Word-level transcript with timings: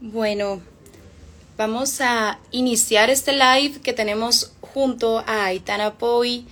Bueno, 0.00 0.60
vamos 1.56 2.00
a 2.00 2.38
iniciar 2.50 3.10
este 3.10 3.32
live 3.32 3.80
que 3.80 3.92
tenemos 3.92 4.52
junto 4.60 5.18
a 5.26 5.46
Aitana 5.46 5.94
Poi, 5.94 6.46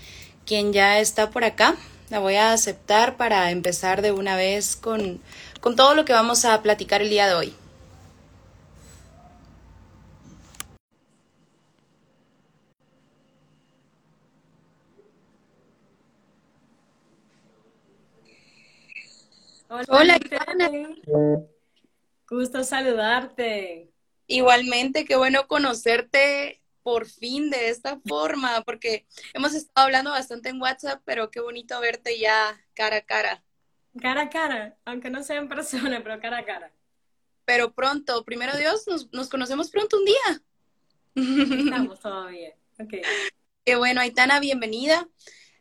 quien 0.45 0.73
ya 0.73 0.99
está 0.99 1.31
por 1.31 1.45
acá. 1.45 1.77
La 2.11 2.19
voy 2.19 2.35
a 2.35 2.53
aceptar 2.53 3.17
para 3.17 3.51
empezar 3.51 4.03
de 4.03 4.13
una 4.13 4.37
vez 4.37 4.77
con, 4.77 5.21
con 5.61 5.77
todo 5.77 5.95
lo 5.95 6.05
que 6.05 6.13
vamos 6.13 6.45
a 6.45 6.61
platicar 6.63 7.01
el 7.01 7.11
día 7.11 7.29
de 7.29 7.35
hoy. 7.35 7.55
Hola, 19.89 20.15
Aitana. 20.15 20.71
Gusto 22.29 22.63
saludarte. 22.63 23.91
Igualmente, 24.29 25.05
qué 25.05 25.17
bueno 25.17 25.49
conocerte 25.49 26.63
por 26.85 27.07
fin 27.07 27.51
de 27.51 27.71
esta 27.71 27.99
forma, 28.07 28.63
porque 28.63 29.05
hemos 29.33 29.53
estado 29.55 29.87
hablando 29.87 30.11
bastante 30.11 30.51
en 30.51 30.61
WhatsApp, 30.61 31.03
pero 31.05 31.31
qué 31.31 31.41
bonito 31.41 31.81
verte 31.81 32.19
ya 32.21 32.61
cara 32.75 32.99
a 32.99 33.01
cara. 33.03 33.43
Cara 34.01 34.23
a 34.23 34.31
cara, 34.31 34.77
aunque 34.85 35.11
no 35.11 35.25
sea 35.25 35.39
en 35.39 35.49
persona, 35.49 36.01
pero 36.05 36.21
cara 36.21 36.39
a 36.39 36.45
cara. 36.45 36.73
Pero 37.45 37.73
pronto, 37.73 38.25
primero 38.25 38.57
Dios, 38.57 38.87
nos, 39.13 39.29
conocemos 39.29 39.71
pronto 39.71 39.97
un 39.97 40.05
día. 40.05 40.43
Estamos 41.65 42.01
todavía. 42.01 42.55
Okay. 42.79 43.03
Qué 43.65 43.75
bueno, 43.77 44.01
Aitana, 44.01 44.39
bienvenida. 44.39 45.09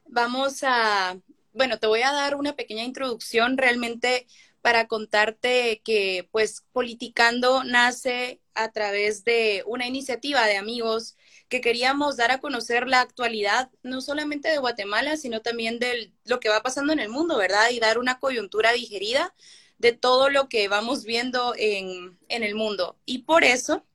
Vamos 0.06 0.64
a, 0.64 1.18
bueno, 1.54 1.80
te 1.80 1.88
voy 1.88 2.02
a 2.02 2.12
dar 2.12 2.36
una 2.36 2.56
pequeña 2.56 2.84
introducción. 2.84 3.58
Realmente 3.58 4.28
para 4.64 4.88
contarte 4.88 5.82
que 5.84 6.28
pues 6.32 6.64
Politicando 6.72 7.64
nace 7.66 8.42
a 8.56 8.72
través 8.72 9.26
de 9.26 9.64
una 9.68 9.88
iniciativa 9.88 10.48
de 10.48 10.58
amigos 10.58 11.18
que 11.50 11.60
queríamos 11.60 12.16
dar 12.18 12.32
a 12.32 12.40
conocer 12.40 12.88
la 12.88 13.02
actualidad, 13.02 13.70
no 13.84 14.02
solamente 14.02 14.50
de 14.50 14.60
Guatemala, 14.60 15.18
sino 15.18 15.42
también 15.42 15.80
de 15.80 16.14
lo 16.24 16.40
que 16.40 16.50
va 16.50 16.64
pasando 16.64 16.94
en 16.94 17.00
el 17.00 17.10
mundo, 17.10 17.38
¿verdad? 17.38 17.70
Y 17.72 17.80
dar 17.80 17.98
una 17.98 18.20
coyuntura 18.20 18.72
digerida 18.72 19.36
de 19.80 19.92
todo 19.92 20.30
lo 20.30 20.48
que 20.48 20.70
vamos 20.70 21.04
viendo 21.04 21.54
en, 21.58 22.18
en 22.30 22.44
el 22.44 22.56
mundo. 22.56 22.98
Y 23.06 23.20
por 23.24 23.44
eso 23.44 23.86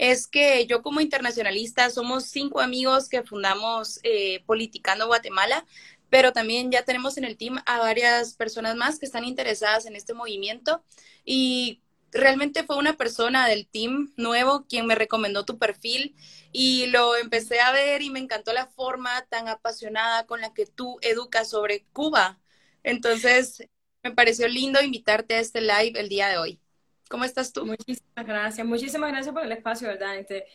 es 0.00 0.26
que 0.26 0.66
yo 0.66 0.82
como 0.82 1.02
internacionalista 1.02 1.90
somos 1.90 2.24
cinco 2.24 2.60
amigos 2.60 3.10
que 3.10 3.22
fundamos 3.22 4.00
eh, 4.02 4.42
Politicando 4.46 5.06
Guatemala, 5.06 5.66
pero 6.10 6.32
también 6.32 6.70
ya 6.70 6.84
tenemos 6.84 7.16
en 7.16 7.24
el 7.24 7.36
team 7.36 7.62
a 7.66 7.78
varias 7.78 8.34
personas 8.34 8.76
más 8.76 8.98
que 8.98 9.06
están 9.06 9.24
interesadas 9.24 9.86
en 9.86 9.96
este 9.96 10.12
movimiento 10.12 10.84
y 11.24 11.80
realmente 12.12 12.64
fue 12.64 12.76
una 12.76 12.96
persona 12.96 13.46
del 13.46 13.66
team 13.68 14.12
nuevo 14.16 14.66
quien 14.68 14.86
me 14.86 14.96
recomendó 14.96 15.44
tu 15.44 15.58
perfil 15.58 16.16
y 16.52 16.86
lo 16.86 17.16
empecé 17.16 17.60
a 17.60 17.72
ver 17.72 18.02
y 18.02 18.10
me 18.10 18.18
encantó 18.18 18.52
la 18.52 18.66
forma 18.66 19.22
tan 19.28 19.48
apasionada 19.48 20.26
con 20.26 20.40
la 20.40 20.52
que 20.52 20.66
tú 20.66 20.98
educas 21.02 21.48
sobre 21.48 21.84
Cuba. 21.92 22.40
Entonces, 22.82 23.68
me 24.02 24.10
pareció 24.10 24.48
lindo 24.48 24.82
invitarte 24.82 25.34
a 25.34 25.40
este 25.40 25.60
live 25.60 25.92
el 25.94 26.08
día 26.08 26.28
de 26.28 26.38
hoy. 26.38 26.60
¿Cómo 27.08 27.24
estás 27.24 27.52
tú? 27.52 27.66
Muchísimas 27.66 28.26
gracias, 28.26 28.66
muchísimas 28.66 29.10
gracias 29.12 29.32
por 29.32 29.44
el 29.44 29.52
espacio, 29.52 29.88
¿verdad? 29.88 30.16
Este, 30.16 30.46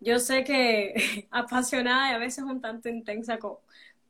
yo 0.00 0.18
sé 0.18 0.44
que 0.44 1.28
apasionada 1.30 2.10
y 2.10 2.14
a 2.14 2.18
veces 2.18 2.44
un 2.44 2.60
tanto 2.60 2.88
intensa 2.88 3.38
con, 3.38 3.58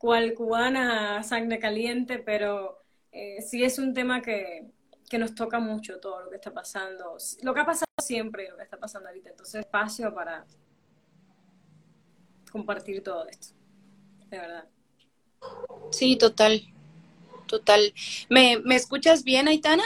cual 0.05 0.35
cubana 0.35 1.23
sangre 1.23 1.59
caliente, 1.59 2.19
pero 2.19 2.83
eh, 3.11 3.41
sí 3.41 3.65
es 3.65 3.79
un 3.79 3.95
tema 3.95 4.21
que, 4.21 4.71
que, 5.09 5.17
nos 5.17 5.35
toca 5.35 5.59
mucho 5.61 5.99
todo 5.99 6.21
lo 6.21 6.29
que 6.29 6.37
está 6.37 6.53
pasando, 6.53 7.17
lo 7.41 7.55
que 7.55 7.61
ha 7.61 7.65
pasado 7.65 7.87
siempre 8.03 8.45
y 8.45 8.51
lo 8.51 8.59
que 8.59 8.65
está 8.65 8.77
pasando 8.77 9.09
ahorita. 9.09 9.31
Entonces, 9.31 9.61
espacio 9.61 10.15
para 10.15 10.45
compartir 12.53 13.03
todo 13.03 13.27
esto, 13.27 13.55
de 14.29 14.39
verdad. 14.39 14.69
Sí, 15.91 16.17
total, 16.17 16.61
total. 17.47 17.95
¿Me, 18.29 18.59
¿me 18.59 18.75
escuchas 18.75 19.25
bien, 19.25 19.49
Aitana? 19.49 19.85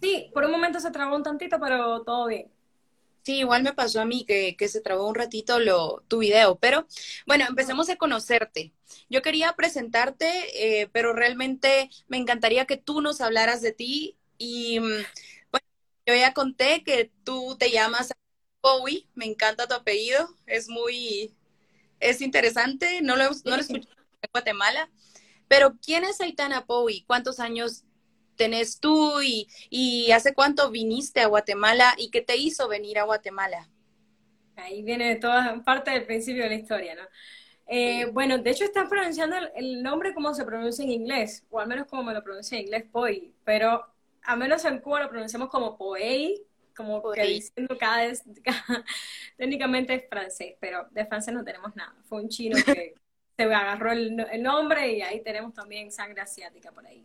Sí, 0.00 0.30
por 0.32 0.44
un 0.44 0.52
momento 0.52 0.78
se 0.78 0.92
trabó 0.92 1.16
un 1.16 1.24
tantito, 1.24 1.58
pero 1.58 2.04
todo 2.04 2.28
bien. 2.28 2.52
Sí, 3.26 3.38
igual 3.38 3.64
me 3.64 3.72
pasó 3.72 4.00
a 4.00 4.04
mí 4.04 4.24
que, 4.24 4.54
que, 4.56 4.68
se 4.68 4.80
trabó 4.80 5.08
un 5.08 5.16
ratito 5.16 5.58
lo, 5.58 6.04
tu 6.06 6.18
video, 6.18 6.60
pero 6.60 6.86
bueno, 7.26 7.44
empecemos 7.48 7.88
a 7.88 7.96
conocerte. 7.96 8.72
Yo 9.10 9.20
quería 9.20 9.52
presentarte, 9.54 10.82
eh, 10.82 10.88
pero 10.92 11.12
realmente 11.12 11.90
me 12.06 12.18
encantaría 12.18 12.66
que 12.66 12.76
tú 12.76 13.00
nos 13.00 13.20
hablaras 13.20 13.62
de 13.62 13.72
ti 13.72 14.16
y 14.38 14.78
mm, 14.78 14.84
bueno, 15.50 15.66
yo 16.06 16.14
ya 16.14 16.34
conté 16.34 16.84
que 16.84 17.10
tú 17.24 17.56
te 17.58 17.72
llamas 17.72 18.12
Bowie, 18.62 19.08
me 19.16 19.24
encanta 19.24 19.66
tu 19.66 19.74
apellido, 19.74 20.28
es 20.46 20.68
muy, 20.68 21.34
es 21.98 22.20
interesante, 22.20 23.02
no 23.02 23.16
lo, 23.16 23.24
no 23.44 23.56
lo 23.56 23.60
escuché 23.60 23.88
en 24.22 24.30
Guatemala, 24.32 24.88
pero 25.48 25.76
¿quién 25.84 26.04
es 26.04 26.20
Aitana 26.20 26.60
Bowie? 26.60 27.04
¿Cuántos 27.08 27.40
años 27.40 27.85
tenés 28.36 28.80
tú 28.80 29.20
y, 29.22 29.48
y 29.70 30.12
hace 30.12 30.34
cuánto 30.34 30.70
viniste 30.70 31.20
a 31.20 31.26
Guatemala 31.26 31.94
y 31.98 32.10
qué 32.10 32.20
te 32.20 32.36
hizo 32.36 32.68
venir 32.68 32.98
a 32.98 33.04
Guatemala? 33.04 33.68
Ahí 34.56 34.82
viene 34.82 35.16
toda 35.16 35.62
parte 35.64 35.90
del 35.90 36.06
principio 36.06 36.44
de 36.44 36.48
la 36.50 36.54
historia, 36.54 36.94
¿no? 36.94 37.02
Eh, 37.68 38.06
bueno, 38.12 38.38
de 38.38 38.50
hecho 38.50 38.64
estás 38.64 38.88
pronunciando 38.88 39.36
el, 39.56 39.82
nombre 39.82 40.14
como 40.14 40.32
se 40.34 40.44
pronuncia 40.44 40.84
en 40.84 40.92
inglés, 40.92 41.44
o 41.50 41.58
al 41.58 41.66
menos 41.66 41.86
como 41.88 42.04
me 42.04 42.14
lo 42.14 42.22
pronuncia 42.22 42.56
en 42.56 42.64
inglés, 42.64 42.84
Poi, 42.90 43.34
pero 43.44 43.84
a 44.22 44.36
menos 44.36 44.64
en 44.64 44.78
Cuba 44.78 45.02
lo 45.02 45.10
pronunciamos 45.10 45.48
como 45.48 45.76
Poei, 45.76 46.42
como 46.76 47.02
que 47.10 47.22
diciendo 47.24 47.76
cada, 47.78 48.06
vez, 48.06 48.22
técnicamente 49.36 49.94
es 49.94 50.08
francés, 50.08 50.54
pero 50.60 50.86
de 50.90 51.06
francés 51.06 51.34
no 51.34 51.42
tenemos 51.42 51.74
nada. 51.74 51.94
Fue 52.04 52.22
un 52.22 52.28
chino 52.28 52.56
que 52.64 52.94
se 53.36 53.42
agarró 53.42 53.90
el, 53.92 54.20
el, 54.30 54.42
nombre 54.42 54.92
y 54.92 55.02
ahí 55.02 55.22
tenemos 55.22 55.52
también 55.52 55.90
sangre 55.90 56.20
asiática 56.20 56.70
por 56.70 56.86
ahí. 56.86 57.04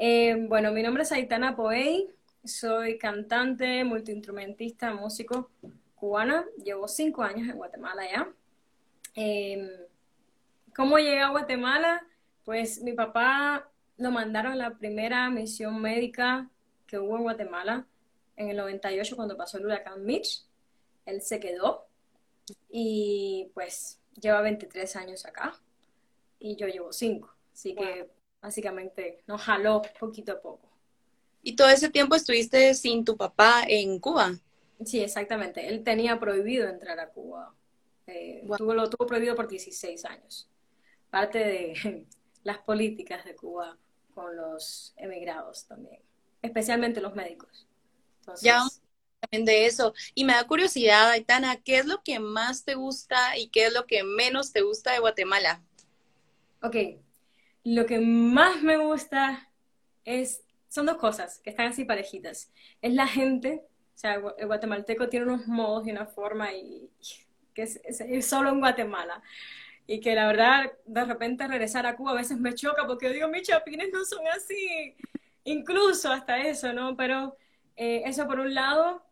Eh, 0.00 0.46
bueno, 0.48 0.70
mi 0.70 0.80
nombre 0.80 1.02
es 1.02 1.10
Aitana 1.10 1.56
Poey, 1.56 2.08
soy 2.44 2.98
cantante, 2.98 3.82
multiinstrumentista, 3.82 4.94
músico 4.94 5.50
cubana. 5.96 6.46
Llevo 6.62 6.86
cinco 6.86 7.24
años 7.24 7.48
en 7.48 7.56
Guatemala 7.56 8.04
ya. 8.08 8.32
Em, 9.16 9.68
¿Cómo 10.76 10.98
llegué 10.98 11.18
a 11.18 11.30
Guatemala? 11.30 12.06
Pues 12.44 12.80
mi 12.80 12.92
papá 12.92 13.68
lo 13.96 14.12
mandaron 14.12 14.52
a 14.52 14.56
la 14.56 14.78
primera 14.78 15.28
misión 15.30 15.82
médica 15.82 16.48
que 16.86 17.00
hubo 17.00 17.16
en 17.16 17.24
Guatemala 17.24 17.84
en 18.36 18.50
el 18.50 18.56
98 18.56 19.16
cuando 19.16 19.36
pasó 19.36 19.58
el 19.58 19.66
huracán 19.66 20.04
Mitch. 20.04 20.44
Él 21.06 21.22
se 21.22 21.40
quedó 21.40 21.88
y 22.70 23.50
pues 23.52 23.98
lleva 24.20 24.42
23 24.42 24.94
años 24.94 25.26
acá 25.26 25.56
y 26.38 26.54
yo 26.54 26.68
llevo 26.68 26.92
5. 26.92 27.34
Así 27.52 27.74
que 27.74 28.08
básicamente 28.40 29.22
nos 29.26 29.42
jaló 29.42 29.82
poquito 29.98 30.32
a 30.32 30.40
poco. 30.40 30.68
¿Y 31.42 31.56
todo 31.56 31.68
ese 31.68 31.88
tiempo 31.88 32.14
estuviste 32.14 32.74
sin 32.74 33.04
tu 33.04 33.16
papá 33.16 33.64
en 33.66 33.98
Cuba? 33.98 34.38
Sí, 34.84 35.00
exactamente. 35.00 35.68
Él 35.68 35.82
tenía 35.82 36.18
prohibido 36.18 36.68
entrar 36.68 37.00
a 37.00 37.08
Cuba. 37.08 37.54
Eh, 38.06 38.46
tuvo, 38.56 38.74
lo 38.74 38.88
tuvo 38.88 39.06
prohibido 39.06 39.34
por 39.34 39.48
16 39.48 40.04
años. 40.04 40.48
Parte 41.10 41.38
de 41.38 42.06
las 42.42 42.58
políticas 42.58 43.24
de 43.24 43.34
Cuba 43.34 43.76
con 44.14 44.36
los 44.36 44.94
emigrados 44.96 45.66
también, 45.66 46.00
especialmente 46.42 47.00
los 47.00 47.14
médicos. 47.14 47.68
ya 48.42 48.64
también 49.20 49.44
de 49.44 49.66
eso. 49.66 49.94
Y 50.14 50.24
me 50.24 50.32
da 50.32 50.44
curiosidad, 50.44 51.10
Aitana, 51.10 51.56
¿qué 51.62 51.78
es 51.78 51.86
lo 51.86 52.02
que 52.02 52.18
más 52.18 52.64
te 52.64 52.74
gusta 52.74 53.36
y 53.36 53.48
qué 53.48 53.66
es 53.66 53.72
lo 53.72 53.86
que 53.86 54.02
menos 54.02 54.52
te 54.52 54.62
gusta 54.62 54.92
de 54.92 54.98
Guatemala? 54.98 55.62
Ok, 56.62 56.76
lo 57.74 57.84
que 57.84 58.00
más 58.00 58.62
me 58.62 58.78
gusta 58.78 59.50
es, 60.04 60.42
son 60.68 60.86
dos 60.86 60.96
cosas 60.96 61.38
que 61.40 61.50
están 61.50 61.66
así 61.66 61.84
parejitas. 61.84 62.50
Es 62.80 62.94
la 62.94 63.06
gente, 63.06 63.62
o 63.94 63.98
sea, 63.98 64.14
el 64.38 64.46
guatemalteco 64.46 65.08
tiene 65.08 65.26
unos 65.26 65.46
modos 65.46 65.86
y 65.86 65.90
una 65.90 66.06
forma 66.06 66.52
y, 66.52 66.90
que 67.52 67.62
es, 67.62 68.26
solo 68.26 68.50
en 68.50 68.60
Guatemala. 68.60 69.22
Y 69.86 70.00
que 70.00 70.14
la 70.14 70.26
verdad, 70.26 70.72
de 70.86 71.04
repente 71.04 71.46
regresar 71.46 71.86
a 71.86 71.96
Cuba 71.96 72.12
a 72.12 72.14
veces 72.14 72.38
me 72.38 72.54
choca 72.54 72.86
porque 72.86 73.10
digo, 73.10 73.28
mis 73.28 73.42
chapines 73.42 73.90
no 73.92 74.04
son 74.04 74.26
así. 74.28 74.94
Incluso 75.44 76.10
hasta 76.10 76.38
eso, 76.38 76.72
¿no? 76.72 76.96
Pero 76.96 77.36
eh, 77.76 78.02
eso 78.06 78.26
por 78.26 78.40
un 78.40 78.54
lado. 78.54 79.02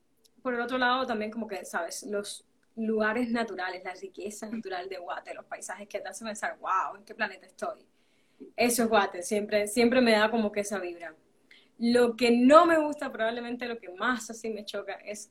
Por 0.43 0.55
el 0.55 0.61
otro 0.61 0.79
lado 0.79 1.07
también 1.07 1.31
como 1.31 1.47
que, 1.47 1.65
¿sabes? 1.65 2.05
Los 2.05 2.47
lugares 2.77 3.31
naturales, 3.31 3.83
la 3.85 3.95
riqueza 3.95 4.49
natural 4.49 4.89
de 4.89 4.99
Guate, 4.99 5.35
los 5.35 5.45
paisajes 5.45 5.89
que 5.89 6.01
te 6.01 6.09
hacen 6.09 6.27
pensar, 6.27 6.59
wow, 6.59 6.97
¿en 6.97 7.05
qué 7.05 7.15
planeta 7.15 7.47
estoy? 7.47 7.87
Eso 8.57 8.85
es 8.85 8.89
Guate, 8.89 9.23
siempre, 9.23 9.67
siempre 9.67 10.01
me 10.01 10.13
da 10.13 10.31
como 10.31 10.53
que 10.53 10.61
esa 10.61 10.79
vibra. 10.79 11.15
Lo 11.79 12.17
que 12.17 12.31
no 12.31 12.67
me 12.67 12.79
gusta, 12.79 13.13
probablemente 13.13 13.67
lo 13.67 13.79
que 13.79 13.91
más 13.91 14.31
así 14.31 14.51
me 14.51 14.65
choca, 14.65 14.95
es 15.05 15.31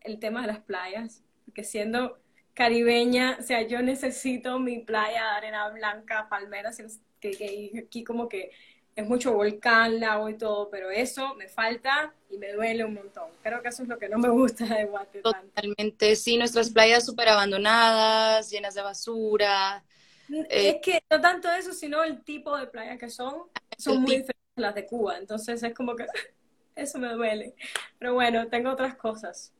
el 0.00 0.18
tema 0.18 0.42
de 0.42 0.48
las 0.48 0.60
playas, 0.60 1.22
porque 1.44 1.64
siendo 1.64 2.18
caribeña, 2.54 3.36
o 3.38 3.42
sea, 3.42 3.62
yo 3.62 3.82
necesito 3.82 4.58
mi 4.58 4.78
playa 4.78 5.22
de 5.22 5.36
arena 5.36 5.68
blanca, 5.68 6.26
palmeras, 6.28 6.80
que, 7.20 7.30
que 7.32 7.84
aquí 7.86 8.02
como 8.02 8.28
que 8.28 8.50
es 8.96 9.06
mucho 9.06 9.34
volcán, 9.34 10.00
lago 10.00 10.28
y 10.30 10.38
todo, 10.38 10.70
pero 10.70 10.90
eso 10.90 11.34
me 11.34 11.48
falta 11.48 12.14
y 12.30 12.38
me 12.38 12.52
duele 12.52 12.82
un 12.82 12.94
montón. 12.94 13.28
Creo 13.42 13.60
que 13.60 13.68
eso 13.68 13.82
es 13.82 13.88
lo 13.88 13.98
que 13.98 14.08
no 14.08 14.16
me 14.16 14.30
gusta 14.30 14.64
de 14.64 14.86
Guate. 14.86 15.20
Totalmente, 15.20 16.16
sí, 16.16 16.38
nuestras 16.38 16.70
playas 16.70 17.04
súper 17.04 17.28
abandonadas, 17.28 18.50
llenas 18.50 18.74
de 18.74 18.80
basura. 18.80 19.84
Eh, 20.28 20.46
es 20.50 20.76
que 20.82 21.00
no 21.10 21.20
tanto 21.20 21.50
eso, 21.50 21.72
sino 21.72 22.02
el 22.02 22.22
tipo 22.24 22.56
de 22.56 22.66
playa 22.66 22.98
que 22.98 23.08
son, 23.10 23.44
son 23.78 24.02
muy 24.02 24.16
diferentes 24.16 24.56
a 24.56 24.60
las 24.60 24.74
de 24.74 24.86
Cuba, 24.86 25.18
entonces 25.18 25.62
es 25.62 25.74
como 25.74 25.94
que 25.94 26.06
eso 26.76 26.98
me 26.98 27.08
duele. 27.12 27.54
Pero 27.98 28.14
bueno, 28.14 28.48
tengo 28.48 28.70
otras 28.70 28.96
cosas. 28.96 29.52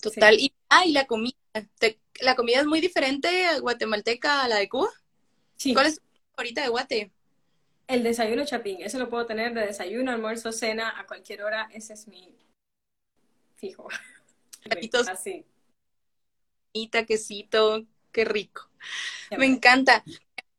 Total, 0.00 0.38
y, 0.38 0.52
ah, 0.68 0.86
y 0.86 0.92
la 0.92 1.06
comida, 1.06 1.36
¿la 2.20 2.36
comida 2.36 2.60
es 2.60 2.66
muy 2.66 2.80
diferente 2.80 3.58
guatemalteca 3.60 4.44
a 4.44 4.48
la 4.48 4.56
de 4.56 4.68
Cuba? 4.68 4.88
Sí. 5.56 5.74
¿Cuál 5.74 5.86
es 5.86 5.96
tu 5.96 6.02
favorita 6.30 6.62
de 6.62 6.68
Guate? 6.68 7.10
El 7.88 8.02
desayuno 8.04 8.44
chapín, 8.44 8.80
ese 8.80 8.98
lo 8.98 9.10
puedo 9.10 9.26
tener 9.26 9.52
de 9.54 9.66
desayuno, 9.66 10.12
almuerzo, 10.12 10.52
cena, 10.52 10.98
a 10.98 11.06
cualquier 11.06 11.42
hora, 11.42 11.68
ese 11.72 11.92
es 11.92 12.08
mi 12.08 12.34
fijo. 13.56 13.88
Así. 15.10 15.44
quesito, 17.06 17.84
qué 18.12 18.24
rico. 18.24 18.71
Me 19.36 19.46
encanta. 19.46 20.04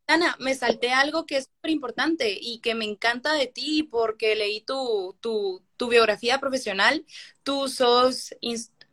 Ana, 0.07 0.35
me 0.39 0.53
salté 0.53 0.91
algo 0.91 1.25
que 1.25 1.37
es 1.37 1.45
súper 1.45 1.71
importante 1.71 2.37
y 2.39 2.59
que 2.59 2.75
me 2.75 2.85
encanta 2.85 3.33
de 3.33 3.47
ti 3.47 3.83
porque 3.83 4.35
leí 4.35 4.61
tu, 4.61 5.15
tu, 5.21 5.63
tu 5.77 5.87
biografía 5.87 6.39
profesional. 6.39 7.05
Tú 7.43 7.69
sos 7.69 8.35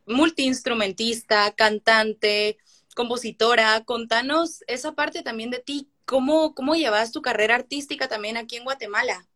multiinstrumentista, 0.05 1.51
cantante, 1.51 2.57
compositora. 2.95 3.83
Contanos 3.83 4.63
esa 4.67 4.93
parte 4.93 5.21
también 5.21 5.51
de 5.51 5.59
ti. 5.59 5.89
¿Cómo, 6.05 6.55
cómo 6.55 6.75
llevas 6.75 7.11
tu 7.11 7.21
carrera 7.21 7.55
artística 7.55 8.07
también 8.07 8.37
aquí 8.37 8.55
en 8.55 8.63
Guatemala? 8.63 9.27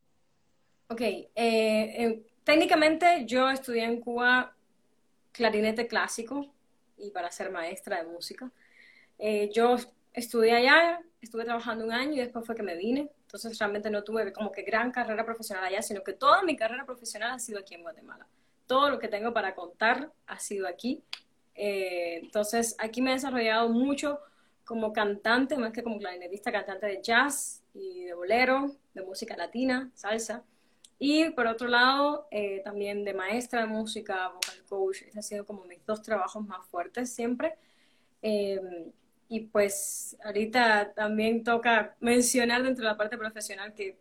Ok, 0.87 1.01
eh, 1.01 1.25
eh, 1.35 2.23
técnicamente 2.43 3.25
yo 3.25 3.49
estudié 3.49 3.85
en 3.85 3.99
Cuba 3.99 4.55
clarinete 5.31 5.87
clásico 5.87 6.45
y 6.97 7.09
para 7.11 7.31
ser 7.31 7.51
maestra 7.51 8.03
de 8.03 8.09
música. 8.09 8.51
Eh, 9.17 9.49
yo 9.53 9.77
estudié 10.13 10.53
allá, 10.53 11.01
estuve 11.21 11.43
trabajando 11.43 11.85
un 11.85 11.91
año 11.91 12.13
y 12.13 12.17
después 12.17 12.45
fue 12.45 12.55
que 12.55 12.63
me 12.63 12.75
vine. 12.75 13.09
Entonces 13.21 13.57
realmente 13.59 13.89
no 13.89 14.03
tuve 14.03 14.31
como 14.31 14.51
que 14.51 14.63
gran 14.63 14.91
carrera 14.91 15.25
profesional 15.25 15.65
allá, 15.65 15.81
sino 15.81 16.03
que 16.03 16.13
toda 16.13 16.41
mi 16.43 16.55
carrera 16.55 16.85
profesional 16.85 17.31
ha 17.31 17.39
sido 17.39 17.59
aquí 17.59 17.75
en 17.75 17.81
Guatemala. 17.81 18.27
Todo 18.67 18.89
lo 18.89 18.99
que 18.99 19.07
tengo 19.07 19.33
para 19.33 19.53
contar 19.55 20.11
ha 20.27 20.39
sido 20.39 20.67
aquí. 20.67 21.03
Eh, 21.55 22.19
entonces 22.23 22.75
aquí 22.79 23.01
me 23.01 23.11
he 23.11 23.13
desarrollado 23.13 23.69
mucho 23.69 24.19
como 24.63 24.91
cantante, 24.93 25.57
más 25.57 25.71
que 25.71 25.83
como 25.83 25.99
clarinetista, 25.99 26.51
cantante 26.51 26.87
de 26.87 27.01
jazz 27.01 27.63
y 27.73 28.05
de 28.05 28.13
bolero, 28.13 28.71
de 28.93 29.03
música 29.03 29.37
latina, 29.37 29.91
salsa. 29.93 30.43
Y 30.97 31.29
por 31.31 31.45
otro 31.47 31.67
lado, 31.67 32.27
eh, 32.31 32.61
también 32.63 33.03
de 33.03 33.13
maestra 33.13 33.61
de 33.61 33.67
música, 33.67 34.29
vocal 34.29 34.63
coach. 34.67 35.01
Estos 35.01 35.17
han 35.17 35.23
sido 35.23 35.45
como 35.45 35.65
mis 35.65 35.85
dos 35.85 36.01
trabajos 36.01 36.45
más 36.45 36.65
fuertes 36.67 37.13
siempre. 37.13 37.57
Eh, 38.21 38.59
y 39.27 39.41
pues 39.41 40.15
ahorita 40.23 40.93
también 40.93 41.43
toca 41.43 41.95
mencionar 41.99 42.63
dentro 42.63 42.83
de 42.83 42.91
la 42.91 42.97
parte 42.97 43.17
profesional 43.17 43.73
que 43.73 43.97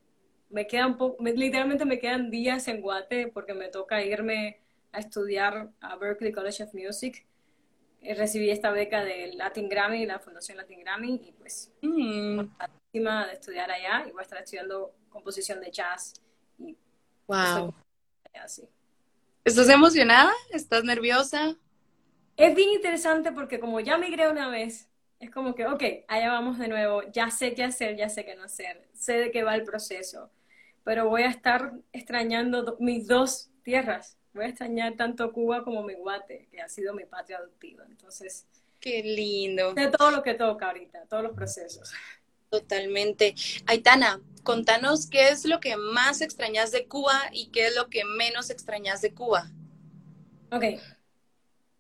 me 0.51 0.67
queda 0.67 0.87
un 0.87 0.97
poco, 0.97 1.23
literalmente 1.23 1.85
me 1.85 1.99
quedan 1.99 2.31
días 2.31 2.69
en 2.69 2.81
Guate 2.81 3.29
porque 3.29 3.55
me 3.55 3.69
toca 3.69 4.05
irme 4.05 4.61
a 4.93 5.01
estudiar 5.01 5.71
a 5.81 5.97
Berkeley 5.97 6.33
College 6.33 6.63
of 6.63 6.75
Music. 6.75 7.27
Eh, 8.03 8.15
recibí 8.15 8.51
esta 8.51 8.71
beca 8.71 9.03
de 9.03 9.33
Latin 9.35 9.69
Grammy, 9.69 10.07
la 10.07 10.19
Fundación 10.19 10.59
Latin 10.59 10.81
Grammy, 10.81 11.21
y 11.25 11.33
pues 11.33 11.73
mm. 11.83 12.41
de 12.93 13.33
estudiar 13.33 13.71
allá 13.71 14.05
y 14.07 14.13
voy 14.13 14.21
a 14.21 14.23
estar 14.23 14.39
estudiando 14.43 14.95
composición 15.09 15.61
de 15.61 15.71
jazz. 15.71 16.15
Y 16.59 16.77
wow. 17.27 17.75
¿Estás 19.45 19.69
emocionada? 19.69 20.33
¿Estás 20.51 20.85
nerviosa? 20.85 21.57
Es 22.37 22.55
bien 22.55 22.71
interesante 22.71 23.33
porque 23.33 23.59
como 23.59 23.81
ya 23.81 23.97
migré 23.97 24.29
una 24.29 24.49
vez, 24.49 24.89
es 25.21 25.31
como 25.31 25.55
que, 25.55 25.67
ok, 25.67 25.83
allá 26.09 26.33
vamos 26.33 26.59
de 26.59 26.69
nuevo, 26.69 27.03
ya 27.13 27.31
sé 27.31 27.55
qué 27.55 27.65
hacer, 27.65 27.97
ya 27.97 28.09
sé 28.09 28.25
qué 28.25 28.35
no 28.37 28.45
hacer, 28.45 28.89
sé 28.95 29.15
de 29.15 29.31
qué 29.31 29.43
va 29.43 29.55
el 29.55 29.65
proceso, 29.65 30.31
pero 30.83 31.09
voy 31.09 31.23
a 31.23 31.29
estar 31.29 31.73
extrañando 31.93 32.77
mis 32.81 33.07
dos 33.07 33.51
tierras, 33.63 34.19
voy 34.33 34.45
a 34.45 34.49
extrañar 34.49 34.97
tanto 34.97 35.33
Cuba 35.33 35.65
como 35.65 35.83
mi 35.83 35.95
Guate, 35.95 36.49
que 36.51 36.61
ha 36.61 36.69
sido 36.69 36.95
mi 36.95 37.05
patria 37.05 37.39
adoptiva, 37.39 37.85
entonces... 37.89 38.47
Qué 38.81 39.03
lindo. 39.03 39.73
De 39.73 39.89
todo 39.89 40.11
lo 40.11 40.23
que 40.23 40.35
toca 40.35 40.67
ahorita, 40.67 41.07
todos 41.07 41.23
los 41.23 41.33
procesos. 41.33 41.91
Totalmente. 42.51 43.35
Aitana, 43.67 44.21
contanos 44.43 45.09
qué 45.09 45.31
es 45.31 45.47
lo 45.47 45.59
que 45.59 45.77
más 45.77 46.21
extrañas 46.21 46.71
de 46.71 46.87
Cuba 46.87 47.19
y 47.33 47.51
qué 47.51 47.69
es 47.69 47.75
lo 47.75 47.89
que 47.89 48.05
menos 48.05 48.51
extrañas 48.51 49.01
de 49.01 49.15
Cuba. 49.15 49.51
Ok, 50.53 50.65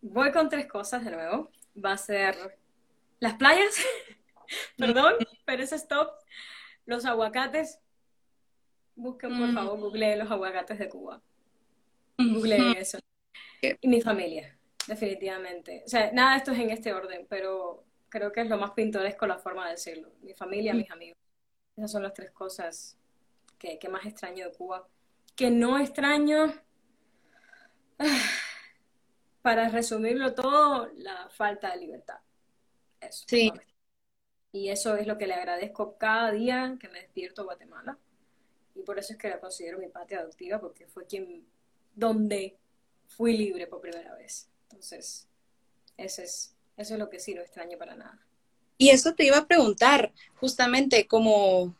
voy 0.01 0.33
con 0.33 0.49
tres 0.49 0.67
cosas 0.67 1.05
de 1.05 1.11
nuevo. 1.11 1.51
Va 1.77 1.93
a 1.93 1.99
ser 1.99 2.59
las 3.25 3.35
playas, 3.35 3.75
perdón, 4.77 5.15
pero 5.47 5.63
ese 5.63 5.77
stop. 5.77 6.11
Los 6.87 7.07
aguacates. 7.07 7.81
Busquen, 8.95 9.31
por 9.39 9.49
mm. 9.49 9.55
favor, 9.55 9.81
google 9.81 10.17
los 10.17 10.31
aguacates 10.31 10.79
de 10.79 10.89
Cuba. 10.91 11.23
Google 12.19 12.79
eso. 12.79 12.99
Y 13.81 13.89
mi 13.89 14.03
familia, 14.03 14.57
definitivamente. 14.87 15.83
O 15.87 15.89
sea, 15.89 16.13
nada 16.13 16.33
de 16.33 16.37
esto 16.37 16.53
es 16.53 16.59
en 16.59 16.71
este 16.71 16.93
orden, 16.93 17.27
pero 17.29 17.85
creo 18.11 18.31
que 18.31 18.43
es 18.43 18.49
lo 18.49 18.59
más 18.59 18.73
pintoresco 18.73 19.27
la 19.27 19.39
forma 19.39 19.65
de 19.65 19.73
decirlo. 19.73 20.13
Mi 20.21 20.35
familia, 20.35 20.75
mis 20.75 20.91
amigos. 20.91 21.19
Esas 21.77 21.91
son 21.91 22.03
las 22.03 22.13
tres 22.13 22.31
cosas 22.31 22.99
que, 23.59 23.79
que 23.79 23.89
más 23.89 24.05
extraño 24.05 24.45
de 24.45 24.53
Cuba. 24.53 24.87
Que 25.35 25.51
no 25.51 25.79
extraño, 25.79 26.53
para 29.43 29.71
resumirlo 29.71 30.35
todo, 30.35 30.91
la 30.95 31.29
falta 31.31 31.71
de 31.73 31.79
libertad. 31.79 32.19
Sí. 33.13 33.53
Y 34.53 34.69
eso 34.69 34.97
es 34.97 35.07
lo 35.07 35.19
que 35.19 35.27
le 35.27 35.35
agradezco 35.35 35.97
cada 35.99 36.31
día 36.31 36.77
que 36.81 36.89
me 36.89 37.01
despierto 37.01 37.43
a 37.43 37.45
Guatemala. 37.45 37.99
Y 38.75 38.83
por 38.83 38.99
eso 38.99 39.13
es 39.13 39.19
que 39.19 39.29
la 39.29 39.41
considero 39.41 39.79
mi 39.79 39.89
patria 39.89 40.21
adoptiva, 40.21 40.61
porque 40.61 40.87
fue 40.87 41.07
quien, 41.07 41.45
donde 41.95 42.57
fui 43.09 43.37
libre 43.37 43.67
por 43.67 43.81
primera 43.81 44.15
vez. 44.15 44.49
Entonces, 44.65 45.29
eso 45.97 46.23
es, 46.23 46.55
eso 46.77 46.95
es 46.95 47.01
lo 47.01 47.11
que 47.11 47.21
sí 47.21 47.35
no 47.35 47.41
extraño 47.41 47.79
para 47.79 47.95
nada. 47.95 48.25
Y 48.79 48.91
eso 48.91 49.15
te 49.15 49.25
iba 49.25 49.39
a 49.39 49.47
preguntar, 49.47 50.13
justamente 50.37 51.07
como 51.07 51.75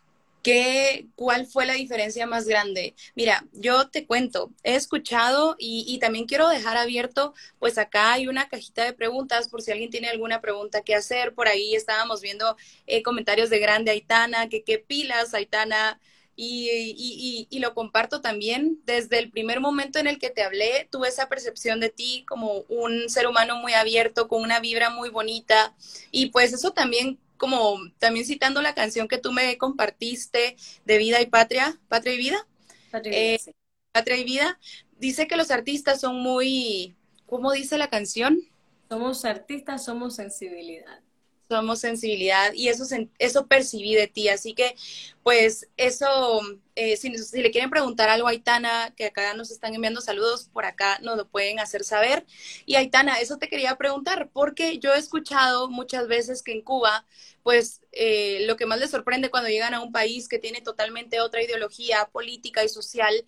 ¿Qué, 0.45 1.09
¿Cuál 1.17 1.47
fue 1.47 1.65
la 1.65 1.73
diferencia 1.73 2.27
más 2.27 2.47
grande? 2.47 2.95
Mira, 3.15 3.47
yo 3.53 3.89
te 3.89 4.07
cuento, 4.07 4.53
he 4.63 4.75
escuchado 4.75 5.57
y, 5.59 5.99
también 6.01 6.27
quiero 6.27 6.49
dejar 6.51 6.77
abierto, 6.77 7.33
pues 7.59 7.79
acá 7.79 8.13
hay 8.13 8.29
una 8.29 8.47
cajita 8.51 8.85
de 8.85 8.93
preguntas 8.93 9.49
por 9.49 9.63
si 9.63 9.73
alguien 9.73 9.91
tiene 9.91 10.09
alguna 10.11 10.43
pregunta 10.43 10.83
que 10.83 10.95
hacer. 10.95 11.35
Por 11.35 11.49
ahí 11.49 11.75
estábamos 11.75 12.21
viendo 12.21 12.59
eh, 12.87 13.03
comentarios 13.03 13.49
de 13.49 13.59
grande 13.59 13.91
Aitana, 13.93 14.51
que 14.51 14.63
qué 14.63 14.79
pilas 14.79 15.33
Aitana, 15.33 15.99
y, 16.37 16.69
y, 16.97 17.47
y, 17.49 17.59
lo 17.61 17.75
comparto 17.75 18.21
también. 18.21 18.81
Desde 18.85 19.19
el 19.21 19.31
primer 19.31 19.61
momento 19.61 19.99
en 19.99 20.09
el 20.09 20.19
que 20.19 20.31
te 20.31 20.43
hablé, 20.43 20.89
tuve 20.91 21.09
esa 21.09 21.29
percepción 21.29 21.81
de 21.81 21.91
ti 21.91 22.25
como 22.29 22.65
un 22.69 23.09
ser 23.09 23.27
humano 23.29 23.57
muy 23.57 23.73
abierto, 23.75 24.29
con 24.29 24.43
una 24.43 24.61
vibra 24.61 24.91
muy 24.91 25.11
bonita. 25.11 25.75
Y 26.11 26.27
pues 26.27 26.53
eso 26.53 26.73
también 26.73 27.19
como 27.37 27.79
también 27.99 28.27
citando 28.27 28.63
la 28.63 28.75
canción 28.75 29.09
que 29.09 29.19
tú 29.19 29.33
me 29.33 29.57
compartiste 29.59 30.57
de 30.85 30.99
Vida 30.99 31.21
y 31.21 31.27
Patria, 31.27 31.79
Patria 31.89 32.15
y 32.15 32.19
Vida. 32.19 32.47
Patria 32.91 33.13
y, 33.13 33.41
vida, 33.41 33.47
eh, 33.95 34.21
y 34.21 34.25
Vida. 34.25 34.59
Dice 34.99 35.27
que 35.27 35.37
los 35.37 35.51
artistas 35.51 36.01
son 36.01 36.17
muy, 36.17 36.95
¿cómo 37.27 37.53
dice 37.53 37.79
la 37.79 37.91
canción? 37.91 38.41
Somos 38.89 39.25
artistas, 39.25 39.85
somos 39.85 40.17
sensibilidad 40.17 41.04
somos 41.49 41.81
sensibilidad 41.81 42.53
y 42.55 42.69
eso, 42.69 42.85
eso 43.19 43.47
percibí 43.47 43.95
de 43.95 44.07
ti. 44.07 44.29
Así 44.29 44.55
que, 44.55 44.75
pues, 45.23 45.69
eso, 45.77 46.41
eh, 46.75 46.97
si, 46.97 47.11
le 47.11 47.51
quieren 47.51 47.71
preguntar 47.71 48.09
algo 48.09 48.29
a 48.29 48.31
Aitana, 48.31 48.93
que 48.97 49.07
acá 49.07 49.35
nos 49.35 49.51
están 49.51 49.75
enviando 49.75 50.01
saludos, 50.01 50.49
por 50.53 50.65
acá 50.65 50.99
nos 51.03 51.17
lo 51.17 51.29
pueden 51.29 51.61
hacer 51.61 51.85
saber. 51.85 52.27
Y 52.67 52.77
Aitana, 52.77 53.21
eso 53.21 53.39
te 53.39 53.49
quería 53.49 53.77
preguntar, 53.77 54.31
porque 54.33 54.79
yo 54.79 54.95
he 54.95 54.99
escuchado 54.99 55.69
muchas 55.71 56.09
veces 56.09 56.43
que 56.43 56.53
en 56.53 56.63
Cuba, 56.63 57.07
pues, 57.43 57.83
eh, 57.93 58.45
lo 58.47 58.57
que 58.57 58.67
más 58.67 58.81
les 58.81 58.91
sorprende 58.91 59.31
cuando 59.31 59.51
llegan 59.51 59.75
a 59.75 59.81
un 59.81 59.93
país 59.93 60.29
que 60.29 60.39
tiene 60.39 60.61
totalmente 60.61 61.21
otra 61.21 61.43
ideología 61.43 62.07
política 62.13 62.65
y 62.65 62.69
social, 62.69 63.25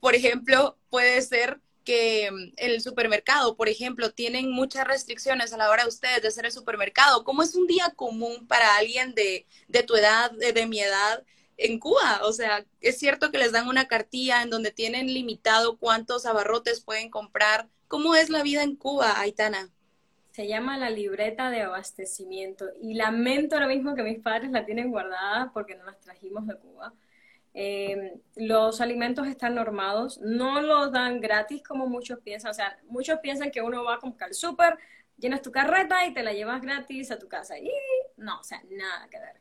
por 0.00 0.14
ejemplo, 0.14 0.78
puede 0.90 1.20
ser 1.22 1.60
que 1.86 2.30
mm, 2.30 2.52
el 2.58 2.82
supermercado, 2.82 3.56
por 3.56 3.70
ejemplo, 3.70 4.12
tienen 4.12 4.50
muchas 4.50 4.86
restricciones 4.86 5.54
a 5.54 5.56
la 5.56 5.70
hora 5.70 5.84
de 5.84 5.88
ustedes 5.88 6.20
de 6.20 6.28
hacer 6.28 6.44
el 6.44 6.52
supermercado. 6.52 7.24
¿Cómo 7.24 7.42
es 7.42 7.54
un 7.54 7.66
día 7.66 7.94
común 7.96 8.46
para 8.46 8.76
alguien 8.76 9.14
de, 9.14 9.46
tu 9.86 9.96
edad, 9.96 10.30
de, 10.32 10.66
mi 10.66 10.80
edad, 10.80 11.24
en 11.56 11.78
Cuba? 11.78 12.20
O 12.24 12.34
sea, 12.34 12.66
es 12.82 12.98
cierto 12.98 13.30
que 13.30 13.38
les 13.38 13.52
dan 13.52 13.68
una 13.68 13.88
cartilla 13.88 14.42
en 14.42 14.50
donde 14.50 14.70
tienen 14.70 15.06
limitado 15.06 15.78
cuántos 15.78 16.26
abarrotes 16.26 16.82
pueden 16.82 17.08
comprar 17.08 17.70
¿Cómo 17.88 18.16
es 18.16 18.30
la 18.30 18.42
vida 18.42 18.64
en 18.64 18.74
Cuba, 18.74 19.20
Aitana? 19.20 19.70
Se 20.32 20.48
llama 20.48 20.76
la 20.76 20.90
libreta 20.90 21.50
de 21.50 21.62
abastecimiento 21.62 22.66
y 22.80 22.94
lamento 22.94 23.54
ahora 23.54 23.68
mismo 23.68 23.94
que 23.94 24.02
mis 24.02 24.18
padres 24.18 24.50
la 24.50 24.66
tienen 24.66 24.90
guardada 24.90 25.52
porque 25.54 25.76
no 25.76 25.84
las 25.84 26.00
trajimos 26.00 26.48
de 26.48 26.56
Cuba. 26.56 26.92
Eh, 27.58 28.20
los 28.34 28.82
alimentos 28.82 29.26
están 29.26 29.54
normados, 29.54 30.20
no 30.20 30.60
los 30.60 30.92
dan 30.92 31.22
gratis 31.22 31.62
como 31.62 31.86
muchos 31.86 32.18
piensan. 32.20 32.50
O 32.50 32.54
sea, 32.54 32.78
muchos 32.86 33.18
piensan 33.20 33.50
que 33.50 33.62
uno 33.62 33.82
va 33.82 33.94
a 33.94 33.98
comprar 33.98 34.28
al 34.28 34.34
súper, 34.34 34.76
llenas 35.16 35.40
tu 35.40 35.50
carreta 35.50 36.04
y 36.04 36.12
te 36.12 36.22
la 36.22 36.34
llevas 36.34 36.60
gratis 36.60 37.10
a 37.10 37.18
tu 37.18 37.28
casa. 37.28 37.58
Y 37.58 37.70
no, 38.18 38.40
o 38.40 38.44
sea, 38.44 38.62
nada 38.68 39.08
que 39.10 39.18
ver. 39.18 39.40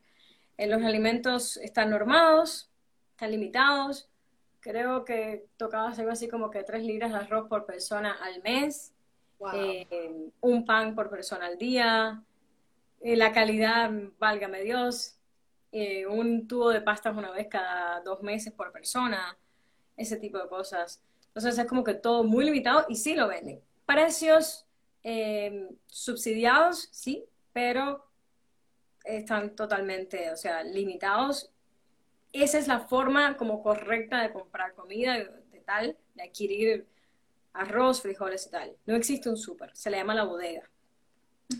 Eh, 0.57 0.67
los 0.67 0.81
alimentos 0.83 1.57
están 1.57 1.89
normados, 1.89 2.71
están 3.11 3.31
limitados. 3.31 4.09
Creo 4.61 5.03
que 5.03 5.47
tocaba 5.57 5.91
algo 5.91 6.11
así 6.11 6.29
como 6.29 6.49
que 6.49 6.63
tres 6.63 6.83
libras 6.83 7.11
de 7.11 7.17
arroz 7.17 7.49
por 7.49 7.65
persona 7.65 8.13
al 8.21 8.41
mes, 8.43 8.93
eh, 9.53 10.31
un 10.39 10.65
pan 10.65 10.95
por 10.95 11.09
persona 11.09 11.47
al 11.47 11.57
día, 11.57 12.23
la 13.01 13.33
calidad, 13.33 13.91
válgame 14.19 14.61
Dios, 14.61 15.14
eh, 15.77 16.07
un 16.07 16.47
tubo 16.47 16.69
de 16.69 16.79
pastas 16.79 17.17
una 17.17 17.31
vez 17.31 17.47
cada 17.49 17.99
dos 17.99 18.21
meses 18.21 18.53
por 18.53 18.71
persona, 18.71 19.37
ese 19.97 20.15
tipo 20.15 20.37
de 20.37 20.47
cosas. 20.47 21.03
Entonces 21.27 21.57
es 21.57 21.65
como 21.65 21.83
que 21.83 21.95
todo 21.95 22.23
muy 22.23 22.45
limitado 22.45 22.85
y 22.87 22.95
sí 22.95 23.13
lo 23.13 23.27
venden. 23.27 23.59
Precios 23.85 24.65
eh, 25.03 25.67
subsidiados, 25.87 26.87
sí, 26.93 27.25
pero 27.51 28.05
están 29.03 29.53
totalmente, 29.53 30.31
o 30.31 30.37
sea, 30.37 30.63
limitados. 30.63 31.51
Esa 32.31 32.57
es 32.57 32.69
la 32.69 32.79
forma 32.79 33.35
como 33.35 33.61
correcta 33.61 34.21
de 34.21 34.31
comprar 34.31 34.75
comida, 34.75 35.17
de, 35.17 35.59
tal, 35.65 35.97
de 36.13 36.23
adquirir 36.23 36.87
arroz, 37.51 38.01
frijoles 38.01 38.47
y 38.47 38.51
tal. 38.51 38.77
No 38.85 38.95
existe 38.95 39.27
un 39.27 39.35
súper, 39.35 39.75
se 39.75 39.89
le 39.89 39.97
llama 39.97 40.15
la 40.15 40.23
bodega. 40.23 40.69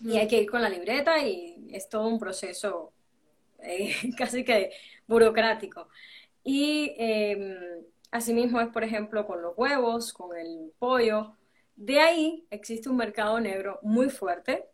Y 0.06 0.16
hay 0.16 0.30
que 0.30 0.42
ir 0.42 0.50
con 0.50 0.62
la 0.62 0.70
libreta 0.70 1.22
y 1.22 1.68
es 1.74 1.90
todo 1.90 2.08
un 2.08 2.18
proceso 2.18 2.94
eh, 3.66 3.96
casi 4.18 4.44
que 4.44 4.72
burocrático. 5.08 5.90
Y 6.44 6.94
em, 6.98 7.58
asimismo 8.12 8.62
es, 8.62 8.68
por 8.70 8.84
ejemplo, 8.84 9.26
con 9.26 9.42
los 9.42 9.58
huevos, 9.58 10.14
con 10.14 10.38
el 10.38 10.72
pollo. 10.78 11.36
De 11.76 12.00
ahí 12.00 12.46
existe 12.50 12.90
un 12.90 12.98
mercado 12.98 13.40
negro 13.40 13.80
muy 13.82 14.10
fuerte, 14.10 14.70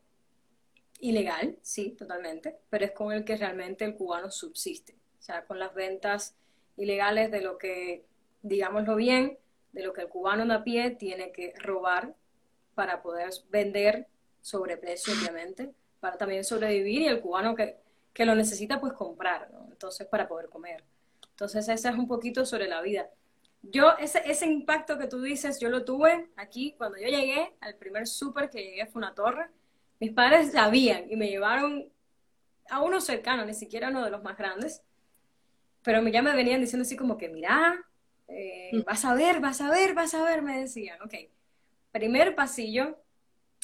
ilegal, 0.99 1.57
sí, 1.61 1.95
totalmente, 1.97 2.57
pero 2.69 2.85
es 2.85 2.91
con 2.91 3.11
el 3.11 3.25
que 3.25 3.37
realmente 3.37 3.85
el 3.85 3.95
cubano 3.95 4.29
subsiste. 4.29 4.95
O 5.19 5.23
sea, 5.23 5.45
con 5.45 5.59
las 5.59 5.73
ventas 5.73 6.35
ilegales 6.77 7.31
de 7.31 7.41
lo 7.41 7.57
que, 7.57 8.05
digámoslo 8.41 8.95
bien, 8.95 9.37
de 9.71 9.83
lo 9.83 9.93
que 9.93 10.01
el 10.01 10.09
cubano 10.09 10.45
de 10.45 10.53
a 10.53 10.63
pie 10.63 10.91
tiene 10.91 11.31
que 11.31 11.53
robar 11.57 12.13
para 12.75 13.01
poder 13.01 13.29
vender 13.49 14.07
sobre 14.41 14.77
precio, 14.77 15.13
obviamente, 15.13 15.71
para 15.99 16.17
también 16.17 16.43
sobrevivir 16.43 17.01
y 17.01 17.07
el 17.07 17.21
cubano 17.21 17.55
que 17.55 17.77
que 18.13 18.25
lo 18.25 18.35
necesita 18.35 18.79
pues 18.79 18.93
comprar, 18.93 19.49
¿no? 19.51 19.67
Entonces, 19.71 20.07
para 20.07 20.27
poder 20.27 20.49
comer. 20.49 20.83
Entonces, 21.29 21.67
ese 21.67 21.89
es 21.89 21.95
un 21.95 22.07
poquito 22.07 22.45
sobre 22.45 22.67
la 22.67 22.81
vida. 22.81 23.09
Yo, 23.63 23.97
ese, 23.97 24.21
ese 24.25 24.47
impacto 24.47 24.97
que 24.97 25.07
tú 25.07 25.21
dices, 25.21 25.59
yo 25.59 25.69
lo 25.69 25.85
tuve 25.85 26.29
aquí 26.35 26.73
cuando 26.77 26.97
yo 26.97 27.07
llegué, 27.07 27.53
al 27.61 27.75
primer 27.75 28.07
súper 28.07 28.49
que 28.49 28.63
llegué 28.63 28.85
fue 28.87 28.99
una 28.99 29.13
torre. 29.13 29.47
Mis 29.99 30.11
padres 30.11 30.51
sabían 30.51 31.05
y 31.09 31.15
me 31.15 31.29
llevaron 31.29 31.91
a 32.69 32.81
uno 32.81 33.01
cercano, 33.01 33.45
ni 33.45 33.53
siquiera 33.53 33.89
uno 33.89 34.03
de 34.03 34.11
los 34.11 34.23
más 34.23 34.37
grandes, 34.37 34.81
pero 35.83 36.05
ya 36.07 36.21
me 36.21 36.35
venían 36.35 36.61
diciendo 36.61 36.83
así 36.83 36.95
como 36.95 37.17
que, 37.17 37.29
mira, 37.29 37.85
eh, 38.27 38.71
mm. 38.73 38.83
vas 38.83 39.03
a 39.05 39.13
ver, 39.13 39.39
vas 39.39 39.61
a 39.61 39.69
ver, 39.69 39.93
vas 39.93 40.13
a 40.13 40.23
ver, 40.23 40.41
me 40.41 40.59
decían, 40.59 41.01
ok. 41.01 41.13
Primer 41.91 42.35
pasillo, 42.35 42.97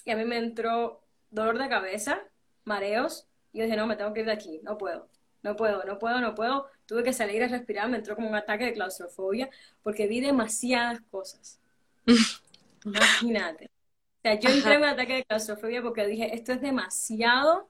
y 0.04 0.12
a 0.12 0.16
mí 0.16 0.26
me 0.26 0.38
entró 0.38 1.04
dolor 1.30 1.58
de 1.58 1.70
cabeza, 1.70 2.22
mareos, 2.64 3.27
y 3.58 3.62
yo 3.62 3.66
dije, 3.66 3.76
no, 3.76 3.88
me 3.88 3.96
tengo 3.96 4.14
que 4.14 4.20
ir 4.20 4.28
de 4.28 4.32
aquí, 4.32 4.60
no 4.62 4.78
puedo, 4.78 5.10
no 5.42 5.56
puedo, 5.56 5.84
no 5.84 5.98
puedo, 5.98 6.22
no 6.22 6.36
puedo. 6.36 6.68
Tuve 6.86 7.04
que 7.04 7.12
salir 7.12 7.42
a 7.44 7.48
respirar, 7.48 7.90
me 7.90 7.98
entró 7.98 8.16
como 8.16 8.30
un 8.30 8.36
ataque 8.36 8.66
de 8.66 8.74
claustrofobia 8.74 9.50
porque 9.82 10.06
vi 10.06 10.22
demasiadas 10.22 11.02
cosas. 11.10 11.60
Imagínate. 12.86 13.66
O 13.66 14.22
sea, 14.22 14.40
yo 14.40 14.50
entré 14.50 14.76
en 14.76 14.82
un 14.82 14.88
ataque 14.88 15.14
de 15.16 15.26
claustrofobia 15.26 15.82
porque 15.82 16.06
dije, 16.06 16.36
esto 16.36 16.54
es 16.54 16.62
demasiado, 16.62 17.68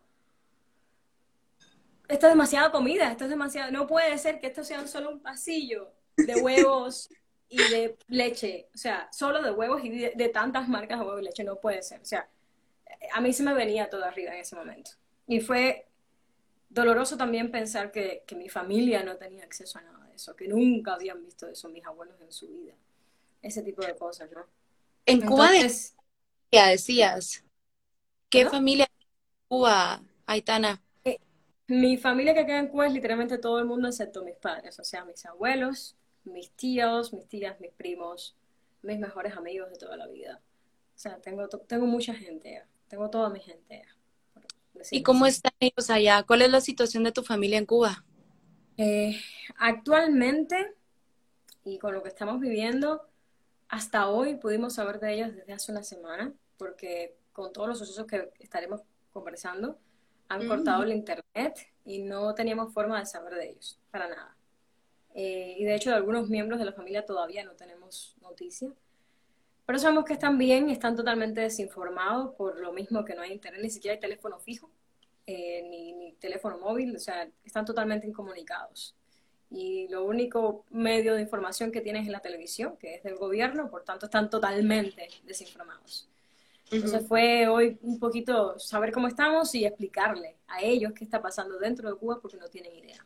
esto 2.10 2.28
es 2.28 2.34
demasiada 2.34 2.70
comida, 2.70 3.10
esto 3.10 3.24
es 3.24 3.30
demasiado, 3.30 3.72
no 3.72 3.88
puede 3.88 4.18
ser 4.18 4.42
que 4.42 4.48
esto 4.48 4.66
sea 4.66 4.86
solo 4.88 5.10
un 5.10 5.22
pasillo 5.22 5.94
de 6.18 6.36
huevos 6.42 7.10
y 7.48 7.58
de 7.58 7.98
leche, 8.10 8.68
o 8.76 8.78
sea, 8.78 9.08
solo 9.14 9.42
de 9.42 9.52
huevos 9.52 9.86
y 9.86 9.90
de, 9.90 10.14
de 10.18 10.28
tantas 10.28 10.68
marcas 10.68 11.00
de 11.00 11.06
huevos 11.06 11.22
y 11.22 11.26
leche, 11.26 11.46
no 11.46 11.56
puede 11.62 11.82
ser. 11.82 12.02
O 12.02 12.06
sea, 12.06 12.28
a 13.14 13.22
mí 13.22 13.32
se 13.32 13.44
me 13.44 13.54
venía 13.54 13.90
todo 13.90 14.04
arriba 14.04 14.34
en 14.34 14.42
ese 14.42 14.56
momento. 14.58 14.92
Y 15.28 15.42
fue 15.42 15.88
doloroso 16.70 17.18
también 17.18 17.52
pensar 17.52 17.92
que, 17.92 18.24
mi 18.36 18.50
familia 18.50 19.04
no 19.04 19.18
tenía 19.18 19.44
acceso 19.44 19.80
a 19.80 19.82
nada 19.82 20.06
de 20.08 20.16
eso, 20.16 20.36
que 20.36 20.48
nunca 20.48 20.94
habían 20.94 21.24
visto 21.24 21.48
eso 21.48 21.70
mis 21.70 21.86
abuelos 21.86 22.20
en 22.22 22.32
su 22.32 22.48
vida. 22.48 22.74
Ese 23.42 23.62
tipo 23.62 23.86
de 23.86 23.96
cosas, 23.96 24.32
¿no? 24.32 24.46
En 25.06 25.22
Cuba 25.22 25.52
ya 26.52 26.68
decías. 26.68 27.44
¿Qué 28.30 28.46
familia 28.50 28.86
en 28.86 29.08
Cuba, 29.48 30.02
Aitana? 30.26 30.82
Eh, 31.04 31.20
mi 31.68 31.98
familia 31.98 32.34
que 32.34 32.46
queda 32.46 32.60
en 32.60 32.68
Cuba 32.68 32.88
es 32.88 32.94
literalmente 32.94 33.38
todo 33.38 33.60
el 33.60 33.66
mundo 33.66 33.88
excepto 33.88 34.24
mis 34.24 34.36
padres, 34.36 34.80
o 34.80 34.84
sea, 34.84 35.06
mis 35.06 35.26
abuelos, 35.26 35.96
mis 36.24 36.52
tíos, 36.52 37.14
mis 37.14 37.28
tías, 37.28 37.60
mis 37.60 37.72
primos, 37.72 38.36
mis 38.82 39.00
mejores 39.00 39.36
amigos 39.36 39.70
de 39.70 39.78
toda 39.78 39.98
la 39.98 40.08
vida. 40.08 40.42
O 40.96 41.00
sea, 41.00 41.20
tengo, 41.20 41.48
tengo 41.48 41.86
mucha 41.86 42.14
gente, 42.14 42.64
tengo 42.88 43.10
toda 43.10 43.30
mi 43.30 43.40
gente. 43.40 43.86
¿Y 44.92 45.04
cómo 45.04 45.26
están 45.26 45.54
ellos 45.60 45.90
allá? 45.90 46.24
¿Cuál 46.24 46.42
es 46.42 46.52
la 46.52 46.62
situación 46.62 47.04
de 47.04 47.12
tu 47.12 47.24
familia 47.24 47.58
en 47.58 47.66
Cuba? 47.66 48.04
Eh, 48.78 49.20
actualmente, 49.58 50.76
y 51.64 51.80
con 51.80 51.94
lo 51.94 52.04
que 52.04 52.10
estamos 52.10 52.40
viviendo, 52.40 53.02
hasta 53.70 54.10
hoy 54.10 54.36
pudimos 54.36 54.76
saber 54.76 55.00
de 55.00 55.14
ellos 55.14 55.36
desde 55.36 55.54
hace 55.54 55.72
una 55.72 55.84
semana, 55.84 56.34
porque 56.58 57.18
con 57.34 57.52
todos 57.54 57.68
los 57.68 57.80
sucesos 57.80 58.06
que 58.06 58.32
estaremos 58.40 58.82
conversando, 59.12 59.80
han 60.30 60.48
cortado 60.48 60.84
el 60.84 60.92
internet 60.92 61.72
y 61.86 62.00
no 62.00 62.34
teníamos 62.36 62.74
forma 62.74 63.00
de 63.00 63.06
saber 63.06 63.36
de 63.36 63.50
ellos, 63.50 63.80
para 63.92 64.08
nada. 64.08 64.36
Eh, 65.14 65.56
y 65.58 65.64
de 65.64 65.76
hecho, 65.76 65.90
de 65.90 65.96
algunos 65.96 66.30
miembros 66.30 66.60
de 66.60 66.66
la 66.66 66.74
familia 66.74 67.06
todavía 67.06 67.44
no 67.44 67.54
tenemos 67.54 68.16
noticia. 68.22 68.72
Pero 69.68 69.80
sabemos 69.80 70.06
que 70.06 70.14
están 70.14 70.38
bien 70.38 70.70
están 70.70 70.96
totalmente 70.96 71.42
desinformados 71.42 72.34
por 72.36 72.58
lo 72.58 72.72
mismo 72.72 73.04
que 73.04 73.16
no 73.16 73.22
hay 73.22 73.34
internet, 73.34 73.62
ni 73.62 73.70
siquiera 73.70 73.96
hay 73.96 74.00
teléfono 74.00 74.40
fijo, 74.40 74.72
eh, 75.26 75.62
ni, 75.70 76.14
teléfono 76.22 76.58
móvil, 76.58 76.96
o 76.96 77.00
sea, 77.00 77.30
están 77.44 77.66
totalmente 77.66 78.08
incomunicados. 78.08 78.96
Y 79.52 79.90
lo 79.90 80.06
único 80.06 80.64
medio 80.70 81.16
de 81.16 81.22
información 81.22 81.70
que 81.70 81.82
tienen 81.82 82.04
es 82.04 82.10
la 82.10 82.22
televisión, 82.22 82.78
que 82.78 82.96
es 82.96 83.04
del 83.04 83.18
gobierno, 83.18 83.70
por 83.70 83.84
tanto 83.84 84.06
están 84.06 84.30
totalmente 84.30 85.10
desinformados. 85.26 86.08
Entonces 86.72 87.06
fue 87.06 87.50
hoy 87.50 87.78
un 87.82 88.00
poquito 88.00 88.58
saber 88.60 88.94
cómo 88.94 89.10
estamos 89.10 89.54
y 89.54 89.66
explicarle 89.66 90.38
a 90.48 90.62
ellos 90.62 90.94
qué 90.94 91.04
está 91.04 91.22
pasando 91.22 91.60
dentro 91.60 91.90
de 91.90 91.98
Cuba 91.98 92.20
porque 92.22 92.38
no 92.38 92.48
tienen 92.48 92.74
idea. 92.74 93.06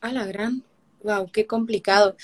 A 0.00 0.10
la 0.10 0.24
gran, 0.24 0.64
wow, 1.02 1.30
qué 1.30 1.46
complicado. 1.46 2.16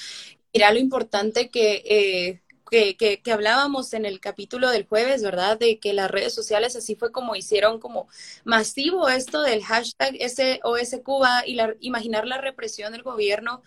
Mira 0.54 0.72
lo 0.72 0.78
importante 0.78 1.50
que 1.50 1.82
eh, 1.84 2.40
que, 2.70 2.96
que, 2.96 3.32
hablábamos 3.32 3.92
en 3.92 4.04
el 4.04 4.20
capítulo 4.20 4.70
del 4.70 4.86
jueves, 4.86 5.22
¿verdad? 5.22 5.58
De 5.58 5.78
que 5.78 5.92
las 5.92 6.10
redes 6.10 6.34
sociales 6.34 6.76
así 6.76 6.96
fue 6.96 7.12
como 7.12 7.36
hicieron 7.36 7.80
como 7.80 8.08
masivo 8.44 9.08
esto 9.08 9.42
del 9.42 9.62
hashtag 9.62 10.16
SOS 10.20 11.00
Cuba 11.02 11.46
y 11.46 11.54
la, 11.54 11.74
imaginar 11.80 12.26
la 12.26 12.40
represión 12.40 12.92
del 12.92 13.02
gobierno 13.02 13.62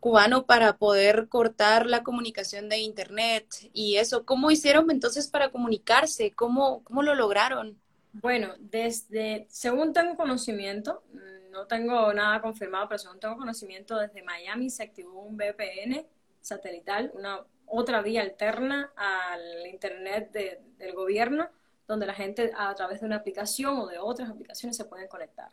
cubano 0.00 0.46
para 0.46 0.78
poder 0.78 1.28
cortar 1.28 1.86
la 1.86 2.02
comunicación 2.02 2.68
de 2.68 2.78
Internet 2.78 3.46
y 3.72 3.96
eso. 3.96 4.24
¿Cómo 4.24 4.50
hicieron 4.50 4.90
entonces 4.90 5.28
para 5.28 5.50
comunicarse? 5.50 6.32
¿Cómo, 6.32 6.82
cómo 6.82 7.02
lo 7.02 7.14
lograron? 7.14 7.78
Bueno, 8.12 8.54
desde, 8.58 9.46
según 9.48 9.92
tengo 9.92 10.16
conocimiento, 10.16 11.02
no 11.50 11.66
tengo 11.66 12.12
nada 12.12 12.40
confirmado, 12.42 12.88
pero 12.88 12.98
según 12.98 13.20
tengo 13.20 13.36
conocimiento, 13.36 13.96
desde 13.96 14.22
Miami 14.22 14.70
se 14.70 14.82
activó 14.82 15.22
un 15.22 15.36
VPN 15.36 16.04
satelital, 16.40 17.12
una 17.14 17.40
otra 17.72 18.02
vía 18.02 18.20
alterna 18.20 18.92
al 18.96 19.66
Internet 19.66 20.30
del 20.30 20.92
gobierno, 20.92 21.48
donde 21.88 22.06
la 22.06 22.14
gente 22.14 22.52
a 22.56 22.74
través 22.74 23.00
de 23.00 23.06
una 23.06 23.16
aplicación 23.16 23.78
o 23.78 23.86
de 23.86 23.98
otras 23.98 24.28
aplicaciones 24.28 24.76
se 24.76 24.84
pueden 24.84 25.08
conectar. 25.08 25.50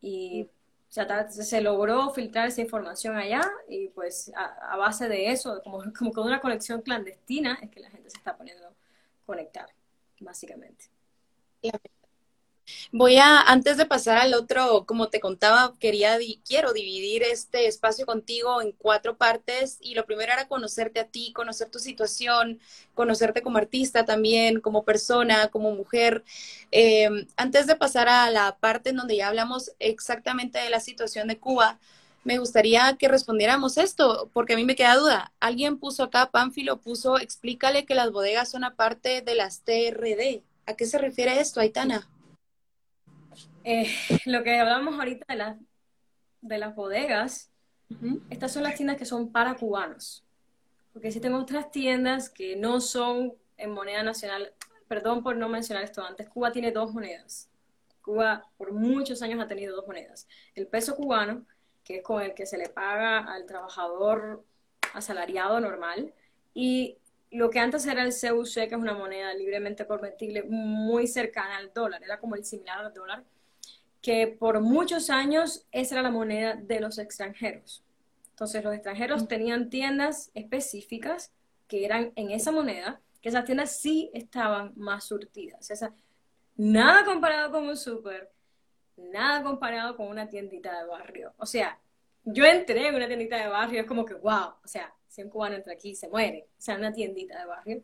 Y 0.00 0.48
se, 0.88 1.60
logró 1.60 2.10
filtrar 2.10 2.48
esa 2.48 2.60
información 2.60 3.16
allá 3.16 3.42
y 3.68 3.88
pues 3.88 4.32
a, 4.34 4.76
base 4.76 5.08
de 5.08 5.30
eso, 5.30 5.60
como, 5.62 5.82
como 5.98 6.12
con 6.12 6.26
una 6.26 6.40
conexión 6.40 6.82
clandestina, 6.82 7.58
es 7.60 7.70
que 7.70 7.80
la 7.80 7.90
gente 7.90 8.10
se 8.10 8.18
está 8.18 8.36
poniendo 8.36 8.68
a 8.68 8.72
conectar, 9.26 9.68
básicamente. 10.20 10.86
Voy 12.92 13.16
a, 13.18 13.40
antes 13.40 13.76
de 13.76 13.86
pasar 13.86 14.18
al 14.18 14.34
otro, 14.34 14.84
como 14.86 15.08
te 15.08 15.20
contaba, 15.20 15.74
quería, 15.78 16.18
quiero 16.46 16.72
dividir 16.72 17.22
este 17.22 17.66
espacio 17.66 18.06
contigo 18.06 18.60
en 18.60 18.72
cuatro 18.72 19.16
partes 19.16 19.78
y 19.80 19.94
lo 19.94 20.06
primero 20.06 20.32
era 20.32 20.48
conocerte 20.48 21.00
a 21.00 21.06
ti, 21.06 21.32
conocer 21.32 21.70
tu 21.70 21.78
situación, 21.78 22.58
conocerte 22.94 23.42
como 23.42 23.58
artista 23.58 24.04
también, 24.04 24.60
como 24.60 24.84
persona, 24.84 25.48
como 25.48 25.72
mujer. 25.72 26.24
Em, 26.70 27.26
antes 27.36 27.66
de 27.66 27.76
pasar 27.76 28.08
a 28.08 28.30
la 28.30 28.56
parte 28.58 28.90
en 28.90 28.96
donde 28.96 29.16
ya 29.16 29.28
hablamos 29.28 29.72
exactamente 29.78 30.58
de 30.58 30.70
la 30.70 30.80
situación 30.80 31.28
de 31.28 31.38
Cuba, 31.38 31.78
me 32.24 32.38
gustaría 32.38 32.96
que 32.98 33.08
respondiéramos 33.08 33.78
esto, 33.78 34.30
porque 34.32 34.52
a 34.52 34.56
mí 34.56 34.64
me 34.64 34.76
queda 34.76 34.96
duda. 34.96 35.32
Alguien 35.40 35.78
puso 35.78 36.04
acá, 36.04 36.30
Pánfilo 36.30 36.80
puso, 36.80 37.18
explícale 37.18 37.86
que 37.86 37.94
las 37.94 38.10
bodegas 38.10 38.50
son 38.50 38.64
aparte 38.64 39.22
de 39.22 39.34
las 39.34 39.62
TRD. 39.62 40.42
¿A 40.66 40.74
qué 40.74 40.86
se 40.86 40.98
refiere 40.98 41.40
esto, 41.40 41.60
Aitana? 41.60 42.08
Eh, 43.64 43.90
lo 44.26 44.42
que 44.42 44.58
hablamos 44.58 44.98
ahorita 44.98 45.26
de, 45.28 45.36
las 45.36 45.56
de 46.40 46.58
las 46.58 46.74
bodegas, 46.74 47.50
estas 48.30 48.52
son 48.52 48.62
las 48.62 48.76
tiendas 48.76 48.96
que 48.96 49.04
son 49.04 49.32
para 49.32 49.54
cubanos. 49.54 50.24
Porque 50.92 51.08
existen 51.08 51.34
otras 51.34 51.70
tiendas 51.70 52.30
que 52.30 52.56
no 52.56 52.80
son 52.80 53.34
en 53.56 53.70
moneda 53.72 54.02
nacional. 54.02 54.52
Perdón 54.88 55.22
por 55.22 55.36
no 55.36 55.48
mencionar 55.48 55.84
esto 55.84 56.02
antes. 56.02 56.28
Cuba 56.28 56.52
tiene 56.52 56.72
dos 56.72 56.92
monedas. 56.92 57.48
Cuba 58.02 58.46
por 58.56 58.72
muchos 58.72 59.22
años 59.22 59.40
ha 59.40 59.46
tenido 59.46 59.76
dos 59.76 59.86
monedas. 59.86 60.26
El 60.54 60.66
peso 60.66 60.96
cubano, 60.96 61.44
que 61.84 61.98
es 61.98 62.02
con 62.02 62.22
el 62.22 62.34
que 62.34 62.46
se 62.46 62.58
le 62.58 62.68
paga 62.68 63.18
al 63.18 63.46
trabajador 63.46 64.44
asalariado 64.94 65.60
normal, 65.60 66.12
y 66.54 66.98
lo 67.30 67.50
que 67.50 67.60
antes 67.60 67.86
era 67.86 68.02
el 68.02 68.12
CUC, 68.12 68.54
que 68.54 68.64
es 68.64 68.72
una 68.72 68.94
moneda 68.94 69.32
libremente 69.34 69.86
convertible 69.86 70.42
muy 70.42 71.06
cercana 71.06 71.58
al 71.58 71.72
dólar, 71.72 72.02
era 72.02 72.18
como 72.18 72.34
el 72.34 72.44
similar 72.44 72.78
al 72.78 72.92
dólar, 72.92 73.24
que 74.00 74.26
por 74.26 74.60
muchos 74.60 75.10
años 75.10 75.66
esa 75.72 75.96
era 75.96 76.02
la 76.02 76.10
moneda 76.10 76.54
de 76.54 76.80
los 76.80 76.98
extranjeros. 76.98 77.84
Entonces 78.30 78.64
los 78.64 78.74
extranjeros 78.74 79.28
tenían 79.28 79.68
tiendas 79.68 80.30
específicas 80.34 81.32
que 81.68 81.84
eran 81.84 82.12
en 82.16 82.30
esa 82.30 82.50
moneda, 82.50 83.00
que 83.20 83.28
esas 83.28 83.44
tiendas 83.44 83.78
sí 83.78 84.10
estaban 84.14 84.72
más 84.76 85.04
surtidas. 85.04 85.70
Esa, 85.70 85.94
nada 86.56 87.04
comparado 87.04 87.50
con 87.50 87.68
un 87.68 87.76
súper, 87.76 88.30
nada 88.96 89.42
comparado 89.42 89.96
con 89.96 90.08
una 90.08 90.28
tiendita 90.28 90.80
de 90.80 90.86
barrio. 90.86 91.34
O 91.36 91.44
sea, 91.44 91.78
yo 92.24 92.44
entré 92.44 92.88
en 92.88 92.94
una 92.94 93.06
tiendita 93.06 93.36
de 93.36 93.48
barrio, 93.48 93.82
es 93.82 93.86
como 93.86 94.04
que, 94.04 94.14
wow, 94.14 94.54
o 94.64 94.68
sea, 94.68 94.94
si 95.06 95.22
un 95.22 95.28
cubano 95.28 95.56
entra 95.56 95.74
aquí 95.74 95.94
se 95.94 96.08
muere. 96.08 96.46
O 96.58 96.60
sea, 96.60 96.76
una 96.76 96.92
tiendita 96.92 97.38
de 97.38 97.44
barrio 97.44 97.82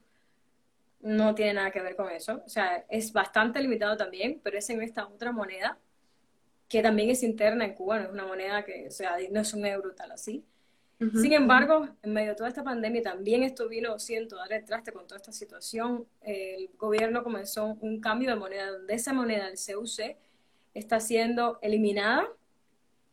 no 1.01 1.35
tiene 1.35 1.55
nada 1.55 1.71
que 1.71 1.83
ver 1.83 1.97
con 1.97 2.11
eso. 2.11 2.43
O 2.45 2.49
sea, 2.49 2.85
es 2.89 3.13
bastante 3.13 3.61
limitado 3.61 3.97
también, 3.97 4.41
pero 4.43 4.57
es 4.57 4.69
en 4.71 4.81
esta 4.83 5.07
otra 5.07 5.33
moneda 5.33 5.79
que 6.69 6.83
también 6.83 7.11
es 7.11 7.23
interna 7.23 7.65
en 7.65 7.75
Cuba, 7.75 7.99
no 7.99 8.05
es 8.07 8.11
una 8.11 8.27
moneda 8.27 8.65
que, 8.65 8.87
o 8.89 8.91
sea, 8.91 9.17
no 9.31 9.41
es 9.41 9.55
un 9.55 9.67
euro 9.67 9.95
tal 9.95 10.13
así. 10.13 10.45
Sin 10.99 11.35
embargo, 11.35 11.87
en 12.03 12.15
medio 12.15 12.31
de 12.31 12.37
toda 12.37 12.49
esta 12.49 12.65
pandemia, 12.65 13.03
también 13.03 13.43
esto 13.43 13.69
vino, 13.69 13.99
siento, 13.99 14.37
dar 14.37 14.51
el 14.55 14.65
traste 14.65 14.93
con 14.93 15.07
toda 15.07 15.19
esta 15.19 15.31
situación, 15.31 16.07
el 16.23 16.71
gobierno 16.79 17.23
comenzó 17.23 17.77
un 17.81 18.01
cambio 18.01 18.31
de 18.31 18.37
moneda, 18.37 18.71
donde 18.71 18.95
esa 18.95 19.13
moneda, 19.13 19.47
el 19.47 19.57
CUC, 19.57 20.17
está 20.73 20.99
siendo 20.99 21.59
eliminada, 21.61 22.27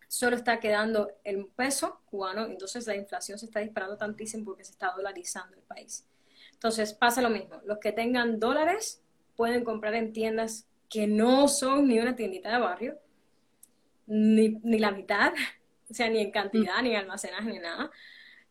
solo 0.07 0.37
está 0.37 0.61
quedando 0.61 1.11
el 1.25 1.45
peso 1.47 1.99
cubano, 2.05 2.45
entonces 2.45 2.87
la 2.87 2.95
inflación 2.95 3.37
se 3.37 3.47
está 3.47 3.59
disparando 3.59 3.97
tantísimo 3.97 4.45
porque 4.45 4.63
se 4.63 4.71
está 4.71 4.93
dolarizando 4.95 5.57
el 5.57 5.63
país. 5.63 6.05
Entonces 6.53 6.93
pasa 6.93 7.21
lo 7.21 7.29
mismo, 7.29 7.59
los 7.65 7.79
que 7.79 7.91
tengan 7.91 8.39
dólares 8.39 9.01
pueden 9.35 9.65
comprar 9.65 9.93
en 9.95 10.13
tiendas 10.13 10.67
que 10.89 11.05
no 11.07 11.49
son 11.49 11.89
ni 11.89 11.99
una 11.99 12.15
tiendita 12.15 12.49
de 12.49 12.59
barrio, 12.59 12.99
ni, 14.07 14.49
ni 14.63 14.79
la 14.79 14.91
mitad, 14.91 15.33
o 15.89 15.93
sea, 15.93 16.09
ni 16.09 16.19
en 16.19 16.31
cantidad, 16.31 16.81
ni 16.81 16.91
en 16.91 16.97
almacenaje, 16.97 17.49
ni 17.51 17.59
nada, 17.59 17.91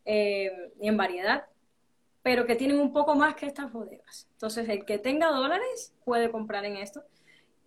eh, 0.04 0.50
ni 0.80 0.88
en 0.88 0.96
variedad, 0.96 1.46
pero 2.22 2.46
que 2.46 2.54
tienen 2.54 2.78
un 2.78 2.92
poco 2.92 3.14
más 3.14 3.34
que 3.34 3.46
estas 3.46 3.72
bodegas. 3.72 4.28
Entonces, 4.32 4.68
el 4.68 4.84
que 4.84 4.98
tenga 4.98 5.30
dólares 5.30 5.92
puede 6.04 6.30
comprar 6.30 6.64
en 6.64 6.76
esto 6.76 7.04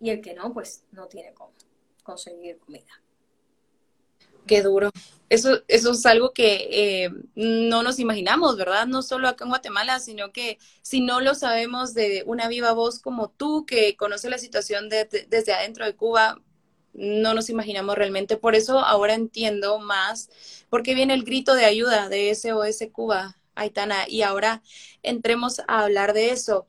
y 0.00 0.10
el 0.10 0.20
que 0.20 0.34
no, 0.34 0.52
pues 0.52 0.84
no 0.92 1.06
tiene 1.06 1.34
cómo 1.34 1.52
conseguir 2.02 2.58
comida. 2.58 3.02
Qué 4.46 4.62
duro. 4.62 4.90
Eso, 5.28 5.62
eso 5.66 5.90
es 5.90 6.06
algo 6.06 6.32
que 6.32 6.68
eh, 6.70 7.10
no 7.34 7.82
nos 7.82 7.98
imaginamos, 7.98 8.56
¿verdad? 8.56 8.86
No 8.86 9.02
solo 9.02 9.28
acá 9.28 9.44
en 9.44 9.50
Guatemala, 9.50 9.98
sino 9.98 10.30
que 10.30 10.58
si 10.82 11.00
no 11.00 11.20
lo 11.20 11.34
sabemos 11.34 11.94
de 11.94 12.22
una 12.26 12.46
viva 12.46 12.72
voz 12.72 13.00
como 13.00 13.28
tú, 13.28 13.66
que 13.66 13.96
conoce 13.96 14.30
la 14.30 14.38
situación 14.38 14.88
desde 14.88 15.52
adentro 15.52 15.84
de 15.84 15.96
Cuba, 15.96 16.40
no 16.96 17.34
nos 17.34 17.50
imaginamos 17.50 17.96
realmente. 17.96 18.36
Por 18.36 18.54
eso 18.54 18.80
ahora 18.80 19.14
entiendo 19.14 19.78
más 19.78 20.30
por 20.68 20.82
qué 20.82 20.94
viene 20.94 21.14
el 21.14 21.24
grito 21.24 21.54
de 21.54 21.64
ayuda 21.64 22.08
de 22.08 22.30
SOS 22.30 22.88
Cuba, 22.92 23.36
Aitana, 23.54 24.08
y 24.08 24.22
ahora 24.22 24.62
entremos 25.02 25.60
a 25.68 25.84
hablar 25.84 26.12
de 26.12 26.30
eso. 26.30 26.66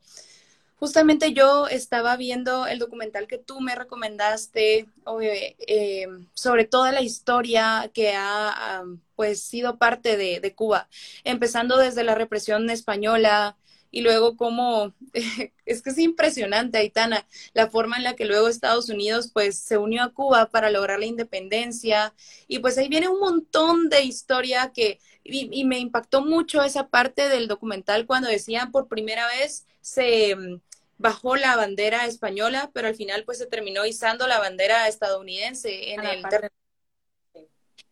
Justamente 0.78 1.32
yo 1.32 1.66
estaba 1.66 2.16
viendo 2.16 2.68
el 2.68 2.78
documental 2.78 3.26
que 3.26 3.38
tú 3.38 3.60
me 3.60 3.74
recomendaste 3.74 4.86
eh, 5.20 6.06
sobre 6.34 6.66
toda 6.66 6.92
la 6.92 7.00
historia 7.00 7.90
que 7.92 8.14
ha 8.14 8.84
pues 9.16 9.42
sido 9.42 9.76
parte 9.76 10.16
de, 10.16 10.38
de 10.38 10.54
Cuba, 10.54 10.88
empezando 11.24 11.78
desde 11.78 12.04
la 12.04 12.14
represión 12.14 12.70
española, 12.70 13.56
y 13.90 14.02
luego 14.02 14.36
como, 14.36 14.94
es 15.64 15.82
que 15.82 15.90
es 15.90 15.98
impresionante, 15.98 16.78
Aitana, 16.78 17.26
la 17.54 17.70
forma 17.70 17.96
en 17.96 18.04
la 18.04 18.16
que 18.16 18.26
luego 18.26 18.48
Estados 18.48 18.88
Unidos 18.88 19.30
pues 19.32 19.58
se 19.58 19.78
unió 19.78 20.02
a 20.02 20.12
Cuba 20.12 20.46
para 20.50 20.70
lograr 20.70 20.98
la 20.98 21.06
independencia. 21.06 22.14
Y 22.46 22.58
pues 22.58 22.76
ahí 22.78 22.88
viene 22.88 23.08
un 23.08 23.20
montón 23.20 23.88
de 23.88 24.02
historia 24.02 24.72
que, 24.74 25.00
y, 25.24 25.64
me 25.64 25.78
impactó 25.78 26.22
mucho 26.22 26.62
esa 26.62 26.88
parte 26.88 27.28
del 27.28 27.48
documental 27.48 28.06
cuando 28.06 28.28
decían 28.28 28.72
por 28.72 28.88
primera 28.88 29.26
vez 29.26 29.66
se 29.80 30.36
mm, 30.36 30.60
bajó 30.98 31.36
la 31.36 31.56
bandera 31.56 32.06
española, 32.06 32.70
pero 32.74 32.88
al 32.88 32.94
final 32.94 33.24
pues 33.24 33.38
se 33.38 33.46
terminó 33.46 33.86
izando 33.86 34.26
la 34.26 34.38
bandera 34.38 34.88
estadounidense 34.88 35.92
en 35.92 36.04
el 36.04 36.22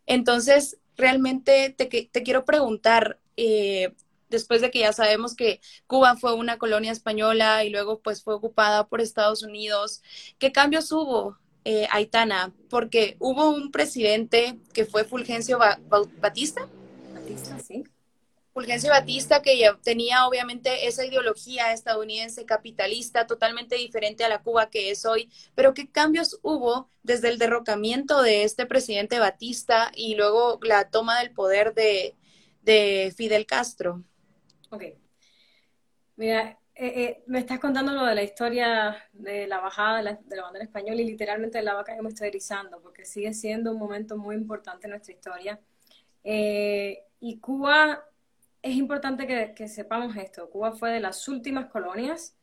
Entonces, 0.05 0.77
realmente 0.95 1.73
te, 1.75 1.85
te 1.85 2.23
quiero 2.23 2.45
preguntar, 2.45 3.19
eh, 3.35 3.93
después 4.29 4.61
de 4.61 4.71
que 4.71 4.79
ya 4.79 4.93
sabemos 4.93 5.35
que 5.35 5.61
Cuba 5.87 6.15
fue 6.17 6.33
una 6.33 6.57
colonia 6.57 6.91
española 6.91 7.63
y 7.63 7.69
luego 7.69 7.99
pues 7.99 8.23
fue 8.23 8.33
ocupada 8.33 8.87
por 8.87 9.01
Estados 9.01 9.43
Unidos, 9.43 10.01
¿qué 10.39 10.51
cambios 10.51 10.91
hubo, 10.91 11.37
eh, 11.65 11.87
Aitana? 11.91 12.53
Porque 12.69 13.17
hubo 13.19 13.49
un 13.49 13.71
presidente 13.71 14.57
que 14.73 14.85
fue 14.85 15.03
Fulgencio 15.03 15.59
Batista. 16.19 16.67
Batista, 17.13 17.59
sí. 17.59 17.83
Fulgencio 18.57 18.89
Batista 18.89 19.43
que 19.43 19.55
ya 19.59 19.77
tenía 19.83 20.25
obviamente 20.25 20.87
esa 20.87 21.05
ideología 21.05 21.73
estadounidense 21.73 22.43
capitalista 22.43 23.27
totalmente 23.27 23.75
diferente 23.75 24.23
a 24.23 24.29
la 24.29 24.41
Cuba 24.41 24.71
que 24.71 24.89
es 24.89 25.05
hoy, 25.05 25.29
pero 25.53 25.75
¿qué 25.75 25.87
cambios 25.91 26.39
hubo 26.41 26.89
desde 27.03 27.29
el 27.29 27.37
derrocamiento 27.37 28.23
de 28.23 28.41
este 28.41 28.65
presidente 28.65 29.19
Batista 29.19 29.91
y 29.93 30.15
luego 30.15 30.59
la 30.63 30.89
toma 30.89 31.19
del 31.19 31.33
poder 31.33 31.75
de, 31.75 32.15
de 32.63 33.13
Fidel 33.15 33.45
Castro? 33.45 34.03
Ok. 34.69 34.83
Mira, 36.17 36.59
eh, 36.75 37.03
eh, 37.03 37.23
me 37.27 37.39
estás 37.39 37.59
contando 37.59 37.91
lo 37.91 38.05
de 38.05 38.15
la 38.15 38.23
historia 38.23 38.95
de 39.13 39.47
la 39.47 39.59
bajada 39.59 39.97
de 39.97 40.35
la, 40.35 40.43
bandera 40.43 40.65
española 40.65 41.01
y 41.01 41.05
literalmente 41.05 41.61
la 41.61 41.73
vaca 41.73 41.95
yo 41.95 42.03
me 42.03 42.09
estoy 42.09 42.27
erizando 42.27 42.79
porque 42.81 43.05
sigue 43.05 43.33
siendo 43.33 43.71
un 43.71 43.79
momento 43.79 44.17
muy 44.17 44.35
importante 44.35 44.87
en 44.87 44.91
nuestra 44.91 45.13
historia. 45.13 45.59
Eh, 46.23 47.03
y 47.19 47.39
Cuba, 47.39 48.03
es 48.61 48.75
importante 48.75 49.25
que, 49.55 49.67
sepamos 49.67 50.15
esto, 50.17 50.49
Cuba 50.49 50.73
fue 50.73 50.91
de 50.91 50.99
las 50.99 51.27
últimas 51.27 51.67
colonias 51.67 52.35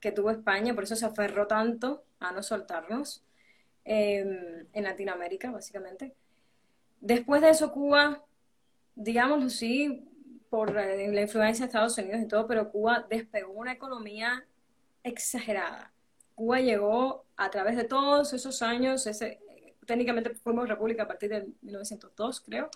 que 0.00 0.12
tuvo 0.12 0.30
España, 0.30 0.74
por 0.74 0.84
eso 0.84 0.96
se 0.96 1.06
aferró 1.06 1.46
tanto 1.46 2.04
a 2.20 2.32
no 2.32 2.42
soltarnos 2.42 3.24
em, 3.84 4.66
en 4.72 4.84
Latinoamérica, 4.84 5.50
básicamente. 5.50 6.14
Después 7.00 7.42
de 7.42 7.50
eso, 7.50 7.72
Cuba, 7.72 8.24
digámoslo 8.94 9.46
así, 9.46 10.08
por 10.50 10.76
eh, 10.78 11.10
la 11.12 11.20
influencia 11.22 11.64
de 11.64 11.68
Estados 11.68 11.98
Unidos 11.98 12.20
y 12.22 12.28
todo, 12.28 12.46
pero 12.46 12.70
Cuba 12.70 13.06
despegó 13.08 13.52
una 13.52 13.72
economía 13.72 14.44
exagerada. 15.02 15.92
Cuba 16.34 16.60
llegó 16.60 17.24
a 17.36 17.50
través 17.50 17.76
de 17.76 17.84
todos 17.84 18.32
esos 18.32 18.62
años, 18.62 19.06
ese, 19.06 19.40
técnicamente 19.86 20.34
fuimos 20.34 20.68
república 20.68 21.04
a 21.04 21.08
partir 21.08 21.30
de 21.30 21.46
1902, 21.62 22.40
creo, 22.40 22.70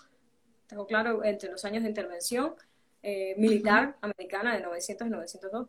tengo 0.67 0.85
claro, 0.87 1.23
entre 1.23 1.51
los 1.51 1.63
años 1.65 1.83
de 1.83 1.89
intervención 1.89 2.55
eh, 3.01 3.35
militar 3.37 3.97
americana 4.01 4.55
de 4.55 4.61
900 4.61 5.07
y 5.07 5.09
902. 5.09 5.67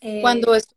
Eh, 0.00 0.20
Cuando 0.20 0.54
es 0.54 0.68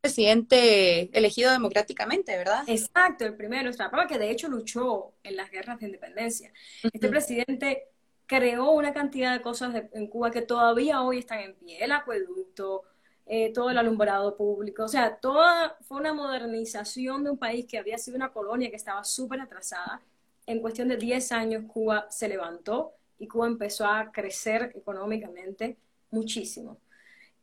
presidente 0.00 1.10
elegido 1.16 1.50
democráticamente, 1.52 2.36
¿verdad? 2.36 2.64
Exacto, 2.66 3.24
el 3.24 3.34
primero, 3.34 3.70
que 4.08 4.18
de 4.18 4.30
hecho 4.30 4.48
luchó 4.48 5.12
en 5.22 5.36
las 5.36 5.50
guerras 5.50 5.80
de 5.80 5.86
independencia. 5.86 6.52
Este 6.92 7.08
presidente 7.08 7.88
creó 8.28 8.70
una 8.72 8.92
cantidad 8.92 9.32
de 9.32 9.40
cosas 9.42 9.74
en 9.92 10.06
Cuba 10.06 10.30
que 10.30 10.42
todavía 10.42 11.02
hoy 11.02 11.18
están 11.18 11.40
en 11.40 11.54
pie. 11.54 11.82
El 11.82 11.92
acueducto, 11.92 12.84
eh, 13.26 13.52
todo 13.54 13.70
el 13.70 13.78
alumbrado 13.78 14.36
público, 14.36 14.84
o 14.84 14.88
sea, 14.88 15.16
toda 15.16 15.76
fue 15.80 15.98
una 15.98 16.12
modernización 16.12 17.24
de 17.24 17.30
un 17.30 17.38
país 17.38 17.66
que 17.66 17.78
había 17.78 17.96
sido 17.98 18.16
una 18.16 18.30
colonia 18.30 18.70
que 18.70 18.76
estaba 18.76 19.02
súper 19.02 19.40
atrasada. 19.40 20.02
En 20.46 20.60
cuestión 20.60 20.88
de 20.88 20.98
10 20.98 21.32
años 21.32 21.64
Cuba 21.66 22.06
se 22.10 22.28
levantó 22.28 22.92
y 23.18 23.26
Cuba 23.26 23.46
empezó 23.46 23.86
a 23.86 24.12
crecer 24.12 24.72
económicamente 24.76 25.78
muchísimo. 26.10 26.78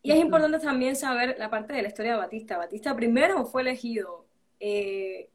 Y 0.03 0.11
es 0.11 0.19
importante 0.19 0.59
también 0.59 0.95
saber 0.95 1.35
la 1.39 1.49
parte 1.49 1.73
de 1.73 1.81
la 1.81 1.87
historia 1.87 2.11
de 2.11 2.19
Batista. 2.19 2.57
Batista 2.57 2.95
primero 2.95 3.43
fue 3.47 3.63
elegido 3.63 4.27
eh, 4.59 5.29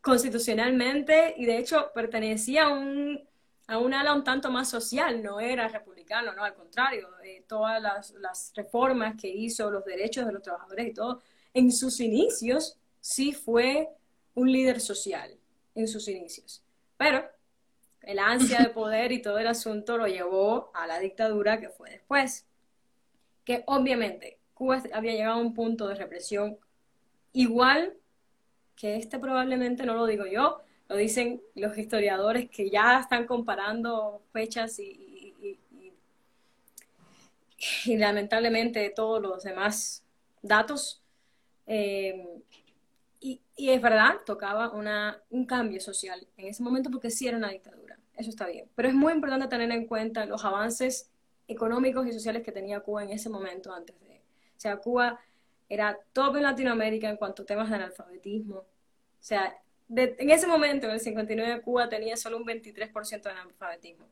constitucionalmente 0.00 1.34
y 1.36 1.46
de 1.46 1.58
hecho 1.58 1.92
pertenecía 1.94 2.64
a 2.64 2.72
un, 2.72 3.20
a 3.68 3.78
un 3.78 3.94
ala 3.94 4.14
un 4.14 4.22
tanto 4.22 4.50
más 4.50 4.68
social, 4.70 5.22
no 5.22 5.40
era 5.40 5.68
republicano, 5.68 6.32
no, 6.32 6.44
al 6.44 6.54
contrario, 6.54 7.08
eh, 7.24 7.44
todas 7.48 7.82
las, 7.82 8.10
las, 8.12 8.52
reformas 8.54 9.20
que 9.20 9.28
hizo, 9.28 9.70
los 9.70 9.84
derechos 9.84 10.26
de 10.26 10.32
los 10.32 10.42
trabajadores 10.42 10.88
y 10.88 10.92
todo, 10.92 11.20
en 11.52 11.72
sus 11.72 12.00
inicios 12.00 12.78
sí 13.00 13.32
fue 13.32 13.88
un 14.34 14.52
líder 14.52 14.80
social, 14.80 15.36
en 15.74 15.88
sus 15.88 16.06
inicios. 16.08 16.62
Pero 16.96 17.24
el 18.02 18.18
ansia 18.18 18.60
de 18.60 18.68
poder 18.74 19.12
y 19.12 19.20
todo 19.20 19.38
el 19.38 19.46
asunto 19.48 19.98
lo 19.98 20.06
llevó 20.06 20.70
a 20.74 20.86
la 20.86 20.98
dictadura 20.98 21.60
que 21.60 21.70
fue 21.70 21.90
después, 21.90 22.46
que 23.44 23.64
obviamente 23.66 24.38
Cuba 24.54 24.82
había 24.92 25.12
llegado 25.12 25.34
a 25.34 25.40
un 25.40 25.54
punto 25.54 25.88
de 25.88 25.96
represión 25.96 26.58
igual 27.32 27.94
que 28.74 28.96
este 28.96 29.18
probablemente 29.18 29.84
no 29.84 29.94
lo 29.94 30.06
digo 30.06 30.26
yo, 30.26 30.60
lo 30.88 30.96
dicen 30.96 31.42
los 31.54 31.76
historiadores 31.76 32.48
que 32.48 32.70
ya 32.70 33.00
están 33.00 33.26
comparando 33.26 34.22
fechas 34.32 34.78
y, 34.78 35.34
y, 37.86 37.96
lamentablemente 37.96 38.90
todos 38.90 39.20
los 39.20 39.42
demás 39.42 40.04
datos. 40.42 41.02
Eh, 41.66 42.42
y, 43.20 43.40
es 43.56 43.80
verdad, 43.80 44.16
tocaba 44.24 44.70
una, 44.72 45.20
un 45.30 45.46
cambio 45.46 45.80
social 45.80 46.28
en 46.36 46.48
ese 46.48 46.62
momento 46.62 46.90
porque 46.90 47.10
sí 47.10 47.26
era 47.26 47.38
una 47.38 47.48
dictadura, 47.48 47.98
eso 48.14 48.30
está 48.30 48.46
bien. 48.46 48.68
Pero 48.74 48.88
es 48.88 48.94
muy 48.94 49.14
importante 49.14 49.48
tener 49.48 49.70
en 49.72 49.86
cuenta 49.86 50.26
los 50.26 50.44
avances 50.44 51.10
económicos 51.48 52.06
y 52.06 52.12
sociales 52.12 52.42
que 52.42 52.52
tenía 52.52 52.80
Cuba 52.80 53.02
en 53.02 53.10
ese 53.10 53.30
momento 53.30 53.72
antes 53.72 53.98
de... 54.00 54.20
O 54.56 54.60
sea, 54.60 54.76
Cuba 54.76 55.18
era 55.68 55.98
top 56.12 56.36
en 56.36 56.42
Latinoamérica 56.42 57.08
en 57.08 57.16
cuanto 57.16 57.42
a 57.42 57.46
temas 57.46 57.70
de 57.70 57.76
analfabetismo. 57.76 58.58
O 58.58 58.66
sea, 59.18 59.56
en 59.88 60.30
ese 60.30 60.46
momento, 60.46 60.86
en 60.86 60.92
el 60.92 61.00
59, 61.00 61.62
Cuba 61.62 61.88
tenía 61.88 62.16
solo 62.16 62.36
un 62.36 62.44
23% 62.44 63.22
de 63.22 63.30
analfabetismo. 63.30 64.06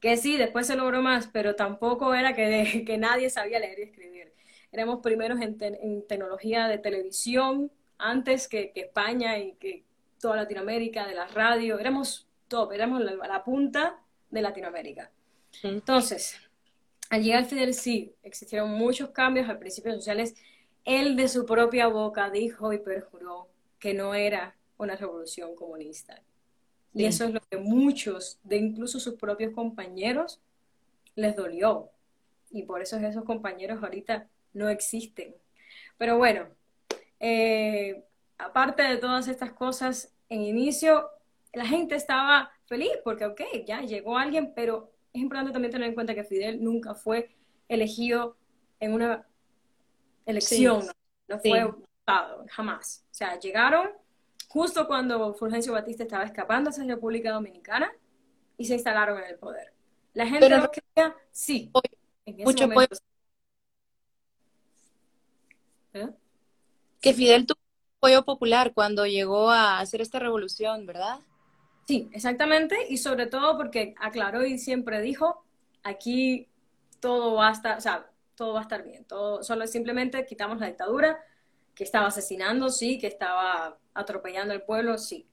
Que 0.00 0.16
sí, 0.16 0.36
después 0.36 0.66
se 0.66 0.76
logró 0.76 1.02
más, 1.02 1.28
pero 1.28 1.54
tampoco 1.56 2.14
era 2.14 2.34
que, 2.34 2.84
que 2.86 2.98
nadie 2.98 3.30
sabía 3.30 3.58
leer 3.58 3.78
y 3.78 3.82
escribir. 3.82 4.32
Éramos 4.72 5.00
primeros 5.00 5.40
en, 5.40 5.56
en 5.60 6.06
tecnología 6.06 6.68
de 6.68 6.78
televisión, 6.78 7.70
antes 7.98 8.48
que, 8.48 8.72
que, 8.72 8.82
España 8.82 9.38
y 9.38 9.54
que 9.54 9.84
toda 10.20 10.36
Latinoamérica, 10.36 11.06
de 11.06 11.14
la 11.14 11.26
radio. 11.26 11.78
Éramos 11.78 12.28
top, 12.48 12.72
éramos 12.72 13.00
la, 13.00 13.14
la 13.14 13.44
punta 13.44 14.00
de 14.30 14.42
Latinoamérica. 14.42 15.10
Entonces, 15.62 16.36
al 17.10 17.22
llegar 17.22 17.44
Fidel 17.44 17.74
sí, 17.74 18.14
existieron 18.22 18.70
muchos 18.70 19.10
cambios 19.10 19.48
al 19.48 19.58
principio 19.58 19.92
sociales 19.92 20.34
él 20.84 21.16
de 21.16 21.28
su 21.28 21.46
propia 21.46 21.86
boca 21.88 22.30
dijo 22.30 22.72
y 22.72 22.78
perjuró 22.78 23.48
que 23.78 23.94
no 23.94 24.14
era 24.14 24.56
una 24.80 24.96
revolución 24.96 25.54
comunista. 25.54 26.20
Y 26.92 27.04
eso 27.04 27.24
es 27.24 27.32
lo 27.32 27.40
que 27.40 27.56
muchos, 27.56 28.40
de 28.42 28.56
incluso 28.56 28.98
sus 28.98 29.14
propios 29.14 29.54
compañeros, 29.54 30.40
les 31.14 31.36
dolió. 31.36 31.90
Y 32.50 32.62
por 32.62 32.82
eso 32.82 32.96
esos 32.96 33.24
compañeros 33.24 33.82
ahorita 33.82 34.28
no 34.54 34.68
existen. 34.68 35.34
Pero 35.98 36.18
bueno, 36.18 36.48
eh, 37.20 38.02
aparte 38.38 38.82
de 38.82 38.96
todas 38.96 39.28
estas 39.28 39.52
cosas, 39.52 40.12
en 40.28 40.42
inicio 40.42 41.08
la 41.52 41.66
gente 41.66 41.94
estaba 41.94 42.50
feliz 42.66 42.92
porque, 43.04 43.26
ok, 43.26 43.40
ya 43.66 43.82
llegó 43.82 44.16
alguien, 44.16 44.52
pero 44.54 44.92
es 45.12 45.20
importante 45.20 45.52
también 45.52 45.72
tener 45.72 45.88
en 45.88 45.94
cuenta 45.94 46.14
que 46.14 46.24
Fidel 46.24 46.62
nunca 46.62 46.94
fue 46.94 47.34
elegido 47.68 48.36
en 48.78 48.92
una 48.92 49.26
elección, 50.26 50.86
no, 51.28 51.38
fue 51.38 51.64
votado, 51.64 52.44
jamás. 52.50 53.04
O 53.10 53.14
sea, 53.14 53.38
llegaron 53.38 53.90
justo 54.50 54.88
cuando 54.88 55.32
Fulgencio 55.34 55.72
Batista 55.72 56.02
estaba 56.02 56.24
escapando 56.24 56.70
hacia 56.70 56.82
la 56.84 56.94
República 56.94 57.30
Dominicana 57.30 57.92
y 58.56 58.64
se 58.64 58.74
instalaron 58.74 59.18
en 59.18 59.30
el 59.30 59.38
poder. 59.38 59.72
La 60.12 60.26
gente 60.26 60.40
Pero 60.40 60.58
no 60.58 60.70
quería, 60.70 61.14
sí, 61.30 61.70
mucho 62.44 62.64
apoyo. 62.64 62.88
¿Eh? 65.94 66.08
Que 67.00 67.14
Fidel 67.14 67.46
tuvo 67.46 67.60
apoyo 67.98 68.24
popular 68.24 68.72
cuando 68.74 69.06
llegó 69.06 69.50
a 69.50 69.78
hacer 69.78 70.00
esta 70.00 70.18
revolución, 70.18 70.84
¿verdad? 70.84 71.20
Sí, 71.86 72.10
exactamente, 72.12 72.76
y 72.88 72.96
sobre 72.96 73.26
todo 73.26 73.56
porque 73.56 73.94
aclaró 74.00 74.44
y 74.44 74.58
siempre 74.58 75.00
dijo, 75.00 75.44
aquí 75.84 76.48
todo 76.98 77.34
va 77.34 77.50
a 77.50 77.52
estar, 77.52 77.78
o 77.78 77.80
sea, 77.80 78.10
todo 78.34 78.54
va 78.54 78.60
a 78.60 78.62
estar 78.62 78.82
bien, 78.82 79.04
todo, 79.04 79.44
solo 79.44 79.66
simplemente 79.68 80.26
quitamos 80.26 80.58
la 80.58 80.66
dictadura, 80.66 81.20
que 81.74 81.84
estaba 81.84 82.08
asesinando, 82.08 82.68
sí, 82.70 82.98
que 82.98 83.06
estaba 83.06 83.78
atropellando 83.94 84.52
al 84.52 84.62
pueblo, 84.62 84.98
sí. 84.98 85.26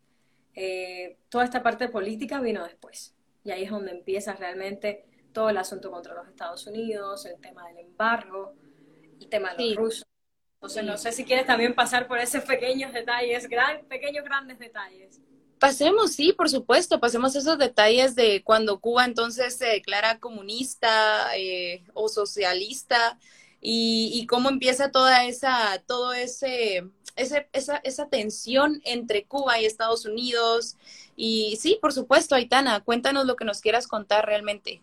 Eh, 0.54 1.18
toda 1.30 1.44
esta 1.44 1.62
parte 1.62 1.88
política 1.90 2.40
vino 2.40 2.64
después. 2.64 3.14
Y 3.44 3.52
ahí 3.52 3.64
es 3.64 3.72
donde 3.72 3.92
empieza 3.92 4.34
realmente 4.34 5.06
todo 5.32 5.50
el 5.50 5.58
asunto 5.58 5.92
contra 5.92 6.16
los 6.16 6.28
Estados 6.28 6.66
Unidos, 6.68 7.26
el 7.26 7.40
tema 7.40 7.68
del 7.68 7.80
embargo, 7.80 8.56
el 9.20 9.28
tema 9.28 9.54
de 9.54 9.66
los 9.66 9.76
rusos. 9.76 10.08
Entonces, 10.56 10.84
no 10.84 10.98
sé 10.98 11.12
si 11.12 11.24
quieres 11.24 11.46
también 11.46 11.76
pasar 11.76 12.08
por 12.08 12.18
esos 12.18 12.44
pequeños 12.44 12.92
detalles, 12.92 13.48
gran, 13.48 13.86
pequeños, 13.86 14.26
grandes 14.26 14.58
detalles. 14.58 15.22
Pasemos, 15.60 16.14
sí, 16.14 16.34
por 16.34 16.50
supuesto, 16.50 17.00
pasemos 17.00 17.36
esos 17.36 17.58
detalles 17.58 18.16
de 18.16 18.44
cuando 18.44 18.80
Cuba 18.80 19.06
entonces 19.06 19.56
se 19.58 19.66
declara 19.66 20.20
comunista 20.20 21.36
eh, 21.36 21.84
o 21.94 22.10
socialista 22.10 23.20
y, 23.62 24.26
cómo 24.28 24.50
empieza 24.50 24.92
toda 24.92 25.26
esa, 25.26 25.82
todo 25.88 26.14
ese, 26.14 26.90
ese, 27.16 27.50
esa, 27.54 27.78
esa 27.78 28.08
tensión 28.08 28.82
entre 28.86 29.26
Cuba 29.26 29.60
y 29.60 29.66
Estados 29.66 30.06
Unidos. 30.06 30.78
Y 31.16 31.58
sí, 31.60 31.78
por 31.82 31.94
supuesto, 31.94 32.36
Aitana, 32.36 32.82
cuéntanos 32.82 33.26
lo 33.26 33.36
que 33.36 33.46
nos 33.46 33.62
quieras 33.62 33.88
contar 33.88 34.26
realmente. 34.26 34.82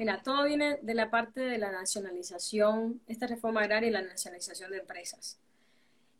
Mira, 0.00 0.22
todo 0.22 0.44
viene 0.44 0.78
de 0.80 0.94
la 0.94 1.10
parte 1.10 1.40
de 1.40 1.58
la 1.58 1.70
nacionalización, 1.70 3.02
esta 3.06 3.26
reforma 3.26 3.60
agraria 3.60 3.90
y 3.90 3.92
la 3.92 4.00
nacionalización 4.00 4.70
de 4.70 4.78
empresas. 4.78 5.38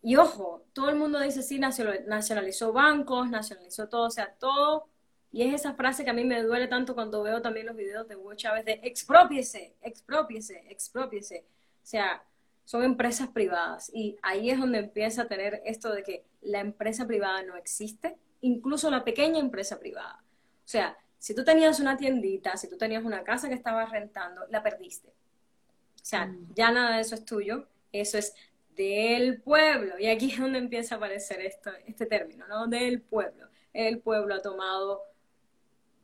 Y 0.03 0.16
ojo, 0.16 0.64
todo 0.74 0.90
el 0.90 0.96
mundo 0.96 1.18
dice 1.18 1.42
sí, 1.42 1.59
nacionalizó 1.59 2.74
bancos, 2.74 3.31
nacionalizó 3.31 3.88
todo, 3.88 4.09
o 4.09 4.11
sea, 4.11 4.35
todo 4.38 4.89
y 5.33 5.43
es 5.43 5.55
esa 5.55 5.75
frase 5.75 6.05
que 6.05 6.11
a 6.11 6.14
mí 6.14 6.25
me 6.25 6.43
duele 6.43 6.66
tanto 6.66 6.95
cuando 6.95 7.23
veo 7.23 7.40
también 7.40 7.66
los 7.66 7.77
videos 7.77 8.09
de 8.09 8.16
Hugo 8.16 8.35
Chávez 8.35 8.64
de 8.64 8.81
expropiese, 8.83 9.75
expropiese, 9.81 10.64
expropiese. 10.69 11.45
O 11.83 11.87
sea, 11.87 12.23
son 12.64 12.83
empresas 12.83 13.29
privadas 13.29 13.90
y 13.95 14.16
ahí 14.23 14.51
es 14.51 14.59
donde 14.59 14.79
empieza 14.79 15.23
a 15.23 15.29
tener 15.29 15.62
esto 15.64 15.93
de 15.93 16.03
que 16.03 16.25
la 16.43 16.61
empresa 16.61 17.07
privada 17.07 17.43
no 17.43 17.57
existe, 17.57 18.16
incluso 18.40 18.90
la 18.90 19.05
pequeña 19.05 19.38
empresa 19.38 19.79
privada. 19.79 20.21
O 20.64 20.69
sea, 20.69 20.97
si 21.19 21.35
tú 21.35 21.45
tenías 21.45 21.79
una 21.81 21.97
tiendita, 21.97 22.57
si 22.57 22.69
tú 22.69 22.77
tenías 22.77 23.05
una 23.05 23.23
casa 23.23 23.49
que 23.49 23.55
estabas 23.55 23.90
rentando, 23.90 24.47
la 24.49 24.62
perdiste. 24.62 25.09
O 25.09 26.05
sea, 26.05 26.27
mm. 26.27 26.55
ya 26.55 26.73
nada 26.73 26.97
de 26.97 27.03
eso 27.03 27.14
es 27.14 27.25
tuyo, 27.25 27.66
eso 27.93 28.19
es 28.19 28.35
del 28.75 29.43
pueblo. 29.43 29.99
Y 29.99 30.07
aquí 30.07 30.33
es 30.33 30.38
donde 30.38 30.59
empieza 30.59 30.95
a 30.95 30.99
aparecer 30.99 31.40
esto, 31.40 31.71
este 31.87 32.07
término, 32.07 32.49
¿no? 32.49 32.66
Del 32.66 33.01
pueblo. 33.01 33.49
El 33.73 33.99
pueblo 33.99 34.35
ha 34.35 34.43
tomado 34.43 35.03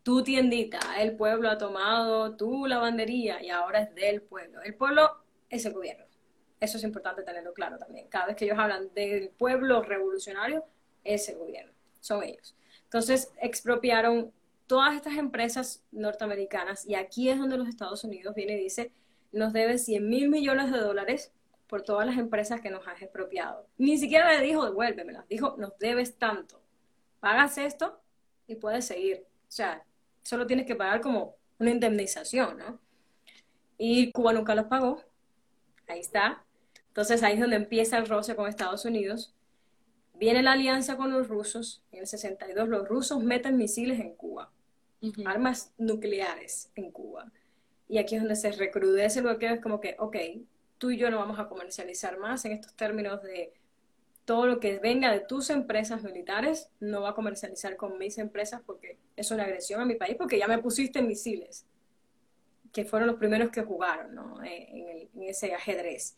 tu 0.07 0.23
tiendita, 0.23 0.79
el 1.01 1.17
pueblo 1.17 1.51
ha 1.51 1.59
tomado 1.59 2.37
tu 2.37 2.69
lavandería 2.69 3.43
y 3.43 3.51
ahora 3.51 3.81
es 3.81 3.93
del 3.97 4.23
pueblo. 4.23 4.63
El 4.63 4.77
pueblo 4.77 5.11
es 5.51 5.67
el 5.67 5.73
gobierno. 5.73 6.05
Eso 6.61 6.79
es 6.79 6.85
importante 6.85 7.25
tenerlo 7.25 7.53
claro 7.53 7.77
también. 7.77 8.07
Cada 8.07 8.27
vez 8.27 8.37
que 8.37 8.45
ellos 8.45 8.57
hablan 8.57 8.95
del 8.95 9.31
pueblo 9.31 9.83
revolucionario, 9.83 10.65
es 11.03 11.29
el 11.29 11.39
gobierno, 11.39 11.73
son 11.99 12.23
ellos. 12.23 12.55
Entonces 12.85 13.33
expropiaron 13.43 14.31
todas 14.69 14.95
estas 14.95 15.17
empresas 15.17 15.83
norteamericanas 15.91 16.87
y 16.87 16.95
aquí 16.95 17.29
es 17.29 17.41
donde 17.41 17.59
los 17.59 17.67
Estados 17.67 18.05
Unidos 18.05 18.33
viene 18.37 18.53
y 18.53 18.63
dice, 18.63 18.93
nos 19.33 19.53
debe 19.53 19.77
100 19.77 20.09
mil 20.09 20.29
millones 20.29 20.71
de 20.71 20.79
dólares 20.79 21.33
por 21.67 21.83
todas 21.83 22.07
las 22.07 22.17
empresas 22.17 22.61
que 22.61 22.71
nos 22.71 22.87
has 22.87 23.03
expropiado. 23.03 23.67
Ni 23.77 23.99
siquiera 23.99 24.33
le 24.39 24.47
dijo 24.47 24.65
devuélvemelas, 24.67 25.27
dijo 25.27 25.57
nos 25.59 25.77
debes 25.81 26.17
tanto. 26.17 26.63
Pagas 27.19 27.59
esto 27.59 28.01
y 28.47 28.55
puedes 28.55 28.85
seguir. 28.85 29.27
O 29.49 29.51
sea, 29.51 29.85
solo 30.27 30.47
tienes 30.47 30.67
que 30.67 30.75
pagar 30.75 31.01
como 31.01 31.37
una 31.59 31.71
indemnización, 31.71 32.59
¿no? 32.59 32.81
Y 33.79 34.11
Cuba 34.11 34.33
nunca 34.33 34.55
los 34.55 34.67
pagó, 34.67 35.03
ahí 35.87 36.01
está. 36.01 36.45
Entonces 36.89 37.23
ahí 37.23 37.35
es 37.35 37.41
donde 37.41 37.57
empieza 37.57 37.99
el 37.99 38.09
roce 38.09 38.35
con 38.35 38.49
Estados 38.49 38.85
Unidos. 38.85 39.35
Viene 40.15 40.43
la 40.43 40.53
alianza 40.53 40.97
con 40.97 41.13
los 41.13 41.29
rusos, 41.29 41.85
en 41.93 42.01
el 42.01 42.07
62 42.07 42.69
los 42.69 42.89
rusos 42.89 43.23
meten 43.23 43.57
misiles 43.57 44.01
en 44.01 44.15
Cuba, 44.15 44.51
armas 45.27 45.73
nucleares 45.79 46.71
en 46.75 46.91
Cuba. 46.91 47.31
Y 47.89 47.99
aquí 47.99 48.17
es 48.17 48.23
donde 48.23 48.35
se 48.35 48.51
recrudece 48.51 49.23
lo 49.23 49.39
que 49.39 49.53
es 49.53 49.61
como 49.61 49.79
que, 49.81 49.95
ok, 49.99 50.17
tú 50.79 50.91
y 50.91 50.97
yo 50.97 51.11
no 51.11 51.19
vamos 51.19 51.39
a 51.39 51.49
comercializar 51.49 52.19
más 52.19 52.45
en 52.47 52.53
estos 52.53 52.75
términos 52.75 53.23
de 53.23 53.53
todo 54.27 54.47
lo 54.47 54.61
que 54.61 54.81
venga 54.81 55.13
de 55.13 55.21
tus 55.21 55.51
empresas 55.51 56.03
militares, 56.03 56.69
no 56.81 57.03
va 57.03 57.11
a 57.11 57.15
comercializar 57.15 57.77
con 57.77 57.97
mis 57.97 58.19
empresas 58.19 58.61
porque 58.67 58.99
es 59.15 59.31
una 59.31 59.45
agresión 59.45 59.81
a 59.81 59.87
mi 59.87 59.95
país, 59.95 60.17
porque 60.19 60.37
ya 60.37 60.49
me 60.49 60.59
pusiste 60.59 61.01
misiles, 61.01 61.65
que 62.73 62.85
fueron 62.85 63.07
los 63.07 63.17
primeros 63.17 63.51
que 63.51 63.63
jugaron 63.63 64.15
¿no? 64.17 64.43
Eh, 64.43 65.09
en, 65.15 65.23
ese 65.23 65.55
ajedrez. 65.55 66.17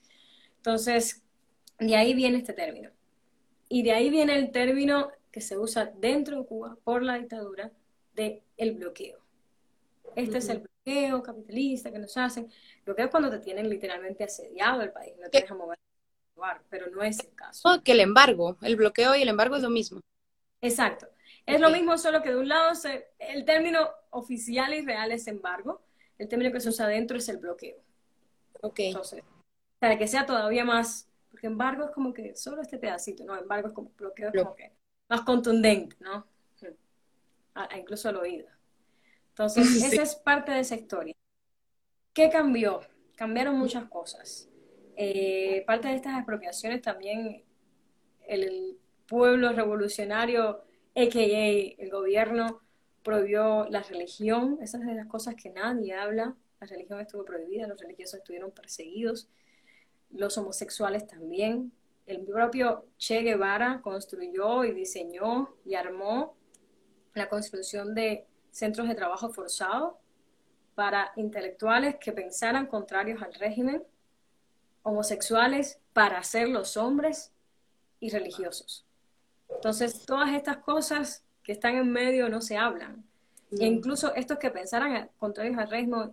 Entonces, 0.56 1.22
de 1.78 1.96
ahí 1.96 2.14
viene 2.14 2.38
este 2.38 2.54
término. 2.54 2.90
Y 3.68 3.82
de 3.82 3.92
ahí 3.92 4.08
viene 4.08 4.36
el 4.36 4.50
término 4.52 5.10
que 5.30 5.42
se 5.42 5.58
usa 5.58 5.92
dentro 5.98 6.40
de 6.40 6.46
Cuba 6.46 6.76
por 6.82 7.02
la 7.02 7.18
dictadura 7.18 7.70
de 8.14 8.42
el 8.56 8.72
bloqueo. 8.72 9.18
Este 10.16 10.38
es 10.38 10.48
el 10.48 10.60
bloqueo 10.60 11.22
capitalista 11.22 11.92
que 11.92 11.98
nos 11.98 12.16
hacen. 12.16 12.50
Bloqueo 12.84 13.04
es 13.04 13.10
cuando 13.10 13.30
te 13.30 13.38
tienen 13.38 13.68
literalmente 13.68 14.24
asediado 14.24 14.80
el 14.80 14.92
país, 14.92 15.12
no 15.20 15.28
te 15.28 15.42
dejan 15.42 15.58
mover 15.58 15.78
pero 16.68 16.88
no 16.90 17.02
es 17.02 17.20
el 17.20 17.34
caso. 17.34 17.82
que 17.84 17.92
el 17.92 18.00
embargo, 18.00 18.56
el 18.62 18.76
bloqueo 18.76 19.14
y 19.16 19.22
el 19.22 19.28
embargo 19.28 19.56
es 19.56 19.62
lo 19.62 19.70
mismo. 19.70 20.00
Exacto. 20.60 21.08
Es 21.46 21.60
lo 21.60 21.70
mismo, 21.70 21.96
solo 21.96 22.22
que 22.22 22.30
de 22.30 22.36
un 22.36 22.48
lado 22.48 22.72
el 23.18 23.44
término 23.46 23.88
oficial 24.10 24.74
y 24.74 24.84
real 24.84 25.12
es 25.12 25.26
embargo, 25.28 25.80
el 26.18 26.28
término 26.28 26.52
que 26.52 26.60
se 26.60 26.68
usa 26.68 26.84
adentro 26.84 27.16
es 27.16 27.28
el 27.28 27.38
bloqueo. 27.38 27.78
Ok. 28.60 28.80
Entonces, 28.80 29.22
para 29.78 29.96
que 29.96 30.06
sea 30.06 30.26
todavía 30.26 30.64
más, 30.64 31.08
porque 31.30 31.46
embargo 31.46 31.84
es 31.84 31.90
como 31.92 32.12
que 32.12 32.34
solo 32.36 32.60
este 32.60 32.76
pedacito, 32.78 33.24
¿no? 33.24 33.36
Embargo 33.36 33.68
es 33.68 33.74
como 33.74 33.90
bloqueo, 33.96 34.30
es 34.32 34.42
como 34.42 34.54
que 34.54 34.72
más 35.08 35.22
contundente, 35.22 35.96
¿no? 36.00 36.26
incluso 37.76 38.08
al 38.08 38.16
oído. 38.16 38.46
Entonces, 39.30 39.66
esa 39.92 40.02
es 40.02 40.14
parte 40.14 40.52
de 40.52 40.60
esa 40.60 40.76
historia. 40.76 41.14
¿Qué 42.12 42.28
cambió? 42.30 42.80
Cambiaron 43.16 43.56
muchas 43.58 43.84
cosas. 43.88 44.47
Eh, 45.00 45.62
parte 45.64 45.86
de 45.86 45.94
estas 45.94 46.16
expropiaciones 46.16 46.82
también 46.82 47.44
el, 48.26 48.76
pueblo 49.06 49.52
revolucionario, 49.52 50.64
a.k.a. 50.94 51.82
el 51.82 51.90
gobierno, 51.90 52.60
prohibió 53.02 53.66
la 53.70 53.82
religión. 53.82 54.58
Esas 54.60 54.82
son 54.82 54.96
las 54.96 55.06
cosas 55.06 55.34
que 55.34 55.48
nadie 55.48 55.94
habla. 55.94 56.36
La 56.60 56.66
religión 56.66 57.00
estuvo 57.00 57.24
prohibida, 57.24 57.66
los 57.68 57.80
religiosos 57.80 58.18
estuvieron 58.18 58.50
perseguidos, 58.50 59.30
los 60.10 60.36
homosexuales 60.36 61.06
también. 61.06 61.72
El 62.04 62.24
propio 62.26 62.84
Che 62.98 63.22
Guevara 63.22 63.80
construyó 63.82 64.64
y 64.64 64.72
diseñó 64.74 65.54
y 65.64 65.74
armó 65.74 66.36
la 67.14 67.30
construcción 67.30 67.94
de 67.94 68.26
centros 68.50 68.88
de 68.88 68.94
trabajo 68.94 69.30
forzado 69.30 70.00
para 70.74 71.12
intelectuales 71.16 71.96
que 71.96 72.12
pensaran 72.12 72.66
contrarios 72.66 73.22
al 73.22 73.32
régimen 73.32 73.82
homosexuales 74.82 75.78
para 75.92 76.22
ser 76.22 76.48
los 76.48 76.76
hombres 76.76 77.32
y 78.00 78.10
religiosos. 78.10 78.84
Entonces, 79.48 80.04
todas 80.04 80.34
estas 80.34 80.58
cosas 80.58 81.24
que 81.42 81.52
están 81.52 81.76
en 81.76 81.90
medio 81.90 82.28
no 82.28 82.40
se 82.40 82.56
hablan. 82.56 83.04
E 83.50 83.64
incluso 83.64 84.14
estos 84.14 84.38
que 84.38 84.50
pensaran 84.50 85.10
contra 85.18 85.46
el 85.46 85.56
régimen, 85.68 86.12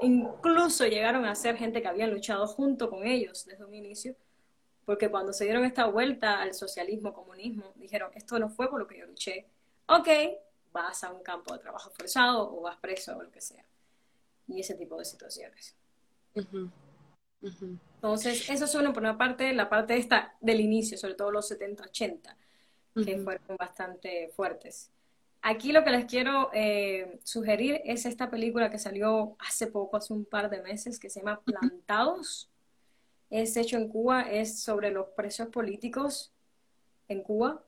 incluso 0.00 0.86
llegaron 0.86 1.24
a 1.26 1.34
ser 1.34 1.56
gente 1.56 1.82
que 1.82 1.88
habían 1.88 2.10
luchado 2.10 2.46
junto 2.46 2.88
con 2.88 3.06
ellos 3.06 3.44
desde 3.44 3.64
un 3.64 3.74
inicio, 3.74 4.16
porque 4.86 5.10
cuando 5.10 5.34
se 5.34 5.44
dieron 5.44 5.64
esta 5.64 5.84
vuelta 5.84 6.40
al 6.40 6.54
socialismo, 6.54 7.12
comunismo, 7.12 7.72
dijeron, 7.76 8.10
esto 8.14 8.38
no 8.38 8.48
fue 8.48 8.70
por 8.70 8.80
lo 8.80 8.86
que 8.86 8.98
yo 8.98 9.06
luché, 9.06 9.46
ok, 9.86 10.08
vas 10.72 11.04
a 11.04 11.12
un 11.12 11.22
campo 11.22 11.52
de 11.52 11.60
trabajo 11.60 11.90
forzado 11.90 12.50
o 12.50 12.62
vas 12.62 12.78
preso 12.78 13.16
o 13.16 13.22
lo 13.22 13.30
que 13.30 13.42
sea. 13.42 13.64
Y 14.46 14.60
ese 14.60 14.74
tipo 14.74 14.98
de 14.98 15.04
situaciones. 15.04 15.76
Entonces, 17.40 18.48
eso 18.50 18.66
suena 18.66 18.92
por 18.92 19.02
una 19.02 19.16
parte, 19.16 19.52
la 19.52 19.68
parte 19.68 19.96
esta 19.96 20.36
del 20.40 20.60
inicio, 20.60 20.98
sobre 20.98 21.14
todo 21.14 21.30
los 21.30 21.50
70-80, 21.50 22.36
que 23.04 23.18
fueron 23.18 23.56
bastante 23.56 24.30
fuertes. 24.34 24.90
Aquí 25.40 25.72
lo 25.72 25.84
que 25.84 25.90
les 25.90 26.04
quiero 26.06 26.50
eh, 26.52 27.20
sugerir 27.22 27.80
es 27.84 28.06
esta 28.06 28.28
película 28.28 28.70
que 28.70 28.78
salió 28.78 29.36
hace 29.38 29.68
poco, 29.68 29.96
hace 29.96 30.12
un 30.12 30.24
par 30.24 30.50
de 30.50 30.60
meses, 30.60 30.98
que 30.98 31.10
se 31.10 31.20
llama 31.20 31.40
Plantados. 31.40 32.50
Es 33.30 33.56
hecho 33.56 33.76
en 33.76 33.88
Cuba, 33.88 34.22
es 34.22 34.60
sobre 34.60 34.90
los 34.90 35.08
presos 35.08 35.48
políticos 35.48 36.32
en 37.08 37.22
Cuba 37.22 37.62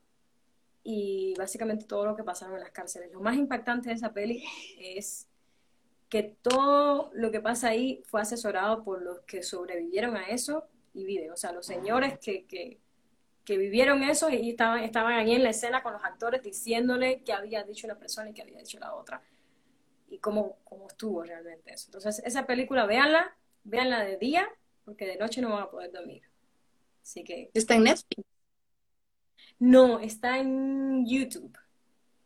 y 0.83 1.33
básicamente 1.37 1.85
todo 1.85 2.05
lo 2.05 2.15
que 2.15 2.23
pasaron 2.23 2.55
en 2.55 2.61
las 2.61 2.71
cárceles. 2.71 3.11
Lo 3.11 3.21
más 3.21 3.37
impactante 3.37 3.89
de 3.89 3.95
esa 3.95 4.11
peli 4.11 4.43
es 4.79 5.27
que 6.11 6.23
todo 6.23 7.09
lo 7.13 7.31
que 7.31 7.39
pasa 7.39 7.69
ahí 7.69 8.03
fue 8.05 8.19
asesorado 8.21 8.83
por 8.83 9.01
los 9.01 9.21
que 9.21 9.41
sobrevivieron 9.43 10.17
a 10.17 10.25
eso 10.25 10.67
y 10.93 11.05
viven. 11.05 11.31
O 11.31 11.37
sea, 11.37 11.53
los 11.53 11.65
señores 11.65 12.19
que, 12.19 12.45
que, 12.45 12.77
vivieron 13.57 14.03
eso 14.03 14.29
y 14.29 14.49
estaban, 14.49 14.83
estaban 14.83 15.13
ahí 15.13 15.33
en 15.33 15.43
la 15.43 15.49
escena 15.49 15.83
con 15.83 15.91
los 15.93 16.03
actores 16.03 16.41
diciéndole 16.41 17.21
qué 17.23 17.33
había 17.33 17.63
dicho 17.63 17.87
una 17.87 17.97
persona 17.97 18.29
y 18.29 18.33
qué 18.33 18.41
había 18.41 18.59
dicho 18.59 18.77
la 18.77 18.93
otra. 18.93 19.21
Y 20.09 20.19
cómo, 20.19 20.57
cómo 20.65 20.87
estuvo 20.87 21.23
realmente 21.23 21.73
eso. 21.73 21.87
Entonces, 21.87 22.21
esa 22.25 22.45
película, 22.45 22.85
véanla, 22.85 23.33
véanla 23.63 24.03
de 24.03 24.17
día, 24.17 24.49
porque 24.83 25.05
de 25.05 25.15
noche 25.15 25.41
no 25.41 25.51
van 25.51 25.63
a 25.63 25.69
poder 25.69 25.93
dormir. 25.93 26.23
Así 27.01 27.23
que... 27.23 27.51
¿Está 27.53 27.75
en 27.75 27.83
Netflix? 27.83 28.25
No, 29.59 29.99
está 29.99 30.39
en 30.39 31.05
YouTube. 31.05 31.57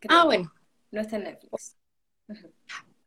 Ah, 0.08 0.24
bueno. 0.24 0.52
No 0.90 1.00
está 1.00 1.16
en 1.16 1.24
Netflix. 1.24 1.76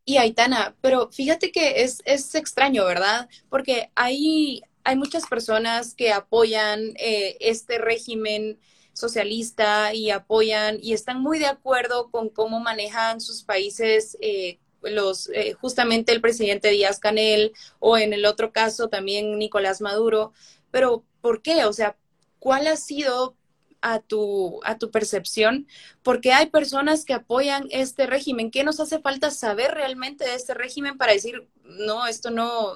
Y 0.10 0.17
Aitana, 0.17 0.76
pero 0.82 1.12
fíjate 1.12 1.52
que 1.52 1.84
es, 1.84 2.02
es 2.04 2.34
extraño, 2.34 2.84
¿verdad? 2.84 3.30
Porque 3.48 3.91
hay, 3.93 4.63
hay 4.84 4.95
muchas 4.95 5.28
personas 5.28 5.93
que 5.93 6.12
apoyan 6.12 6.93
eh, 6.95 7.38
este 7.41 7.78
régimen 7.78 8.60
socialista 8.93 9.93
y 9.93 10.10
apoyan 10.10 10.80
y 10.82 10.93
están 10.93 11.22
muy 11.22 11.38
de 11.38 11.45
acuerdo 11.45 12.10
con 12.10 12.30
cómo 12.30 12.60
manejan 12.60 13.22
sus 13.22 13.43
países 13.43 14.17
eh, 14.19 14.58
los 14.82 15.30
eh, 15.30 15.54
justamente 15.54 16.12
el 16.12 16.22
presidente 16.22 16.69
Díaz 16.69 16.98
Canel 16.98 17.54
o 17.78 17.95
en 17.95 18.12
el 18.12 18.26
otro 18.26 18.52
caso 18.52 18.89
también 18.89 19.38
Nicolás 19.38 19.80
Maduro. 19.80 20.34
Pero 20.72 21.04
¿por 21.22 21.43
qué? 21.43 21.65
O 21.65 21.74
sea, 21.74 21.98
¿cuál 22.39 22.65
ha 22.65 22.78
sido 22.78 23.36
a 23.81 23.99
tu, 23.99 24.59
a 24.63 24.77
tu 24.77 24.91
percepción, 24.91 25.67
porque 26.03 26.33
hay 26.33 26.47
personas 26.47 27.05
que 27.05 27.13
apoyan 27.13 27.67
este 27.71 28.07
régimen. 28.07 28.51
¿Qué 28.51 28.63
nos 28.63 28.79
hace 28.79 28.99
falta 28.99 29.31
saber 29.31 29.71
realmente 29.71 30.25
de 30.25 30.35
este 30.35 30.53
régimen 30.53 30.97
para 30.97 31.13
decir, 31.13 31.47
no, 31.63 32.07
esto 32.07 32.31
no, 32.31 32.73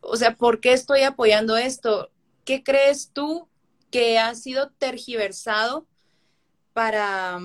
o 0.00 0.16
sea, 0.16 0.36
¿por 0.36 0.60
qué 0.60 0.72
estoy 0.72 1.02
apoyando 1.02 1.56
esto? 1.56 2.10
¿Qué 2.44 2.62
crees 2.62 3.10
tú 3.12 3.48
que 3.90 4.18
ha 4.18 4.34
sido 4.34 4.70
tergiversado 4.70 5.86
para, 6.72 7.40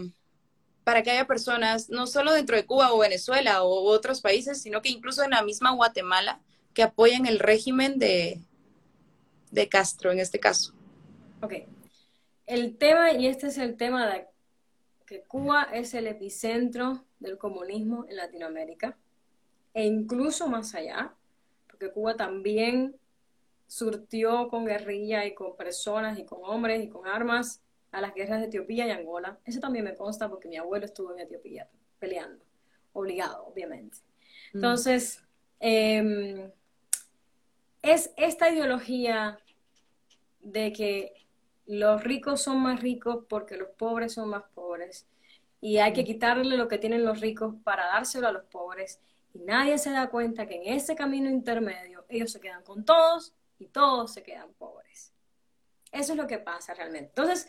para 0.84 1.02
que 1.04 1.12
haya 1.12 1.28
personas, 1.28 1.90
no 1.90 2.08
solo 2.08 2.34
dentro 2.34 2.56
de 2.56 2.66
Cuba 2.66 2.94
o 2.94 3.00
Venezuela 3.00 3.64
o 3.64 3.84
otros 3.90 4.22
países, 4.22 4.62
sino 4.62 4.82
que 4.82 4.90
incluso 4.90 5.24
en 5.24 5.32
la 5.32 5.44
misma 5.44 5.72
Guatemala, 5.72 6.40
que 6.74 6.84
apoyen 6.84 7.26
el 7.26 7.40
régimen 7.40 7.98
de, 8.00 8.42
de 9.52 9.70
Castro 9.70 10.12
en 10.12 10.20
este 10.20 10.40
caso? 10.40 10.74
Ok, 11.42 11.54
el 12.46 12.78
tema, 12.78 13.12
y 13.14 13.28
este 13.28 13.48
es 13.48 13.58
el 13.58 13.78
tema 13.78 14.08
de 14.08 14.28
que 15.06 15.22
Cuba 15.24 15.64
es 15.74 15.94
el 15.94 16.08
epicentro 16.08 17.04
del 17.20 17.38
comunismo 17.38 18.06
en 18.08 18.18
Latinoamérica, 18.18 18.98
e 19.74 19.86
incluso 19.86 20.48
más 20.48 20.74
allá, 20.74 21.14
porque 21.68 21.92
Cuba 21.92 22.16
también 22.16 22.96
surtió 23.68 24.48
con 24.48 24.66
guerrilla 24.66 25.26
y 25.26 25.34
con 25.34 25.56
personas 25.56 26.18
y 26.20 26.26
con 26.26 26.40
hombres 26.44 26.84
y 26.84 26.90
con 26.90 27.08
armas 27.08 27.62
a 27.92 28.02
las 28.02 28.14
guerras 28.14 28.42
de 28.42 28.48
Etiopía 28.48 28.88
y 28.88 28.92
Angola. 28.92 29.40
Eso 29.46 29.60
también 29.60 29.86
me 29.86 29.96
consta 29.96 30.30
porque 30.30 30.48
mi 30.48 30.58
abuelo 30.58 30.86
estuvo 30.86 31.14
en 31.14 31.20
Etiopía 31.20 31.68
peleando, 32.00 32.44
obligado, 32.94 33.46
obviamente. 33.46 33.98
Mm. 34.54 34.58
Entonces, 34.58 35.24
em, 35.60 36.52
es 37.82 38.12
esta 38.18 38.50
ideología 38.50 39.40
de 40.42 40.72
que 40.72 41.25
los 41.68 42.04
ricos 42.04 42.42
son 42.42 42.60
más 42.62 42.82
ricos 42.82 43.26
porque 43.28 43.58
los 43.58 43.70
pobres 43.70 44.14
son 44.14 44.30
más 44.30 44.44
pobres. 44.54 45.08
Y 45.62 45.78
hay 45.78 45.94
que 45.94 46.04
quitarle 46.04 46.58
lo 46.58 46.68
que 46.68 46.78
tienen 46.78 47.06
los 47.06 47.22
ricos 47.22 47.56
para 47.64 47.86
dárselo 47.88 48.28
a 48.28 48.32
los 48.32 48.44
pobres. 48.44 49.00
Y 49.34 49.40
nadie 49.40 49.78
se 49.78 49.92
da 49.92 50.10
cuenta 50.10 50.46
que 50.46 50.56
en 50.56 50.74
ese 50.74 50.96
camino 50.96 51.30
intermedio 51.30 52.06
ellos 52.08 52.32
se 52.32 52.40
quedan 52.40 52.64
con 52.64 52.86
todos 52.86 53.34
y 53.58 53.68
todos 53.68 54.14
se 54.14 54.24
quedan 54.24 54.54
pobres. 54.54 55.12
Eso 55.92 56.14
es 56.14 56.18
lo 56.18 56.28
que 56.28 56.38
pasa 56.40 56.74
realmente. 56.74 57.10
Entonces, 57.10 57.48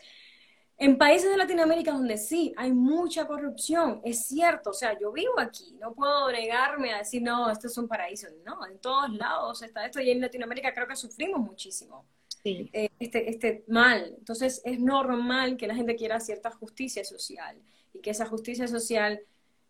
en 0.77 0.97
países 0.97 1.29
de 1.29 1.37
Latinoamérica 1.37 1.91
donde 1.91 2.17
sí 2.17 2.53
hay 2.57 2.71
mucha 2.71 3.27
corrupción, 3.27 4.01
es 4.03 4.27
cierto, 4.27 4.71
o 4.71 4.73
sea, 4.73 4.97
yo 4.99 5.11
vivo 5.11 5.39
aquí, 5.39 5.75
no 5.79 5.93
puedo 5.93 6.31
negarme 6.31 6.93
a 6.93 6.99
decir, 6.99 7.21
no, 7.21 7.49
esto 7.49 7.67
es 7.67 7.77
un 7.77 7.87
paraíso. 7.87 8.27
No, 8.45 8.65
en 8.65 8.79
todos 8.79 9.11
lados 9.11 9.61
está 9.61 9.85
esto 9.85 10.01
y 10.01 10.11
en 10.11 10.21
Latinoamérica 10.21 10.73
creo 10.73 10.87
que 10.87 10.95
sufrimos 10.95 11.39
muchísimo 11.39 12.05
eh, 12.43 12.89
este, 12.99 13.29
este 13.29 13.63
mal. 13.67 14.15
Entonces 14.17 14.61
es 14.65 14.79
normal 14.79 15.57
que 15.57 15.67
la 15.67 15.75
gente 15.75 15.95
quiera 15.95 16.19
cierta 16.19 16.51
justicia 16.51 17.03
social 17.03 17.57
y 17.93 17.99
que 17.99 18.11
esa 18.11 18.25
justicia 18.25 18.67
social, 18.67 19.21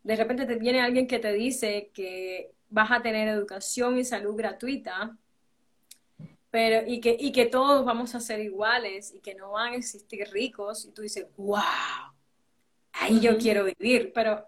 de 0.03 0.15
repente 0.15 0.45
te 0.45 0.55
viene 0.55 0.81
alguien 0.81 1.07
que 1.07 1.19
te 1.19 1.33
dice 1.33 1.91
que 1.93 2.51
vas 2.69 2.91
a 2.91 3.01
tener 3.01 3.27
educación 3.27 3.97
y 3.97 4.03
salud 4.03 4.35
gratuita 4.35 5.17
pero 6.49 6.87
y 6.87 6.99
que, 7.01 7.15
y 7.19 7.31
que 7.31 7.45
todos 7.45 7.85
vamos 7.85 8.15
a 8.15 8.19
ser 8.19 8.39
iguales 8.39 9.13
y 9.13 9.19
que 9.19 9.35
no 9.35 9.51
van 9.51 9.73
a 9.73 9.75
existir 9.75 10.27
ricos, 10.31 10.85
y 10.85 10.91
tú 10.91 11.01
dices, 11.01 11.27
wow, 11.37 11.61
ahí 12.93 13.19
yo 13.19 13.37
quiero 13.37 13.65
vivir, 13.65 14.11
pero 14.13 14.45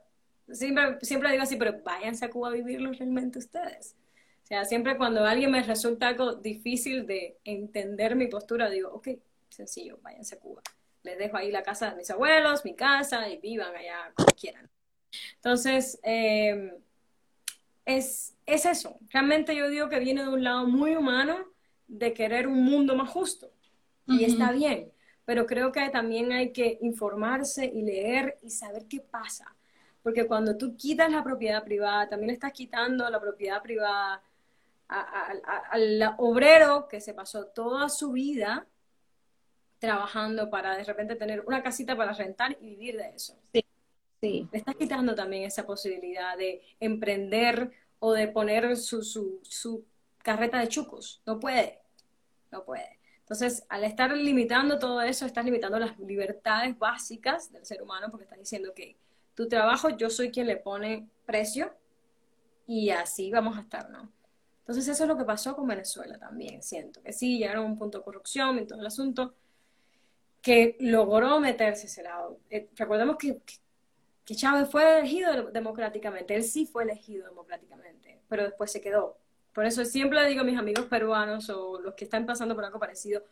siempre, 0.51 0.97
siempre 1.01 1.31
digo 1.31 1.43
así, 1.43 1.55
pero 1.55 1.81
váyanse 1.83 2.25
a 2.25 2.29
Cuba 2.29 2.49
a 2.49 2.51
vivirlo 2.51 2.91
realmente 2.93 3.39
ustedes. 3.39 3.95
Sea, 4.49 4.65
siempre 4.65 4.97
cuando 4.97 5.23
alguien 5.25 5.51
me 5.51 5.61
resulta 5.61 6.07
algo 6.07 6.33
difícil 6.33 7.05
de 7.05 7.37
entender 7.43 8.15
mi 8.15 8.25
postura, 8.25 8.67
digo, 8.67 8.89
ok, 8.89 9.09
sencillo, 9.47 9.99
váyanse 10.01 10.35
a 10.35 10.39
Cuba. 10.39 10.63
Les 11.03 11.19
dejo 11.19 11.37
ahí 11.37 11.51
la 11.51 11.61
casa 11.61 11.91
de 11.91 11.97
mis 11.97 12.09
abuelos, 12.09 12.65
mi 12.65 12.75
casa, 12.75 13.29
y 13.29 13.37
vivan 13.37 13.75
allá 13.75 14.11
como 14.15 14.27
quieran. 14.29 14.67
Entonces, 15.35 15.99
eh, 16.01 16.73
es, 17.85 18.35
es 18.47 18.65
eso. 18.65 18.97
Realmente 19.11 19.55
yo 19.55 19.69
digo 19.69 19.87
que 19.87 19.99
viene 19.99 20.23
de 20.23 20.29
un 20.29 20.43
lado 20.43 20.65
muy 20.65 20.95
humano 20.95 21.45
de 21.87 22.13
querer 22.15 22.47
un 22.47 22.63
mundo 22.63 22.95
más 22.95 23.09
justo. 23.09 23.51
Y 24.07 24.23
está 24.23 24.51
bien, 24.51 24.91
pero 25.25 25.45
creo 25.45 25.71
que 25.71 25.87
también 25.89 26.31
hay 26.31 26.51
que 26.51 26.79
informarse 26.81 27.65
y 27.65 27.83
leer 27.83 28.39
y 28.41 28.49
saber 28.49 28.87
qué 28.87 28.99
pasa. 28.99 29.55
Porque 30.01 30.25
cuando 30.25 30.57
tú 30.57 30.75
quitas 30.75 31.11
la 31.11 31.23
propiedad 31.23 31.63
privada, 31.63 32.09
también 32.09 32.31
estás 32.31 32.51
quitando 32.51 33.07
la 33.07 33.21
propiedad 33.21 33.61
privada 33.61 34.23
al 34.89 36.15
obrero 36.17 36.87
que 36.87 36.99
se 36.99 37.13
pasó 37.13 37.45
toda 37.47 37.89
su 37.89 38.11
vida 38.11 38.67
trabajando 39.79 40.49
para 40.49 40.75
de 40.75 40.83
repente 40.83 41.15
tener 41.15 41.43
una 41.45 41.63
casita 41.63 41.95
para 41.95 42.13
rentar 42.13 42.57
y 42.59 42.71
vivir 42.71 42.97
de 42.97 43.09
eso. 43.09 43.39
Sí, 43.53 43.65
sí. 44.19 44.49
Le 44.51 44.57
estás 44.57 44.75
quitando 44.75 45.15
también 45.15 45.43
esa 45.43 45.65
posibilidad 45.65 46.37
de 46.37 46.61
emprender 46.79 47.71
o 47.99 48.13
de 48.13 48.27
poner 48.27 48.75
su, 48.77 49.03
su, 49.03 49.39
su 49.43 49.85
carreta 50.21 50.59
de 50.59 50.67
chucos. 50.67 51.21
No 51.25 51.39
puede, 51.39 51.79
no 52.51 52.65
puede. 52.65 52.99
Entonces, 53.19 53.63
al 53.69 53.83
estar 53.83 54.11
limitando 54.15 54.79
todo 54.79 55.01
eso, 55.01 55.25
estás 55.25 55.45
limitando 55.45 55.79
las 55.79 55.97
libertades 55.99 56.77
básicas 56.77 57.51
del 57.51 57.65
ser 57.65 57.81
humano 57.81 58.07
porque 58.09 58.23
estás 58.23 58.39
diciendo 58.39 58.73
que 58.73 58.97
tu 59.35 59.47
trabajo 59.47 59.89
yo 59.89 60.09
soy 60.09 60.31
quien 60.31 60.47
le 60.47 60.57
pone 60.57 61.07
precio 61.25 61.73
y 62.65 62.89
así 62.89 63.31
vamos 63.31 63.57
a 63.57 63.61
estar, 63.61 63.89
¿no? 63.89 64.11
Entonces 64.69 64.87
eso 64.87 65.05
es 65.05 65.07
lo 65.07 65.17
que 65.17 65.25
pasó 65.25 65.55
con 65.55 65.65
Venezuela 65.65 66.19
también, 66.19 66.61
siento 66.61 67.01
que 67.01 67.11
sí, 67.11 67.39
llegaron 67.39 67.63
a 67.63 67.65
un 67.69 67.75
punto 67.79 67.97
de 67.97 68.03
corrupción 68.03 68.59
y 68.59 68.67
todo 68.67 68.79
el 68.79 68.85
asunto, 68.85 69.33
que 70.43 70.77
logró 70.79 71.39
meterse 71.39 71.87
ese 71.87 72.03
lado. 72.03 72.37
Eh, 72.51 72.69
recordemos 72.75 73.17
que, 73.17 73.41
que 74.23 74.35
Chávez 74.35 74.69
fue 74.69 74.99
elegido 74.99 75.49
democráticamente, 75.49 76.35
él 76.35 76.43
sí 76.43 76.67
fue 76.67 76.83
elegido 76.83 77.27
democráticamente, 77.27 78.21
pero 78.29 78.43
después 78.43 78.71
se 78.71 78.79
quedó. 78.79 79.17
Por 79.55 79.65
eso 79.65 79.83
siempre 79.85 80.21
le 80.21 80.29
digo 80.29 80.41
a 80.41 80.43
mis 80.43 80.59
amigos 80.59 80.85
peruanos 80.85 81.49
o 81.49 81.81
los 81.81 81.95
que 81.95 82.03
están 82.03 82.27
pasando 82.27 82.53
por 82.53 82.63
algo 82.63 82.77
parecido, 82.77 83.23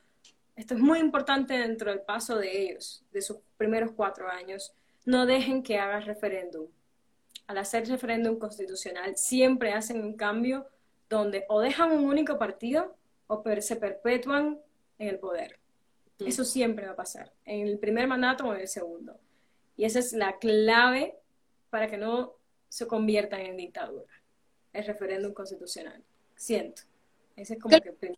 esto 0.55 0.73
es 0.73 0.79
muy 0.79 0.97
importante 0.97 1.53
dentro 1.53 1.91
del 1.91 2.01
paso 2.01 2.35
de 2.35 2.63
ellos, 2.63 3.05
de 3.11 3.21
sus 3.21 3.37
primeros 3.57 3.91
cuatro 3.91 4.27
años. 4.27 4.73
No 5.05 5.27
dejen 5.27 5.61
que 5.61 5.77
haga 5.77 5.99
referéndum. 5.99 6.65
Al 7.45 7.59
hacer 7.59 7.87
referéndum 7.87 8.39
constitucional, 8.39 9.15
siempre 9.17 9.73
hacen 9.73 10.03
un 10.03 10.17
cambio 10.17 10.65
donde 11.09 11.45
o 11.49 11.61
dejan 11.61 11.91
un 11.91 12.05
único 12.05 12.37
partido 12.37 12.95
o 13.27 13.43
se 13.61 13.75
perpetúan 13.75 14.59
en 14.99 15.07
el 15.07 15.19
poder. 15.19 15.59
Eso 16.19 16.43
siempre 16.43 16.87
va 16.87 16.93
a 16.93 16.95
pasar, 16.95 17.31
en 17.45 17.67
el 17.67 17.77
primer 17.77 18.07
mandato 18.07 18.45
o 18.45 18.53
en 18.53 18.61
el 18.61 18.67
segundo. 18.67 19.19
Y 19.75 19.85
esa 19.85 19.99
es 19.99 20.13
la 20.13 20.39
clave 20.39 21.15
para 21.69 21.87
que 21.87 21.97
no 21.97 22.33
se 22.69 22.87
conviertan 22.87 23.41
en 23.41 23.57
dictadura, 23.57 24.11
el 24.73 24.85
referéndum 24.85 25.33
constitucional. 25.33 26.01
Siento. 26.35 26.83
Ese 27.35 27.53
es 27.53 27.59
como 27.59 27.79
que... 27.79 28.15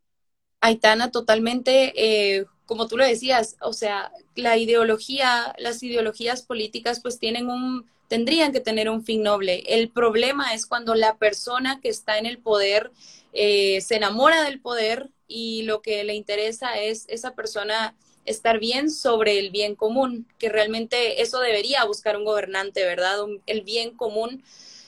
Aitana, 0.61 1.09
totalmente, 1.11 1.93
eh, 1.95 2.45
como 2.65 2.87
tú 2.87 2.97
lo 2.97 3.05
decías, 3.05 3.55
o 3.61 3.71
sea, 3.71 4.11
la 4.35 4.57
ideología, 4.57 5.55
las 5.57 5.81
ideologías 5.83 6.41
políticas 6.41 7.01
pues 7.01 7.17
tienen 7.17 7.49
un, 7.49 7.89
tendrían 8.09 8.51
que 8.51 8.59
tener 8.59 8.89
un 8.89 9.05
fin 9.05 9.23
noble. 9.23 9.63
El 9.67 9.89
problema 9.89 10.53
es 10.53 10.65
cuando 10.65 10.95
la 10.95 11.15
persona 11.15 11.79
que 11.79 11.87
está 11.87 12.17
en 12.17 12.25
el 12.25 12.39
poder 12.39 12.91
eh, 13.31 13.79
se 13.81 13.95
enamora 13.95 14.43
del 14.43 14.59
poder 14.59 15.09
y 15.27 15.61
lo 15.61 15.81
que 15.81 16.03
le 16.03 16.15
interesa 16.15 16.77
es 16.77 17.05
esa 17.07 17.35
persona 17.35 17.95
estar 18.25 18.59
bien 18.59 18.91
sobre 18.91 19.39
el 19.39 19.51
bien 19.51 19.75
común, 19.75 20.27
que 20.39 20.49
realmente 20.49 21.21
eso 21.21 21.39
debería 21.39 21.85
buscar 21.85 22.17
un 22.17 22.25
gobernante, 22.25 22.83
¿verdad? 22.83 23.17
el 23.45 23.61
bien 23.61 23.95
común. 23.95 24.43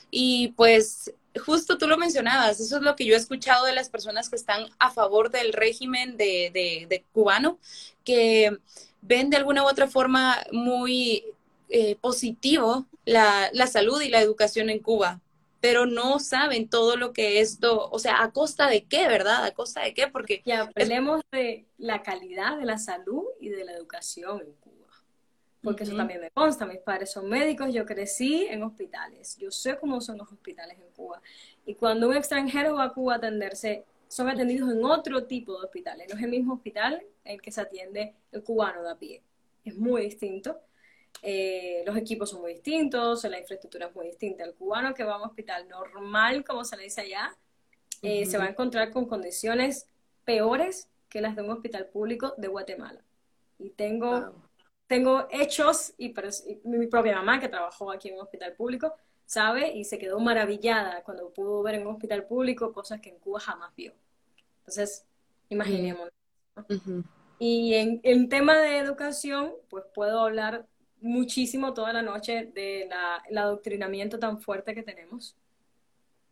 Y 0.09 0.49
pues 0.57 1.13
justo 1.45 1.77
tú 1.77 1.87
lo 1.87 1.97
mencionabas, 1.97 2.59
eso 2.59 2.77
es 2.77 2.81
lo 2.81 2.95
que 2.95 3.05
yo 3.05 3.13
he 3.13 3.17
escuchado 3.17 3.65
de 3.65 3.73
las 3.73 3.89
personas 3.89 4.29
que 4.29 4.35
están 4.35 4.65
a 4.79 4.91
favor 4.91 5.29
del 5.29 5.53
régimen 5.53 6.17
de, 6.17 7.05
cubano, 7.13 7.59
que 8.03 8.57
ven 9.01 9.29
de 9.29 9.37
alguna 9.37 9.63
u 9.63 9.67
otra 9.67 9.87
forma 9.87 10.37
muy 10.51 11.23
eh, 11.69 11.95
positivo 12.01 12.85
la, 13.05 13.49
la 13.53 13.67
salud 13.67 14.01
y 14.01 14.09
la 14.09 14.21
educación 14.21 14.69
en 14.69 14.79
Cuba, 14.79 15.21
pero 15.59 15.85
no 15.85 16.19
saben 16.19 16.69
todo 16.69 16.97
lo 16.97 17.13
que 17.13 17.39
esto, 17.39 17.87
o 17.89 17.99
sea, 17.99 18.23
a 18.23 18.31
costa 18.31 18.67
de 18.67 18.85
qué, 18.85 19.07
¿verdad? 19.07 19.45
A 19.45 19.51
costa 19.51 19.81
de 19.81 19.93
qué, 19.93 20.07
porque... 20.07 20.41
Ya 20.45 20.61
hablemos 20.75 21.21
de 21.31 21.65
la 21.77 22.01
calidad 22.01 22.57
de 22.57 22.65
la 22.65 22.77
salud 22.77 23.25
y 23.39 23.49
de 23.49 23.63
la 23.63 23.73
educación 23.73 24.41
en 24.41 24.53
Cuba, 24.53 24.87
porque 25.61 25.83
eso 25.83 25.95
también 25.95 26.19
me 26.19 26.31
consta, 26.31 26.65
mis 26.65 26.79
padres 26.79 27.11
son 27.11 27.29
médicos, 27.29 27.71
yo 27.71 27.85
crecí 27.85 28.47
en 28.49 28.63
hospitales, 28.63 29.37
yo 29.37 29.51
sé 29.51 29.77
cómo 29.77 30.01
son 30.01 30.17
los 30.17 30.31
hospitales 30.31 30.77
en 30.79 30.91
Cuba, 30.95 31.21
y 31.65 31.75
cuando 31.75 32.09
un 32.09 32.15
extranjero 32.15 32.75
va 32.75 32.85
a 32.85 32.93
Cuba 32.93 33.13
a 33.13 33.17
atenderse, 33.17 33.85
son 34.07 34.27
atendidos 34.27 34.69
en 34.71 34.83
otro 34.83 35.25
tipo 35.25 35.57
de 35.57 35.65
hospitales, 35.65 36.07
no 36.09 36.17
es 36.17 36.23
el 36.23 36.31
mismo 36.31 36.55
hospital 36.55 37.03
en 37.23 37.35
el 37.35 37.41
que 37.41 37.51
se 37.51 37.61
atiende 37.61 38.15
el 38.31 38.43
cubano 38.43 38.81
de 38.81 38.91
a 38.91 38.95
pie, 38.95 39.21
es 39.63 39.77
muy 39.77 40.01
distinto 40.01 40.59
eh, 41.21 41.83
los 41.85 41.95
equipos 41.97 42.31
son 42.31 42.41
muy 42.41 42.53
distintos, 42.53 43.23
la 43.25 43.39
infraestructura 43.39 43.87
es 43.87 43.95
muy 43.95 44.07
distinta. 44.07 44.43
El 44.43 44.55
cubano 44.55 44.93
que 44.93 45.03
va 45.03 45.15
a 45.15 45.17
un 45.17 45.27
hospital 45.27 45.67
normal, 45.67 46.43
como 46.43 46.65
se 46.65 46.77
le 46.77 46.83
dice 46.83 47.01
allá, 47.01 47.35
eh, 48.01 48.25
se 48.25 48.37
va 48.37 48.45
a 48.45 48.49
encontrar 48.49 48.91
con 48.91 49.05
condiciones 49.05 49.85
peores 50.25 50.89
que 51.09 51.21
las 51.21 51.35
de 51.35 51.43
un 51.43 51.51
hospital 51.51 51.87
público 51.87 52.33
de 52.37 52.47
Guatemala. 52.47 53.03
Y 53.59 53.69
tengo, 53.71 54.33
tengo 54.87 55.27
hechos, 55.29 55.93
y, 55.97 56.13
mi 56.63 56.87
propia 56.87 57.15
mamá 57.15 57.39
que 57.39 57.49
trabajó 57.49 57.91
aquí 57.91 58.09
en 58.09 58.15
un 58.15 58.21
hospital 58.21 58.53
público, 58.53 58.95
sabe 59.25 59.71
y 59.71 59.83
se 59.85 59.99
quedó 59.99 60.19
maravillada 60.19 61.03
cuando 61.03 61.31
pudo 61.31 61.61
ver 61.61 61.75
en 61.75 61.85
un 61.85 61.93
hospital 61.93 62.25
público 62.25 62.73
cosas 62.73 62.99
que 62.99 63.09
en 63.09 63.19
Cuba 63.19 63.39
jamás 63.39 63.75
vio. 63.75 63.93
Entonces, 64.59 65.05
imaginémonos. 65.49 66.11
Y 67.37 67.75
en, 67.75 67.99
en 68.03 68.29
tema 68.29 68.59
de 68.59 68.77
educación, 68.77 69.53
pues 69.69 69.85
puedo 69.93 70.19
hablar 70.19 70.67
muchísimo 71.01 71.73
toda 71.73 71.91
la 71.93 72.01
noche 72.01 72.51
de 72.53 72.87
la, 72.89 73.23
el 73.29 73.37
adoctrinamiento 73.37 74.19
tan 74.19 74.39
fuerte 74.39 74.73
que 74.73 74.83
tenemos, 74.83 75.35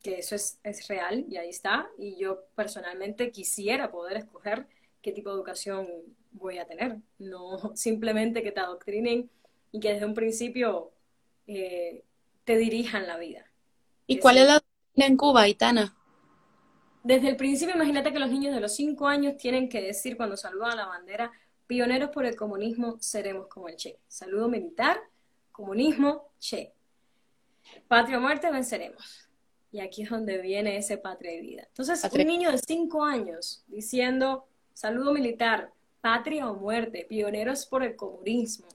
que 0.02 0.20
eso 0.20 0.36
es, 0.36 0.60
es, 0.64 0.88
real 0.88 1.26
y 1.28 1.38
ahí 1.38 1.50
está. 1.50 1.90
Y 1.98 2.16
yo 2.18 2.46
personalmente 2.56 3.32
quisiera 3.32 3.92
poder 3.92 4.18
escoger 4.18 4.68
qué 5.02 5.12
tipo 5.12 5.30
de 5.30 5.36
educación 5.36 5.88
voy 6.32 6.60
a 6.60 6.66
tener, 6.66 6.98
no 7.18 7.72
simplemente 7.76 8.44
que 8.44 8.52
te 8.52 8.60
adoctrinen 8.60 9.30
y 9.72 9.80
que 9.80 9.94
desde 9.94 10.06
un 10.06 10.14
principio 10.14 10.92
eh, 11.48 12.04
te 12.44 12.58
dirijan 12.58 13.08
la 13.08 13.18
vida. 13.18 13.46
¿Y 14.08 14.20
cuál 14.20 14.38
es 14.38 14.48
la 14.48 14.54
doctrina 14.54 15.08
en 15.08 15.18
Cuba, 15.18 15.48
Itana? 15.48 15.96
Desde 17.04 17.30
el 17.30 17.38
principio, 17.38 17.76
imagínate 17.76 18.12
que 18.12 18.20
los 18.20 18.30
niños 18.30 18.54
de 18.54 18.62
los 18.62 18.76
cinco 18.76 19.08
años 19.08 19.38
tienen 19.38 19.70
que 19.70 19.82
decir 19.82 20.18
cuando 20.18 20.36
saludan 20.36 20.74
a 20.74 20.76
la 20.76 20.86
bandera, 20.88 21.32
Pioneros 21.70 22.10
por 22.10 22.26
el 22.26 22.36
comunismo, 22.36 22.98
seremos 23.00 23.46
como 23.46 23.70
el 23.70 23.76
Che. 23.76 24.00
Saludo 24.08 24.48
militar, 24.48 25.00
comunismo, 25.52 26.32
Che. 26.40 26.74
Patria 27.88 28.18
o 28.18 28.22
muerte, 28.22 28.50
venceremos. 28.50 29.30
Y 29.72 29.80
aquí 29.80 30.02
es 30.02 30.10
donde 30.10 30.40
viene 30.40 30.78
ese 30.78 30.98
patria 30.98 31.32
y 31.32 31.42
vida. 31.42 31.66
Entonces, 31.68 32.04
un 32.12 32.26
niño 32.26 32.52
de 32.52 32.58
cinco 32.58 33.06
años 33.06 33.64
diciendo, 33.68 34.48
saludo 34.74 35.14
militar, 35.14 35.72
patria 36.02 36.50
o 36.50 36.56
muerte, 36.56 37.06
pioneros 37.08 37.68
por 37.68 37.84
el 37.84 37.96
comunismo. 37.96 38.68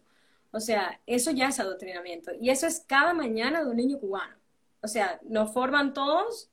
O 0.52 0.60
sea, 0.60 1.00
eso 1.04 1.32
ya 1.32 1.48
es 1.48 1.58
adoctrinamiento. 1.58 2.30
Y 2.40 2.50
eso 2.50 2.68
es 2.68 2.78
cada 2.86 3.12
mañana 3.12 3.64
de 3.64 3.70
un 3.70 3.76
niño 3.76 3.98
cubano. 3.98 4.36
O 4.82 4.86
sea, 4.86 5.18
nos 5.24 5.52
forman 5.52 5.94
todos 5.94 6.48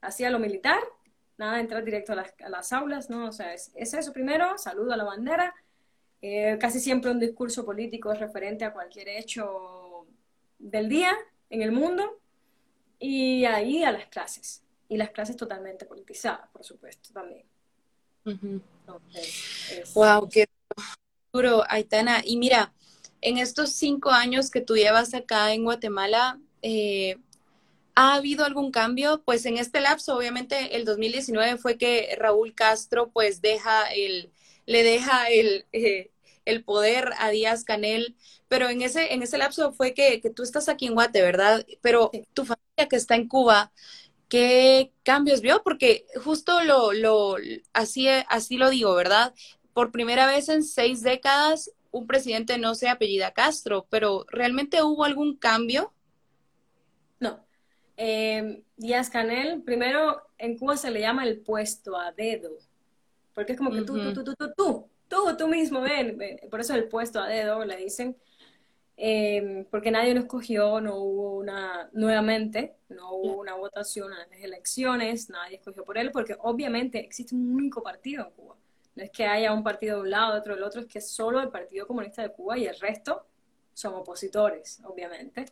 hacia 0.00 0.30
lo 0.30 0.38
militar, 0.38 0.80
nada 1.36 1.56
de 1.56 1.60
entrar 1.60 1.84
directo 1.84 2.14
a 2.14 2.48
las, 2.48 2.72
aulas, 2.72 3.10
¿no? 3.10 3.28
O 3.28 3.32
sea, 3.32 3.52
es, 3.52 3.70
es, 3.74 3.92
eso 3.92 4.14
primero, 4.14 4.56
saludo 4.56 4.94
a 4.94 4.96
la 4.96 5.04
bandera, 5.04 5.54
eh, 6.26 6.56
casi 6.58 6.80
siempre 6.80 7.10
un 7.10 7.20
discurso 7.20 7.66
político 7.66 8.10
es 8.10 8.18
referente 8.18 8.64
a 8.64 8.72
cualquier 8.72 9.10
hecho 9.10 10.06
del 10.58 10.88
día 10.88 11.14
en 11.50 11.60
el 11.60 11.70
mundo 11.70 12.18
y 12.98 13.44
ahí 13.44 13.84
a 13.84 13.92
las 13.92 14.06
clases. 14.06 14.62
Y 14.88 14.96
las 14.96 15.10
clases 15.10 15.36
totalmente 15.36 15.84
politizadas, 15.84 16.48
por 16.50 16.64
supuesto, 16.64 17.10
también. 17.12 17.44
wow, 19.94 20.26
qué 20.30 20.46
duro, 21.30 21.62
Aitana. 21.68 22.22
Y 22.24 22.38
mira, 22.38 22.72
en 23.20 23.36
estos 23.36 23.72
cinco 23.72 24.10
años 24.10 24.50
que 24.50 24.62
tú 24.62 24.76
llevas 24.76 25.12
acá 25.12 25.52
en 25.52 25.64
Guatemala, 25.64 26.40
eh, 26.62 27.18
¿Ha 27.96 28.14
habido 28.14 28.44
algún 28.44 28.72
cambio? 28.72 29.22
Pues 29.24 29.46
en 29.46 29.56
este 29.56 29.80
lapso, 29.80 30.16
obviamente, 30.16 30.74
el 30.74 30.84
2019 30.84 31.58
fue 31.58 31.78
que 31.78 32.16
Raúl 32.18 32.52
Castro 32.52 33.10
pues 33.10 33.40
deja 33.40 33.84
el, 33.92 34.32
le 34.66 34.82
deja 34.82 35.26
el, 35.26 35.64
eh, 35.72 36.10
el 36.44 36.64
poder 36.64 37.10
a 37.18 37.30
Díaz 37.30 37.64
Canel, 37.64 38.16
pero 38.48 38.68
en 38.68 38.82
ese, 38.82 39.12
en 39.14 39.22
ese 39.22 39.38
lapso 39.38 39.72
fue 39.72 39.94
que, 39.94 40.20
que 40.20 40.30
tú 40.30 40.42
estás 40.42 40.68
aquí 40.68 40.86
en 40.86 40.94
Guate, 40.94 41.22
¿verdad? 41.22 41.66
Pero 41.80 42.10
tu 42.34 42.44
familia 42.44 42.88
que 42.88 42.96
está 42.96 43.16
en 43.16 43.28
Cuba, 43.28 43.72
¿qué 44.28 44.92
cambios 45.02 45.40
vio? 45.40 45.62
Porque 45.62 46.06
justo 46.22 46.62
lo, 46.62 46.92
lo, 46.92 47.36
así, 47.72 48.08
así 48.08 48.56
lo 48.56 48.70
digo, 48.70 48.94
¿verdad? 48.94 49.34
Por 49.72 49.90
primera 49.90 50.26
vez 50.26 50.48
en 50.48 50.62
seis 50.62 51.02
décadas, 51.02 51.70
un 51.90 52.06
presidente 52.06 52.58
no 52.58 52.74
se 52.74 52.88
apellida 52.88 53.32
Castro, 53.32 53.86
pero 53.88 54.26
¿realmente 54.28 54.82
hubo 54.82 55.04
algún 55.04 55.36
cambio? 55.36 55.92
No. 57.20 57.44
Eh, 57.96 58.62
Díaz 58.76 59.10
Canel, 59.10 59.62
primero 59.62 60.22
en 60.38 60.58
Cuba 60.58 60.76
se 60.76 60.90
le 60.90 61.00
llama 61.00 61.24
el 61.24 61.38
puesto 61.38 61.96
a 61.96 62.10
dedo, 62.12 62.50
porque 63.34 63.52
es 63.52 63.58
como 63.58 63.70
que 63.70 63.82
tú, 63.82 63.96
tú, 63.98 64.12
tú, 64.12 64.24
tú, 64.24 64.34
tú, 64.34 64.52
tú, 64.56 64.88
tú, 65.08 65.36
tú 65.36 65.48
mismo, 65.48 65.80
ven, 65.80 66.18
por 66.50 66.60
eso 66.60 66.74
el 66.74 66.88
puesto 66.88 67.20
a 67.20 67.28
dedo, 67.28 67.64
le 67.64 67.76
dicen, 67.76 68.16
eh, 68.96 69.66
porque 69.70 69.90
nadie 69.90 70.14
lo 70.14 70.20
escogió, 70.20 70.80
no 70.80 70.96
hubo 70.96 71.36
una, 71.36 71.90
nuevamente, 71.92 72.76
no 72.88 73.12
hubo 73.14 73.40
una 73.40 73.54
votación 73.54 74.12
en 74.12 74.18
las 74.18 74.40
elecciones, 74.40 75.30
nadie 75.30 75.56
escogió 75.56 75.84
por 75.84 75.98
él, 75.98 76.12
porque 76.12 76.36
obviamente 76.40 77.00
existe 77.00 77.34
un 77.34 77.54
único 77.54 77.82
partido 77.82 78.24
en 78.24 78.30
Cuba. 78.32 78.56
No 78.94 79.02
es 79.02 79.10
que 79.10 79.26
haya 79.26 79.52
un 79.52 79.64
partido 79.64 79.96
de 79.96 80.02
un 80.02 80.10
lado, 80.10 80.38
otro 80.38 80.54
del 80.54 80.62
otro, 80.62 80.80
es 80.80 80.86
que 80.86 81.00
solo 81.00 81.40
el 81.40 81.48
Partido 81.50 81.86
Comunista 81.86 82.22
de 82.22 82.30
Cuba 82.30 82.56
y 82.56 82.66
el 82.66 82.78
resto 82.78 83.26
son 83.72 83.94
opositores, 83.94 84.80
obviamente. 84.84 85.46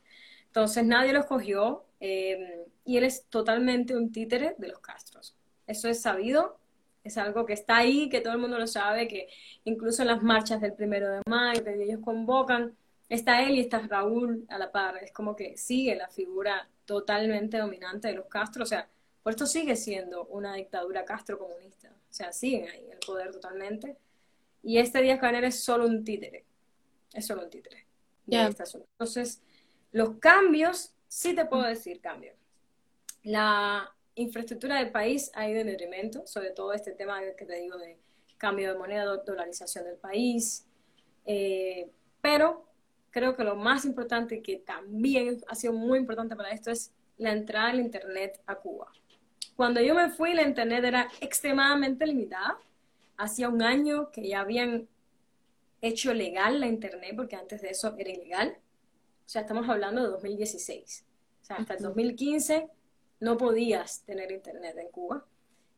Entonces 0.46 0.84
nadie 0.84 1.12
lo 1.12 1.20
escogió 1.20 1.86
eh, 1.98 2.66
y 2.84 2.98
él 2.98 3.04
es 3.04 3.24
totalmente 3.26 3.96
un 3.96 4.12
títere 4.12 4.54
de 4.58 4.68
los 4.68 4.78
Castros. 4.78 5.34
Eso 5.66 5.88
es 5.88 6.00
sabido, 6.00 6.58
es 7.04 7.18
algo 7.18 7.44
que 7.46 7.52
está 7.52 7.78
ahí, 7.78 8.08
que 8.08 8.20
todo 8.20 8.34
el 8.34 8.38
mundo 8.38 8.58
lo 8.58 8.66
sabe, 8.66 9.08
que 9.08 9.28
incluso 9.64 10.02
en 10.02 10.08
las 10.08 10.22
marchas 10.22 10.60
del 10.60 10.74
primero 10.74 11.10
de 11.10 11.20
mayo, 11.26 11.64
que 11.64 11.82
ellos 11.82 12.00
convocan, 12.04 12.76
está 13.08 13.42
él 13.42 13.56
y 13.56 13.60
está 13.60 13.80
Raúl 13.80 14.44
a 14.48 14.58
la 14.58 14.70
par. 14.70 14.98
Es 15.02 15.12
como 15.12 15.34
que 15.36 15.56
sigue 15.56 15.96
la 15.96 16.08
figura 16.08 16.68
totalmente 16.84 17.58
dominante 17.58 18.08
de 18.08 18.14
los 18.14 18.26
Castro. 18.26 18.62
O 18.62 18.66
sea, 18.66 18.88
por 19.22 19.32
esto 19.32 19.46
sigue 19.46 19.76
siendo 19.76 20.26
una 20.26 20.54
dictadura 20.54 21.04
Castro 21.04 21.38
comunista. 21.38 21.90
O 21.90 22.12
sea, 22.14 22.32
siguen 22.32 22.68
ahí 22.68 22.88
el 22.90 22.98
poder 22.98 23.32
totalmente. 23.32 23.96
Y 24.62 24.78
este 24.78 25.02
Díaz 25.02 25.20
Canel 25.20 25.44
es 25.44 25.62
solo 25.62 25.86
un 25.86 26.04
títere. 26.04 26.44
Es 27.12 27.26
solo 27.26 27.42
un 27.44 27.50
títere. 27.50 27.86
Entonces, 28.28 29.42
los 29.90 30.18
cambios, 30.18 30.92
sí 31.08 31.34
te 31.34 31.44
puedo 31.44 31.64
decir 31.64 32.00
cambios. 32.00 32.36
La 33.24 33.92
infraestructura 34.14 34.78
del 34.78 34.90
país 34.90 35.30
ha 35.34 35.48
ido 35.48 35.60
en 35.60 35.68
detrimento, 35.68 36.26
sobre 36.26 36.50
todo 36.50 36.72
este 36.72 36.92
tema 36.92 37.20
que 37.36 37.44
te 37.44 37.60
digo 37.60 37.78
de 37.78 37.98
cambio 38.38 38.72
de 38.72 38.78
moneda, 38.78 39.04
dolarización 39.18 39.84
del 39.84 39.96
país, 39.96 40.66
eh, 41.24 41.90
pero 42.20 42.66
creo 43.10 43.36
que 43.36 43.44
lo 43.44 43.56
más 43.56 43.84
importante 43.84 44.42
que 44.42 44.56
también 44.56 45.42
ha 45.48 45.54
sido 45.54 45.72
muy 45.72 45.98
importante 45.98 46.34
para 46.34 46.50
esto 46.50 46.70
es 46.70 46.92
la 47.18 47.32
entrada 47.32 47.68
del 47.68 47.80
Internet 47.80 48.40
a 48.46 48.56
Cuba. 48.56 48.90
Cuando 49.54 49.80
yo 49.80 49.94
me 49.94 50.10
fui, 50.10 50.34
la 50.34 50.42
Internet 50.42 50.84
era 50.84 51.08
extremadamente 51.20 52.06
limitada. 52.06 52.58
Hacía 53.16 53.48
un 53.48 53.62
año 53.62 54.10
que 54.10 54.26
ya 54.26 54.40
habían 54.40 54.88
hecho 55.80 56.14
legal 56.14 56.58
la 56.58 56.66
Internet, 56.66 57.12
porque 57.14 57.36
antes 57.36 57.60
de 57.60 57.70
eso 57.70 57.94
era 57.98 58.10
ilegal. 58.10 58.56
O 59.24 59.28
sea, 59.28 59.42
estamos 59.42 59.68
hablando 59.68 60.02
de 60.02 60.08
2016. 60.08 61.04
O 61.42 61.44
sea, 61.44 61.56
hasta 61.56 61.74
el 61.74 61.82
2015 61.82 62.68
no 63.22 63.36
podías 63.36 64.02
tener 64.04 64.32
internet 64.32 64.76
en 64.78 64.88
Cuba. 64.88 65.24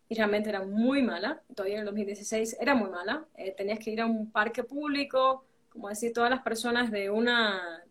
Y 0.08 0.14
realmente 0.14 0.48
era 0.48 0.64
muy 0.64 1.02
mala. 1.02 1.42
Todavía 1.54 1.74
en 1.74 1.80
el 1.80 1.86
2016 1.86 2.56
era 2.58 2.74
muy 2.74 2.88
mala. 2.88 3.26
Eh, 3.36 3.54
tenías 3.54 3.78
que 3.78 3.90
ir 3.90 4.00
a 4.00 4.06
un 4.06 4.30
parque 4.30 4.64
público, 4.64 5.44
como 5.68 5.90
decir, 5.90 6.14
todas 6.14 6.30
las 6.30 6.40
personas 6.40 6.90
de 6.90 7.10
una, 7.10 7.84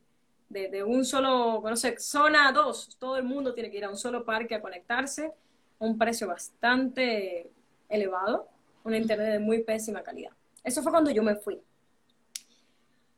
de, 0.49 0.83
un 0.83 1.05
solo, 1.05 1.61
no 1.63 1.75
sé, 1.75 1.99
zona 1.99 2.51
2, 2.51 2.97
todo 2.97 3.17
el 3.17 3.23
mundo 3.23 3.53
tiene 3.53 3.69
que 3.69 3.77
ir 3.77 3.85
a 3.85 3.89
un 3.89 3.97
solo 3.97 4.25
parque 4.25 4.55
a 4.55 4.61
conectarse, 4.61 5.31
un 5.77 5.97
precio 5.97 6.27
bastante 6.27 7.51
elevado, 7.89 8.47
una 8.83 8.97
internet 8.97 9.33
de 9.33 9.39
muy 9.39 9.63
pésima 9.63 10.01
calidad. 10.01 10.31
Eso 10.63 10.81
fue 10.81 10.91
cuando 10.91 11.11
yo 11.11 11.21
me 11.21 11.35
fui. 11.35 11.61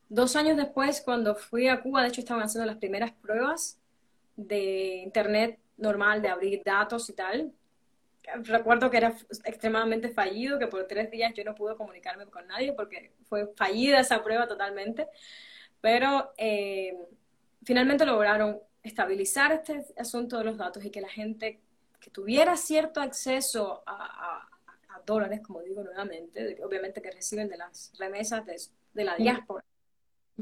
Dos 0.08 0.36
años 0.36 0.56
después, 0.56 1.00
cuando 1.00 1.34
fui 1.34 1.68
a 1.68 1.80
Cuba, 1.80 2.02
de 2.02 2.08
hecho 2.08 2.20
estaban 2.20 2.42
haciendo 2.42 2.66
las 2.66 2.76
primeras 2.76 3.12
pruebas 3.12 3.78
de 4.36 4.96
internet 4.96 5.58
normal 5.76 6.22
de 6.22 6.28
abrir 6.28 6.62
datos 6.64 7.08
y 7.10 7.12
tal. 7.12 7.52
Recuerdo 8.42 8.90
que 8.90 8.96
era 8.96 9.14
extremadamente 9.44 10.08
fallido, 10.08 10.58
que 10.58 10.66
por 10.66 10.86
tres 10.86 11.10
días 11.10 11.32
yo 11.34 11.44
no 11.44 11.54
pude 11.54 11.76
comunicarme 11.76 12.26
con 12.26 12.46
nadie 12.46 12.72
porque 12.72 13.12
fue 13.28 13.52
fallida 13.54 14.00
esa 14.00 14.22
prueba 14.22 14.48
totalmente. 14.48 15.08
Pero 15.80 16.32
eh, 16.36 16.96
finalmente 17.62 18.04
lograron 18.04 18.60
estabilizar 18.82 19.52
este 19.52 19.84
asunto 19.96 20.38
de 20.38 20.44
los 20.44 20.56
datos 20.56 20.84
y 20.84 20.90
que 20.90 21.00
la 21.00 21.08
gente 21.08 21.60
que 22.00 22.10
tuviera 22.10 22.56
cierto 22.56 23.00
acceso 23.00 23.82
a, 23.86 24.48
dólares, 25.04 25.40
como 25.40 25.60
digo 25.60 25.84
nuevamente, 25.84 26.58
obviamente 26.64 27.00
que 27.00 27.12
reciben 27.12 27.48
de 27.48 27.56
las 27.56 27.92
remesas 27.96 28.44
de, 28.44 29.04
la 29.04 29.14
diáspora, 29.14 29.64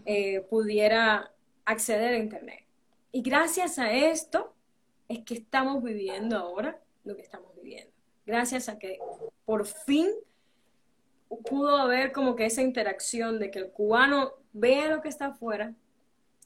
eh, 0.07 0.41
pudiera 0.49 1.31
acceder 1.67 2.15
a 2.15 2.17
Internet. 2.17 2.65
Y 3.13 3.21
gracias 3.21 3.79
a 3.79 3.93
esto, 3.93 4.54
es 5.09 5.21
que 5.21 5.35
estamos 5.35 5.83
viviendo 5.83 6.37
ahora 6.37 6.81
lo 7.05 7.17
que 7.17 7.23
estamos 7.23 7.55
viviendo. 7.57 7.93
Gracias 8.27 8.69
a 8.69 8.79
que 8.79 8.99
por 9.45 9.67
fin 9.67 10.09
pudo 11.49 11.77
haber 11.77 12.13
como 12.13 12.37
que 12.37 12.47
esa 12.47 12.63
interacción 12.63 13.39
de 13.39 13.51
que 13.51 13.59
el 13.59 13.71
cubano 13.71 14.33
vea 14.53 14.89
lo 14.89 15.03
que 15.03 15.09
está 15.09 15.27
afuera, 15.27 15.75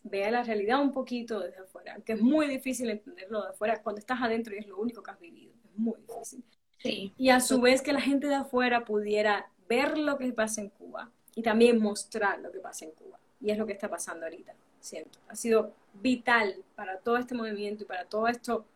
vea 0.03 0.31
la 0.31 0.43
realidad 0.43 0.81
un 0.81 0.93
poquito 0.93 1.41
desde 1.41 1.59
afuera, 1.59 1.99
que 2.05 2.15
es 2.15 2.21
muy 2.21 2.47
difícil 2.47 2.91
entenderlo 2.91 3.43
de 3.43 3.51
afuera 3.51 3.83
cuando 3.83 3.99
estás 3.99 4.21
adentro 4.23 4.55
y 4.55 4.59
es 4.59 4.67
lo 4.67 4.79
único 4.79 5.03
que 5.03 5.11
has 5.11 5.21
vivido, 5.21 5.53
es 5.65 5.79
muy 5.79 5.95
difícil. 6.01 6.43
Y 7.17 7.31
a 7.31 7.41
su 7.41 7.61
vez 7.61 7.83
que 7.83 7.93
la 7.93 8.01
gente 8.01 8.29
de 8.29 8.37
afuera 8.37 8.85
pudiera 8.85 9.51
ver 9.69 9.99
lo 9.99 10.17
que 10.17 10.33
pasa 10.33 10.61
en 10.61 10.71
Cuba 10.71 11.11
y 11.35 11.43
también 11.43 11.81
mostrar 11.81 12.39
lo 12.39 12.51
que 12.53 12.61
pasa 12.61 12.85
en 12.85 12.93
Cuba. 12.93 13.19
Y 13.41 13.51
es 13.51 13.59
lo 13.59 13.67
que 13.67 13.73
está 13.73 13.89
pasando 13.89 14.27
ahorita, 14.27 14.55
siento. 14.81 15.19
Ha 15.29 15.37
sido 15.37 15.75
vital 16.01 16.57
para 16.75 16.99
todo 16.99 17.17
este 17.17 17.35
movimiento 17.35 17.85
y 17.85 17.87
para 17.87 18.05
todo 18.05 18.29
esto 18.29 18.67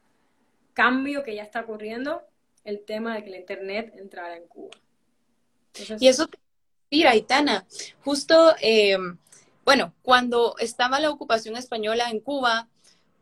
cambio 0.74 1.22
que 1.22 1.34
ya 1.34 1.42
está 1.42 1.60
ocurriendo, 1.60 2.22
el 2.64 2.80
tema 2.84 3.14
de 3.14 3.24
que 3.24 3.30
la 3.30 3.38
Internet 3.38 3.94
entrara 3.96 4.36
en 4.36 4.46
Cuba. 4.46 4.70
y 5.98 6.08
eso, 6.08 6.28
mira, 6.90 7.14
Itana, 7.14 7.66
justo, 8.04 8.54
eh, 8.60 8.96
bueno, 9.64 9.92
cuando 10.02 10.56
estaba 10.58 11.00
la 11.00 11.10
ocupación 11.10 11.56
española 11.56 12.10
en 12.10 12.20
Cuba, 12.20 12.68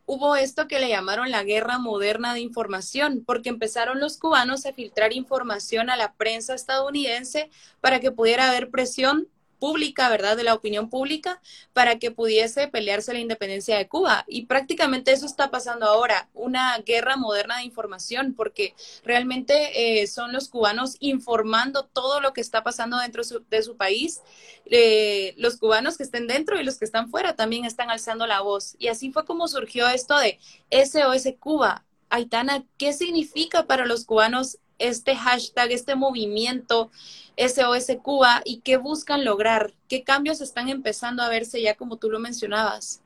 hubo 0.07 0.35
esto 0.37 0.67
que 0.67 0.81
le 0.81 0.89
llamaron 0.89 1.31
la 1.31 1.45
guerra 1.45 1.79
moderna 1.79 2.35
de 2.35 2.41
información, 2.41 3.23
porque 3.25 3.49
empezaron 3.49 4.01
los 4.01 4.19
cubanos 4.19 4.67
a 4.67 4.73
filtrar 4.73 5.13
información 5.13 5.89
a 5.89 5.97
la 5.97 6.15
prensa 6.15 6.55
estadounidense 6.55 7.51
para 7.81 8.01
que 8.01 8.11
pudiera 8.11 8.49
haber 8.49 8.71
presión 8.71 9.29
pública, 9.61 10.09
¿verdad? 10.09 10.37
De 10.37 10.43
la 10.43 10.55
opinión 10.55 10.91
pública 10.91 11.41
para 11.73 12.01
que 12.01 12.11
pudiese 12.11 12.67
pelearse 12.67 13.13
la 13.13 13.21
independencia 13.21 13.79
de 13.79 13.87
Cuba. 13.87 14.25
Y 14.27 14.47
prácticamente 14.47 15.13
eso 15.13 15.27
está 15.27 15.53
pasando 15.53 15.87
ahora, 15.87 16.29
una 16.35 16.77
guerra 16.79 17.17
moderna 17.17 17.59
de 17.59 17.65
información, 17.65 18.35
porque 18.35 18.75
realmente 19.05 20.01
eh, 20.03 20.07
son 20.09 20.33
los 20.33 20.49
cubanos 20.49 20.97
informando 20.99 21.85
todo 21.85 22.21
lo 22.21 22.33
que 22.33 22.41
está 22.41 22.65
pasando 22.65 22.99
dentro 22.99 23.23
de 23.49 23.63
su 23.63 23.77
país. 23.77 24.23
Eh, 24.65 25.35
los 25.37 25.59
cubanos 25.59 25.97
que 25.97 26.03
estén 26.03 26.27
dentro 26.27 26.61
y 26.61 26.65
los 26.65 26.79
que 26.79 26.85
están 26.85 27.11
fuera 27.11 27.37
también 27.37 27.65
están 27.65 27.91
alzando 27.91 28.27
la 28.27 28.41
voz. 28.41 28.75
Y 28.79 28.89
así 28.89 29.13
fue 29.13 29.25
como 29.25 29.47
surgió 29.47 29.89
esto 29.89 30.19
de 30.19 30.39
SOS 30.71 31.35
Cuba. 31.39 31.85
Aitana, 32.09 32.65
¿qué 32.77 32.93
significa 32.93 33.67
para 33.67 33.87
los 33.87 34.05
cubanos 34.05 34.59
este 34.81 35.14
hashtag, 35.14 35.70
este 35.70 35.95
movimiento 35.95 36.91
SOS 37.37 37.99
Cuba 38.03 38.43
y 38.45 38.61
qué 38.61 38.76
buscan 38.76 39.24
lograr? 39.24 39.72
¿Qué 39.89 40.03
cambios 40.03 40.41
están 40.41 40.68
empezando 40.68 41.22
a 41.22 41.28
verse 41.28 41.62
ya 41.62 41.76
como 41.76 41.97
tú 41.97 42.11
lo 42.11 42.18
mencionabas? 42.18 43.03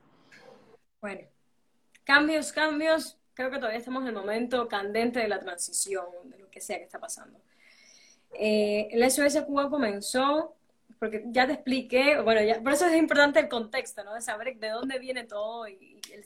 Bueno, 1.01 1.21
cambios, 2.05 2.53
cambios. 2.53 3.19
Creo 3.35 3.51
que 3.51 3.59
todavía 3.59 3.79
estamos 3.79 4.03
en 4.03 4.09
el 4.09 4.15
momento 4.15 4.69
candente 4.69 5.19
de 5.21 5.29
la 5.29 5.41
transición, 5.41 6.07
de 6.25 6.39
lo 6.39 6.49
que 6.49 6.61
sea 6.61 6.79
que 6.79 6.85
está 6.85 7.01
pasando. 7.01 7.39
Eh, 8.33 8.89
el 8.93 9.11
SOS 9.11 9.43
Cuba 9.43 9.69
comenzó, 9.69 10.55
porque 10.99 11.25
ya 11.27 11.47
te 11.47 11.55
expliqué, 11.55 12.21
bueno, 12.21 12.43
ya, 12.43 12.61
por 12.63 12.73
eso 12.73 12.87
es 12.87 12.97
importante 12.97 13.41
el 13.41 13.49
contexto, 13.49 14.05
¿no? 14.05 14.15
De 14.15 14.21
saber 14.21 14.57
de 14.57 14.69
dónde 14.69 14.99
viene 14.99 15.25
todo 15.25 15.67
y, 15.69 16.01
el, 16.13 16.25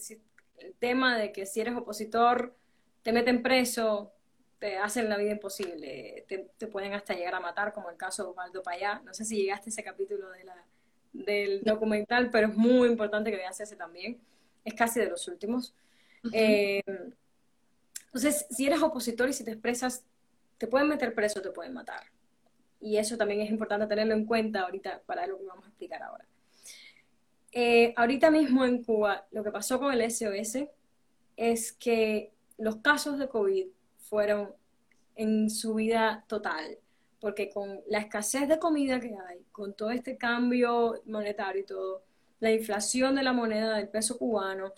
el 0.58 0.74
tema 0.74 1.16
de 1.16 1.32
que 1.32 1.46
si 1.46 1.60
eres 1.60 1.74
opositor, 1.76 2.54
te 3.02 3.12
meten 3.12 3.42
preso, 3.42 4.12
te 4.58 4.76
hacen 4.76 5.08
la 5.08 5.16
vida 5.16 5.32
imposible, 5.32 6.24
te, 6.26 6.66
pueden 6.66 6.92
hasta 6.94 7.14
llegar 7.14 7.34
a 7.34 7.40
matar, 7.40 7.72
como 7.72 7.90
el 7.90 7.96
caso 7.96 8.24
de 8.24 8.30
Osvaldo 8.30 8.62
Payá. 8.62 9.00
No 9.04 9.14
sé 9.14 9.24
si 9.24 9.36
llegaste 9.36 9.70
a 9.70 9.72
ese 9.72 9.84
capítulo 9.84 10.30
de 10.30 10.44
la, 10.44 10.64
del 11.12 11.62
documental, 11.62 12.30
pero 12.30 12.48
es 12.48 12.56
muy 12.56 12.88
importante 12.88 13.30
que 13.30 13.36
veas 13.36 13.60
ese 13.60 13.76
también. 13.76 14.18
Es 14.64 14.74
casi 14.74 15.00
de 15.00 15.08
los 15.08 15.26
últimos. 15.28 15.74
Eh, 16.32 16.82
Entonces, 18.06 18.46
si 18.50 18.66
eres 18.66 18.82
opositor 18.82 19.28
y 19.28 19.32
si 19.32 19.44
te 19.44 19.52
expresas, 19.52 20.04
te 20.58 20.66
pueden 20.66 20.88
meter 20.88 21.14
preso, 21.14 21.40
te 21.40 21.50
pueden 21.50 21.72
matar. 21.72 22.02
Y 22.80 22.96
eso 22.96 23.16
también 23.16 23.40
es 23.40 23.50
importante 23.50 23.86
tenerlo 23.86 24.14
en 24.14 24.26
cuenta 24.26 24.62
ahorita 24.62 25.02
para 25.06 25.26
lo 25.26 25.38
que 25.38 25.44
vamos 25.44 25.64
a 25.64 25.68
explicar 25.68 26.02
ahora. 26.02 26.26
Eh, 27.52 27.94
ahorita 27.96 28.30
mismo 28.30 28.64
en 28.64 28.82
Cuba, 28.82 29.26
lo 29.30 29.42
que 29.44 29.50
pasó 29.50 29.78
con 29.78 29.92
el 29.92 30.10
SOS 30.10 30.68
es 31.36 31.72
que 31.72 32.32
los 32.56 32.76
casos 32.76 33.18
de 33.18 33.28
COVID 33.28 33.68
fueron 34.08 34.54
en 35.14 35.50
su 35.50 35.74
vida 35.74 36.24
total, 36.28 36.78
porque 37.20 37.50
con 37.50 37.80
la 37.88 37.98
escasez 37.98 38.48
de 38.48 38.58
comida 38.58 39.00
que 39.00 39.16
hay, 39.28 39.44
con 39.50 39.74
todo 39.74 39.90
este 39.90 40.16
cambio 40.16 41.02
monetario 41.06 41.62
y 41.62 41.66
todo, 41.66 42.04
la 42.40 42.52
inflación 42.52 43.16
de 43.16 43.22
la 43.22 43.32
moneda 43.32 43.76
del 43.76 43.88
peso 43.88 44.16
cubano, 44.16 44.72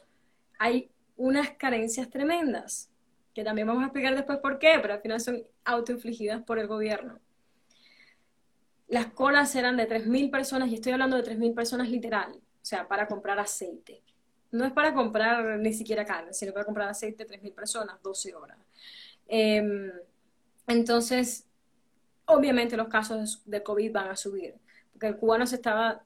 hay 0.58 0.90
unas 1.16 1.50
carencias 1.50 2.08
tremendas, 2.08 2.90
que 3.34 3.44
también 3.44 3.66
vamos 3.66 3.82
a 3.82 3.86
explicar 3.86 4.14
después 4.14 4.38
por 4.38 4.58
qué, 4.58 4.78
pero 4.80 4.94
al 4.94 5.02
final 5.02 5.20
son 5.20 5.42
autoinfligidas 5.64 6.42
por 6.42 6.58
el 6.58 6.66
gobierno. 6.66 7.20
Las 8.88 9.06
colas 9.12 9.54
eran 9.54 9.76
de 9.76 9.86
3.000 9.86 10.30
personas, 10.30 10.70
y 10.70 10.74
estoy 10.74 10.92
hablando 10.92 11.16
de 11.16 11.22
3.000 11.22 11.54
personas 11.54 11.90
literal, 11.90 12.32
o 12.32 12.64
sea, 12.64 12.88
para 12.88 13.06
comprar 13.06 13.38
aceite. 13.38 14.02
No 14.50 14.64
es 14.64 14.72
para 14.72 14.94
comprar 14.94 15.58
ni 15.58 15.72
siquiera 15.72 16.04
carne, 16.04 16.32
sino 16.32 16.52
para 16.52 16.64
comprar 16.64 16.88
aceite 16.88 17.26
3.000 17.26 17.54
personas, 17.54 18.02
12 18.02 18.34
horas. 18.34 18.58
Em, 19.32 19.92
entonces, 20.66 21.46
obviamente 22.24 22.76
los 22.76 22.88
casos 22.88 23.42
de 23.44 23.62
COVID 23.62 23.92
van 23.92 24.08
a 24.08 24.16
subir, 24.16 24.56
porque 24.92 25.06
el 25.06 25.16
cubano 25.16 25.46
se 25.46 25.54
estaba 25.54 26.02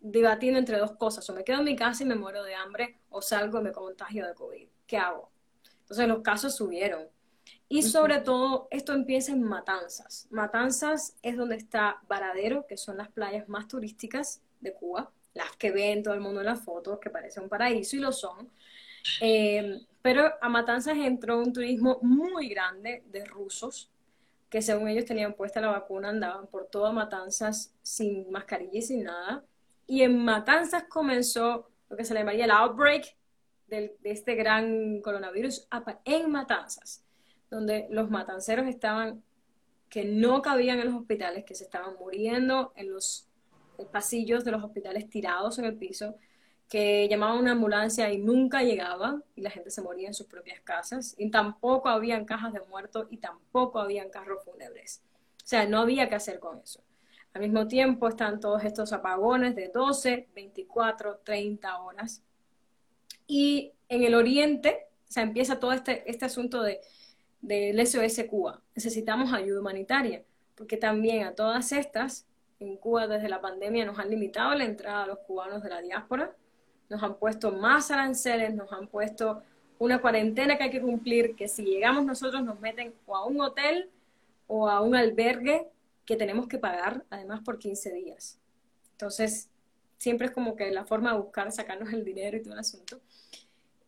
debatiendo 0.00 0.58
entre 0.58 0.78
dos 0.78 0.92
cosas, 0.92 1.28
o 1.30 1.32
me 1.32 1.44
quedo 1.44 1.60
en 1.60 1.64
mi 1.64 1.76
casa 1.76 2.02
y 2.02 2.06
me 2.06 2.14
muero 2.14 2.42
de 2.44 2.54
hambre, 2.54 2.98
o 3.08 3.22
salgo 3.22 3.60
y 3.60 3.62
me 3.62 3.72
contagio 3.72 4.26
de 4.26 4.34
COVID. 4.34 4.68
¿Qué 4.86 4.98
hago? 4.98 5.30
Entonces 5.80 6.06
los 6.06 6.20
casos 6.20 6.54
subieron. 6.54 7.08
Y 7.70 7.82
sobre 7.82 8.20
todo, 8.20 8.68
esto 8.70 8.92
empieza 8.92 9.32
en 9.32 9.42
Matanzas. 9.42 10.28
Matanzas 10.30 11.16
es 11.22 11.38
donde 11.38 11.56
está 11.56 12.02
Varadero, 12.06 12.66
que 12.66 12.76
son 12.76 12.98
las 12.98 13.10
playas 13.10 13.48
más 13.48 13.66
turísticas 13.66 14.42
de 14.60 14.74
Cuba, 14.74 15.10
las 15.32 15.56
que 15.56 15.70
ven 15.70 16.02
todo 16.02 16.12
el 16.12 16.20
mundo 16.20 16.40
en 16.40 16.46
las 16.46 16.60
fotos, 16.60 16.98
que 16.98 17.08
parece 17.08 17.40
un 17.40 17.48
paraíso 17.48 17.96
y 17.96 18.00
lo 18.00 18.12
son. 18.12 18.50
Eh, 19.22 19.80
pero 20.02 20.32
a 20.40 20.48
Matanzas 20.48 20.96
entró 20.98 21.38
un 21.38 21.52
turismo 21.52 21.98
muy 22.02 22.48
grande 22.48 23.04
de 23.06 23.24
rusos, 23.24 23.90
que 24.50 24.60
según 24.60 24.88
ellos 24.88 25.06
tenían 25.06 25.34
puesta 25.34 25.60
la 25.60 25.70
vacuna, 25.70 26.10
andaban 26.10 26.46
por 26.48 26.66
toda 26.66 26.92
Matanzas 26.92 27.72
sin 27.82 28.30
mascarilla 28.30 28.78
y 28.78 28.82
sin 28.82 29.04
nada. 29.04 29.44
Y 29.86 30.02
en 30.02 30.22
Matanzas 30.24 30.84
comenzó 30.84 31.70
lo 31.88 31.96
que 31.96 32.04
se 32.04 32.14
le 32.14 32.20
llamaría 32.20 32.44
el 32.44 32.50
outbreak 32.50 33.16
de 33.68 33.96
este 34.04 34.34
gran 34.34 35.00
coronavirus 35.00 35.66
en 36.04 36.30
Matanzas, 36.30 37.04
donde 37.50 37.86
los 37.90 38.10
matanceros 38.10 38.66
estaban 38.66 39.22
que 39.88 40.04
no 40.04 40.42
cabían 40.42 40.78
en 40.78 40.86
los 40.86 41.00
hospitales, 41.00 41.44
que 41.44 41.54
se 41.54 41.64
estaban 41.64 41.94
muriendo 41.98 42.72
en 42.76 42.90
los 42.92 43.28
pasillos 43.90 44.44
de 44.44 44.50
los 44.50 44.64
hospitales 44.64 45.08
tirados 45.08 45.58
en 45.58 45.66
el 45.66 45.76
piso, 45.76 46.16
que 46.72 47.06
llamaban 47.06 47.36
una 47.36 47.52
ambulancia 47.52 48.10
y 48.10 48.16
nunca 48.16 48.62
llegaba 48.62 49.20
y 49.36 49.42
la 49.42 49.50
gente 49.50 49.70
se 49.70 49.82
moría 49.82 50.08
en 50.08 50.14
sus 50.14 50.26
propias 50.26 50.58
casas 50.62 51.14
y 51.18 51.30
tampoco 51.30 51.90
habían 51.90 52.24
cajas 52.24 52.54
de 52.54 52.62
muertos 52.62 53.08
y 53.10 53.18
tampoco 53.18 53.78
habían 53.78 54.08
carros 54.08 54.42
fúnebres. 54.42 55.02
O 55.36 55.46
sea, 55.46 55.66
no 55.66 55.80
había 55.80 56.08
que 56.08 56.14
hacer 56.14 56.38
con 56.38 56.60
eso. 56.60 56.82
Al 57.34 57.42
mismo 57.42 57.68
tiempo 57.68 58.08
están 58.08 58.40
todos 58.40 58.64
estos 58.64 58.94
apagones 58.94 59.54
de 59.54 59.68
12, 59.68 60.28
24, 60.34 61.20
30 61.22 61.78
horas. 61.82 62.22
Y 63.26 63.74
en 63.90 64.04
el 64.04 64.14
oriente, 64.14 64.86
o 65.06 65.12
sea, 65.12 65.24
empieza 65.24 65.60
todo 65.60 65.74
este, 65.74 66.10
este 66.10 66.24
asunto 66.24 66.62
de, 66.62 66.80
del 67.42 67.86
SOS 67.86 68.24
Cuba. 68.30 68.62
Necesitamos 68.74 69.34
ayuda 69.34 69.60
humanitaria, 69.60 70.24
porque 70.54 70.78
también 70.78 71.26
a 71.26 71.34
todas 71.34 71.70
estas 71.72 72.24
en 72.60 72.78
Cuba 72.78 73.06
desde 73.08 73.28
la 73.28 73.42
pandemia 73.42 73.84
nos 73.84 73.98
han 73.98 74.08
limitado 74.08 74.54
la 74.54 74.64
entrada 74.64 75.02
a 75.02 75.06
los 75.06 75.18
cubanos 75.18 75.62
de 75.62 75.68
la 75.68 75.82
diáspora, 75.82 76.34
nos 76.92 77.02
han 77.02 77.14
puesto 77.14 77.50
más 77.50 77.90
aranceles, 77.90 78.54
nos 78.54 78.70
han 78.70 78.86
puesto 78.86 79.42
una 79.78 80.00
cuarentena 80.00 80.58
que 80.58 80.64
hay 80.64 80.70
que 80.70 80.82
cumplir, 80.82 81.34
que 81.34 81.48
si 81.48 81.64
llegamos 81.64 82.04
nosotros 82.04 82.44
nos 82.44 82.60
meten 82.60 82.92
o 83.06 83.16
a 83.16 83.24
un 83.24 83.40
hotel 83.40 83.90
o 84.46 84.68
a 84.68 84.82
un 84.82 84.94
albergue 84.94 85.66
que 86.04 86.16
tenemos 86.16 86.46
que 86.46 86.58
pagar 86.58 87.04
además 87.08 87.40
por 87.40 87.58
15 87.58 87.92
días. 87.94 88.38
Entonces, 88.92 89.48
siempre 89.96 90.26
es 90.26 90.32
como 90.34 90.54
que 90.54 90.70
la 90.70 90.84
forma 90.84 91.12
de 91.12 91.18
buscar 91.18 91.50
sacarnos 91.50 91.92
el 91.94 92.04
dinero 92.04 92.36
y 92.36 92.42
todo 92.42 92.52
el 92.52 92.60
asunto. 92.60 93.00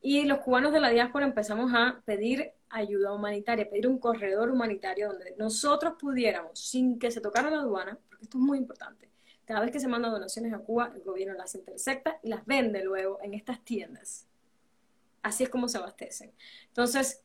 Y 0.00 0.24
los 0.24 0.38
cubanos 0.38 0.72
de 0.72 0.80
la 0.80 0.88
diáspora 0.88 1.26
empezamos 1.26 1.72
a 1.74 2.00
pedir 2.06 2.52
ayuda 2.70 3.12
humanitaria, 3.12 3.68
pedir 3.68 3.86
un 3.86 3.98
corredor 3.98 4.50
humanitario 4.50 5.08
donde 5.08 5.34
nosotros 5.38 5.94
pudiéramos, 6.00 6.58
sin 6.58 6.98
que 6.98 7.10
se 7.10 7.20
tocara 7.20 7.50
la 7.50 7.60
aduana, 7.60 7.98
porque 8.08 8.24
esto 8.24 8.38
es 8.38 8.44
muy 8.44 8.58
importante, 8.58 9.08
cada 9.44 9.60
vez 9.60 9.70
que 9.70 9.80
se 9.80 9.88
mandan 9.88 10.12
donaciones 10.12 10.52
a 10.52 10.58
Cuba, 10.58 10.92
el 10.94 11.02
gobierno 11.02 11.34
las 11.34 11.54
intercepta 11.54 12.18
y 12.22 12.28
las 12.28 12.44
vende 12.46 12.82
luego 12.82 13.18
en 13.22 13.34
estas 13.34 13.64
tiendas. 13.64 14.26
Así 15.22 15.44
es 15.44 15.50
como 15.50 15.68
se 15.68 15.78
abastecen. 15.78 16.32
Entonces, 16.68 17.22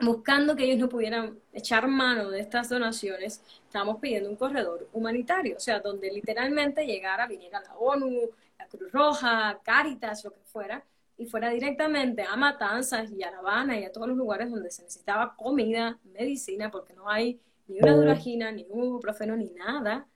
buscando 0.00 0.56
que 0.56 0.64
ellos 0.64 0.78
no 0.78 0.88
pudieran 0.88 1.38
echar 1.52 1.86
mano 1.88 2.30
de 2.30 2.40
estas 2.40 2.68
donaciones, 2.68 3.42
estábamos 3.66 3.98
pidiendo 4.00 4.28
un 4.28 4.36
corredor 4.36 4.88
humanitario, 4.92 5.56
o 5.56 5.60
sea, 5.60 5.80
donde 5.80 6.10
literalmente 6.10 6.86
llegara, 6.86 7.26
viniera 7.26 7.60
la 7.60 7.76
ONU, 7.76 8.30
la 8.58 8.66
Cruz 8.66 8.92
Roja, 8.92 9.60
Cáritas, 9.62 10.24
lo 10.24 10.32
que 10.32 10.40
fuera, 10.44 10.84
y 11.16 11.26
fuera 11.26 11.50
directamente 11.50 12.22
a 12.22 12.34
Matanzas 12.36 13.10
y 13.12 13.22
a 13.22 13.30
La 13.30 13.38
Habana 13.38 13.78
y 13.78 13.84
a 13.84 13.92
todos 13.92 14.08
los 14.08 14.16
lugares 14.16 14.50
donde 14.50 14.70
se 14.70 14.82
necesitaba 14.82 15.36
comida, 15.36 15.98
medicina, 16.12 16.70
porque 16.70 16.92
no 16.92 17.08
hay 17.08 17.40
ni 17.68 17.78
una 17.78 17.94
duragina, 17.94 18.50
ni 18.50 18.66
un 18.68 18.84
ibuprofeno, 18.84 19.36
ni 19.36 19.50
nada, 19.50 20.06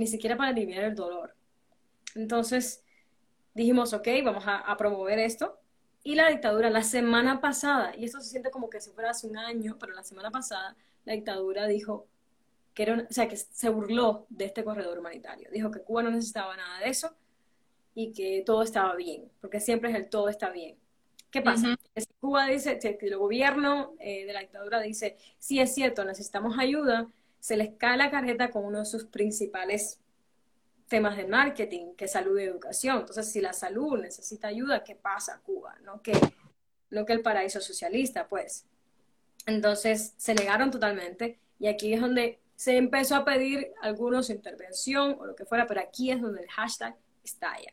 ni 0.00 0.06
siquiera 0.06 0.34
para 0.34 0.48
aliviar 0.48 0.84
el 0.84 0.94
dolor. 0.94 1.34
Entonces 2.14 2.82
dijimos, 3.52 3.92
ok, 3.92 4.08
vamos 4.24 4.44
a, 4.46 4.74
promover 4.78 5.18
esto. 5.18 5.60
Y 6.02 6.14
la 6.14 6.30
dictadura, 6.30 6.70
la 6.70 6.82
semana 6.82 7.42
pasada, 7.42 7.92
y 7.94 8.06
esto 8.06 8.18
se 8.20 8.30
siente 8.30 8.50
como 8.50 8.70
que 8.70 8.80
si 8.80 8.90
fuera 8.92 9.10
hace 9.10 9.26
un 9.26 9.36
año, 9.36 9.76
pero 9.78 9.92
la 9.92 10.02
semana 10.02 10.30
pasada, 10.30 10.74
la 11.04 11.12
dictadura 11.12 11.66
dijo 11.66 12.06
que 12.72 12.84
era, 12.84 13.06
o 13.10 13.12
sea, 13.12 13.28
que 13.28 13.36
se 13.36 13.68
burló 13.68 14.24
de 14.30 14.46
este 14.46 14.64
corredor 14.64 14.98
humanitario. 14.98 15.50
Dijo 15.52 15.70
que 15.70 15.82
Cuba 15.82 16.02
no 16.02 16.10
necesitaba 16.10 16.56
nada 16.56 16.80
de 16.80 16.88
eso, 16.88 17.14
y 17.94 18.14
que 18.14 18.42
todo 18.46 18.62
estaba 18.62 18.96
bien, 18.96 19.30
porque 19.42 19.60
siempre 19.60 19.90
es 19.90 19.96
el 19.96 20.08
todo 20.08 20.30
está 20.30 20.48
bien. 20.48 20.78
¿Qué 21.30 21.42
pasa? 21.42 21.76
Si 21.94 22.06
Cuba 22.20 22.46
dice, 22.46 22.78
que 22.78 22.96
el 23.02 23.18
gobierno 23.18 23.92
eh, 23.98 24.24
de 24.24 24.32
la 24.32 24.40
dictadura 24.40 24.80
dice, 24.80 25.18
sí 25.38 25.60
es 25.60 25.74
cierto, 25.74 26.06
necesitamos 26.06 26.58
ayuda, 26.58 27.06
se 27.40 27.56
les 27.56 27.70
cae 27.76 27.96
la 27.96 28.10
carreta 28.10 28.50
con 28.50 28.64
uno 28.64 28.80
de 28.80 28.84
sus 28.84 29.06
principales 29.06 29.98
temas 30.88 31.16
de 31.16 31.26
marketing, 31.26 31.94
que 31.96 32.04
es 32.04 32.12
salud 32.12 32.38
y 32.38 32.42
educación. 32.42 32.98
Entonces, 32.98 33.30
si 33.30 33.40
la 33.40 33.52
salud 33.52 33.98
necesita 33.98 34.48
ayuda, 34.48 34.84
¿qué 34.84 34.94
pasa 34.96 35.40
Cuba? 35.44 35.76
No 35.82 36.02
que, 36.02 36.12
no 36.90 37.06
que 37.06 37.12
el 37.12 37.22
paraíso 37.22 37.60
socialista, 37.60 38.28
pues. 38.28 38.66
Entonces, 39.46 40.14
se 40.16 40.34
negaron 40.34 40.70
totalmente 40.70 41.38
y 41.58 41.68
aquí 41.68 41.94
es 41.94 42.00
donde 42.00 42.40
se 42.56 42.76
empezó 42.76 43.16
a 43.16 43.24
pedir 43.24 43.72
algunos 43.80 44.28
intervención 44.28 45.16
o 45.18 45.26
lo 45.26 45.34
que 45.34 45.46
fuera, 45.46 45.66
pero 45.66 45.80
aquí 45.80 46.10
es 46.10 46.20
donde 46.20 46.42
el 46.42 46.50
hashtag 46.50 46.94
estalla. 47.24 47.72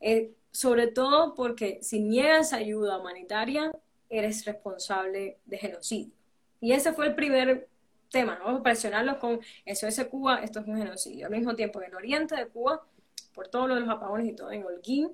Eh, 0.00 0.32
sobre 0.50 0.88
todo 0.88 1.34
porque 1.34 1.78
si 1.82 2.00
niegas 2.00 2.52
ayuda 2.52 2.98
humanitaria, 2.98 3.72
eres 4.10 4.44
responsable 4.44 5.38
de 5.46 5.58
genocidio. 5.58 6.12
Y 6.60 6.72
ese 6.72 6.92
fue 6.92 7.06
el 7.06 7.14
primer 7.14 7.68
tema, 8.12 8.38
¿no? 8.38 8.62
Presionarlos 8.62 9.16
con 9.16 9.40
SOS 9.66 10.04
Cuba, 10.04 10.42
esto 10.44 10.60
es 10.60 10.66
un 10.68 10.76
genocidio. 10.76 11.26
Al 11.26 11.32
mismo 11.32 11.56
tiempo, 11.56 11.80
en 11.80 11.88
el 11.88 11.94
oriente 11.96 12.36
de 12.36 12.46
Cuba, 12.46 12.86
por 13.34 13.48
todo 13.48 13.66
lo 13.66 13.74
de 13.74 13.80
los 13.80 13.88
apagones 13.88 14.28
y 14.28 14.34
todo, 14.34 14.52
en 14.52 14.64
Holguín, 14.64 15.10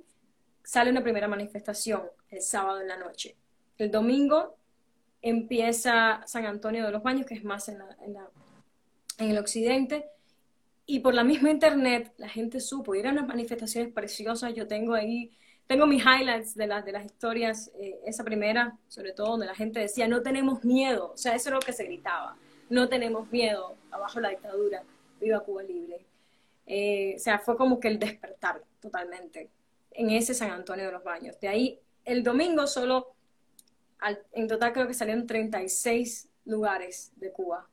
sale 0.63 0.91
una 0.91 1.03
primera 1.03 1.29
manifestación 1.29 2.03
el 2.29 2.43
sábado 2.43 2.81
en 2.83 2.89
la 2.89 2.99
noche. 2.99 3.37
El 3.79 3.91
domingo 3.91 4.57
empieza 5.23 6.21
San 6.27 6.45
Antonio 6.45 6.85
de 6.85 6.93
los 6.93 7.03
Baños, 7.03 7.25
que 7.25 7.35
es 7.35 7.45
más 7.45 7.69
en, 7.69 7.79
en 9.19 9.31
el 9.31 9.39
occidente, 9.39 10.11
y 10.91 11.01
por 11.01 11.15
la 11.15 11.23
misma 11.23 11.51
internet 11.51 12.13
la 12.17 12.29
gente 12.29 12.61
supo, 12.61 12.95
y 12.95 13.01
eran 13.01 13.15
unas 13.15 13.29
manifestaciones 13.29 13.93
preciosas, 13.93 14.55
yo 14.55 14.67
tengo 14.67 14.95
ahí, 14.95 15.31
tengo 15.67 15.87
mis 15.87 16.03
highlights 16.03 16.55
de, 16.55 16.67
las 16.67 16.85
de 16.85 16.93
las 16.93 17.05
historias, 17.05 17.71
eh, 17.79 18.01
esa 18.07 18.25
primera, 18.25 18.79
sobre 18.89 19.13
todo 19.13 19.33
donde 19.33 19.45
la 19.45 19.55
gente 19.55 19.81
decía, 19.81 20.09
no 20.09 20.23
tenemos 20.23 20.65
miedo, 20.65 21.13
o 21.13 21.17
sea, 21.17 21.35
eso 21.35 21.51
es 21.51 21.55
lo 21.55 21.61
que 21.61 21.75
se 21.75 21.85
gritaba, 21.85 22.37
no 22.69 22.89
tenemos 22.89 23.31
miedo, 23.31 23.77
abajo 23.91 24.21
la 24.21 24.31
dictadura, 24.31 24.83
viva 25.21 25.41
Cuba 25.41 25.63
libre. 25.63 26.05
Eh, 26.67 27.15
o 27.17 27.19
sea, 27.19 27.39
fue 27.39 27.57
como 27.57 27.81
que 27.81 27.89
el 27.89 27.99
despertar 27.99 28.63
totalmente 28.81 29.51
en 29.93 30.11
ese 30.11 30.35
San 30.35 30.51
Antonio 30.51 30.87
de 30.87 30.93
los 30.93 31.03
Baños. 31.03 31.41
De 31.41 31.49
ahí, 31.49 31.81
el 32.05 32.23
domingo 32.23 32.67
solo, 32.67 33.15
en 34.33 34.49
total 34.49 34.73
creo 34.73 34.87
que 34.87 34.95
salieron 34.95 35.27
36 35.27 36.29
lugares 36.45 37.13
de 37.17 37.33
Cuba 37.33 37.69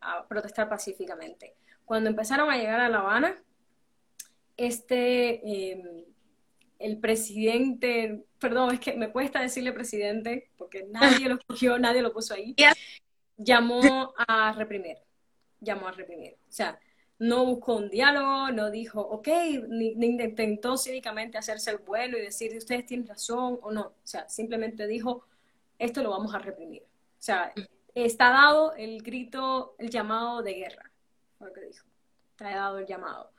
a 0.00 0.26
protestar 0.26 0.68
pacíficamente. 0.68 1.54
Cuando 1.84 2.10
empezaron 2.10 2.50
a 2.50 2.56
llegar 2.56 2.80
a 2.80 2.88
La 2.88 2.98
Habana, 2.98 3.42
este, 4.56 5.40
em, 5.72 6.04
el 6.78 6.98
presidente, 6.98 8.24
perdón, 8.38 8.74
es 8.74 8.80
que 8.80 8.94
me 8.94 9.10
cuesta 9.10 9.40
decirle 9.40 9.72
presidente 9.72 10.50
porque 10.56 10.86
nadie 10.90 11.28
lo 11.28 11.34
escogió, 11.40 11.78
nadie 11.78 12.02
lo 12.02 12.12
puso 12.12 12.34
ahí, 12.34 12.54
llamó 13.40 14.14
a 14.16 14.52
reprimir, 14.52 14.98
llamó 15.60 15.88
a 15.88 15.92
reprimir. 15.92 16.36
O 16.48 16.52
sea, 16.52 16.78
no 17.18 17.44
buscó 17.44 17.76
un 17.76 17.90
diálogo, 17.90 18.50
no 18.50 18.70
dijo, 18.70 19.00
ok, 19.00 19.28
ni, 19.68 19.88
intentó 19.90 20.76
cínicamente 20.76 21.38
hacerse 21.38 21.70
el 21.70 21.78
bueno 21.78 22.16
y 22.16 22.22
decir, 22.22 22.56
ustedes 22.56 22.86
tienen 22.86 23.06
razón 23.06 23.58
o 23.62 23.70
no. 23.70 23.82
O 23.82 23.94
sea, 24.04 24.28
simplemente 24.28 24.86
dijo, 24.86 25.26
esto 25.78 26.02
lo 26.02 26.10
vamos 26.10 26.34
a 26.34 26.38
reprimir. 26.38 26.82
O 26.82 27.22
sea, 27.22 27.52
está 27.94 28.30
dado 28.30 28.74
el 28.74 29.02
grito, 29.02 29.74
el 29.78 29.90
llamado 29.90 30.42
de 30.42 30.54
guerra, 30.54 30.90
lo 31.40 31.52
que 31.52 31.62
dijo. 31.62 31.86
Está 32.32 32.50
dado 32.50 32.78
el 32.78 32.86
llamado. 32.86 33.32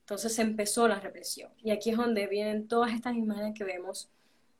Entonces 0.00 0.38
empezó 0.38 0.86
la 0.88 1.00
represión. 1.00 1.50
Y 1.62 1.70
aquí 1.70 1.90
es 1.90 1.96
donde 1.96 2.26
vienen 2.26 2.68
todas 2.68 2.92
estas 2.92 3.14
imágenes 3.14 3.54
que 3.56 3.64
vemos, 3.64 4.10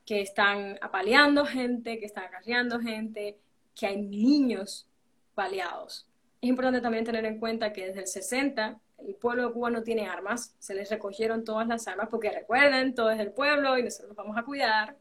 que 0.07 0.21
están 0.23 0.79
apaleando 0.81 1.45
gente, 1.45 1.99
que 1.99 2.07
están 2.07 2.25
acarreando 2.25 2.81
gente, 2.81 3.39
que 3.75 3.87
hay 3.87 4.01
niños 4.01 4.87
baleados. 5.35 6.07
Es 6.41 6.49
importante 6.49 6.81
también 6.81 7.05
tener 7.05 7.25
en 7.25 7.39
cuenta 7.39 7.73
que 7.73 7.87
desde 7.87 8.01
el 8.01 8.07
60 8.07 8.81
el 8.99 9.15
pueblo 9.17 9.49
de 9.49 9.53
Cuba 9.53 9.71
no 9.71 9.83
tiene 9.83 10.07
armas, 10.07 10.55
se 10.59 10.75
les 10.75 10.89
recogieron 10.91 11.45
todas 11.45 11.67
las 11.67 11.87
armas 11.89 12.09
porque 12.11 12.31
recuerden, 12.31 12.95
todo 12.95 13.11
es 13.11 13.21
el 13.21 13.33
pueblo 13.33 13.77
y 13.77 13.83
nosotros 13.83 14.15
vamos 14.15 14.37
a 14.37 14.45
cuidar 14.45 14.97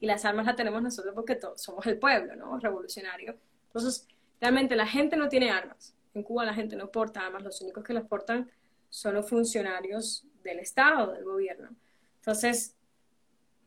y 0.00 0.06
las 0.06 0.24
armas 0.24 0.46
las 0.46 0.56
tenemos 0.56 0.82
nosotros 0.82 1.14
porque 1.14 1.38
somos 1.56 1.86
el 1.86 1.98
pueblo, 1.98 2.34
¿no? 2.36 2.58
Revolucionario. 2.58 3.36
Entonces, 3.68 4.06
realmente 4.40 4.76
la 4.76 4.86
gente 4.86 5.16
no 5.16 5.28
tiene 5.28 5.50
armas. 5.50 5.94
En 6.14 6.22
Cuba 6.22 6.44
la 6.44 6.54
gente 6.54 6.76
no 6.76 6.90
porta 6.90 7.20
armas, 7.20 7.42
los 7.42 7.60
únicos 7.60 7.84
que 7.84 7.92
las 7.92 8.04
portan 8.04 8.50
son 8.88 9.14
los 9.14 9.28
funcionarios 9.28 10.24
del 10.42 10.58
Estado, 10.58 11.12
del 11.12 11.24
gobierno. 11.24 11.68
Entonces, 12.20 12.74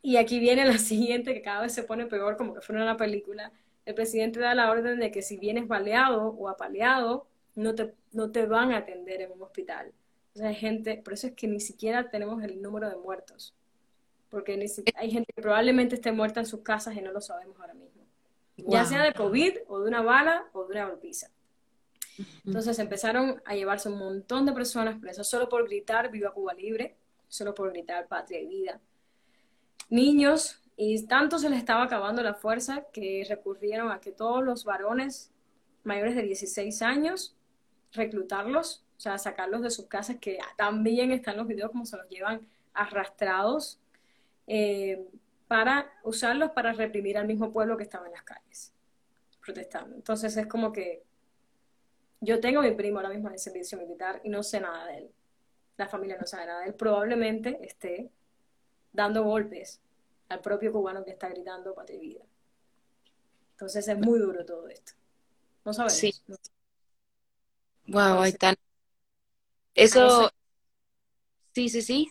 y 0.02 0.18
aquí 0.18 0.40
viene 0.40 0.66
la 0.66 0.78
siguiente 0.78 1.34
que 1.34 1.42
cada 1.42 1.62
vez 1.62 1.74
se 1.74 1.84
pone 1.84 2.06
peor, 2.06 2.38
como 2.38 2.54
que 2.54 2.62
fuera 2.62 2.82
una 2.82 2.98
película. 2.98 3.52
El 3.90 3.96
presidente 3.96 4.40
da 4.40 4.54
la 4.54 4.70
orden 4.70 5.00
de 5.00 5.10
que 5.10 5.24
si 5.24 5.38
vienes 5.38 5.68
baleado 5.68 6.28
o 6.38 6.48
apaleado, 6.48 7.26
no 7.56 7.74
te, 7.74 7.96
no 8.12 8.30
te 8.30 8.46
van 8.46 8.72
a 8.72 8.78
atender 8.78 9.20
en 9.20 9.32
un 9.32 9.42
hospital. 9.42 9.92
O 10.36 10.38
sea, 10.38 10.50
hay 10.50 10.54
gente, 10.54 11.02
por 11.04 11.14
eso 11.14 11.26
es 11.26 11.34
que 11.34 11.48
ni 11.48 11.60
siquiera 11.60 12.08
tenemos 12.12 12.44
el 12.44 12.62
número 12.62 12.88
de 12.88 12.98
muertos. 12.98 13.56
Porque 14.30 14.64
hay 14.94 15.10
gente 15.10 15.34
que 15.36 15.42
probablemente 15.42 15.96
esté 15.96 16.12
muerta 16.12 16.40
en 16.40 16.46
sus 16.46 16.62
casas 16.62 16.96
y 16.98 17.02
no 17.02 17.12
lo 17.12 17.20
sabemos 17.20 17.60
ahora 17.60 17.74
mismo. 17.74 18.04
Ya 18.58 18.86
sea 18.86 19.02
de 19.02 19.12
COVID 19.12 19.58
o 19.68 19.80
de 19.80 19.88
una 19.88 20.04
bala 20.04 20.46
o 20.54 20.66
de 20.66 20.74
una 20.74 20.90
golpiza. 20.90 21.32
Entonces 22.46 22.78
empezaron 22.78 23.42
a 23.44 23.56
llevarse 23.56 23.90
un 23.90 23.98
montón 23.98 24.46
de 24.46 24.52
personas 24.52 25.00
presas 25.00 25.28
solo 25.28 25.50
por 25.50 25.68
gritar 25.68 26.12
Viva 26.12 26.32
Cuba 26.32 26.54
Libre, 26.54 26.96
solo 27.28 27.56
por 27.56 27.72
gritar 27.72 28.08
Patria 28.08 28.40
y 28.40 28.46
Vida. 28.46 28.80
Niños, 29.90 30.62
y 30.82 31.06
tanto 31.08 31.40
se 31.40 31.50
les 31.50 31.60
estaba 31.60 31.84
acabando 31.84 32.24
la 32.24 32.36
fuerza 32.36 32.86
que 32.94 33.26
recurrieron 33.28 33.92
a 33.92 34.00
que 34.00 34.14
todos 34.14 34.42
los 34.42 34.64
varones 34.64 35.30
mayores 35.84 36.16
de 36.16 36.22
16 36.22 36.82
años, 36.84 37.36
reclutarlos, 37.92 38.86
o 38.96 39.00
sea, 39.02 39.18
sacarlos 39.18 39.62
de 39.62 39.72
sus 39.72 39.88
casas, 39.88 40.20
que 40.22 40.40
también 40.56 41.12
están 41.12 41.36
los 41.36 41.48
videos 41.48 41.72
como 41.72 41.86
se 41.86 41.98
los 41.98 42.08
llevan 42.08 42.48
arrastrados, 42.74 43.78
eh, 44.48 45.06
para 45.50 45.92
usarlos 46.04 46.52
para 46.52 46.72
reprimir 46.72 47.18
al 47.18 47.28
mismo 47.28 47.52
pueblo 47.52 47.76
que 47.76 47.84
estaba 47.84 48.06
en 48.06 48.14
las 48.14 48.24
calles, 48.24 48.72
protestando. 49.42 49.98
Entonces 49.98 50.38
es 50.38 50.48
como 50.48 50.72
que 50.72 51.04
yo 52.22 52.40
tengo 52.40 52.62
a 52.62 52.64
mi 52.64 52.72
primo 52.72 53.00
ahora 53.00 53.10
mismo 53.10 53.28
en 53.28 53.34
el 53.34 53.40
servicio 53.40 53.78
militar 53.78 54.22
y 54.24 54.30
no 54.30 54.44
sé 54.44 54.62
nada 54.62 54.86
de 54.86 55.00
él. 55.00 55.12
La 55.76 55.90
familia 55.90 56.16
no 56.18 56.26
sabe 56.26 56.46
nada 56.46 56.62
de 56.62 56.68
él. 56.68 56.74
Probablemente 56.74 57.60
esté 57.66 58.10
dando 58.94 59.26
golpes 59.26 59.82
al 60.30 60.42
propio 60.42 60.72
cubano 60.72 61.04
que 61.04 61.12
está 61.12 61.30
gritando 61.30 61.74
patria 61.74 61.98
y 61.98 62.00
vida. 62.00 62.24
Entonces 63.52 63.88
es 63.88 63.98
muy 63.98 64.20
duro 64.20 64.46
todo 64.46 64.68
esto. 64.70 64.94
No 65.66 65.74
sabemos. 65.74 65.98
Sí. 65.98 66.14
Wow, 67.88 68.22
ahí 68.22 68.32
está. 68.32 68.56
Eso, 69.76 70.32
sí, 71.54 71.70
sí, 71.70 71.82
sí. 71.82 72.10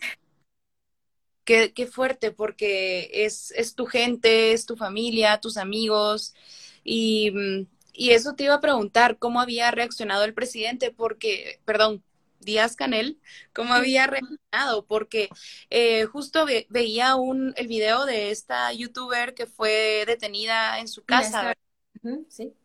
Qué, 1.43 1.73
qué, 1.73 1.87
fuerte, 1.87 2.31
porque 2.31 3.09
es, 3.25 3.51
es 3.51 3.73
tu 3.73 3.85
gente, 3.85 4.51
es 4.51 4.65
tu 4.65 4.75
familia, 4.75 5.39
tus 5.41 5.57
amigos, 5.57 6.35
y 6.83 7.31
mm, 7.31 7.67
y 7.99 8.11
eso 8.11 8.33
te 8.33 8.45
iba 8.45 8.53
a 8.53 8.61
preguntar, 8.61 9.17
¿cómo 9.17 9.41
había 9.41 9.71
reaccionado 9.71 10.23
el 10.23 10.33
presidente? 10.33 10.89
Porque, 10.89 11.59
perdón, 11.65 12.01
Díaz 12.39 12.75
Canel, 12.75 13.19
¿cómo 13.53 13.73
había 13.73 14.07
reaccionado? 14.07 14.85
Porque 14.85 15.29
eh, 15.69 16.05
justo 16.05 16.45
veía 16.69 17.15
un, 17.15 17.53
el 17.57 17.67
video 17.67 18.05
de 18.05 18.31
esta 18.31 18.71
youtuber 18.73 19.33
que 19.33 19.45
fue 19.45 20.03
detenida 20.07 20.79
en 20.79 20.87
su 20.87 21.03
casa 21.03 21.53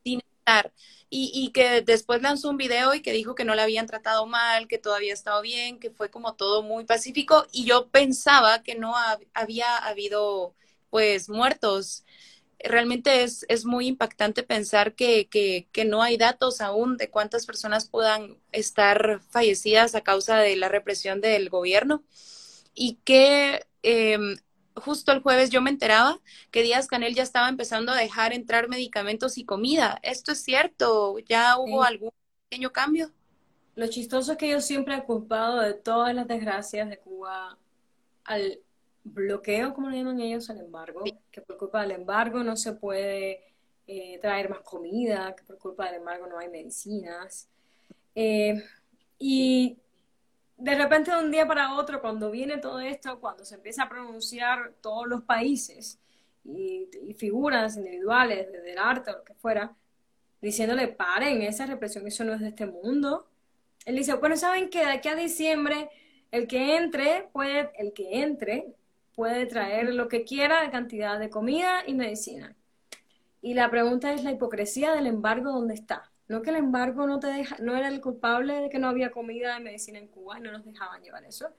sin 0.03 0.21
estar. 0.39 0.73
Y, 1.11 1.31
y, 1.33 1.53
que 1.53 1.83
después 1.83 2.23
lanzó 2.23 2.51
un 2.51 2.57
video 2.57 2.93
y 2.95 3.01
que 3.01 3.13
dijo 3.13 3.35
que 3.35 3.45
no 3.45 3.55
la 3.55 3.63
habían 3.65 3.87
tratado 3.87 4.27
mal, 4.27 4.67
que 4.67 4.79
todo 4.79 4.95
había 4.95 5.13
estado 5.13 5.43
bien, 5.43 5.79
que 5.79 5.91
fue 5.91 6.11
como 6.11 6.35
todo 6.35 6.63
muy 6.63 6.85
pacífico. 6.85 7.47
Y 7.53 7.65
yo 7.65 7.89
pensaba 7.89 8.63
que 8.63 8.75
no 8.75 8.95
había 9.33 9.77
habido 9.77 10.55
pues 10.91 11.29
muertos 11.29 12.05
realmente 12.59 13.23
es, 13.23 13.45
es 13.49 13.65
muy 13.65 13.87
impactante 13.87 14.43
pensar 14.43 14.95
que, 14.95 15.29
que, 15.29 15.85
no 15.85 16.03
hay 16.03 16.17
datos 16.17 16.61
aún 16.61 16.97
de 16.97 17.11
cuántas 17.11 17.47
personas 17.47 17.89
puedan 17.89 18.39
estar 18.53 19.21
fallecidas 19.31 19.95
a 19.95 20.03
causa 20.03 20.39
de 20.39 20.57
la 20.57 20.69
represión 20.69 21.21
del 21.21 21.51
gobierno 21.51 22.03
y 22.75 22.99
que 23.05 23.67
em, 23.83 24.37
justo 24.75 25.13
el 25.13 25.21
jueves 25.21 25.51
yo 25.51 25.61
me 25.61 25.71
enteraba 25.71 26.21
que 26.51 26.63
Díaz 26.63 26.87
Canel 26.87 27.15
ya 27.15 27.23
estaba 27.23 27.49
empezando 27.49 27.93
a 27.93 27.97
dejar 27.97 28.33
entrar 28.33 28.69
medicamentos 28.69 29.39
y 29.39 29.45
comida. 29.45 29.99
¿Esto 30.03 30.33
es 30.33 30.43
cierto? 30.43 31.19
¿Ya 31.21 31.59
hubo 31.59 31.83
algún 31.83 32.11
pequeño 32.49 32.73
cambio? 32.73 33.13
Lo 33.75 33.87
chistoso 33.89 34.33
es 34.33 34.39
que 34.39 34.49
yo 34.49 34.61
siempre 34.61 34.97
he 34.97 35.05
culpado 35.05 35.61
de 35.61 35.75
todas 35.75 36.15
las 36.15 36.29
desgracias 36.29 36.89
de 36.89 36.99
Cuba 36.99 37.59
al 38.25 38.61
bloqueo, 39.05 39.75
como 39.75 39.91
le 39.91 39.99
llaman 39.99 40.21
ellos, 40.21 40.49
al 40.51 40.61
embargo, 40.61 41.05
que 41.31 41.41
por 41.43 41.59
culpa 41.59 41.83
del 41.83 41.93
embargo 41.93 42.43
no 42.43 42.57
se 42.57 42.73
puede 42.73 43.55
eh, 43.87 44.19
traer 44.21 44.49
más 44.49 44.61
comida, 44.61 45.37
que 45.37 45.45
por 45.45 45.59
culpa 45.59 45.87
del 45.87 45.97
embargo 45.97 46.27
no 46.27 46.39
hay 46.39 46.49
medicinas. 46.49 47.49
Eh, 48.15 48.65
y 49.19 49.79
de 50.57 50.75
repente 50.75 51.11
de 51.11 51.23
un 51.23 51.31
día 51.31 51.47
para 51.47 51.75
otro, 51.75 52.01
cuando 52.01 52.31
viene 52.31 52.59
todo 52.59 52.81
esto, 52.81 53.21
cuando 53.21 53.45
se 53.45 53.57
empieza 53.57 53.85
a 53.85 53.89
pronunciar 53.89 54.73
todos 54.81 55.07
los 55.07 55.23
países 55.23 55.99
y, 56.45 56.89
figuras 57.17 57.77
individuales, 57.77 58.51
desde 58.51 58.73
el 58.73 58.79
arte 58.79 59.11
o 59.11 59.19
lo 59.19 59.25
que 59.25 59.35
fuera, 59.35 59.75
diciéndole, 60.41 60.89
paren, 60.89 61.43
esa 61.43 61.67
represión, 61.67 62.07
eso 62.07 62.25
no 62.25 62.35
es 62.35 62.41
de 62.41 62.49
este 62.49 62.67
mundo. 62.67 63.29
Él 63.85 63.97
dice, 63.97 64.15
bueno, 64.15 64.37
¿saben 64.37 64.69
que 64.71 64.81
de 64.81 64.93
aquí 64.93 65.09
a 65.09 65.15
diciembre 65.15 65.91
el 66.31 66.47
que 66.47 66.77
entre 66.77 67.29
puede, 67.33 67.71
el 67.79 67.93
que 67.93 68.23
entre 68.23 68.75
puede 69.15 69.47
traer 69.47 69.93
lo 69.95 70.09
que 70.09 70.25
quiera 70.25 70.63
de 70.63 70.71
cantidad 70.71 71.19
de 71.19 71.31
comida 71.31 71.83
y 71.87 71.95
medicina. 71.95 72.57
Y 73.43 73.55
la 73.55 73.71
pregunta 73.71 74.13
es 74.13 74.25
la 74.25 74.33
hipocresía 74.33 74.93
del 74.93 75.07
embargo, 75.07 75.53
¿dónde 75.53 75.75
está? 75.75 76.11
No 76.29 76.43
que 76.43 76.51
el 76.51 76.57
embargo 76.57 77.07
no 77.07 77.21
te 77.21 77.27
deja, 77.27 77.57
no 77.61 77.77
era 77.77 77.89
el 77.89 78.01
culpable 78.01 78.55
de 78.55 78.71
que 78.71 78.79
no 78.79 78.89
había 78.89 79.11
comida 79.11 79.59
y 79.59 79.63
medicina 79.63 79.99
en 79.99 80.09
Cuba 80.09 80.39
y 80.39 80.43
no 80.43 80.53
nos 80.53 80.65
dejaban 80.65 81.03
llevar 81.03 81.25
eso. 81.25 81.51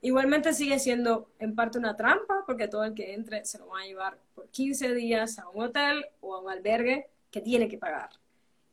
Igualmente 0.00 0.52
sigue 0.52 0.78
siendo 0.78 1.30
en 1.38 1.54
parte 1.54 1.78
una 1.78 1.96
trampa, 1.96 2.44
porque 2.46 2.68
todo 2.68 2.84
el 2.84 2.94
que 2.94 3.14
entre 3.14 3.44
se 3.44 3.58
lo 3.58 3.68
va 3.68 3.80
a 3.80 3.86
llevar 3.86 4.18
por 4.34 4.48
15 4.48 4.94
días 4.94 5.38
a 5.38 5.48
un 5.48 5.62
hotel 5.62 6.06
o 6.20 6.34
a 6.34 6.40
un 6.40 6.50
albergue 6.50 7.08
que 7.30 7.40
tiene 7.40 7.68
que 7.68 7.78
pagar. 7.78 8.10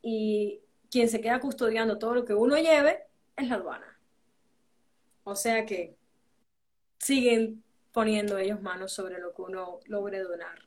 Y 0.01 0.61
quien 0.89 1.09
se 1.09 1.21
queda 1.21 1.39
custodiando 1.39 1.97
todo 1.97 2.15
lo 2.15 2.25
que 2.25 2.33
uno 2.33 2.57
lleve 2.57 3.03
es 3.35 3.47
la 3.47 3.55
aduana. 3.55 3.99
O 5.23 5.35
sea 5.35 5.65
que 5.65 5.95
siguen 6.99 7.63
poniendo 7.95 8.37
ellos 8.37 8.61
manos 8.61 8.91
sobre 8.91 9.19
lo 9.19 9.33
que 9.33 9.41
uno 9.41 9.79
logre 9.85 10.19
donar. 10.19 10.59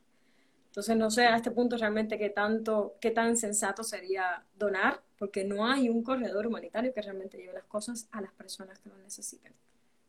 Entonces 0.69 0.97
no 0.97 1.11
sé 1.11 1.27
a 1.27 1.37
este 1.37 1.51
punto 1.51 1.77
realmente 1.77 2.17
qué 2.17 2.31
tanto, 2.31 2.97
qué 3.03 3.11
tan 3.11 3.37
sensato 3.37 3.85
sería 3.85 4.47
donar, 4.59 5.03
porque 5.19 5.45
no 5.45 5.67
hay 5.67 5.91
un 5.91 6.03
corredor 6.03 6.47
humanitario 6.47 6.95
que 6.95 7.03
realmente 7.03 7.37
lleve 7.37 7.53
las 7.53 7.67
cosas 7.67 8.09
a 8.13 8.23
las 8.23 8.33
personas 8.33 8.79
que 8.79 8.89
lo 8.89 8.97
necesitan. 8.97 9.53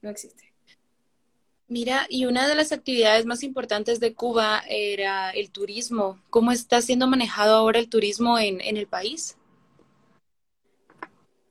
No 0.02 0.10
existe. 0.10 0.54
Mira, 1.68 2.08
y 2.08 2.26
una 2.26 2.48
de 2.48 2.56
las 2.56 2.72
actividades 2.72 3.26
más 3.26 3.44
importantes 3.44 4.00
de 4.00 4.14
Cuba 4.14 4.64
era 4.70 5.32
el 5.32 5.52
turismo. 5.52 6.22
¿Cómo 6.30 6.54
está 6.54 6.82
siendo 6.82 7.06
manejado 7.06 7.58
ahora 7.58 7.80
el 7.80 7.90
turismo 7.90 8.40
en, 8.40 8.62
en 8.62 8.78
el 8.78 8.88
país? 8.88 9.38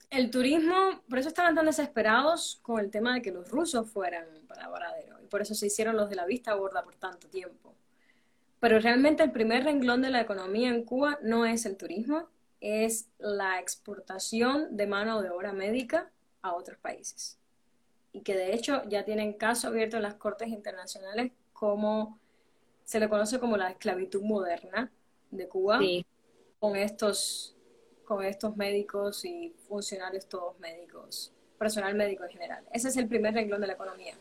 El 0.09 0.31
turismo, 0.31 1.03
por 1.11 1.19
eso 1.19 1.29
estaban 1.29 1.55
tan 1.55 1.66
desesperados 1.66 2.59
con 2.62 2.81
el 2.81 2.91
tema 2.91 3.12
de 3.12 3.21
que 3.21 3.33
los 3.33 3.51
rusos 3.51 3.91
fueran 3.91 4.25
para 4.49 4.69
Varadero 4.69 5.18
por 5.29 5.43
eso 5.43 5.55
se 5.55 5.66
hicieron 5.66 5.97
los 5.97 6.11
de 6.11 6.16
la 6.16 6.26
vista 6.26 6.55
gorda 6.55 6.83
por 6.83 6.95
tanto 6.97 7.29
tiempo. 7.29 7.74
Pero 8.61 8.81
realmente 8.81 9.22
el 9.22 9.31
primer 9.31 9.64
renglón 9.64 10.03
de 10.03 10.11
la 10.11 10.20
economía 10.20 10.68
en 10.68 10.85
Cuba 10.85 11.18
no 11.22 11.47
es 11.47 11.64
el 11.64 11.76
turismo, 11.76 12.29
es 12.61 13.09
la 13.18 13.61
exportación 13.61 14.76
de 14.76 14.87
mano 14.87 15.22
de 15.22 15.31
obra 15.31 15.53
médica 15.53 16.11
a 16.43 16.55
otros 16.55 16.79
países. 16.79 17.39
y 18.12 18.22
que 18.22 18.35
de 18.35 18.55
hecho 18.55 18.83
ya 18.89 19.05
tienen 19.05 19.35
caso 19.35 19.68
abierto 19.68 19.97
en 19.97 20.03
las 20.03 20.14
cortes 20.14 20.49
internacionales 20.49 21.31
como 21.53 22.18
se 22.85 22.99
le 22.99 23.09
conoce 23.09 23.39
como 23.39 23.57
la 23.57 23.70
esclavitud 23.70 24.22
moderna 24.22 24.91
de 25.31 25.47
Cuba 25.47 25.79
con 26.59 26.74
estos 26.74 27.55
con 28.05 28.24
estos 28.24 28.57
médicos 28.57 29.26
y 29.26 29.55
funcionarios 29.68 30.26
todos 30.26 30.59
médicos, 30.59 31.31
personal 31.59 31.95
médico 31.95 32.24
en 32.24 32.31
general. 32.31 32.64
Ese 32.72 32.89
es 32.89 32.97
el 32.97 33.07
primer 33.07 33.35
renglón 33.35 33.61
de 33.61 33.66
la 33.66 33.74
economía. 33.74 34.14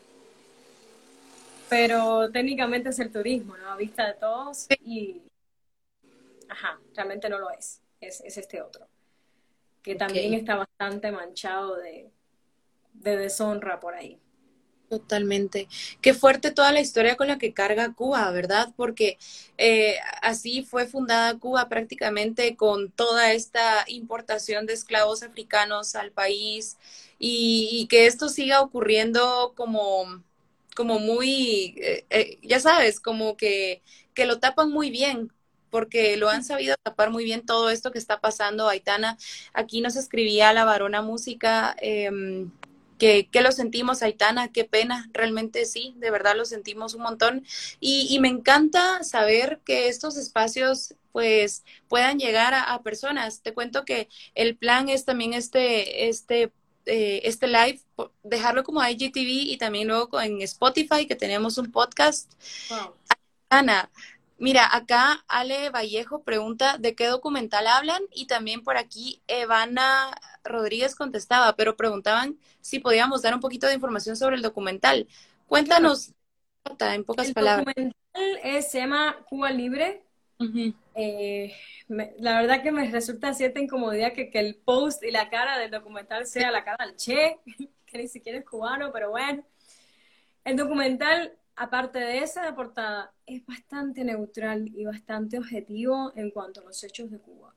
Pero 1.68 2.30
técnicamente 2.30 2.90
es 2.90 2.98
el 2.98 3.10
turismo, 3.10 3.56
¿no? 3.56 3.70
A 3.72 3.76
vista 3.76 4.06
de 4.06 4.14
todos 4.14 4.66
y... 4.84 5.22
Ajá, 6.48 6.80
realmente 6.94 7.28
no 7.28 7.38
lo 7.38 7.50
es. 7.50 7.80
Es, 8.00 8.20
este 8.20 8.62
otro. 8.62 8.86
Que 9.82 9.94
también 9.94 10.34
está 10.34 10.56
bastante 10.56 11.10
manchado 11.12 11.76
de, 11.76 12.10
de 12.94 13.16
deshonra 13.16 13.80
por 13.80 13.94
ahí. 13.94 14.18
Totalmente. 14.88 15.68
Qué 16.00 16.14
fuerte 16.14 16.50
toda 16.50 16.72
la 16.72 16.80
historia 16.80 17.16
con 17.16 17.28
la 17.28 17.38
que 17.38 17.52
carga 17.52 17.92
Cuba, 17.92 18.30
¿verdad? 18.30 18.72
Porque 18.74 19.18
eh, 19.58 19.96
así 20.22 20.62
fue 20.62 20.86
fundada 20.86 21.38
Cuba 21.38 21.68
prácticamente 21.68 22.56
con 22.56 22.90
toda 22.90 23.32
esta 23.32 23.84
importación 23.88 24.64
de 24.64 24.72
esclavos 24.72 25.22
africanos 25.22 25.94
al 25.94 26.10
país 26.10 26.78
y, 27.18 27.86
que 27.90 28.06
esto 28.06 28.28
siga 28.28 28.62
ocurriendo 28.62 29.52
como, 29.56 30.22
como 30.78 31.00
muy, 31.00 31.74
eh, 31.78 32.06
eh, 32.08 32.38
ya 32.40 32.60
sabes, 32.60 33.00
como 33.00 33.36
que, 33.36 33.82
que 34.14 34.26
lo 34.26 34.38
tapan 34.38 34.70
muy 34.70 34.90
bien, 34.90 35.32
porque 35.70 36.16
lo 36.16 36.28
han 36.28 36.44
sabido 36.44 36.76
tapar 36.84 37.10
muy 37.10 37.24
bien 37.24 37.44
todo 37.44 37.68
esto 37.70 37.90
que 37.90 37.98
está 37.98 38.20
pasando. 38.20 38.68
Aitana, 38.68 39.18
aquí 39.52 39.80
nos 39.80 39.96
escribía 39.96 40.52
la 40.52 40.64
varona 40.64 41.02
música. 41.02 41.74
Eh, 41.82 42.46
que, 42.96 43.28
lo 43.42 43.50
sentimos, 43.50 44.02
Aitana, 44.02 44.52
qué 44.52 44.64
pena, 44.64 45.10
realmente 45.12 45.64
sí, 45.64 45.94
de 45.98 46.12
verdad 46.12 46.36
lo 46.36 46.44
sentimos 46.44 46.94
un 46.94 47.02
montón. 47.02 47.44
Y, 47.80 48.16
me 48.20 48.28
encanta 48.28 49.02
saber 49.02 49.60
que 49.64 49.88
estos 49.88 50.16
espacios 50.16 50.94
pues 51.10 51.64
puedan 51.88 52.20
llegar 52.20 52.54
a, 52.54 52.80
personas. 52.82 53.42
Te 53.42 53.52
cuento 53.52 53.84
que 53.84 54.08
el 54.36 54.56
plan 54.56 54.88
es 54.88 55.04
también 55.04 55.32
este, 55.32 56.08
este, 56.08 56.52
eh, 56.88 57.20
este 57.24 57.46
live, 57.46 57.80
dejarlo 58.22 58.64
como 58.64 58.84
IGTV 58.84 59.52
y 59.52 59.56
también 59.58 59.88
luego 59.88 60.20
en 60.20 60.42
Spotify, 60.42 61.06
que 61.06 61.14
tenemos 61.14 61.58
un 61.58 61.70
podcast. 61.70 62.32
Ana, 63.48 63.90
Mira, 64.40 64.68
acá 64.72 65.24
Ale 65.26 65.68
Vallejo 65.70 66.22
pregunta 66.22 66.78
de 66.78 66.94
qué 66.94 67.08
documental 67.08 67.66
hablan 67.66 68.02
y 68.14 68.28
también 68.28 68.62
por 68.62 68.76
aquí 68.76 69.20
Evana 69.26 70.16
Rodríguez 70.44 70.94
contestaba, 70.94 71.56
pero 71.56 71.76
preguntaban 71.76 72.38
si 72.60 72.78
podíamos 72.78 73.22
dar 73.22 73.34
un 73.34 73.40
poquito 73.40 73.66
de 73.66 73.74
información 73.74 74.16
sobre 74.16 74.36
el 74.36 74.42
documental. 74.42 75.08
Cuéntanos 75.48 76.12
en 76.78 77.04
pocas 77.04 77.32
palabras. 77.32 77.74
El 77.76 77.92
documental 78.14 78.62
se 78.62 78.78
llama 78.78 79.16
Cuba 79.28 79.50
Libre. 79.50 80.04
Eh, 81.00 81.54
la 81.86 82.40
verdad 82.40 82.62
que 82.62 82.72
me 82.72 82.90
resulta 82.90 83.32
cierta 83.32 83.60
incomodidad 83.60 84.12
que, 84.12 84.30
que 84.30 84.40
el 84.40 84.56
post 84.56 85.04
y 85.04 85.12
la 85.12 85.30
cara 85.30 85.56
del 85.58 85.70
documental 85.70 86.26
sea 86.26 86.50
la 86.50 86.64
cara 86.64 86.84
del 86.84 86.96
Che, 86.96 87.38
que 87.86 87.98
ni 87.98 88.08
siquiera 88.08 88.38
es 88.38 88.44
cubano, 88.44 88.90
pero 88.92 89.10
bueno. 89.10 89.44
El 90.44 90.56
documental 90.56 91.38
aparte 91.58 91.98
de 91.98 92.18
esa 92.18 92.54
portada, 92.54 93.12
es 93.26 93.44
bastante 93.44 94.04
neutral 94.04 94.68
y 94.74 94.84
bastante 94.84 95.38
objetivo 95.38 96.12
en 96.14 96.30
cuanto 96.30 96.60
a 96.60 96.64
los 96.64 96.82
hechos 96.84 97.10
de 97.10 97.18
Cuba. 97.18 97.52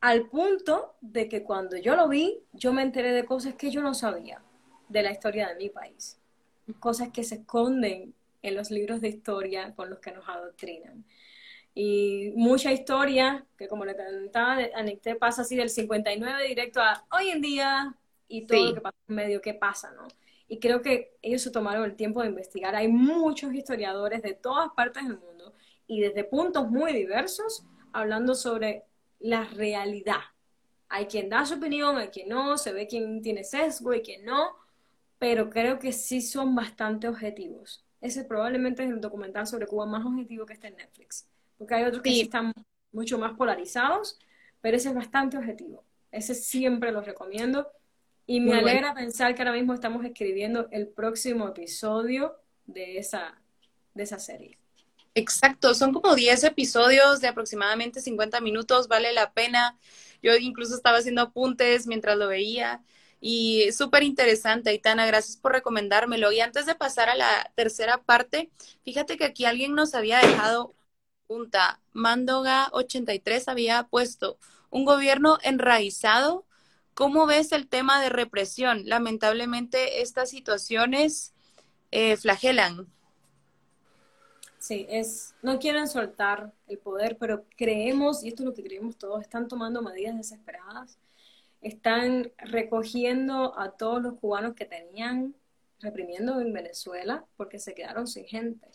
Al 0.00 0.28
punto 0.28 0.96
de 1.00 1.28
que 1.28 1.42
cuando 1.44 1.76
yo 1.76 1.96
lo 1.96 2.08
vi, 2.08 2.40
yo 2.52 2.72
me 2.72 2.82
enteré 2.82 3.12
de 3.12 3.24
cosas 3.24 3.54
que 3.54 3.70
yo 3.70 3.82
no 3.82 3.94
sabía 3.94 4.42
de 4.88 5.02
la 5.02 5.12
historia 5.12 5.48
de 5.48 5.56
mi 5.56 5.70
país. 5.70 6.18
Cosas 6.80 7.10
que 7.10 7.24
se 7.24 7.36
esconden 7.36 8.14
en 8.42 8.54
los 8.54 8.70
libros 8.70 9.00
de 9.00 9.08
historia 9.08 9.74
con 9.74 9.90
los 9.90 10.00
que 10.00 10.12
nos 10.12 10.28
adoctrinan. 10.28 11.04
Y 11.80 12.32
mucha 12.34 12.72
historia, 12.72 13.46
que 13.56 13.68
como 13.68 13.84
le 13.84 13.94
comentaba, 13.94 14.58
Anecté 14.74 15.14
pasa 15.14 15.42
así 15.42 15.54
del 15.54 15.70
59 15.70 16.48
directo 16.48 16.80
a 16.80 17.06
hoy 17.12 17.28
en 17.28 17.40
día 17.40 17.94
y 18.26 18.46
todo 18.46 18.64
lo 18.64 18.74
que 18.74 18.80
pasa 18.80 18.96
en 19.06 19.14
medio, 19.14 19.40
qué 19.40 19.54
pasa, 19.54 19.92
¿no? 19.92 20.08
y 20.48 20.58
creo 20.58 20.80
que 20.80 21.16
ellos 21.20 21.42
se 21.42 21.50
tomaron 21.50 21.84
el 21.84 21.94
tiempo 21.94 22.22
de 22.22 22.28
investigar. 22.28 22.74
Hay 22.74 22.88
muchos 22.88 23.52
historiadores 23.52 24.22
de 24.22 24.32
todas 24.32 24.70
partes 24.74 25.04
del 25.04 25.18
mundo 25.18 25.54
y 25.86 26.00
desde 26.00 26.24
puntos 26.24 26.70
muy 26.70 26.92
diversos 26.92 27.64
hablando 27.92 28.34
sobre 28.34 28.84
la 29.20 29.44
realidad. 29.44 30.20
Hay 30.88 31.06
quien 31.06 31.28
da 31.28 31.44
su 31.44 31.54
opinión, 31.54 31.98
hay 31.98 32.08
quien 32.08 32.30
no, 32.30 32.56
se 32.56 32.72
ve 32.72 32.86
quién 32.86 33.20
tiene 33.20 33.44
sesgo 33.44 33.92
y 33.92 34.00
quien 34.00 34.24
no, 34.24 34.56
pero 35.18 35.50
creo 35.50 35.78
que 35.78 35.92
sí 35.92 36.22
son 36.22 36.54
bastante 36.54 37.08
objetivos. 37.08 37.84
Ese 38.00 38.24
probablemente 38.24 38.84
es 38.84 38.90
el 38.90 39.00
documental 39.00 39.46
sobre 39.46 39.66
Cuba 39.66 39.84
más 39.84 40.06
objetivo 40.06 40.46
que 40.46 40.54
está 40.54 40.68
en 40.68 40.76
Netflix, 40.76 41.28
porque 41.58 41.74
hay 41.74 41.84
otros 41.84 42.02
que 42.02 42.10
sí 42.10 42.20
están 42.22 42.52
mucho 42.92 43.18
más 43.18 43.32
polarizados, 43.36 44.18
pero 44.60 44.76
ese 44.76 44.88
es 44.88 44.94
bastante 44.94 45.36
objetivo. 45.36 45.84
Ese 46.10 46.34
siempre 46.34 46.92
lo 46.92 47.02
recomiendo 47.02 47.68
y 48.26 48.40
me 48.40 48.58
alegra 48.58 48.94
pensar 48.94 49.34
que 49.34 49.42
ahora 49.42 49.52
mismo 49.52 49.74
estamos 49.74 50.04
escribiendo 50.04 50.68
el 50.70 50.88
próximo 50.88 51.48
episodio 51.48 52.36
de 52.66 52.98
esa, 52.98 53.40
de 53.94 54.02
esa 54.02 54.18
serie. 54.18 54.58
Exacto, 55.14 55.74
son 55.74 55.92
como 55.92 56.14
10 56.14 56.44
episodios 56.44 57.20
de 57.20 57.28
aproximadamente 57.28 58.00
50 58.00 58.40
minutos, 58.40 58.88
vale 58.88 59.12
la 59.12 59.32
pena. 59.32 59.76
Yo 60.22 60.36
incluso 60.36 60.74
estaba 60.74 60.98
haciendo 60.98 61.22
apuntes 61.22 61.86
mientras 61.86 62.16
lo 62.16 62.28
veía 62.28 62.82
y 63.20 63.72
súper 63.72 64.04
interesante, 64.04 64.70
Aitana, 64.70 65.06
gracias 65.06 65.36
por 65.36 65.52
recomendármelo. 65.52 66.30
Y 66.30 66.40
antes 66.40 66.66
de 66.66 66.74
pasar 66.74 67.08
a 67.08 67.16
la 67.16 67.50
tercera 67.56 68.02
parte, 68.02 68.50
fíjate 68.84 69.16
que 69.16 69.24
aquí 69.24 69.44
alguien 69.44 69.74
nos 69.74 69.94
había 69.94 70.18
dejado 70.18 70.74
pregunta. 71.28 71.80
Mandoga83 71.94 73.44
había 73.46 73.84
puesto 73.84 74.38
un 74.70 74.84
gobierno 74.84 75.38
enraizado 75.42 76.48
¿Cómo 76.98 77.26
ves 77.26 77.52
el 77.52 77.68
tema 77.68 78.02
de 78.02 78.08
represión? 78.08 78.82
Lamentablemente 78.84 80.02
estas 80.02 80.30
situaciones 80.30 81.32
eh, 81.92 82.16
flagelan. 82.16 82.88
Sí, 84.58 84.84
es, 84.90 85.32
no 85.40 85.60
quieren 85.60 85.86
soltar 85.86 86.52
el 86.66 86.78
poder, 86.78 87.16
pero 87.16 87.44
creemos, 87.56 88.24
y 88.24 88.28
esto 88.30 88.42
es 88.42 88.48
lo 88.48 88.54
que 88.54 88.64
creemos 88.64 88.96
todos, 88.96 89.22
están 89.22 89.46
tomando 89.46 89.80
medidas 89.80 90.16
desesperadas, 90.16 90.98
están 91.60 92.32
recogiendo 92.36 93.56
a 93.56 93.70
todos 93.70 94.02
los 94.02 94.14
cubanos 94.14 94.56
que 94.56 94.64
tenían 94.64 95.36
reprimiendo 95.78 96.40
en 96.40 96.52
Venezuela 96.52 97.24
porque 97.36 97.60
se 97.60 97.76
quedaron 97.76 98.08
sin 98.08 98.24
gente. 98.24 98.66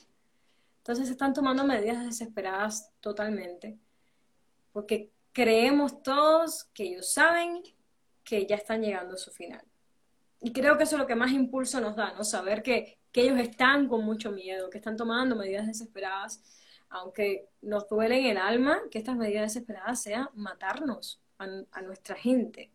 Entonces 0.84 1.09
están 1.09 1.34
tomando 1.34 1.63
medidas 1.63 2.03
desesperadas 2.03 2.91
totalmente, 2.99 3.79
porque 4.73 5.13
creemos 5.31 6.03
todos 6.03 6.65
que 6.73 6.84
ellos 6.84 7.09
saben 7.09 7.63
que 8.21 8.45
ya 8.45 8.57
están 8.57 8.81
llegando 8.81 9.13
a 9.13 9.17
su 9.17 9.31
final. 9.31 9.63
Y 10.41 10.51
creo 10.51 10.77
que 10.77 10.84
eso 10.84 10.97
es 10.97 10.99
lo 10.99 11.07
que 11.07 11.15
más 11.15 11.31
impulso 11.31 11.79
nos 11.79 11.95
da, 11.95 12.11
¿no? 12.11 12.25
Saber 12.25 12.61
que, 12.61 12.99
ellos 13.13 13.39
están 13.39 13.88
con 13.88 14.03
mucho 14.03 14.31
miedo, 14.31 14.69
que 14.69 14.79
están 14.79 14.97
tomando 14.97 15.38
medidas 15.38 15.67
desesperadas, 15.67 16.43
aunque 16.89 17.47
nos 17.61 17.88
duele 17.88 18.17
en 18.17 18.25
el 18.25 18.38
alma 18.38 18.81
que 18.91 18.97
estas 18.97 19.15
medidas 19.15 19.53
desesperadas 19.53 20.01
sean 20.01 20.29
matarnos 20.34 21.21
a, 21.38 21.81
nuestra 21.81 22.15
gente. 22.15 22.71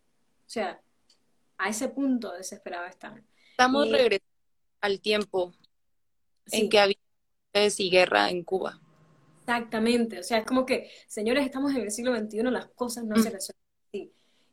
O 0.47 0.51
sea, 0.51 0.81
a 1.59 1.69
ese 1.69 1.89
punto 1.89 2.33
desesperado 2.33 2.87
están. 2.87 3.27
Estamos 3.51 3.91
regresando 3.91 4.25
al 4.81 5.01
tiempo 5.01 5.53
en 6.53 6.71
que 6.71 6.79
había 6.79 6.98
y 7.79 7.91
guerra 7.91 8.31
en 8.31 8.43
Cuba. 8.45 8.81
Exactamente, 9.41 10.19
o 10.19 10.23
sea, 10.23 10.39
es 10.39 10.45
como 10.45 10.67
que, 10.67 10.91
señores, 11.07 11.45
estamos 11.45 11.75
en 11.75 11.83
el 11.83 11.91
siglo 11.91 12.15
XXI, 12.17 12.43
las 12.45 12.67
cosas 12.67 13.05
no 13.05 13.17
se 13.17 13.31
resuelven 13.31 13.69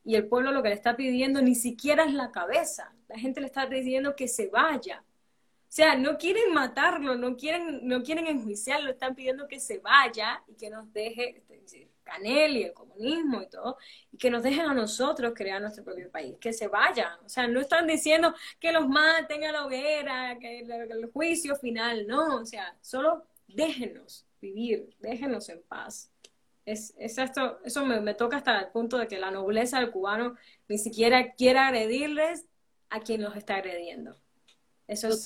y 0.06 0.16
el 0.16 0.28
pueblo 0.28 0.52
lo 0.52 0.62
que 0.62 0.70
le 0.70 0.76
está 0.76 0.96
pidiendo 0.96 1.42
ni 1.42 1.56
siquiera 1.56 2.06
es 2.06 2.14
la 2.14 2.32
cabeza. 2.32 2.94
La 3.08 3.18
gente 3.18 3.42
le 3.42 3.48
está 3.48 3.68
pidiendo 3.68 4.16
que 4.16 4.28
se 4.28 4.48
vaya. 4.48 5.04
O 5.04 5.72
sea, 5.76 5.96
no 5.98 6.18
quieren 6.18 6.54
matarlo, 6.54 7.16
no 7.16 7.36
quieren, 7.36 7.80
no 7.88 8.04
quieren 8.04 8.28
enjuiciarlo, 8.28 8.92
están 8.92 9.16
pidiendo 9.16 9.48
que 9.48 9.60
se 9.60 9.80
vaya 9.80 10.44
y 10.48 10.54
que 10.54 10.70
nos 10.70 10.94
deje 10.94 11.38
este, 11.38 11.90
Canel 12.06 12.56
y 12.56 12.64
el 12.64 12.74
comunismo 12.74 13.42
y 13.42 13.50
todo, 13.50 13.78
y 14.12 14.18
que 14.18 14.30
nos 14.30 14.44
dejen 14.44 14.70
a 14.70 14.74
nosotros 14.74 15.34
crear 15.36 15.62
nuestro 15.62 15.84
propio 15.84 16.10
país, 16.10 16.38
que 16.40 16.54
se 16.54 16.70
vayan. 16.70 17.20
O 17.26 17.30
sea, 17.30 17.48
no 17.48 17.60
están 17.60 17.88
diciendo 17.88 18.34
que 18.60 18.72
los 18.72 18.88
maten 18.88 19.44
a 19.44 19.52
la 19.52 19.66
hoguera, 19.66 20.38
que 20.40 20.60
el, 20.60 20.72
el 20.72 21.06
juicio 21.12 21.56
final, 21.58 22.08
no, 22.08 22.38
o 22.38 22.46
sea, 22.46 22.78
solo 22.80 23.26
déjenos 23.48 24.26
vivir, 24.40 24.90
déjenos 25.00 25.50
en 25.50 25.62
paz. 25.64 26.12
Es, 26.66 26.96
esto, 26.98 27.60
eso 27.64 27.86
me, 27.86 28.14
toca 28.16 28.38
hasta 28.38 28.60
el 28.60 28.68
punto 28.70 28.98
de 28.98 29.08
que 29.08 29.20
la 29.20 29.30
nobleza 29.30 29.80
del 29.80 29.92
cubano 29.92 30.36
ni 30.68 30.80
siquiera 30.80 31.34
quiere 31.34 31.60
agredirles 31.60 32.46
a 32.90 33.02
quien 33.02 33.22
los 33.22 33.36
está 33.36 33.56
agrediendo. 33.58 34.18
Eso 34.88 35.10
es... 35.10 35.26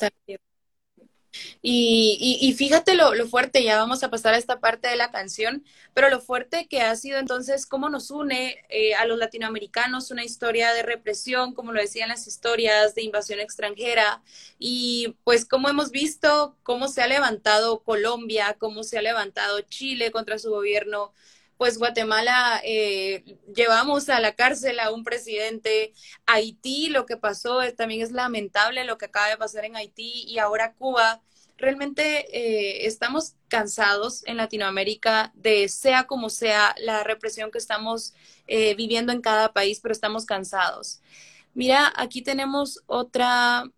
Y, 1.61 2.53
fíjate 2.57 2.95
lo, 2.95 3.13
fuerte, 3.27 3.63
ya 3.63 3.77
vamos 3.77 4.03
a 4.03 4.09
pasar 4.09 4.33
a 4.33 4.37
esta 4.37 4.59
parte 4.59 4.87
de 4.87 4.95
la 4.95 5.11
canción, 5.11 5.63
pero 5.93 6.09
lo 6.09 6.19
fuerte 6.21 6.67
que 6.67 6.81
ha 6.81 6.95
sido 6.95 7.19
entonces 7.19 7.65
cómo 7.65 7.89
nos 7.89 8.11
une 8.11 8.57
eh, 8.69 8.95
a 8.95 9.05
los 9.05 9.17
latinoamericanos 9.17 10.11
una 10.11 10.23
historia 10.23 10.73
de 10.73 10.83
represión, 10.83 11.53
como 11.53 11.71
lo 11.71 11.81
decían 11.81 12.09
las 12.09 12.27
historias 12.27 12.95
de 12.95 13.03
invasión 13.03 13.39
extranjera, 13.39 14.21
y 14.57 15.15
pues 15.23 15.45
cómo 15.45 15.69
hemos 15.69 15.91
visto 15.91 16.57
cómo 16.63 16.87
se 16.87 17.01
ha 17.01 17.07
levantado 17.07 17.83
Colombia, 17.83 18.55
cómo 18.59 18.83
se 18.83 18.97
ha 18.97 19.01
levantado 19.01 19.61
Chile 19.61 20.11
contra 20.11 20.39
su 20.39 20.49
gobierno, 20.49 21.13
pues 21.59 21.77
Guatemala 21.77 22.61
eh, 22.63 23.37
llevamos 23.53 24.07
a 24.07 24.21
la 24.21 24.33
cárcel 24.33 24.79
a 24.79 24.93
un 24.93 25.03
presidente, 25.03 25.93
Haití, 26.25 26.87
lo 26.87 27.05
que 27.05 27.17
pasó 27.17 27.59
también 27.75 28.01
es 28.01 28.13
lamentable 28.13 28.85
lo 28.85 28.97
que 28.97 29.07
acaba 29.07 29.27
de 29.27 29.35
pasar 29.35 29.65
en 29.65 29.75
Haití 29.75 30.23
y 30.25 30.39
ahora 30.39 30.71
Cuba. 30.71 31.21
Realmente 31.57 32.27
eh, 32.31 32.87
estamos 32.87 33.35
cansados 33.49 34.25
en 34.25 34.37
Latinoamérica 34.37 35.33
de 35.35 35.67
sea 35.67 36.05
como 36.07 36.29
sea 36.29 36.73
la 36.77 37.03
represión 37.03 37.51
que 37.51 37.57
estamos 37.57 38.13
eh, 38.47 38.73
viviendo 38.75 39.11
en 39.11 39.19
cada 39.19 39.51
país, 39.51 39.81
pero 39.81 39.91
estamos 39.91 40.25
cansados. 40.25 41.01
Mira, 41.53 41.91
aquí 41.97 42.21
tenemos 42.21 42.79
otra, 42.85 43.69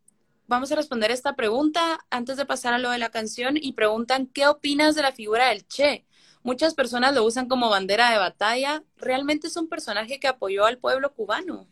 vamos 0.45 0.71
a 0.71 0.75
responder 0.75 1.09
esta 1.09 1.35
pregunta 1.35 2.05
antes 2.11 2.37
de 2.37 2.45
pasar 2.45 2.75
a 2.75 2.77
lo 2.77 2.91
de 2.91 2.99
la 2.99 3.09
canción 3.09 3.57
y 3.57 3.73
preguntan, 3.73 4.27
¿qué 4.27 4.45
opinas 4.45 4.93
de 4.93 5.01
la 5.01 5.13
figura 5.13 5.49
del 5.49 5.67
Che? 5.67 6.05
Muchas 6.43 6.73
personas 6.73 7.13
lo 7.13 7.23
usan 7.23 7.47
como 7.47 7.69
bandera 7.69 8.11
de 8.11 8.17
batalla. 8.17 8.83
¿Realmente 8.97 9.47
es 9.47 9.57
un 9.57 9.69
personaje 9.69 10.19
que 10.19 10.27
apoyó 10.27 10.65
al 10.65 10.79
pueblo 10.79 11.13
cubano? 11.13 11.67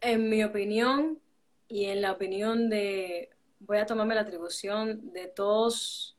En 0.00 0.30
mi 0.30 0.42
opinión 0.44 1.20
y 1.68 1.86
en 1.86 2.00
la 2.00 2.12
opinión 2.12 2.70
de, 2.70 3.30
voy 3.60 3.78
a 3.78 3.86
tomarme 3.86 4.14
la 4.14 4.22
atribución 4.22 5.12
de 5.12 5.28
todos 5.28 6.16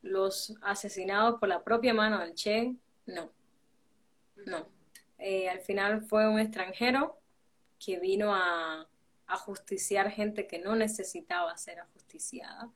los 0.00 0.54
asesinados 0.62 1.38
por 1.38 1.48
la 1.48 1.62
propia 1.62 1.92
mano 1.92 2.18
del 2.18 2.34
Che, 2.34 2.74
no, 3.06 3.30
no. 4.46 4.66
Eh, 5.18 5.48
al 5.48 5.60
final 5.60 6.02
fue 6.02 6.28
un 6.28 6.40
extranjero 6.40 7.20
que 7.78 8.00
vino 8.00 8.34
a 8.34 8.88
ajusticiar 9.26 10.10
gente 10.10 10.46
que 10.46 10.58
no 10.58 10.74
necesitaba 10.74 11.56
ser 11.56 11.80
ajusticiada 11.80 12.72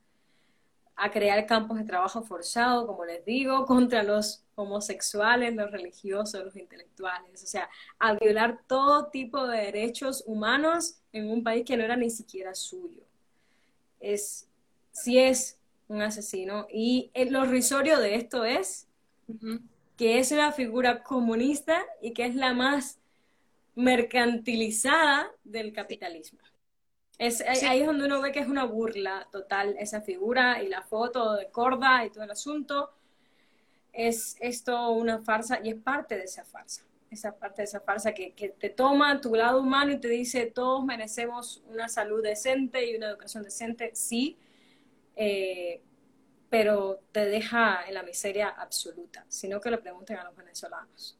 a 0.97 1.11
crear 1.11 1.45
campos 1.45 1.77
de 1.77 1.83
trabajo 1.85 2.23
forzado, 2.23 2.87
como 2.87 3.05
les 3.05 3.23
digo, 3.23 3.65
contra 3.67 4.03
los 4.03 4.43
homosexuales, 4.55 5.55
los 5.55 5.71
religiosos, 5.71 6.43
los 6.43 6.55
intelectuales, 6.55 7.43
o 7.43 7.47
sea, 7.47 7.69
a 7.99 8.13
violar 8.13 8.59
todo 8.67 9.07
tipo 9.07 9.47
de 9.47 9.59
derechos 9.59 10.23
humanos 10.25 10.99
en 11.13 11.29
un 11.29 11.43
país 11.43 11.63
que 11.63 11.77
no 11.77 11.83
era 11.83 11.95
ni 11.95 12.09
siquiera 12.09 12.55
suyo. 12.55 13.03
Es, 13.99 14.49
sí 14.91 15.19
es 15.19 15.59
un 15.87 16.01
asesino 16.01 16.67
y 16.71 17.11
lo 17.29 17.45
risorio 17.45 17.99
de 17.99 18.15
esto 18.15 18.43
es 18.43 18.87
que 19.95 20.19
es 20.19 20.31
una 20.31 20.51
figura 20.51 21.03
comunista 21.03 21.83
y 22.01 22.13
que 22.13 22.25
es 22.25 22.35
la 22.35 22.53
más 22.53 22.99
mercantilizada 23.75 25.31
del 25.43 25.71
capitalismo. 25.71 26.39
Es, 27.17 27.41
Ahí 27.41 27.81
es 27.81 27.87
donde 27.87 28.05
uno 28.05 28.21
ve 28.21 28.31
que 28.31 28.39
es 28.39 28.47
una 28.47 28.65
burla 28.65 29.27
total 29.31 29.75
esa 29.79 30.01
figura 30.01 30.61
y 30.61 30.67
la 30.67 30.83
foto 30.83 31.33
de 31.33 31.49
Corda 31.49 32.05
y 32.05 32.11
todo 32.11 32.23
el 32.23 32.31
asunto. 32.31 32.93
Es 33.91 34.35
esto 34.39 34.91
una 34.91 35.19
farsa 35.23 35.59
y 35.63 35.69
es 35.69 35.75
parte 35.75 36.15
de 36.15 36.25
esa 36.25 36.45
farsa. 36.45 36.83
Esa 37.09 37.35
parte 37.35 37.61
de 37.61 37.65
esa 37.65 37.79
farsa 37.79 38.13
que, 38.13 38.33
que 38.33 38.49
te 38.49 38.69
toma 38.69 39.19
tu 39.21 39.33
lado 39.33 39.61
humano 39.61 39.93
y 39.93 39.99
te 39.99 40.09
dice 40.09 40.45
todos 40.45 40.85
merecemos 40.85 41.63
una 41.69 41.87
salud 41.87 42.21
decente 42.21 42.85
y 42.85 42.95
una 42.95 43.07
educación 43.07 43.43
decente, 43.43 43.91
sí, 43.95 44.37
eh, 45.15 45.81
pero 46.49 47.01
te 47.11 47.25
deja 47.25 47.87
en 47.87 47.95
la 47.95 48.03
miseria 48.03 48.49
absoluta, 48.49 49.25
sino 49.27 49.59
que 49.59 49.71
le 49.71 49.79
pregunten 49.79 50.17
a 50.17 50.23
los 50.23 50.35
venezolanos. 50.35 51.17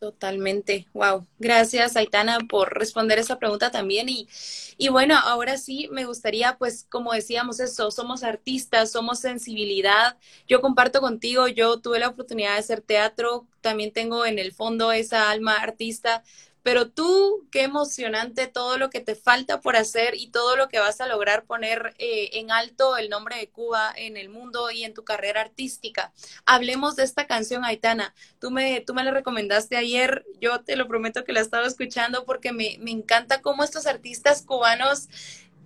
Totalmente, 0.00 0.86
wow. 0.94 1.26
Gracias, 1.40 1.96
Aitana, 1.96 2.38
por 2.48 2.72
responder 2.78 3.18
esa 3.18 3.40
pregunta 3.40 3.72
también. 3.72 4.08
Y, 4.08 4.28
y 4.76 4.90
bueno, 4.90 5.16
ahora 5.18 5.56
sí 5.58 5.88
me 5.90 6.04
gustaría, 6.04 6.56
pues, 6.56 6.86
como 6.88 7.12
decíamos 7.12 7.58
eso, 7.58 7.90
somos 7.90 8.22
artistas, 8.22 8.92
somos 8.92 9.18
sensibilidad. 9.18 10.16
Yo 10.46 10.60
comparto 10.60 11.00
contigo, 11.00 11.48
yo 11.48 11.80
tuve 11.80 11.98
la 11.98 12.08
oportunidad 12.10 12.52
de 12.52 12.58
hacer 12.60 12.80
teatro, 12.80 13.48
también 13.60 13.92
tengo 13.92 14.24
en 14.24 14.38
el 14.38 14.52
fondo 14.52 14.92
esa 14.92 15.30
alma 15.32 15.54
artista, 15.56 16.22
pero 16.68 16.90
tú, 16.90 17.48
qué 17.50 17.62
emocionante 17.62 18.46
todo 18.46 18.76
lo 18.76 18.90
que 18.90 19.00
te 19.00 19.14
falta 19.14 19.58
por 19.62 19.74
hacer 19.74 20.14
y 20.14 20.28
todo 20.28 20.54
lo 20.54 20.68
que 20.68 20.78
vas 20.78 21.00
a 21.00 21.06
lograr 21.06 21.46
poner 21.46 21.94
eh, 21.96 22.28
en 22.34 22.50
alto 22.50 22.98
el 22.98 23.08
nombre 23.08 23.38
de 23.38 23.48
Cuba 23.48 23.90
en 23.96 24.18
el 24.18 24.28
mundo 24.28 24.70
y 24.70 24.84
en 24.84 24.92
tu 24.92 25.02
carrera 25.02 25.40
artística. 25.40 26.12
Hablemos 26.44 26.94
de 26.94 27.04
esta 27.04 27.26
canción, 27.26 27.64
Aitana. 27.64 28.14
Tú 28.38 28.50
me, 28.50 28.82
tú 28.82 28.92
me 28.92 29.02
la 29.02 29.12
recomendaste 29.12 29.78
ayer, 29.78 30.26
yo 30.42 30.60
te 30.60 30.76
lo 30.76 30.86
prometo 30.86 31.24
que 31.24 31.32
la 31.32 31.40
estaba 31.40 31.66
escuchando 31.66 32.26
porque 32.26 32.52
me, 32.52 32.76
me 32.80 32.90
encanta 32.90 33.40
cómo 33.40 33.64
estos 33.64 33.86
artistas 33.86 34.42
cubanos 34.42 35.08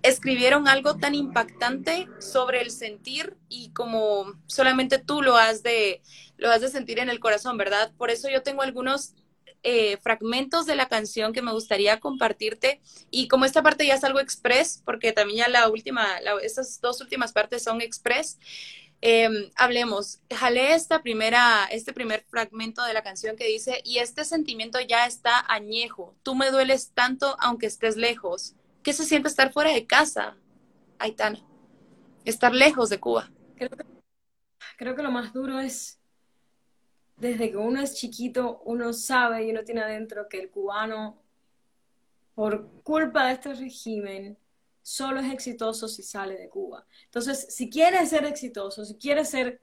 escribieron 0.03 0.69
algo 0.69 0.95
tan 0.95 1.15
impactante 1.15 2.07
sobre 2.19 2.61
el 2.61 2.71
sentir 2.71 3.35
y 3.49 3.71
como 3.71 4.39
solamente 4.47 4.99
tú 4.99 5.21
lo 5.21 5.35
has 5.35 5.63
de 5.63 6.01
lo 6.37 6.49
has 6.49 6.61
de 6.61 6.69
sentir 6.69 6.99
en 6.99 7.09
el 7.09 7.19
corazón, 7.19 7.57
¿verdad? 7.57 7.91
Por 7.97 8.09
eso 8.09 8.29
yo 8.29 8.41
tengo 8.41 8.61
algunos 8.61 9.15
eh, 9.63 9.97
fragmentos 9.97 10.65
de 10.65 10.75
la 10.75 10.89
canción 10.89 11.31
que 11.31 11.41
me 11.41 11.53
gustaría 11.53 12.01
compartirte. 12.01 12.81
Y 13.09 13.29
como 13.29 13.45
esta 13.45 13.63
parte 13.63 13.87
ya 13.87 13.95
es 13.95 14.03
algo 14.03 14.19
express, 14.19 14.81
porque 14.83 15.13
también 15.13 15.39
ya 15.39 15.47
la 15.47 15.69
última, 15.69 16.17
estas 16.41 16.81
dos 16.81 16.99
últimas 16.99 17.31
partes 17.31 17.63
son 17.63 17.79
express, 17.79 18.37
em, 18.99 19.49
hablemos. 19.55 20.19
Jalé 20.29 20.73
esta 20.73 21.01
primera, 21.01 21.65
este 21.71 21.93
primer 21.93 22.25
fragmento 22.27 22.83
de 22.83 22.93
la 22.93 23.03
canción 23.03 23.37
que 23.37 23.47
dice, 23.47 23.81
y 23.85 23.99
este 23.99 24.25
sentimiento 24.25 24.81
ya 24.81 25.05
está 25.05 25.45
añejo, 25.47 26.13
tú 26.23 26.35
me 26.35 26.51
dueles 26.51 26.91
tanto 26.93 27.37
aunque 27.39 27.67
estés 27.67 27.95
lejos. 27.95 28.55
¿Qué 28.83 28.91
se 28.91 29.05
siente 29.05 29.29
estar 29.29 29.53
fuera 29.53 29.71
de 29.71 29.87
casa, 29.87 30.35
Aitana? 30.99 31.39
Estar 32.25 32.53
lejos 32.53 32.89
de 32.89 32.99
Cuba. 32.99 33.31
creo 34.77 34.95
que 34.95 35.03
lo 35.03 35.11
más 35.11 35.31
duro 35.31 35.59
es 35.59 36.02
desde 37.23 37.51
que 37.51 37.57
uno 37.57 37.81
es 37.81 37.95
chiquito, 37.95 38.61
uno 38.65 38.91
sabe 38.91 39.45
y 39.45 39.51
uno 39.51 39.63
tiene 39.63 39.81
adentro 39.81 40.27
que 40.27 40.41
el 40.41 40.51
cubano, 40.51 41.17
por 42.35 42.69
culpa 42.83 43.27
de 43.27 43.33
este 43.33 43.53
régimen, 43.53 44.37
solo 44.81 45.21
es 45.21 45.31
exitoso 45.31 45.87
si 45.87 46.03
sale 46.03 46.37
de 46.37 46.49
Cuba. 46.49 46.85
Entonces, 47.05 47.47
si 47.49 47.69
quieres 47.69 48.09
ser 48.09 48.25
exitoso, 48.25 48.83
si 48.83 48.95
quieres 48.95 49.29
ser, 49.29 49.61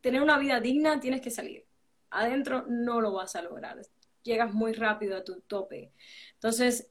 tener 0.00 0.22
una 0.22 0.38
vida 0.38 0.60
digna, 0.60 1.00
tienes 1.00 1.20
que 1.20 1.30
salir. 1.30 1.66
Adentro 2.10 2.66
no 2.68 3.00
lo 3.00 3.12
vas 3.12 3.34
a 3.34 3.42
lograr. 3.42 3.82
Llegas 4.22 4.54
muy 4.54 4.72
rápido 4.72 5.16
a 5.16 5.24
tu 5.24 5.40
tope. 5.40 5.90
Entonces, 6.34 6.88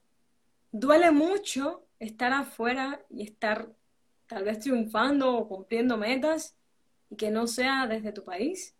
duele 0.73 1.11
mucho 1.11 1.85
estar 1.99 2.33
afuera 2.33 3.05
y 3.09 3.23
estar 3.23 3.71
tal 4.27 4.43
vez 4.43 4.59
triunfando 4.59 5.33
o 5.37 5.47
cumpliendo 5.47 5.95
metas 5.95 6.57
y 7.09 7.15
que 7.15 7.31
no 7.31 7.47
sea 7.47 7.87
desde 7.87 8.11
tu 8.11 8.25
país 8.25 8.75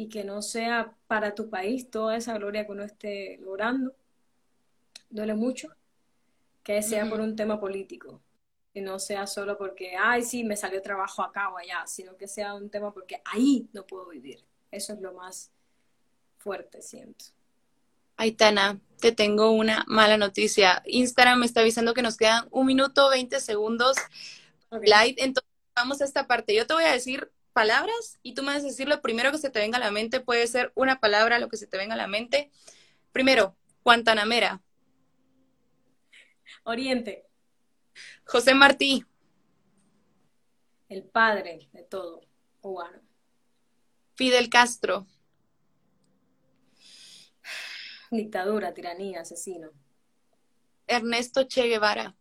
y 0.00 0.08
que 0.08 0.24
no 0.24 0.40
sea 0.40 0.94
para 1.06 1.34
tu 1.34 1.50
país 1.50 1.90
toda 1.90 2.16
esa 2.16 2.32
gloria 2.32 2.64
que 2.64 2.72
uno 2.72 2.84
esté 2.84 3.38
logrando. 3.42 3.94
Duele 5.10 5.34
mucho 5.34 5.68
que 6.62 6.80
sea 6.80 7.06
por 7.10 7.20
un 7.20 7.36
tema 7.36 7.60
político, 7.60 8.22
que 8.72 8.80
no 8.80 8.98
sea 8.98 9.26
solo 9.26 9.58
porque, 9.58 9.96
ay, 9.98 10.22
sí, 10.22 10.42
me 10.42 10.56
salió 10.56 10.80
trabajo 10.80 11.22
acá 11.22 11.50
o 11.50 11.58
allá, 11.58 11.86
sino 11.86 12.16
que 12.16 12.26
sea 12.28 12.54
un 12.54 12.70
tema 12.70 12.94
porque 12.94 13.20
ahí 13.26 13.68
no 13.74 13.86
puedo 13.86 14.08
vivir. 14.08 14.42
Eso 14.70 14.94
es 14.94 15.00
lo 15.02 15.12
más 15.12 15.50
fuerte, 16.38 16.80
siento. 16.80 17.26
Aitana, 18.16 18.80
te 19.00 19.12
tengo 19.12 19.50
una 19.50 19.84
mala 19.86 20.16
noticia. 20.16 20.82
Instagram 20.86 21.40
me 21.40 21.46
está 21.46 21.60
avisando 21.60 21.92
que 21.92 22.00
nos 22.00 22.16
quedan 22.16 22.48
un 22.50 22.64
minuto, 22.64 23.10
20 23.10 23.38
segundos 23.38 23.98
live. 24.70 25.16
Entonces, 25.18 25.50
vamos 25.76 26.00
a 26.00 26.06
esta 26.06 26.26
parte. 26.26 26.54
Yo 26.54 26.66
te 26.66 26.72
voy 26.72 26.84
a 26.84 26.92
decir 26.92 27.30
palabras 27.52 28.18
y 28.22 28.34
tú 28.34 28.42
me 28.42 28.52
vas 28.52 28.62
a 28.62 28.66
decir 28.66 28.88
lo 28.88 29.00
primero 29.02 29.30
que 29.32 29.38
se 29.38 29.50
te 29.50 29.58
venga 29.58 29.76
a 29.76 29.80
la 29.80 29.90
mente. 29.90 30.20
Puede 30.20 30.46
ser 30.46 30.72
una 30.74 31.00
palabra, 31.00 31.38
lo 31.38 31.48
que 31.48 31.56
se 31.56 31.66
te 31.66 31.76
venga 31.76 31.94
a 31.94 31.98
la 31.98 32.06
mente. 32.06 32.50
Primero, 33.12 33.56
Guantanamera. 33.84 34.62
Oriente. 36.64 37.26
José 38.24 38.54
Martí. 38.54 39.04
El 40.88 41.04
padre 41.04 41.68
de 41.72 41.82
todo 41.82 42.20
cubano. 42.60 43.00
Fidel 44.14 44.50
Castro. 44.50 45.06
Dictadura, 48.10 48.74
tiranía, 48.74 49.20
asesino. 49.20 49.70
Ernesto 50.86 51.46
Che 51.46 51.68
Guevara. 51.68 52.16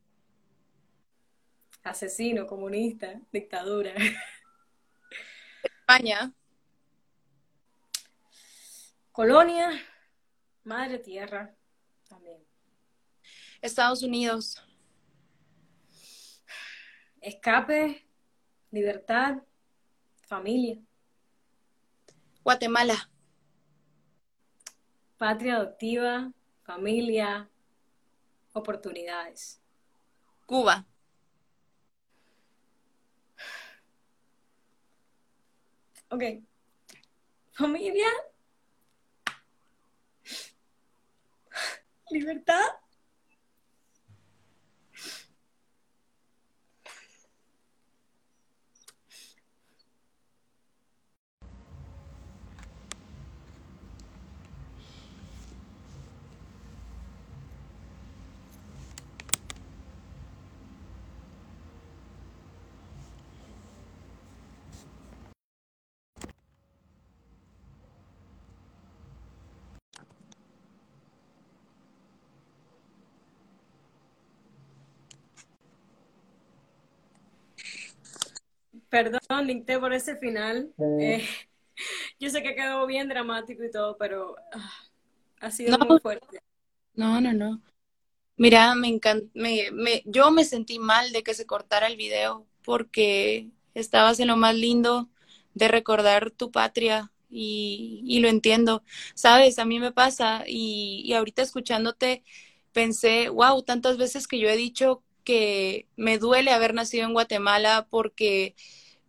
Asesino, 1.84 2.46
comunista, 2.46 3.20
dictadura. 3.32 3.94
España. 5.90 6.32
Colonia, 9.12 9.72
Madre 10.64 11.00
Tierra, 11.00 11.56
también. 12.08 12.46
Estados 13.60 14.04
Unidos. 14.04 14.64
escape, 17.22 18.08
libertad, 18.70 19.38
familia. 20.28 20.80
Guatemala. 22.44 23.10
Patria 25.18 25.56
adoptiva, 25.56 26.32
familia, 26.62 27.50
oportunidades. 28.54 29.60
Cuba. 30.46 30.86
Ok. 36.12 36.24
Familia. 37.52 38.10
Libertad. 42.10 42.79
Perdón, 78.90 79.46
Linkte, 79.46 79.80
por 79.80 79.94
ese 79.94 80.18
final. 80.18 80.74
Eh, 81.00 81.24
yo 82.20 82.30
sé 82.30 82.42
que 82.44 82.56
quedó 82.56 82.86
bien 82.88 83.08
dramático 83.10 83.64
y 83.64 83.72
todo, 83.72 83.98
pero 83.98 84.36
ah, 84.54 84.72
ha 85.42 85.52
sido 85.52 85.78
muy 85.80 86.00
fuerte. 86.00 86.40
No, 86.96 87.22
no, 87.22 87.34
no. 87.34 87.62
Mira, 88.38 88.74
me 88.76 88.88
encanta, 88.88 89.28
me, 89.34 89.70
me, 89.72 90.02
yo 90.06 90.32
me 90.32 90.46
sentí 90.46 90.80
mal 90.80 91.12
de 91.12 91.24
que 91.24 91.34
se 91.34 91.46
cortara 91.46 91.88
el 91.88 91.98
video 91.98 92.48
porque 92.64 93.50
estabas 93.74 94.20
en 94.20 94.30
lo 94.30 94.38
más 94.38 94.56
lindo 94.56 95.10
de 95.54 95.68
recordar 95.68 96.32
tu 96.32 96.52
patria 96.52 97.12
y, 97.30 98.02
y 98.06 98.20
lo 98.20 98.30
entiendo. 98.30 98.84
Sabes, 99.14 99.60
a 99.60 99.66
mí 99.66 99.80
me 99.80 99.92
pasa 99.92 100.44
y, 100.48 101.02
y 101.06 101.14
ahorita 101.14 101.42
escuchándote 101.42 102.24
pensé, 102.72 103.30
wow, 103.30 103.62
tantas 103.64 103.98
veces 103.98 104.28
que 104.28 104.40
yo 104.40 104.50
he 104.50 104.56
dicho 104.58 105.04
que 105.30 105.88
me 105.96 106.18
duele 106.18 106.52
haber 106.52 106.74
nacido 106.74 107.06
en 107.06 107.14
Guatemala 107.14 107.88
porque 107.92 108.56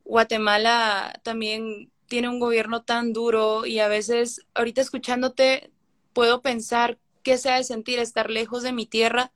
Guatemala 0.05 1.19
también 1.25 1.91
tiene 2.09 2.29
un 2.29 2.41
gobierno 2.41 2.83
tan 2.85 3.15
duro 3.15 3.67
y 3.67 3.79
a 3.81 3.89
veces 3.89 4.47
ahorita 4.55 4.83
escuchándote 4.83 5.73
puedo 6.13 6.43
pensar 6.43 6.99
qué 7.23 7.39
se 7.39 7.51
ha 7.51 7.57
de 7.57 7.65
sentir 7.65 7.99
estar 8.01 8.31
lejos 8.31 8.63
de 8.63 8.73
mi 8.75 8.87
tierra, 8.87 9.33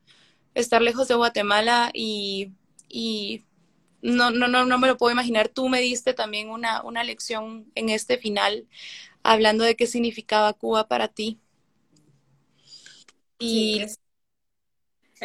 estar 0.55 0.81
lejos 0.83 1.07
de 1.07 1.15
Guatemala 1.15 1.91
y, 1.93 2.53
y 2.89 3.45
no, 4.03 4.31
no, 4.31 4.47
no, 4.47 4.65
no 4.65 4.79
me 4.79 4.87
lo 4.87 4.97
puedo 4.97 5.13
imaginar. 5.13 5.49
Tú 5.49 5.69
me 5.69 5.81
diste 5.81 6.13
también 6.13 6.49
una, 6.51 6.83
una 6.83 7.03
lección 7.03 7.71
en 7.75 7.89
este 7.89 8.17
final 8.19 8.67
hablando 9.23 9.63
de 9.65 9.75
qué 9.75 9.87
significaba 9.87 10.53
Cuba 10.53 10.87
para 10.87 11.09
ti. 11.09 11.41
Y 13.39 13.79
es 13.81 13.99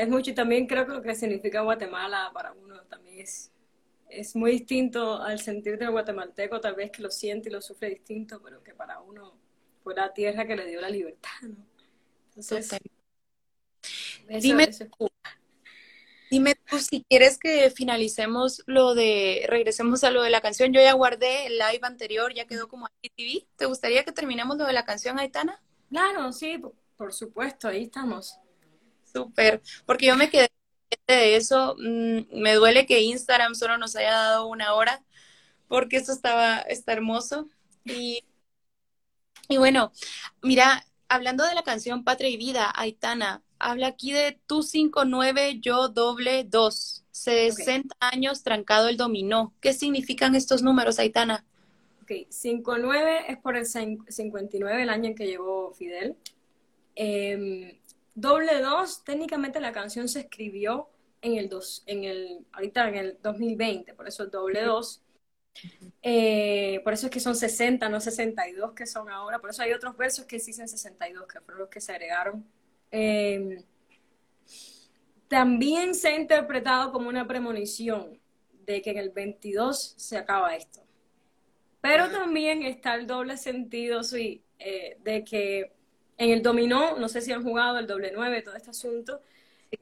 mucho 0.08 0.30
y 0.30 0.34
también 0.34 0.66
creo 0.66 0.86
que 0.86 0.92
lo 0.92 1.02
que 1.02 1.14
significa 1.14 1.62
Guatemala 1.62 2.30
para 2.32 2.52
uno 2.52 2.80
también 2.82 3.20
es, 3.20 3.50
es 4.08 4.36
muy 4.36 4.52
distinto 4.52 5.20
al 5.20 5.40
sentir 5.40 5.78
del 5.78 5.90
guatemalteco, 5.90 6.60
tal 6.60 6.74
vez 6.74 6.90
que 6.90 7.02
lo 7.02 7.10
siente 7.10 7.48
y 7.48 7.52
lo 7.52 7.60
sufre 7.60 7.90
distinto, 7.90 8.40
pero 8.42 8.62
que 8.62 8.74
para 8.74 9.00
uno 9.00 9.36
fue 9.82 9.94
la 9.94 10.12
tierra 10.12 10.46
que 10.46 10.56
le 10.56 10.66
dio 10.66 10.80
la 10.80 10.90
libertad, 10.90 11.30
¿no? 11.42 11.56
Entonces, 12.28 12.70
dime, 14.40 14.70
dime 16.30 16.54
tú 16.54 16.78
si 16.78 17.04
quieres 17.08 17.38
que 17.38 17.70
finalicemos 17.70 18.62
lo 18.66 18.94
de, 18.94 19.44
regresemos 19.48 20.04
a 20.04 20.10
lo 20.10 20.22
de 20.22 20.30
la 20.30 20.40
canción, 20.40 20.72
yo 20.72 20.80
ya 20.80 20.92
guardé 20.92 21.46
el 21.46 21.58
live 21.58 21.80
anterior, 21.82 22.32
ya 22.32 22.46
quedó 22.46 22.68
como 22.68 22.88
TV, 23.02 23.46
¿te 23.56 23.66
gustaría 23.66 24.04
que 24.04 24.12
terminemos 24.12 24.56
lo 24.56 24.64
de 24.64 24.72
la 24.72 24.84
canción, 24.84 25.18
Aitana? 25.18 25.60
Claro, 25.88 26.32
sí, 26.32 26.62
por 26.96 27.12
supuesto, 27.12 27.66
ahí 27.66 27.84
estamos. 27.84 28.38
Súper, 29.12 29.62
porque 29.86 30.06
yo 30.06 30.16
me 30.16 30.30
quedé 30.30 30.48
de 31.06 31.36
eso. 31.36 31.76
Mm, 31.78 32.40
me 32.40 32.54
duele 32.54 32.86
que 32.86 33.00
Instagram 33.00 33.54
solo 33.54 33.78
nos 33.78 33.96
haya 33.96 34.12
dado 34.12 34.46
una 34.46 34.74
hora, 34.74 35.02
porque 35.68 35.96
esto 35.96 36.12
estaba, 36.12 36.58
está 36.58 36.92
hermoso. 36.92 37.48
Y, 37.84 38.24
y 39.48 39.56
bueno, 39.58 39.92
mira, 40.42 40.84
hablando 41.08 41.44
de 41.44 41.54
la 41.54 41.62
canción 41.62 42.04
Patria 42.04 42.30
y 42.30 42.36
Vida, 42.36 42.72
Aitana, 42.74 43.42
habla 43.58 43.88
aquí 43.88 44.12
de 44.12 44.38
tú 44.46 44.62
59, 44.62 45.58
yo 45.60 45.88
doble 45.88 46.44
2. 46.44 47.04
60 47.10 47.94
años 48.00 48.42
trancado 48.42 48.88
el 48.88 48.96
dominó. 48.96 49.52
¿Qué 49.60 49.74
significan 49.74 50.34
estos 50.34 50.62
números, 50.62 50.98
Aitana? 50.98 51.44
Ok, 52.02 52.12
59 52.30 53.24
es 53.28 53.38
por 53.38 53.56
el 53.56 53.66
59, 53.66 54.82
el 54.82 54.88
año 54.88 55.10
en 55.10 55.14
que 55.14 55.26
llegó 55.26 55.72
Fidel. 55.74 56.16
Eh, 56.96 57.79
Doble 58.20 58.60
dos, 58.60 59.02
técnicamente 59.02 59.60
la 59.60 59.72
canción 59.72 60.06
se 60.06 60.20
escribió 60.20 60.90
en 61.22 61.36
el 61.36 61.48
dos, 61.48 61.82
en 61.86 62.04
el, 62.04 62.46
ahorita 62.52 62.88
en 62.90 62.94
el 62.96 63.18
2020, 63.22 63.94
por 63.94 64.06
eso 64.06 64.26
doble 64.26 64.62
dos. 64.62 65.02
Eh, 66.02 66.82
por 66.84 66.92
eso 66.92 67.06
es 67.06 67.12
que 67.12 67.18
son 67.18 67.34
60, 67.34 67.88
no 67.88 67.98
62 67.98 68.72
que 68.74 68.86
son 68.86 69.08
ahora. 69.08 69.38
Por 69.38 69.48
eso 69.48 69.62
hay 69.62 69.72
otros 69.72 69.96
versos 69.96 70.26
que 70.26 70.38
sí 70.38 70.48
dicen 70.48 70.68
62, 70.68 71.26
que 71.26 71.40
fueron 71.40 71.60
los 71.60 71.70
que 71.70 71.80
se 71.80 71.92
agregaron. 71.92 72.44
Em, 72.90 73.64
también 75.28 75.94
se 75.94 76.08
ha 76.08 76.20
interpretado 76.20 76.92
como 76.92 77.08
una 77.08 77.26
premonición 77.26 78.20
de 78.66 78.82
que 78.82 78.90
en 78.90 78.98
el 78.98 79.10
22 79.10 79.94
se 79.96 80.18
acaba 80.18 80.54
esto. 80.54 80.82
Pero 81.80 82.10
también 82.10 82.64
está 82.64 82.96
el 82.96 83.06
doble 83.06 83.38
sentido, 83.38 84.02
sí, 84.02 84.42
eh, 84.58 84.98
de 85.02 85.24
que 85.24 85.72
en 86.20 86.30
el 86.30 86.42
dominó, 86.42 86.98
no 86.98 87.08
sé 87.08 87.22
si 87.22 87.32
han 87.32 87.42
jugado 87.42 87.78
el 87.78 87.86
doble 87.86 88.12
nueve, 88.14 88.42
todo 88.42 88.54
este 88.54 88.68
asunto, 88.68 89.22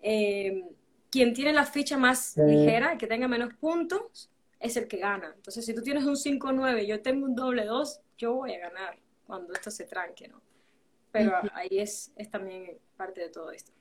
eh, 0.01 0.63
quien 1.11 1.35
tiene 1.35 1.53
la 1.53 1.67
ficha 1.67 1.99
más 1.99 2.37
ligera, 2.37 2.95
y 2.95 2.99
que 2.99 3.09
tenga 3.09 3.27
menos 3.27 3.55
puntos, 3.55 4.31
es 4.61 4.77
el 4.77 4.87
que 4.87 4.99
gana. 4.99 5.33
Entonces, 5.35 5.67
si 5.67 5.75
tú 5.75 5.83
tienes 5.83 6.05
un 6.05 6.15
5-9 6.15 6.85
y 6.85 6.87
yo 6.87 7.03
tengo 7.03 7.27
un 7.27 7.35
doble 7.35 7.65
2, 7.65 8.01
yo 8.19 8.35
voy 8.35 8.55
a 8.55 8.61
ganar 8.61 8.97
cuando 9.27 9.53
esto 9.53 9.73
se 9.73 9.85
tranque, 9.85 10.29
¿no? 10.29 10.41
Pero 11.11 11.33
ahí 11.55 11.81
es, 11.81 12.13
es 12.15 12.31
también 12.31 12.79
parte 12.97 13.21
de 13.21 13.31
todo 13.31 13.51
esto. 13.51 13.73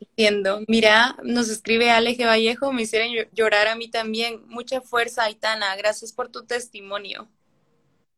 Entiendo. 0.00 0.60
Mira, 0.68 1.16
nos 1.22 1.48
escribe 1.48 1.90
Aleje 1.90 2.26
Vallejo, 2.26 2.72
me 2.72 2.82
hicieron 2.82 3.26
llorar 3.32 3.68
a 3.68 3.74
mí 3.74 3.88
también. 3.88 4.46
Mucha 4.48 4.82
fuerza, 4.82 5.24
Aitana. 5.24 5.74
Gracias 5.76 6.12
por 6.12 6.28
tu 6.28 6.44
testimonio. 6.44 7.26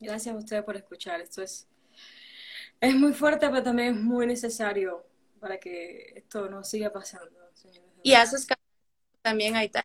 Gracias 0.00 0.34
a 0.34 0.38
ustedes 0.38 0.64
por 0.64 0.76
escuchar. 0.76 1.20
Esto 1.20 1.42
es 1.42 1.68
es 2.80 2.94
muy 2.94 3.12
fuerte, 3.12 3.48
pero 3.48 3.62
también 3.62 3.94
es 3.94 4.00
muy 4.00 4.26
necesario 4.26 5.06
para 5.38 5.58
que 5.58 6.12
esto 6.16 6.48
no 6.48 6.64
siga 6.64 6.92
pasando. 6.92 7.30
Y 8.02 8.14
haces 8.14 8.46
también 9.22 9.56
ahí 9.56 9.66
está. 9.66 9.84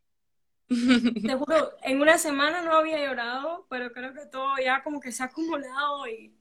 Te 0.67 1.35
juro, 1.35 1.73
en 1.83 2.01
una 2.01 2.17
semana 2.17 2.61
no 2.61 2.75
había 2.75 3.03
llorado, 3.05 3.65
pero 3.69 3.91
creo 3.91 4.13
que 4.13 4.25
todo 4.25 4.55
ya 4.63 4.83
como 4.83 4.99
que 4.99 5.11
se 5.11 5.23
ha 5.23 5.27
acumulado 5.27 6.07
y, 6.07 6.33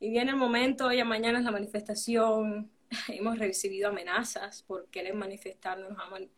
y 0.00 0.10
viene 0.10 0.30
el 0.30 0.36
momento, 0.36 0.90
ya 0.92 1.04
mañana 1.04 1.38
es 1.38 1.44
la 1.44 1.50
manifestación, 1.50 2.70
hemos 3.08 3.38
recibido 3.38 3.88
amenazas 3.90 4.62
por 4.62 4.86
querer 4.88 5.14
manifestarnos, 5.14 5.90
nos 5.90 6.00
han, 6.00 6.30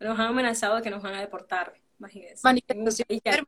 nos 0.00 0.18
han 0.18 0.26
amenazado 0.28 0.76
de 0.76 0.82
que 0.82 0.90
nos 0.90 1.02
van 1.02 1.14
a 1.14 1.20
deportar, 1.20 1.74
imagínense. 1.98 2.42
Manifestación 2.44 3.46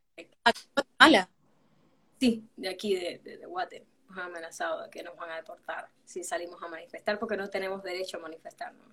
Sí, 2.21 2.49
de 2.57 2.69
aquí, 2.69 2.95
de, 2.95 3.21
de, 3.25 3.39
de 3.39 3.47
Guate 3.47 3.87
nos 4.09 4.19
han 4.19 4.25
amenazado 4.25 4.83
de 4.83 4.91
que 4.91 5.03
nos 5.03 5.17
van 5.17 5.31
a 5.31 5.37
deportar 5.37 5.91
si 6.05 6.25
salimos 6.25 6.63
a 6.63 6.69
manifestar 6.69 7.19
porque 7.19 7.37
no 7.37 7.49
tenemos 7.49 7.83
derecho 7.83 8.17
a 8.17 8.21
manifestarnos 8.21 8.87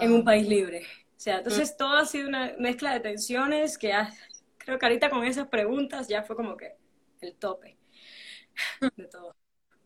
en 0.00 0.12
un 0.12 0.24
país 0.24 0.46
libre. 0.46 0.82
O 0.82 1.20
sea, 1.20 1.38
entonces 1.38 1.76
todo 1.76 1.96
ha 1.96 2.04
sido 2.04 2.28
una 2.28 2.54
mezcla 2.58 2.92
de 2.92 3.00
tensiones 3.00 3.78
que 3.78 3.92
creo 4.58 4.78
que 4.78 4.86
ahorita 4.86 5.08
con 5.10 5.24
esas 5.24 5.48
preguntas 5.48 6.08
ya 6.08 6.22
fue 6.22 6.36
como 6.36 6.56
que 6.56 6.76
el 7.20 7.34
tope 7.36 7.78
de 8.96 9.06
todo. 9.06 9.34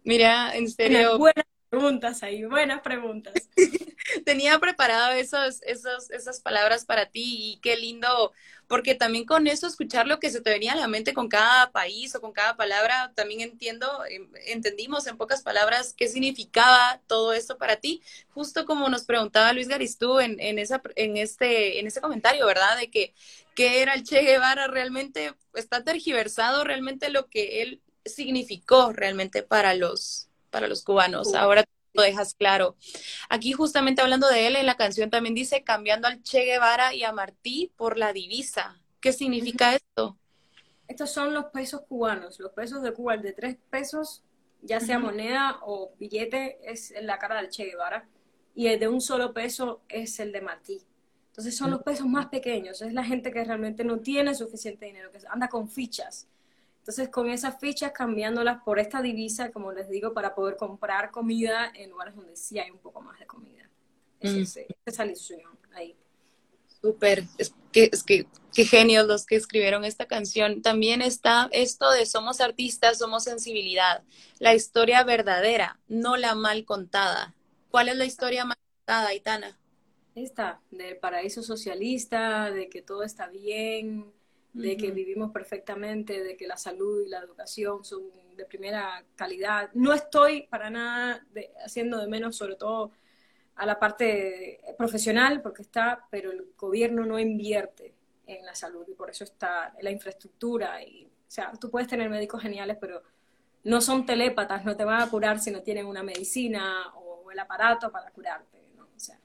Mira, 0.02 0.56
en 0.56 0.68
serio. 0.68 1.18
Buenas 1.18 1.44
preguntas 1.70 2.22
ahí, 2.22 2.44
buenas 2.44 2.80
preguntas. 2.82 3.34
tenía 4.24 4.58
preparado 4.58 5.12
esos, 5.12 5.62
esos, 5.62 6.10
esas 6.10 6.40
palabras 6.40 6.84
para 6.84 7.06
ti 7.06 7.52
y 7.52 7.60
qué 7.60 7.76
lindo, 7.76 8.32
porque 8.66 8.94
también 8.94 9.24
con 9.24 9.46
eso 9.46 9.66
escuchar 9.66 10.06
lo 10.06 10.18
que 10.18 10.30
se 10.30 10.40
te 10.40 10.50
venía 10.50 10.72
a 10.72 10.76
la 10.76 10.88
mente 10.88 11.14
con 11.14 11.28
cada 11.28 11.70
país 11.72 12.14
o 12.14 12.20
con 12.20 12.32
cada 12.32 12.56
palabra, 12.56 13.12
también 13.14 13.40
entiendo, 13.40 14.04
em, 14.08 14.28
entendimos 14.46 15.06
en 15.06 15.16
pocas 15.16 15.42
palabras 15.42 15.94
qué 15.96 16.08
significaba 16.08 17.00
todo 17.06 17.32
esto 17.32 17.58
para 17.58 17.76
ti, 17.76 18.02
justo 18.30 18.64
como 18.66 18.88
nos 18.88 19.04
preguntaba 19.04 19.52
Luis 19.52 19.68
Garistú 19.68 20.20
en, 20.20 20.40
en, 20.40 20.58
esa, 20.58 20.82
en, 20.96 21.16
este, 21.16 21.80
en 21.80 21.86
ese 21.86 22.00
comentario, 22.00 22.46
¿verdad? 22.46 22.76
De 22.78 22.90
que 22.90 23.14
qué 23.54 23.82
era 23.82 23.94
el 23.94 24.04
Che 24.04 24.22
Guevara 24.22 24.66
realmente, 24.68 25.34
está 25.54 25.84
tergiversado 25.84 26.64
realmente 26.64 27.10
lo 27.10 27.28
que 27.28 27.62
él 27.62 27.82
significó 28.04 28.92
realmente 28.92 29.42
para 29.42 29.74
los, 29.74 30.29
para 30.50 30.68
los 30.68 30.84
cubanos. 30.84 31.34
Ahora 31.34 31.64
lo 31.92 32.02
dejas 32.02 32.34
claro. 32.34 32.76
Aquí 33.28 33.52
justamente 33.52 34.02
hablando 34.02 34.28
de 34.28 34.46
él, 34.46 34.56
en 34.56 34.66
la 34.66 34.76
canción 34.76 35.10
también 35.10 35.34
dice, 35.34 35.64
cambiando 35.64 36.06
al 36.06 36.22
Che 36.22 36.44
Guevara 36.44 36.94
y 36.94 37.02
a 37.04 37.12
Martí 37.12 37.72
por 37.76 37.96
la 37.96 38.12
divisa. 38.12 38.80
¿Qué 39.00 39.12
significa 39.12 39.74
esto? 39.74 40.18
Estos 40.86 41.10
son 41.10 41.32
los 41.32 41.46
pesos 41.46 41.82
cubanos, 41.88 42.38
los 42.40 42.52
pesos 42.52 42.82
de 42.82 42.92
Cuba, 42.92 43.14
el 43.14 43.22
de 43.22 43.32
tres 43.32 43.56
pesos, 43.70 44.24
ya 44.60 44.80
sea 44.80 44.98
moneda 44.98 45.60
o 45.62 45.92
billete, 45.98 46.58
es 46.64 46.92
la 47.00 47.18
cara 47.18 47.36
del 47.36 47.48
Che 47.48 47.64
Guevara, 47.64 48.08
y 48.54 48.66
el 48.66 48.78
de 48.80 48.88
un 48.88 49.00
solo 49.00 49.32
peso 49.32 49.82
es 49.88 50.18
el 50.18 50.32
de 50.32 50.40
Martí. 50.40 50.82
Entonces 51.28 51.56
son 51.56 51.70
los 51.70 51.82
pesos 51.82 52.06
más 52.06 52.26
pequeños, 52.26 52.82
es 52.82 52.92
la 52.92 53.04
gente 53.04 53.30
que 53.30 53.44
realmente 53.44 53.84
no 53.84 54.00
tiene 54.00 54.34
suficiente 54.34 54.86
dinero, 54.86 55.12
que 55.12 55.18
anda 55.28 55.48
con 55.48 55.68
fichas. 55.68 56.26
Entonces, 56.80 57.08
con 57.08 57.30
esas 57.30 57.58
fichas, 57.60 57.92
cambiándolas 57.92 58.62
por 58.62 58.78
esta 58.78 59.00
divisa, 59.00 59.52
como 59.52 59.72
les 59.72 59.88
digo, 59.88 60.12
para 60.12 60.34
poder 60.34 60.56
comprar 60.56 61.10
comida 61.10 61.70
en 61.74 61.90
lugares 61.90 62.16
donde 62.16 62.36
sí 62.36 62.58
hay 62.58 62.70
un 62.70 62.78
poco 62.78 63.00
más 63.00 63.18
de 63.18 63.26
comida. 63.26 63.68
Es 64.18 64.32
mm. 64.32 64.42
esa 64.42 64.64
es 64.86 64.98
la 64.98 65.06
ilusión 65.06 65.40
ahí. 65.74 65.96
Súper, 66.80 67.24
es 67.36 67.54
que, 67.72 67.90
es 67.92 68.02
que 68.02 68.26
qué 68.54 68.64
genios 68.64 69.06
los 69.06 69.26
que 69.26 69.36
escribieron 69.36 69.84
esta 69.84 70.06
canción. 70.06 70.62
También 70.62 71.02
está 71.02 71.48
esto 71.52 71.90
de 71.92 72.06
somos 72.06 72.40
artistas, 72.40 72.98
somos 72.98 73.24
sensibilidad, 73.24 74.02
la 74.38 74.54
historia 74.54 75.04
verdadera, 75.04 75.78
no 75.88 76.16
la 76.16 76.34
mal 76.34 76.64
contada. 76.64 77.34
¿Cuál 77.70 77.88
es 77.88 77.96
la 77.96 78.06
historia 78.06 78.44
mal 78.44 78.58
contada, 78.78 79.08
Aitana? 79.08 79.58
Esta, 80.14 80.60
del 80.70 80.96
paraíso 80.96 81.42
socialista, 81.42 82.50
de 82.50 82.68
que 82.68 82.82
todo 82.82 83.04
está 83.04 83.28
bien, 83.28 84.12
de 84.52 84.76
que 84.76 84.90
vivimos 84.90 85.30
perfectamente, 85.30 86.22
de 86.22 86.36
que 86.36 86.46
la 86.46 86.56
salud 86.56 87.04
y 87.06 87.08
la 87.08 87.18
educación 87.18 87.84
son 87.84 88.02
de 88.36 88.44
primera 88.44 89.04
calidad. 89.14 89.70
No 89.74 89.92
estoy 89.92 90.46
para 90.48 90.70
nada 90.70 91.24
haciendo 91.64 91.98
de 91.98 92.08
menos, 92.08 92.36
sobre 92.36 92.56
todo 92.56 92.92
a 93.56 93.66
la 93.66 93.78
parte 93.78 94.60
profesional, 94.78 95.42
porque 95.42 95.62
está, 95.62 96.06
pero 96.10 96.32
el 96.32 96.46
gobierno 96.56 97.04
no 97.04 97.18
invierte 97.18 97.94
en 98.26 98.44
la 98.44 98.54
salud 98.54 98.84
y 98.88 98.94
por 98.94 99.10
eso 99.10 99.24
está 99.24 99.74
la 99.80 99.90
infraestructura. 99.90 100.82
Y, 100.82 101.06
o 101.06 101.30
sea, 101.30 101.52
tú 101.60 101.70
puedes 101.70 101.88
tener 101.88 102.08
médicos 102.08 102.42
geniales, 102.42 102.76
pero 102.80 103.02
no 103.64 103.80
son 103.80 104.06
telépatas, 104.06 104.64
no 104.64 104.76
te 104.76 104.84
van 104.84 105.02
a 105.02 105.10
curar 105.10 105.38
si 105.38 105.50
no 105.50 105.62
tienen 105.62 105.86
una 105.86 106.02
medicina 106.02 106.92
o 106.94 107.30
el 107.30 107.38
aparato 107.38 107.92
para 107.92 108.10
curarte. 108.10 108.58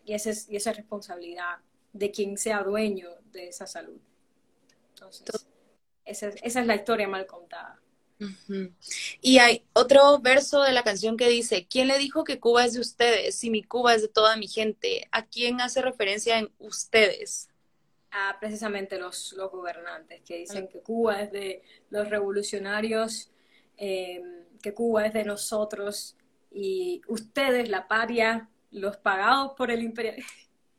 y, 0.03 0.13
esa 0.13 0.29
es, 0.29 0.49
y 0.49 0.55
esa 0.55 0.71
es 0.71 0.77
responsabilidad 0.77 1.57
de 1.93 2.11
quien 2.11 2.37
sea 2.37 2.61
dueño 2.61 3.09
de 3.31 3.47
esa 3.47 3.65
salud. 3.65 3.99
Entonces, 4.95 5.47
esa, 6.05 6.27
esa 6.29 6.61
es 6.61 6.67
la 6.67 6.75
historia 6.75 7.07
mal 7.07 7.25
contada. 7.25 7.79
Y 9.21 9.39
hay 9.39 9.65
otro 9.73 10.19
verso 10.19 10.61
de 10.61 10.71
la 10.71 10.83
canción 10.83 11.17
que 11.17 11.27
dice, 11.27 11.67
¿quién 11.69 11.87
le 11.87 11.97
dijo 11.97 12.23
que 12.23 12.39
Cuba 12.39 12.65
es 12.65 12.73
de 12.73 12.79
ustedes 12.79 13.35
si 13.35 13.49
mi 13.49 13.61
Cuba 13.61 13.93
es 13.93 14.03
de 14.03 14.07
toda 14.07 14.37
mi 14.37 14.47
gente? 14.47 15.07
¿A 15.11 15.25
quién 15.25 15.59
hace 15.59 15.81
referencia 15.81 16.39
en 16.39 16.49
ustedes? 16.59 17.49
A 18.11 18.37
precisamente 18.39 18.97
los, 18.97 19.33
los 19.33 19.51
gobernantes 19.51 20.21
que 20.21 20.37
dicen 20.37 20.69
que 20.69 20.79
Cuba 20.79 21.21
es 21.21 21.31
de 21.31 21.63
los 21.89 22.09
revolucionarios, 22.09 23.31
eh, 23.77 24.21
que 24.61 24.73
Cuba 24.73 25.07
es 25.07 25.13
de 25.13 25.25
nosotros 25.25 26.15
y 26.51 27.01
ustedes, 27.07 27.67
la 27.67 27.89
paria, 27.89 28.49
los 28.71 28.95
pagados 28.95 29.53
por 29.57 29.71
el 29.71 29.83
imperio 29.83 30.13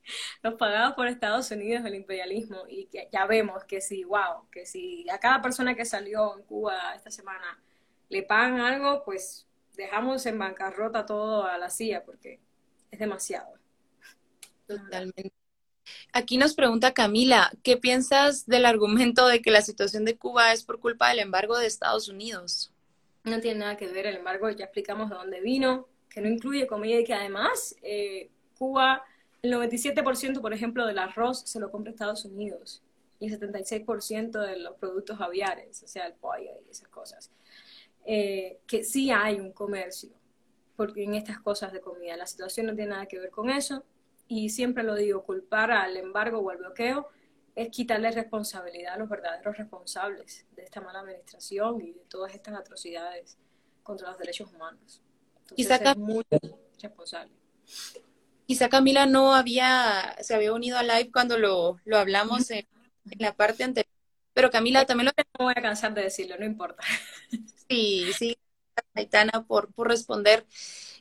los 0.43 0.55
pagados 0.55 0.95
por 0.95 1.07
Estados 1.07 1.51
Unidos 1.51 1.85
el 1.85 1.95
imperialismo 1.95 2.65
y 2.69 2.87
que 2.87 3.09
ya 3.13 3.27
vemos 3.27 3.65
que 3.65 3.81
si, 3.81 4.05
wow, 4.05 4.49
que 4.51 4.67
si 4.67 5.09
a 5.11 5.19
cada 5.19 5.43
persona 5.43 5.75
que 5.75 5.85
salió 5.85 6.37
en 6.37 6.43
Cuba 6.45 6.95
esta 6.95 7.11
semana 7.11 7.61
le 8.09 8.23
pagan 8.23 8.61
algo, 8.61 9.05
pues 9.05 9.47
dejamos 9.77 10.25
en 10.27 10.39
bancarrota 10.39 11.07
todo 11.07 11.45
a 11.45 11.59
la 11.59 11.71
CIA 11.71 12.05
porque 12.05 12.41
es 12.91 12.99
demasiado. 12.99 13.55
Totalmente. 14.67 15.33
Aquí 16.13 16.37
nos 16.37 16.55
pregunta 16.55 16.95
Camila, 16.95 17.53
¿qué 17.63 17.77
piensas 17.77 18.47
del 18.47 18.67
argumento 18.67 19.29
de 19.29 19.41
que 19.41 19.51
la 19.51 19.63
situación 19.63 20.05
de 20.05 20.17
Cuba 20.17 20.53
es 20.53 20.65
por 20.65 20.81
culpa 20.81 21.11
del 21.11 21.21
embargo 21.21 21.57
de 21.59 21.67
Estados 21.67 22.09
Unidos? 22.09 22.73
No 23.23 23.41
tiene 23.41 23.61
nada 23.61 23.77
que 23.77 23.87
ver 23.87 24.07
el 24.07 24.17
embargo, 24.17 24.51
ya 24.51 24.65
explicamos 24.65 25.11
de 25.11 25.17
dónde 25.17 25.41
vino, 25.41 25.89
que 26.09 26.21
no 26.21 26.29
incluye 26.29 26.67
comida 26.67 27.01
y 27.01 27.05
que 27.05 27.15
además 27.15 27.77
eh, 27.83 28.31
Cuba 28.57 29.05
el 29.43 29.53
97%, 29.53 30.41
por 30.41 30.53
ejemplo, 30.53 30.87
del 30.87 30.99
arroz 30.99 31.43
se 31.47 31.61
lo 31.61 31.71
compra 31.71 31.91
Estados 31.91 32.25
Unidos 32.25 32.83
y 33.19 33.33
el 33.33 33.41
76% 33.41 34.41
de 34.41 34.59
los 34.59 34.77
productos 34.77 35.21
aviares, 35.21 35.83
o 35.83 35.89
sea, 35.89 36.07
el 36.07 36.15
pollo 36.15 36.51
y 36.67 36.71
esas 36.71 36.89
cosas. 36.89 37.31
Eh, 38.05 38.61
que 38.67 38.85
sí 38.85 39.11
hay 39.11 39.41
un 39.41 39.53
comercio 39.53 40.11
porque 40.77 41.03
en 41.03 41.15
estas 41.15 41.41
cosas 41.41 41.73
de 41.73 41.81
comida. 41.81 42.17
La 42.17 42.27
situación 42.27 42.67
no 42.67 42.75
tiene 42.75 42.91
nada 42.91 43.07
que 43.07 43.19
ver 43.19 43.31
con 43.31 43.51
eso 43.51 43.85
y 44.29 44.51
siempre 44.51 44.85
lo 44.85 44.95
digo, 44.95 45.25
culpar 45.25 45.73
al 45.73 45.97
embargo 45.97 46.39
o 46.39 46.51
al 46.51 46.59
bloqueo 46.59 47.09
es 47.55 47.71
quitarle 47.71 48.11
responsabilidad 48.11 48.95
a 48.95 48.99
los 48.99 49.09
verdaderos 49.09 49.57
responsables 49.57 50.47
de 50.55 50.63
esta 50.63 50.83
mala 50.83 51.01
administración 51.01 51.81
y 51.81 51.93
de 51.93 52.05
todas 52.09 52.35
estas 52.35 52.55
atrocidades 52.55 53.39
contra 53.83 54.11
los 54.11 54.19
derechos 54.19 54.53
humanos. 54.53 55.01
y 55.55 55.65
saca 55.65 55.95
muy 55.95 56.25
responsable. 56.83 57.33
Quizá 58.47 58.69
Camila 58.69 59.07
no 59.07 59.35
había, 59.35 60.17
se 60.21 60.35
había 60.35 60.53
unido 60.53 60.79
a 60.79 60.83
live 60.83 61.11
cuando 61.13 61.39
lo, 61.39 61.81
lo 61.85 61.99
hablamos 61.99 62.51
en, 62.51 62.67
la 63.19 63.35
parte 63.35 63.65
anterior. 63.65 63.93
Pero 64.33 64.51
Camila 64.51 64.87
también 64.87 65.07
lo... 65.07 65.13
No 65.39 65.47
voy 65.47 65.55
a 65.57 65.63
cansar 65.63 65.95
de 65.95 66.03
decirlo, 66.03 66.37
no 66.39 66.45
importa. 66.45 66.83
Sí, 67.69 68.13
sí, 68.17 68.39
Aitana, 68.95 69.45
por, 69.45 69.73
por 69.75 69.89
responder. 69.89 70.47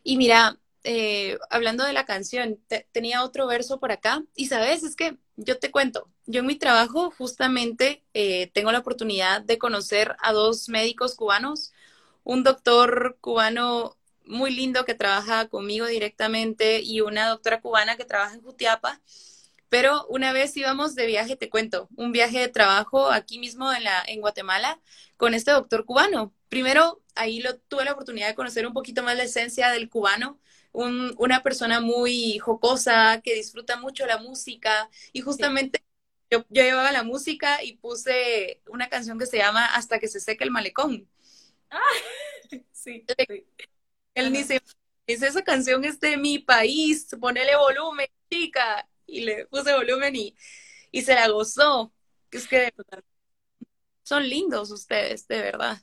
Y 0.04 0.18
mira, 0.18 0.58
eh, 0.84 1.38
hablando 1.50 1.84
de 1.84 1.94
la 1.94 2.06
canción, 2.06 2.60
tenía 2.92 3.24
otro 3.24 3.48
verso 3.48 3.80
por 3.80 3.92
acá. 3.92 4.24
Y 4.36 4.48
sabes, 4.48 4.84
es 4.84 4.96
que 4.96 5.18
yo 5.36 5.60
te 5.60 5.72
cuento, 5.72 6.10
yo 6.26 6.42
en 6.42 6.46
mi 6.48 6.56
trabajo 6.56 7.12
justamente 7.12 8.04
eh, 8.14 8.52
tengo 8.54 8.72
la 8.72 8.80
oportunidad 8.80 9.42
de 9.42 9.58
conocer 9.58 10.16
a 10.22 10.32
dos 10.32 10.70
médicos 10.70 11.16
cubanos, 11.16 11.74
un 12.24 12.44
doctor 12.44 13.18
cubano 13.22 13.98
muy 14.28 14.52
lindo 14.52 14.86
que 14.86 14.94
trabaja 14.94 15.48
conmigo 15.48 15.86
directamente 15.86 16.82
y 16.82 17.02
una 17.02 17.28
doctora 17.30 17.62
cubana 17.62 17.98
que 17.98 18.06
trabaja 18.06 18.36
en 18.36 18.42
Jutiapa. 18.42 19.02
Pero 19.70 20.06
una 20.08 20.32
vez 20.34 20.56
íbamos 20.58 20.96
de 20.96 21.06
viaje, 21.06 21.36
te 21.36 21.50
cuento, 21.50 21.90
un 21.96 22.12
viaje 22.12 22.40
de 22.40 22.50
trabajo 22.50 23.12
aquí 23.12 23.40
mismo 23.40 23.74
en, 23.74 23.84
la, 23.84 24.04
en 24.08 24.22
Guatemala 24.22 24.80
con 25.18 25.34
este 25.34 25.52
doctor 25.52 25.86
cubano. 25.86 26.34
Primero, 26.50 27.02
ahí 27.16 27.42
lo, 27.42 27.58
tuve 27.58 27.86
la 27.86 27.94
oportunidad 27.94 28.28
de 28.28 28.36
conocer 28.36 28.68
un 28.68 28.74
poquito 28.74 29.04
más 29.04 29.18
la 29.18 29.24
esencia 29.24 29.72
del 29.72 29.90
cubano, 29.90 30.40
una 30.74 31.42
persona 31.42 31.80
muy 31.80 32.38
jocosa, 32.40 33.22
que 33.22 33.34
disfruta 33.34 33.78
mucho 33.78 34.06
la 34.06 34.18
música 34.18 34.90
y 35.14 35.22
justamente 35.22 35.84
yo, 36.30 36.46
yo, 36.50 36.64
llevaba 36.64 36.92
la 36.92 37.04
música 37.04 37.64
y 37.64 37.78
puse 37.78 38.62
una 38.68 38.90
canción 38.90 39.18
que 39.18 39.26
se 39.26 39.38
llama 39.38 39.66
Hasta 39.66 40.00
que 40.00 40.08
se 40.08 40.20
seque 40.20 40.44
el 40.44 40.52
malecón. 40.52 41.08
Ah, 41.70 41.80
sí. 42.72 43.06
Él 44.16 44.34
dice, 44.34 44.62
dice, 45.06 45.28
esa 45.28 45.44
canción 45.44 45.86
es 45.86 46.00
de 46.00 46.18
mi 46.18 46.40
país, 46.40 47.08
ponele 47.20 47.56
volumen, 47.56 48.08
chica. 48.32 48.88
Y 49.06 49.22
le 49.22 49.46
puse 49.46 49.72
volumen 49.74 50.16
y, 50.16 50.36
y 50.92 51.02
se 51.04 51.14
la 51.14 51.28
gozó. 51.28 51.94
Es 52.32 52.48
que 52.48 52.74
son 54.04 54.28
lindos 54.28 54.72
ustedes, 54.72 55.28
de 55.28 55.42
verdad. 55.42 55.78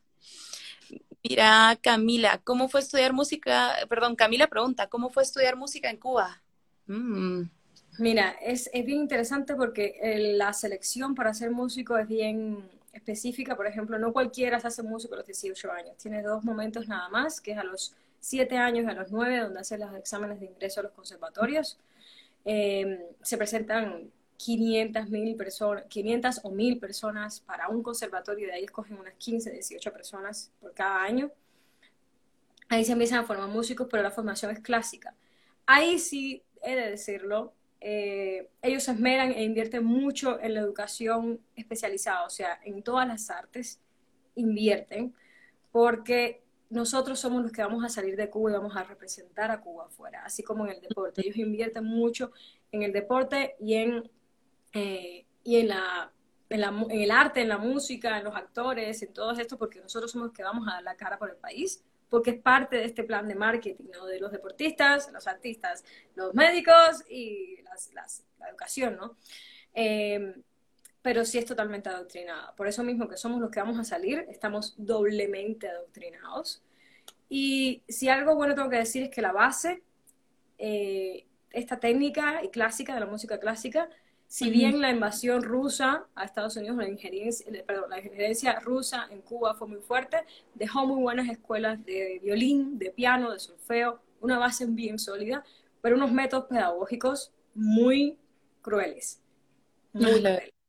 Mira, 1.22 1.78
Camila, 1.80 2.40
¿cómo 2.42 2.68
fue 2.68 2.80
estudiar 2.80 3.12
música? 3.12 3.74
Perdón, 3.88 4.16
Camila 4.16 4.48
pregunta, 4.48 4.88
¿cómo 4.88 5.10
fue 5.10 5.22
estudiar 5.22 5.56
música 5.56 5.88
en 5.88 5.98
Cuba? 5.98 6.42
Mm. 6.86 7.42
Mira, 7.98 8.30
es, 8.40 8.70
es, 8.72 8.84
bien 8.84 9.00
interesante 9.00 9.54
porque 9.54 9.98
eh, 10.02 10.34
la 10.34 10.52
selección 10.52 11.14
para 11.14 11.34
ser 11.34 11.50
músico 11.50 11.96
es 11.96 12.08
bien 12.08 12.68
específica. 12.92 13.54
Por 13.54 13.66
ejemplo, 13.66 13.98
no 13.98 14.12
cualquiera 14.12 14.58
se 14.58 14.66
hace 14.66 14.82
músico 14.82 15.14
a 15.14 15.18
los 15.18 15.26
18 15.26 15.70
años. 15.70 15.96
Tiene 15.98 16.22
dos 16.22 16.42
momentos 16.42 16.88
nada 16.88 17.08
más, 17.08 17.40
que 17.40 17.52
es 17.52 17.58
a 17.58 17.64
los 17.64 17.94
siete 18.22 18.56
años 18.56 18.86
a 18.86 18.94
los 18.94 19.10
nueve, 19.10 19.40
donde 19.40 19.60
hacen 19.60 19.80
los 19.80 19.94
exámenes 19.96 20.38
de 20.38 20.46
ingreso 20.46 20.80
a 20.80 20.84
los 20.84 20.92
conservatorios. 20.92 21.76
Eh, 22.44 23.04
se 23.20 23.36
presentan 23.36 24.12
500, 24.36 25.10
mil 25.10 25.36
personas, 25.36 25.84
500 25.86 26.40
o 26.44 26.50
1000 26.50 26.78
personas 26.78 27.40
para 27.40 27.68
un 27.68 27.82
conservatorio, 27.82 28.46
de 28.46 28.54
ahí 28.54 28.64
escogen 28.64 28.96
unas 28.96 29.14
15, 29.14 29.50
18 29.50 29.92
personas 29.92 30.52
por 30.60 30.72
cada 30.72 31.02
año. 31.02 31.32
Ahí 32.68 32.84
se 32.84 32.92
empiezan 32.92 33.18
a 33.18 33.24
formar 33.24 33.48
músicos, 33.48 33.88
pero 33.90 34.04
la 34.04 34.10
formación 34.12 34.52
es 34.52 34.60
clásica. 34.60 35.14
Ahí 35.66 35.98
sí 35.98 36.42
he 36.62 36.76
de 36.76 36.90
decirlo, 36.90 37.52
eh, 37.80 38.48
ellos 38.62 38.84
se 38.84 38.92
esmeran 38.92 39.32
e 39.32 39.42
invierten 39.42 39.84
mucho 39.84 40.40
en 40.40 40.54
la 40.54 40.60
educación 40.60 41.40
especializada, 41.56 42.24
o 42.24 42.30
sea, 42.30 42.60
en 42.64 42.84
todas 42.84 43.08
las 43.08 43.30
artes 43.30 43.80
invierten, 44.36 45.12
porque 45.72 46.41
nosotros 46.72 47.20
somos 47.20 47.42
los 47.42 47.52
que 47.52 47.62
vamos 47.62 47.84
a 47.84 47.90
salir 47.90 48.16
de 48.16 48.30
Cuba 48.30 48.50
y 48.50 48.54
vamos 48.54 48.74
a 48.74 48.82
representar 48.82 49.50
a 49.50 49.60
Cuba 49.60 49.84
afuera, 49.84 50.22
así 50.24 50.42
como 50.42 50.66
en 50.66 50.72
el 50.72 50.80
deporte. 50.80 51.20
Ellos 51.22 51.36
invierten 51.36 51.84
mucho 51.84 52.32
en 52.72 52.82
el 52.82 52.92
deporte 52.92 53.56
y 53.60 53.74
en, 53.74 54.10
eh, 54.72 55.26
y 55.44 55.56
en, 55.56 55.68
la, 55.68 56.10
en, 56.48 56.90
el 56.90 57.10
arte, 57.10 57.42
en 57.42 57.48
la 57.48 57.58
música, 57.58 58.16
en 58.16 58.24
los 58.24 58.34
actores, 58.34 59.02
en 59.02 59.12
todo 59.12 59.32
esto, 59.32 59.58
porque 59.58 59.80
nosotros 59.80 60.10
somos 60.10 60.28
los 60.28 60.34
que 60.34 60.42
vamos 60.42 60.66
a 60.66 60.74
dar 60.74 60.82
la 60.82 60.96
cara 60.96 61.18
por 61.18 61.30
el 61.30 61.36
país 61.36 61.84
porque 62.08 62.30
es 62.30 62.42
parte 62.42 62.76
de 62.76 62.84
este 62.84 63.04
plan 63.04 63.26
de 63.26 63.34
marketing, 63.34 63.86
¿no? 63.90 64.04
De 64.04 64.20
los 64.20 64.30
deportistas, 64.30 65.10
los 65.12 65.26
artistas, 65.26 65.82
los 66.14 66.34
médicos 66.34 67.02
y 67.08 67.56
la 67.94 68.48
educación, 68.50 68.96
¿no? 68.96 69.16
Eh, 69.72 70.34
pero 71.02 71.24
sí 71.24 71.38
es 71.38 71.44
totalmente 71.44 71.88
adoctrinada. 71.88 72.54
Por 72.54 72.68
eso 72.68 72.82
mismo 72.84 73.08
que 73.08 73.16
somos 73.16 73.40
los 73.40 73.50
que 73.50 73.60
vamos 73.60 73.78
a 73.78 73.84
salir, 73.84 74.24
estamos 74.30 74.74
doblemente 74.78 75.68
adoctrinados. 75.68 76.62
Y 77.28 77.82
si 77.88 78.08
algo 78.08 78.36
bueno 78.36 78.54
tengo 78.54 78.70
que 78.70 78.76
decir 78.76 79.02
es 79.04 79.10
que 79.10 79.20
la 79.20 79.32
base, 79.32 79.82
eh, 80.58 81.26
esta 81.50 81.80
técnica 81.80 82.42
y 82.44 82.48
clásica 82.48 82.94
de 82.94 83.00
la 83.00 83.06
música 83.06 83.38
clásica, 83.40 83.88
si 84.28 84.48
bien 84.48 84.80
la 84.80 84.90
invasión 84.90 85.42
rusa 85.42 86.06
a 86.14 86.24
Estados 86.24 86.56
Unidos, 86.56 86.78
la 86.78 86.88
injerencia, 86.88 87.46
perdón, 87.66 87.90
la 87.90 87.98
injerencia 87.98 88.58
rusa 88.60 89.06
en 89.10 89.20
Cuba 89.20 89.54
fue 89.54 89.68
muy 89.68 89.80
fuerte, 89.80 90.24
dejó 90.54 90.86
muy 90.86 91.02
buenas 91.02 91.28
escuelas 91.28 91.84
de 91.84 92.18
violín, 92.22 92.78
de 92.78 92.90
piano, 92.90 93.30
de 93.30 93.38
solfeo, 93.38 94.00
una 94.22 94.38
base 94.38 94.64
bien 94.64 94.98
sólida, 94.98 95.44
pero 95.82 95.96
unos 95.96 96.12
métodos 96.12 96.46
pedagógicos 96.46 97.30
muy 97.54 98.16
crueles. 98.62 99.20
Muy 99.92 100.20
crueles. 100.20 100.61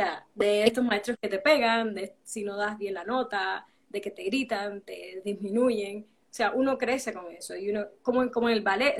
O 0.00 0.04
sea, 0.04 0.26
de 0.34 0.64
estos 0.64 0.84
maestros 0.84 1.18
que 1.20 1.28
te 1.28 1.38
pegan, 1.38 1.94
de 1.94 2.16
si 2.22 2.44
no 2.44 2.56
das 2.56 2.78
bien 2.78 2.94
la 2.94 3.04
nota, 3.04 3.66
de 3.88 4.00
que 4.00 4.10
te 4.10 4.24
gritan, 4.24 4.80
te 4.82 5.20
disminuyen. 5.24 6.06
O 6.30 6.32
sea, 6.32 6.52
uno 6.52 6.78
crece 6.78 7.12
con 7.12 7.30
eso. 7.30 7.56
Y 7.56 7.70
uno, 7.70 7.86
como, 8.02 8.30
como 8.30 8.48
en 8.48 8.56
el 8.56 8.62
ballet. 8.62 8.96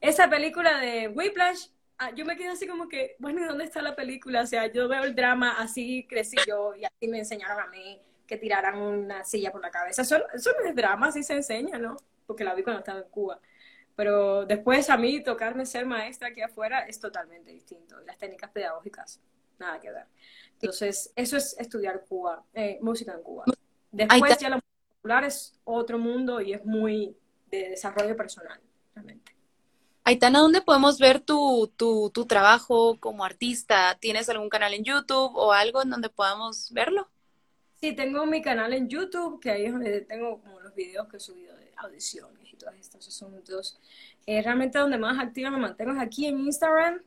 esa 0.00 0.28
película 0.28 0.78
de 0.78 1.08
Whiplash 1.08 1.68
Ah, 1.98 2.10
yo 2.14 2.26
me 2.26 2.36
quedé 2.36 2.48
así 2.48 2.66
como 2.66 2.88
que, 2.88 3.16
bueno, 3.18 3.40
¿y 3.40 3.44
dónde 3.44 3.64
está 3.64 3.80
la 3.80 3.96
película? 3.96 4.42
O 4.42 4.46
sea, 4.46 4.66
yo 4.70 4.86
veo 4.86 5.04
el 5.04 5.14
drama, 5.14 5.56
así 5.58 6.06
crecí 6.06 6.36
yo 6.46 6.74
y 6.74 6.84
así 6.84 7.08
me 7.08 7.18
enseñaron 7.20 7.58
a 7.58 7.66
mí 7.68 8.02
que 8.26 8.36
tiraran 8.36 8.76
una 8.76 9.24
silla 9.24 9.50
por 9.50 9.62
la 9.62 9.70
cabeza. 9.70 10.02
Eso, 10.02 10.16
eso 10.34 10.50
no 10.60 10.68
es 10.68 10.74
drama, 10.74 11.08
así 11.08 11.22
se 11.22 11.32
enseña, 11.32 11.78
¿no? 11.78 11.96
Porque 12.26 12.44
la 12.44 12.54
vi 12.54 12.62
cuando 12.62 12.80
estaba 12.80 12.98
en 12.98 13.08
Cuba. 13.08 13.40
Pero 13.94 14.44
después 14.44 14.90
a 14.90 14.98
mí 14.98 15.22
tocarme 15.22 15.64
ser 15.64 15.86
maestra 15.86 16.28
aquí 16.28 16.42
afuera 16.42 16.80
es 16.80 17.00
totalmente 17.00 17.50
distinto. 17.50 18.02
Y 18.02 18.04
las 18.04 18.18
técnicas 18.18 18.50
pedagógicas, 18.50 19.20
nada 19.58 19.80
que 19.80 19.90
ver. 19.90 20.06
Entonces, 20.60 21.12
eso 21.16 21.36
es 21.36 21.56
estudiar 21.58 22.04
Cuba, 22.08 22.44
eh, 22.54 22.78
música 22.80 23.12
en 23.12 23.22
Cuba. 23.22 23.44
Después 23.92 24.38
ya 24.38 24.48
la 24.48 24.56
música 24.56 24.96
popular 24.96 25.24
es 25.24 25.54
otro 25.64 25.98
mundo 25.98 26.40
y 26.40 26.54
es 26.54 26.64
muy 26.64 27.16
de 27.50 27.70
desarrollo 27.70 28.16
personal, 28.16 28.60
realmente. 28.94 29.32
Aitana, 30.04 30.38
¿dónde 30.38 30.62
podemos 30.62 30.98
ver 30.98 31.20
tu, 31.20 31.72
tu, 31.76 32.10
tu, 32.10 32.26
trabajo 32.26 32.96
como 33.00 33.24
artista? 33.24 33.98
¿Tienes 34.00 34.28
algún 34.28 34.48
canal 34.48 34.72
en 34.72 34.84
YouTube 34.84 35.32
o 35.34 35.52
algo 35.52 35.82
en 35.82 35.90
donde 35.90 36.08
podamos 36.08 36.72
verlo? 36.72 37.08
Sí, 37.80 37.92
tengo 37.92 38.24
mi 38.24 38.40
canal 38.40 38.72
en 38.72 38.88
YouTube, 38.88 39.40
que 39.40 39.50
ahí 39.50 39.64
es 39.66 39.72
donde 39.72 40.00
tengo 40.02 40.40
como 40.40 40.60
los 40.60 40.74
videos 40.74 41.08
que 41.08 41.18
he 41.18 41.20
subido 41.20 41.54
de 41.56 41.72
audiciones 41.76 42.52
y 42.52 42.56
todos 42.56 42.74
estos 42.76 43.06
asuntos. 43.06 43.78
Eh, 44.26 44.42
realmente 44.42 44.78
donde 44.78 44.96
más 44.96 45.18
activa 45.18 45.50
me 45.50 45.58
mantengo 45.58 45.92
es 45.92 45.98
aquí 45.98 46.26
en 46.26 46.38
Instagram. 46.38 47.02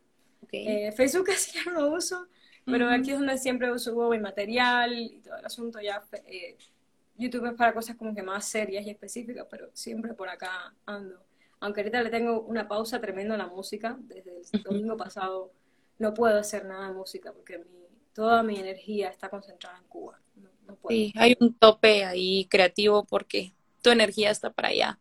Eh, 0.52 0.92
Facebook 0.92 1.26
casi 1.28 1.54
ya 1.54 1.72
no 1.72 1.80
lo 1.80 1.96
uso, 1.96 2.28
pero 2.66 2.90
aquí 2.90 3.12
es 3.12 3.20
donde 3.20 3.38
siempre 3.38 3.78
subo 3.80 4.10
mi 4.10 4.20
material 4.20 4.98
y 4.98 5.20
todo 5.22 5.38
el 5.38 5.46
asunto. 5.46 5.80
Ya 5.80 6.04
eh, 6.26 6.58
YouTube 7.18 7.48
es 7.48 7.54
para 7.54 7.74
cosas 7.74 7.96
como 7.96 8.14
que 8.14 8.24
más 8.24 8.46
serias 8.46 8.86
y 8.86 8.90
específicas, 8.90 9.48
pero 9.50 9.70
siempre 9.74 10.14
por 10.14 10.30
acá 10.30 10.74
ando 10.86 11.20
aunque 11.60 11.82
ahorita 11.82 12.04
le 12.04 12.10
tengo 12.10 12.42
una 12.42 12.68
pausa 12.68 13.02
tremenda 13.02 13.36
a 13.36 13.38
la 13.38 13.48
música, 13.48 13.98
desde 14.00 14.42
el 14.54 14.64
domingo 14.64 14.98
pasado 14.98 15.52
no 15.98 16.14
puedo 16.14 16.40
hacer 16.40 16.66
nada 16.66 16.88
de 16.88 16.94
música 16.94 17.34
porque 17.34 17.64
toda 18.14 18.44
mi 18.44 18.58
energía 18.58 19.10
está 19.10 19.30
concentrada 19.30 19.78
en 19.78 19.84
Cuba. 19.86 20.20
Sí, 20.88 21.12
hay 21.18 21.36
un 21.40 21.54
tope 21.54 22.06
ahí 22.06 22.46
creativo 22.50 23.04
porque 23.04 23.54
tu 23.82 23.90
energía 23.90 24.32
está 24.32 24.52
para 24.52 24.70
allá. 24.70 25.00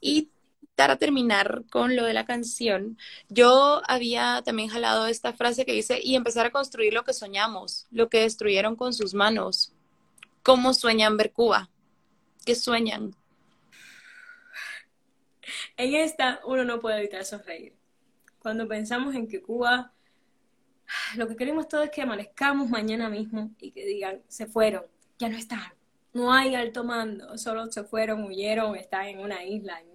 Y 0.00 0.30
para 0.76 0.96
terminar 0.96 1.64
con 1.70 1.96
lo 1.96 2.04
de 2.04 2.14
la 2.14 2.24
canción, 2.24 2.98
yo 3.28 3.82
había 3.86 4.42
también 4.44 4.68
jalado 4.68 5.06
esta 5.06 5.32
frase 5.32 5.64
que 5.64 5.72
dice, 5.72 6.00
y 6.02 6.16
empezar 6.16 6.46
a 6.46 6.50
construir 6.50 6.94
lo 6.94 7.04
que 7.04 7.12
soñamos, 7.12 7.86
lo 7.90 8.08
que 8.08 8.20
destruyeron 8.20 8.76
con 8.76 8.92
sus 8.92 9.14
manos. 9.14 9.72
¿Cómo 10.42 10.74
sueñan 10.74 11.16
ver 11.16 11.32
Cuba? 11.32 11.70
¿Qué 12.44 12.54
sueñan? 12.54 13.14
en 15.76 15.94
esta 15.94 16.40
uno 16.44 16.64
no 16.64 16.80
puede 16.80 16.98
evitar 16.98 17.24
sonreír. 17.24 17.74
Cuando 18.38 18.66
pensamos 18.66 19.14
en 19.14 19.28
que 19.28 19.40
Cuba, 19.40 19.92
lo 21.16 21.28
que 21.28 21.36
queremos 21.36 21.68
todo 21.68 21.82
es 21.82 21.90
que 21.90 22.02
amanezcamos 22.02 22.68
mañana 22.68 23.08
mismo 23.08 23.50
y 23.58 23.70
que 23.70 23.84
digan, 23.84 24.22
se 24.28 24.46
fueron, 24.46 24.84
ya 25.18 25.28
no 25.28 25.36
están, 25.36 25.72
no 26.12 26.32
hay 26.32 26.54
alto 26.54 26.84
mando, 26.84 27.38
solo 27.38 27.70
se 27.70 27.84
fueron, 27.84 28.24
huyeron, 28.24 28.76
están 28.76 29.06
en 29.06 29.20
una 29.20 29.44
isla, 29.44 29.80
en 29.80 29.91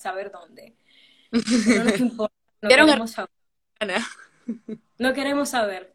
saber 0.00 0.30
dónde. 0.30 0.74
No 1.76 1.84
nos 1.84 2.00
importa, 2.00 2.34
no 2.60 2.68
queremos 2.68 3.10
saber. 3.12 3.30
No 4.98 5.14
queremos 5.14 5.48
saber, 5.48 5.94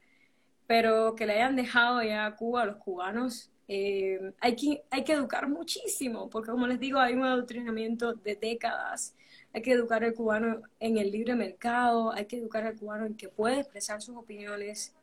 pero 0.66 1.16
que 1.16 1.26
le 1.26 1.34
hayan 1.34 1.56
dejado 1.56 2.02
ya 2.02 2.26
a 2.26 2.36
Cuba 2.36 2.62
a 2.62 2.66
los 2.66 2.78
cubanos 2.78 3.52
eh, 3.68 4.34
hay, 4.40 4.56
que, 4.56 4.84
hay 4.92 5.04
que 5.04 5.14
educar 5.14 5.50
muchísimo, 5.50 6.30
porque 6.30 6.52
como 6.52 6.68
les 6.68 6.80
digo, 6.80 7.00
hay 7.00 7.14
un 7.14 7.24
adoctrinamiento 7.24 8.14
de 8.14 8.36
décadas. 8.36 9.16
Hay 9.54 9.62
que 9.62 9.72
educar 9.72 10.04
al 10.04 10.14
cubano 10.14 10.62
en 10.80 10.98
el 10.98 11.12
libre 11.12 11.34
mercado, 11.36 12.12
hay 12.12 12.26
que 12.26 12.38
educar 12.38 12.66
al 12.66 12.78
cubano 12.78 13.06
en 13.06 13.16
que 13.16 13.30
puede 13.30 13.62
expresar 13.62 14.02
sus 14.02 14.18
opiniones 14.18 14.94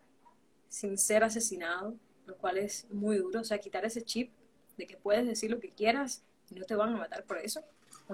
sin 0.68 0.98
ser 0.98 1.24
asesinado, 1.24 1.96
lo 2.26 2.36
cual 2.36 2.58
es 2.58 2.86
muy 2.90 3.16
duro. 3.16 3.40
O 3.40 3.44
sea, 3.44 3.58
quitar 3.58 3.84
ese 3.84 4.02
chip 4.02 4.30
de 4.76 4.86
que 4.86 4.96
puedes 4.96 5.26
decir 5.26 5.50
lo 5.50 5.58
que 5.58 5.70
quieras 5.70 6.22
y 6.50 6.54
no 6.54 6.64
te 6.66 6.74
van 6.74 6.94
a 6.94 6.98
matar 6.98 7.24
por 7.24 7.38
eso, 7.38 7.62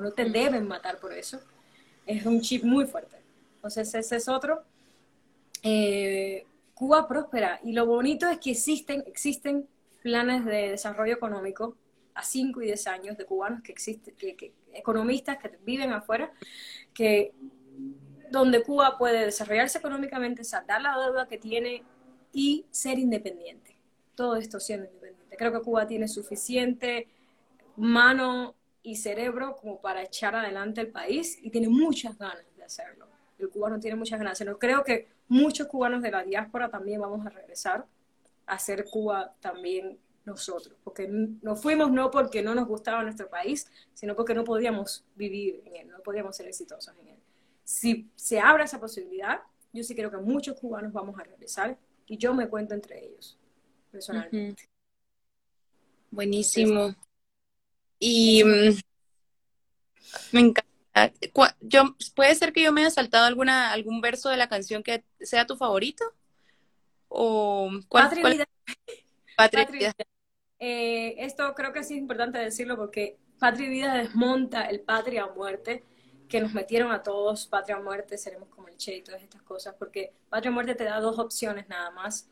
no 0.01 0.13
te 0.13 0.25
deben 0.25 0.67
matar 0.67 0.99
por 0.99 1.13
eso, 1.13 1.41
es 2.07 2.25
un 2.25 2.41
chip 2.41 2.65
muy 2.65 2.87
fuerte. 2.87 3.17
Entonces, 3.57 3.95
ese 3.95 4.17
es 4.17 4.29
otro. 4.29 4.63
Eh, 5.63 6.47
Cuba 6.75 7.09
próspera 7.09 7.61
y 7.65 7.73
lo 7.73 7.87
bonito 7.87 8.29
es 8.29 8.39
que 8.39 8.53
existen, 8.53 9.03
existen 9.07 9.67
planes 10.01 10.45
de 10.45 10.71
desarrollo 10.71 11.15
económico 11.15 11.77
a 12.15 12.23
5 12.23 12.63
y 12.63 12.67
10 12.67 12.87
años 12.87 13.17
de 13.17 13.25
cubanos 13.25 13.63
que 13.63 13.73
existen, 13.73 14.15
que, 14.17 14.53
economistas 14.73 15.39
que 15.39 15.59
viven 15.65 15.93
afuera, 15.93 16.33
que 16.95 17.33
donde 18.31 18.63
Cuba 18.63 18.97
puede 18.97 19.25
desarrollarse 19.25 19.79
económicamente, 19.79 20.45
saldar 20.45 20.83
la 20.83 20.97
deuda 20.99 21.27
que 21.27 21.39
tiene 21.39 21.83
y 22.33 22.67
ser 22.71 22.99
independiente. 22.99 23.77
Todo 24.15 24.37
esto 24.37 24.61
siendo 24.61 24.87
independiente. 24.87 25.37
Creo 25.37 25.53
que 25.53 25.61
Cuba 25.61 25.87
tiene 25.87 26.09
suficiente 26.09 27.09
mano 27.77 28.55
y 28.83 28.97
cerebro 28.97 29.57
como 29.57 29.81
para 29.81 30.03
echar 30.03 30.35
adelante 30.35 30.81
el 30.81 30.89
país 30.89 31.39
y 31.43 31.51
tiene 31.51 31.69
muchas 31.69 32.17
ganas 32.19 32.45
de 32.57 32.65
hacerlo. 32.65 33.09
El 33.39 33.49
cubano 33.51 33.79
tiene 33.79 33.97
muchas 33.97 34.19
ganas. 34.19 34.39
Pero 34.39 34.59
creo 34.59 34.83
que 34.83 35.09
muchos 35.29 35.67
cubanos 35.67 36.03
de 36.03 36.11
la 36.11 36.25
diáspora 36.25 36.71
también 36.71 37.01
vamos 37.01 37.25
a 37.27 37.31
regresar 37.31 37.87
hacer 38.49 38.87
Cuba 38.87 39.35
también 39.41 39.99
nosotros, 40.25 40.77
porque 40.85 41.09
nos 41.09 41.63
fuimos 41.63 41.91
no 41.91 42.11
porque 42.11 42.43
no 42.43 42.55
nos 42.55 42.67
gustaba 42.67 43.03
nuestro 43.03 43.31
país, 43.31 43.67
sino 43.95 44.15
porque 44.15 44.35
no 44.35 44.45
podíamos 44.45 45.05
vivir 45.15 45.63
en 45.65 45.77
él, 45.77 45.89
no 45.89 46.01
podíamos 46.01 46.37
ser 46.37 46.49
exitosos 46.49 46.95
en 47.01 47.09
él. 47.09 47.19
Si 47.65 48.11
se 48.15 48.41
abre 48.41 48.65
esa 48.65 48.81
posibilidad, 48.81 49.41
yo 49.73 49.83
sí 49.85 49.95
creo 49.95 50.11
que 50.11 50.19
muchos 50.19 50.59
cubanos 50.59 50.93
vamos 50.93 51.19
a 51.19 51.23
regresar 51.23 51.79
y 52.07 52.19
yo 52.19 52.35
me 52.35 52.49
cuento 52.49 52.75
entre 52.75 53.07
ellos, 53.07 53.39
personalmente. 53.91 54.69
Buenísimo. 56.11 56.95
Y 57.99 58.45
mm, 58.45 58.81
me 60.33 60.41
encanta. 60.41 61.13
Yo, 61.61 61.97
¿Puede 62.17 62.35
ser 62.35 62.53
que 62.53 62.63
yo 62.63 62.73
me 62.73 62.81
haya 62.81 62.91
saltado 62.91 63.27
alguna, 63.27 63.73
algún 63.73 64.01
verso 64.01 64.29
de 64.29 64.37
la 64.37 64.49
canción 64.49 64.83
que 64.83 65.05
sea 65.21 65.47
tu 65.47 65.57
favorito? 65.57 66.05
o 67.09 67.71
cuál, 67.89 68.05
Patria, 69.37 69.65
Vida. 69.67 69.93
Eh, 70.61 71.15
esto 71.25 71.55
creo 71.55 71.73
que 71.73 71.85
sí 71.85 71.95
es 71.95 72.01
importante 72.01 72.37
decirlo 72.37 72.77
porque 72.77 73.17
Patria 73.39 73.69
y 73.69 73.71
Vida 73.71 73.95
desmonta 73.95 74.65
el 74.65 74.81
patria 74.81 75.25
o 75.27 75.37
muerte 75.37 75.85
que 76.29 76.41
nos 76.41 76.53
metieron 76.53 76.91
a 76.91 77.05
todos, 77.05 77.47
patria 77.47 77.79
o 77.79 77.83
muerte, 77.85 78.19
seremos 78.19 78.49
como 78.49 78.67
el 78.67 78.77
Che 78.77 78.97
y 78.97 79.03
todas 79.03 79.23
estas 79.23 79.41
cosas, 79.43 79.77
porque 79.79 80.13
patria 80.29 80.51
o 80.51 80.55
muerte 80.55 80.75
te 80.75 80.83
da 80.83 80.99
dos 80.99 81.21
opciones 81.21 81.69
nada 81.69 81.93
más, 81.93 82.29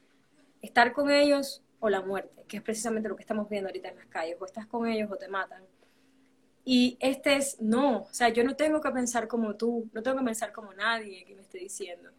estar 0.61 0.93
con 0.93 1.09
ellos 1.09 1.63
o 1.81 1.89
la 1.89 2.03
muerte, 2.03 2.45
que 2.49 2.59
es 2.59 2.63
precisamente 2.63 3.09
lo 3.09 3.17
que 3.17 3.23
estamos 3.23 3.49
viendo 3.49 3.69
ahorita 3.69 3.89
en 3.89 3.97
las 3.97 4.07
calles, 4.07 4.37
o 4.41 4.47
estás 4.47 4.67
con 4.67 4.87
ellos 4.89 5.11
o 5.11 5.17
te 5.17 5.29
matan. 5.29 5.63
Y 6.65 6.97
este 7.01 7.37
es, 7.37 7.61
no, 7.61 8.03
o 8.03 8.13
sea, 8.13 8.29
yo 8.31 8.43
no 8.43 8.57
tengo 8.57 8.81
que 8.81 8.91
pensar 8.91 9.29
como 9.29 9.55
tú, 9.55 9.89
no 9.93 10.03
tengo 10.03 10.19
que 10.19 10.25
pensar 10.25 10.53
como 10.53 10.75
nadie 10.75 11.25
que 11.25 11.35
me 11.35 11.43
esté 11.43 11.59
diciendo. 11.59 12.11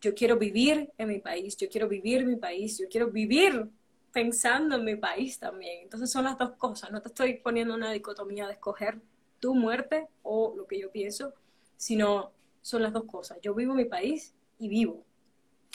Yo 0.00 0.14
quiero 0.14 0.38
vivir 0.38 0.92
en 0.96 1.08
mi 1.08 1.18
país, 1.18 1.56
yo 1.56 1.68
quiero 1.68 1.88
vivir 1.88 2.24
mi 2.24 2.36
país, 2.36 2.78
yo 2.78 2.86
quiero 2.88 3.10
vivir 3.10 3.68
pensando 4.12 4.76
en 4.76 4.84
mi 4.84 4.96
país 4.96 5.38
también. 5.38 5.82
Entonces 5.82 6.10
son 6.10 6.24
las 6.24 6.38
dos 6.38 6.52
cosas, 6.52 6.92
no 6.92 7.02
te 7.02 7.08
estoy 7.08 7.34
poniendo 7.38 7.74
una 7.74 7.90
dicotomía 7.90 8.46
de 8.46 8.52
escoger 8.52 9.00
tu 9.40 9.54
muerte 9.54 10.06
o 10.22 10.54
lo 10.56 10.66
que 10.66 10.78
yo 10.78 10.90
pienso, 10.90 11.34
sino 11.76 12.30
son 12.62 12.82
las 12.82 12.92
dos 12.92 13.04
cosas. 13.04 13.38
Yo 13.42 13.54
vivo 13.54 13.74
mi 13.74 13.86
país 13.86 14.34
y 14.58 14.68
vivo. 14.68 15.02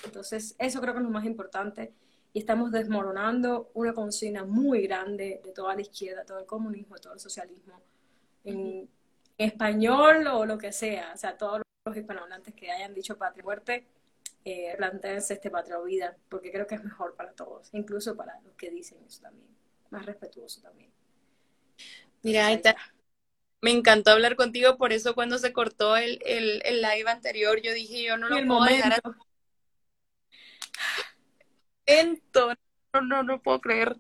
Entonces 0.06 0.56
eso 0.58 0.80
creo 0.80 0.94
que 0.94 1.00
es 1.00 1.06
lo 1.06 1.12
más 1.12 1.26
importante 1.26 1.92
y 2.36 2.40
estamos 2.40 2.70
desmoronando 2.70 3.72
una 3.76 3.94
consigna 3.94 4.44
muy 4.44 4.82
grande 4.82 5.40
de 5.42 5.54
toda 5.54 5.74
la 5.74 5.80
izquierda, 5.80 6.26
todo 6.26 6.40
el 6.40 6.46
comunismo, 6.46 6.98
todo 6.98 7.14
el 7.14 7.20
socialismo, 7.22 7.82
en 8.44 8.90
español 9.38 10.28
o 10.28 10.46
lo 10.46 10.58
que 10.58 10.74
sea, 10.74 11.14
o 11.16 11.18
sea, 11.18 11.38
todos 11.38 11.62
los 11.86 11.96
hispanohablantes 11.96 12.54
que 12.54 12.70
hayan 12.70 12.94
dicho 12.94 13.18
patria 13.18 13.42
muerte, 13.42 13.88
eh, 14.44 14.76
este 15.30 15.50
patria 15.50 15.80
o 15.80 15.86
vida, 15.86 16.18
porque 16.28 16.52
creo 16.52 16.68
que 16.68 16.76
es 16.76 16.84
mejor 16.84 17.16
para 17.16 17.32
todos, 17.32 17.70
incluso 17.72 18.18
para 18.18 18.38
los 18.42 18.54
que 18.56 18.70
dicen 18.70 18.98
eso 19.08 19.22
también, 19.22 19.48
más 19.90 20.06
respetuoso 20.06 20.60
también. 20.62 20.92
Mira, 22.22 22.48
ahí 22.48 22.56
está. 22.56 22.76
Me 23.62 23.72
encantó 23.72 24.12
hablar 24.12 24.36
contigo, 24.36 24.76
por 24.76 24.92
eso 24.92 25.16
cuando 25.16 25.38
se 25.38 25.54
cortó 25.54 25.96
el, 25.96 26.20
el, 26.26 26.62
el 26.66 26.82
live 26.82 27.10
anterior, 27.10 27.62
yo 27.62 27.72
dije, 27.72 28.04
yo 28.04 28.18
no 28.18 28.28
lo 28.28 28.46
puedo 28.46 28.66
dejar 28.66 29.02
a 31.88 32.56
no, 32.94 33.02
no, 33.02 33.24
no 33.24 33.42
puedo 33.42 33.62
creer, 33.62 33.98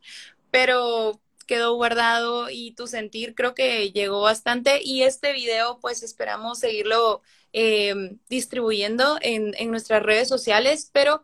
pero 0.51 1.19
quedó 1.45 1.75
guardado 1.75 2.49
y 2.49 2.71
tu 2.71 2.87
sentir 2.87 3.35
creo 3.35 3.53
que 3.53 3.91
llegó 3.91 4.21
bastante 4.21 4.81
y 4.83 5.03
este 5.03 5.33
video 5.33 5.79
pues 5.79 6.03
esperamos 6.03 6.59
seguirlo 6.59 7.21
em, 7.53 8.19
distribuyendo 8.29 9.17
en, 9.21 9.53
en, 9.57 9.71
nuestras 9.71 10.03
redes 10.03 10.27
sociales, 10.27 10.89
pero 10.91 11.23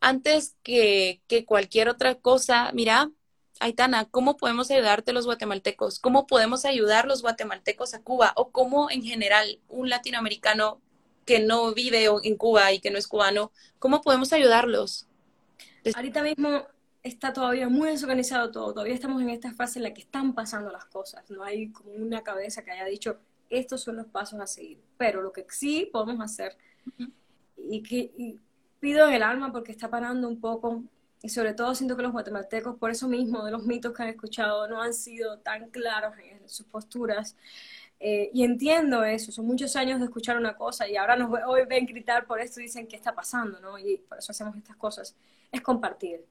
antes 0.00 0.56
que, 0.62 1.22
que 1.28 1.44
cualquier 1.44 1.88
otra 1.88 2.14
cosa, 2.16 2.70
mira, 2.72 3.10
Aitana, 3.60 4.06
¿cómo 4.10 4.36
podemos 4.36 4.70
ayudarte 4.70 5.12
los 5.12 5.26
guatemaltecos? 5.26 5.98
¿Cómo 5.98 6.26
podemos 6.26 6.64
ayudar 6.64 7.06
los 7.06 7.22
guatemaltecos 7.22 7.94
a 7.94 8.02
Cuba? 8.02 8.32
¿O 8.36 8.50
cómo 8.52 8.90
en 8.90 9.02
general 9.02 9.60
un 9.68 9.88
latinoamericano 9.90 10.80
que 11.24 11.40
no 11.40 11.74
vive 11.74 12.06
en 12.22 12.36
Cuba 12.36 12.72
y 12.72 12.80
que 12.80 12.90
no 12.90 12.98
es 12.98 13.08
cubano, 13.08 13.52
cómo 13.78 14.00
podemos 14.00 14.32
ayudarlos? 14.32 15.08
Ahorita 15.94 16.22
mismo 16.22 16.66
está 17.02 17.32
todavía 17.32 17.68
muy 17.68 17.90
desorganizado 17.90 18.50
todo, 18.50 18.72
todavía 18.72 18.94
estamos 18.94 19.22
en 19.22 19.30
esta 19.30 19.52
fase 19.52 19.78
en 19.78 19.84
la 19.84 19.94
que 19.94 20.02
están 20.02 20.34
pasando 20.34 20.70
las 20.70 20.84
cosas, 20.86 21.28
no 21.30 21.42
hay 21.42 21.70
como 21.70 21.92
una 21.92 22.22
cabeza 22.22 22.62
que 22.64 22.70
haya 22.70 22.84
dicho, 22.84 23.18
estos 23.48 23.82
son 23.82 23.96
los 23.96 24.06
pasos 24.06 24.40
a 24.40 24.46
seguir, 24.46 24.80
pero 24.96 25.22
lo 25.22 25.32
que 25.32 25.46
sí 25.48 25.88
podemos 25.92 26.20
hacer, 26.20 26.56
y 27.56 27.82
que 27.82 28.36
pido 28.80 29.08
en 29.08 29.14
el 29.14 29.22
alma 29.22 29.52
porque 29.52 29.72
está 29.72 29.88
parando 29.88 30.28
un 30.28 30.40
poco, 30.40 30.82
y 31.22 31.28
sobre 31.28 31.54
todo 31.54 31.74
siento 31.74 31.96
que 31.96 32.02
los 32.02 32.12
guatemaltecos, 32.12 32.76
por 32.76 32.90
eso 32.90 33.08
mismo, 33.08 33.44
de 33.44 33.50
los 33.50 33.64
mitos 33.64 33.92
que 33.92 34.02
han 34.02 34.08
escuchado, 34.08 34.68
no 34.68 34.82
han 34.82 34.94
sido 34.94 35.38
tan 35.38 35.70
claros 35.70 36.14
en 36.18 36.48
sus 36.48 36.66
posturas, 36.66 37.36
eh, 38.00 38.30
y 38.32 38.44
entiendo 38.44 39.02
eso, 39.02 39.32
son 39.32 39.46
muchos 39.46 39.74
años 39.74 39.98
de 39.98 40.06
escuchar 40.06 40.36
una 40.36 40.56
cosa 40.56 40.88
y 40.88 40.96
ahora 40.96 41.16
nos 41.16 41.32
hoy 41.46 41.62
ven 41.68 41.84
gritar 41.84 42.26
por 42.26 42.40
esto 42.40 42.60
y 42.60 42.64
dicen 42.64 42.86
qué 42.86 42.94
está 42.94 43.12
pasando, 43.12 43.58
¿no? 43.58 43.76
Y 43.76 43.96
por 43.96 44.18
eso 44.18 44.30
hacemos 44.30 44.56
estas 44.56 44.76
cosas. 44.76 45.16
Es 45.52 45.60
compartir. 45.60 46.24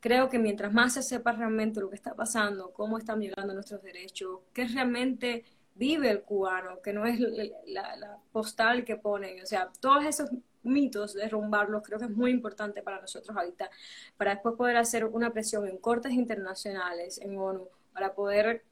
Creo 0.00 0.28
que 0.28 0.38
mientras 0.38 0.72
más 0.72 0.94
se 0.94 1.02
sepa 1.02 1.32
realmente 1.32 1.80
lo 1.80 1.88
que 1.88 1.96
está 1.96 2.14
pasando, 2.14 2.72
cómo 2.72 2.98
están 2.98 3.20
violando 3.20 3.54
nuestros 3.54 3.82
derechos, 3.82 4.40
qué 4.52 4.66
realmente 4.66 5.44
vive 5.74 6.10
el 6.10 6.22
cubano, 6.22 6.80
que 6.82 6.92
no 6.92 7.06
es 7.06 7.18
la, 7.66 8.18
postal 8.32 8.84
que 8.84 8.96
ponen, 8.96 9.42
o 9.42 9.46
sea, 9.46 9.70
todos 9.80 10.04
esos 10.04 10.30
mitos, 10.62 11.14
derrumbarlos, 11.14 11.82
creo 11.82 11.98
que 11.98 12.04
es 12.06 12.10
muy 12.10 12.30
importante 12.30 12.82
para 12.82 13.00
nosotros 13.00 13.36
ahorita, 13.36 13.70
para 14.16 14.32
después 14.32 14.54
poder 14.56 14.76
hacer 14.76 15.04
una 15.04 15.32
presión 15.32 15.66
en 15.68 15.78
cortes 15.78 16.12
internacionales, 16.12 17.18
en 17.20 17.38
ONU, 17.38 17.68
para 17.92 18.14
poder 18.14 18.64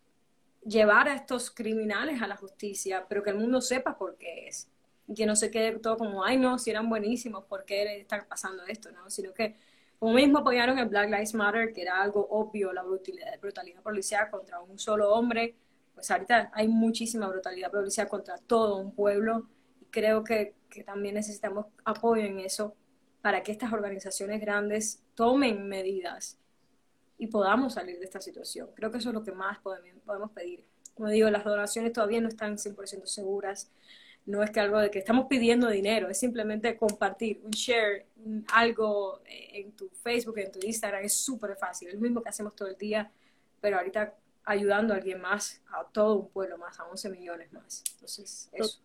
llevar 0.64 1.08
a 1.08 1.14
estos 1.14 1.50
criminales 1.50 2.22
a 2.22 2.26
la 2.26 2.36
justicia, 2.36 3.06
pero 3.08 3.22
que 3.22 3.30
el 3.30 3.36
mundo 3.36 3.60
sepa 3.60 3.96
por 3.96 4.16
qué 4.16 4.48
es. 4.48 4.68
Y 5.08 5.14
que 5.14 5.26
no 5.26 5.34
se 5.34 5.50
quede 5.50 5.78
todo 5.80 5.96
como, 5.96 6.24
ay, 6.24 6.36
no, 6.36 6.58
si 6.58 6.70
eran 6.70 6.88
buenísimos, 6.88 7.44
¿por 7.44 7.64
qué 7.64 8.00
está 8.00 8.24
pasando 8.28 8.64
esto? 8.66 8.90
¿no? 8.92 9.10
Sino 9.10 9.34
que, 9.34 9.56
como 10.02 10.14
mismo 10.14 10.38
apoyaron 10.38 10.80
el 10.80 10.88
Black 10.88 11.10
Lives 11.10 11.32
Matter, 11.32 11.72
que 11.72 11.82
era 11.82 12.02
algo 12.02 12.26
obvio, 12.28 12.72
la 12.72 12.82
brutalidad, 12.82 13.38
brutalidad 13.40 13.82
policial 13.82 14.28
contra 14.32 14.60
un 14.60 14.76
solo 14.76 15.12
hombre, 15.12 15.54
pues 15.94 16.10
ahorita 16.10 16.50
hay 16.52 16.66
muchísima 16.66 17.28
brutalidad 17.28 17.70
policial 17.70 18.08
contra 18.08 18.36
todo 18.36 18.78
un 18.78 18.92
pueblo. 18.92 19.48
Y 19.80 19.84
creo 19.84 20.24
que, 20.24 20.56
que 20.68 20.82
también 20.82 21.14
necesitamos 21.14 21.66
apoyo 21.84 22.24
en 22.24 22.40
eso 22.40 22.74
para 23.20 23.44
que 23.44 23.52
estas 23.52 23.72
organizaciones 23.72 24.40
grandes 24.40 25.04
tomen 25.14 25.68
medidas 25.68 26.36
y 27.16 27.28
podamos 27.28 27.74
salir 27.74 28.00
de 28.00 28.04
esta 28.04 28.20
situación. 28.20 28.70
Creo 28.74 28.90
que 28.90 28.98
eso 28.98 29.10
es 29.10 29.14
lo 29.14 29.22
que 29.22 29.30
más 29.30 29.60
podemos, 29.60 30.32
pedir. 30.32 30.66
Como 30.94 31.10
digo, 31.10 31.30
las 31.30 31.44
donaciones 31.44 31.92
todavía 31.92 32.20
no 32.20 32.26
están 32.26 32.56
100% 32.56 33.06
seguras. 33.06 33.70
No 34.24 34.42
es 34.42 34.50
que 34.50 34.60
algo 34.60 34.78
de 34.78 34.90
que 34.90 35.00
estamos 35.00 35.26
pidiendo 35.28 35.68
dinero, 35.68 36.08
es 36.08 36.18
simplemente 36.18 36.76
compartir, 36.76 37.40
un 37.42 37.50
share, 37.50 38.06
algo 38.52 39.20
en 39.26 39.72
tu 39.72 39.88
Facebook, 39.88 40.38
en 40.38 40.52
tu 40.52 40.60
Instagram, 40.64 41.04
es 41.04 41.14
súper 41.14 41.56
fácil. 41.56 41.88
Es 41.88 41.94
lo 41.94 42.00
mismo 42.00 42.22
que 42.22 42.28
hacemos 42.28 42.54
todo 42.54 42.68
el 42.68 42.76
día, 42.76 43.10
pero 43.60 43.78
ahorita 43.78 44.14
ayudando 44.44 44.94
a 44.94 44.96
alguien 44.96 45.20
más, 45.20 45.60
a 45.66 45.84
todo 45.92 46.14
un 46.16 46.28
pueblo 46.28 46.56
más, 46.58 46.78
a 46.78 46.84
11 46.84 47.10
millones 47.10 47.52
más. 47.52 47.82
Entonces, 47.94 48.48
eso. 48.52 48.80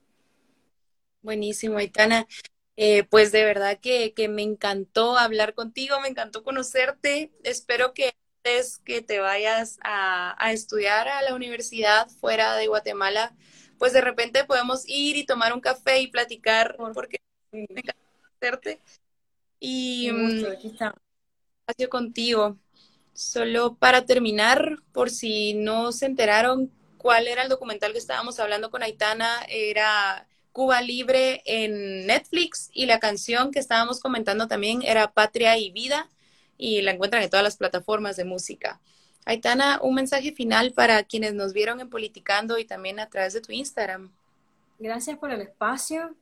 Buenísimo, 1.22 1.78
Aitana. 1.78 2.28
Eh, 2.76 3.04
pues 3.06 3.32
de 3.32 3.44
verdad 3.44 3.80
que, 3.80 4.14
que, 4.14 4.28
me 4.28 4.44
encantó 4.44 5.18
hablar 5.18 5.56
contigo, 5.56 6.00
me 6.00 6.10
encantó 6.10 6.44
conocerte. 6.44 7.32
Espero 7.44 7.94
que 7.94 8.14
que 8.86 9.02
te 9.02 9.20
vayas 9.20 9.78
a, 9.84 10.52
estudiar 10.52 11.08
a 11.08 11.22
la 11.22 11.36
universidad 11.36 12.08
fuera 12.08 12.56
de 12.56 12.68
Guatemala, 12.68 13.36
pues 13.78 13.94
de 13.94 14.02
repente 14.02 14.44
podemos 14.46 14.84
ir 14.88 15.18
y 15.18 15.26
tomar 15.26 15.54
un 15.54 15.62
café 15.62 16.00
y 16.00 16.08
platicar, 16.08 16.76
porque 16.94 17.18
me 17.52 17.66
encanta 17.70 18.02
conocerte. 18.22 18.80
Y 19.60 20.12
mm, 20.12 20.46
aquí 20.46 20.76
espacio 21.68 21.90
contigo. 21.90 22.58
Solo 23.14 23.76
para 23.76 24.06
terminar, 24.06 24.78
por 24.92 25.10
si 25.10 25.54
no 25.54 25.92
se 25.92 26.06
enteraron 26.06 26.72
cuál 26.98 27.28
era 27.28 27.44
el 27.44 27.50
documental 27.50 27.92
que 27.92 27.98
estábamos 27.98 28.40
hablando 28.40 28.70
con 28.70 28.84
Aitana, 28.84 29.44
era 29.50 30.28
Cuba 30.52 30.82
Libre 30.82 31.42
en 31.46 32.06
Netflix 32.06 32.70
y 32.74 32.86
la 32.86 33.00
canción 33.00 33.52
que 33.52 33.60
estábamos 33.60 34.00
comentando 34.00 34.48
también 34.48 34.82
era 34.84 35.12
Patria 35.12 35.58
y 35.58 35.72
Vida 35.72 36.10
y 36.58 36.82
la 36.82 36.92
encuentran 36.92 37.24
en 37.24 37.30
todas 37.30 37.44
las 37.44 37.58
plataformas 37.58 38.18
de 38.18 38.26
música. 38.26 38.80
Aitana, 39.28 39.82
un 39.84 39.94
mensaje 39.94 40.32
final 40.32 40.72
para 40.72 41.04
quienes 41.04 41.34
nos 41.34 41.52
vieron 41.52 41.82
en 41.82 41.90
Politicando 41.90 42.58
y 42.60 42.64
también 42.64 42.98
a 43.02 43.10
través 43.10 43.34
de 43.34 43.42
tu 43.42 43.52
Instagram. 43.52 44.10
Gracias 44.80 45.18
por 45.18 45.32
el 45.32 45.42
espacio, 45.42 46.16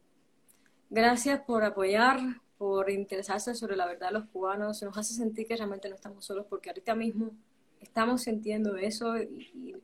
gracias 0.89 1.39
por 1.41 1.63
apoyar, 1.63 2.19
por 2.57 2.89
interesarse 2.89 3.53
sobre 3.53 3.75
la 3.75 3.85
verdad 3.85 4.07
de 4.07 4.13
los 4.13 4.25
cubanos. 4.29 4.81
Nos 4.81 4.97
hace 4.97 5.13
sentir 5.13 5.45
que 5.45 5.55
realmente 5.55 5.87
no 5.87 5.93
estamos 5.93 6.25
solos 6.25 6.47
porque 6.49 6.69
ahorita 6.71 6.95
mismo 6.95 7.29
estamos 7.79 8.23
sintiendo 8.23 8.75
eso 8.75 9.15
y, 9.17 9.75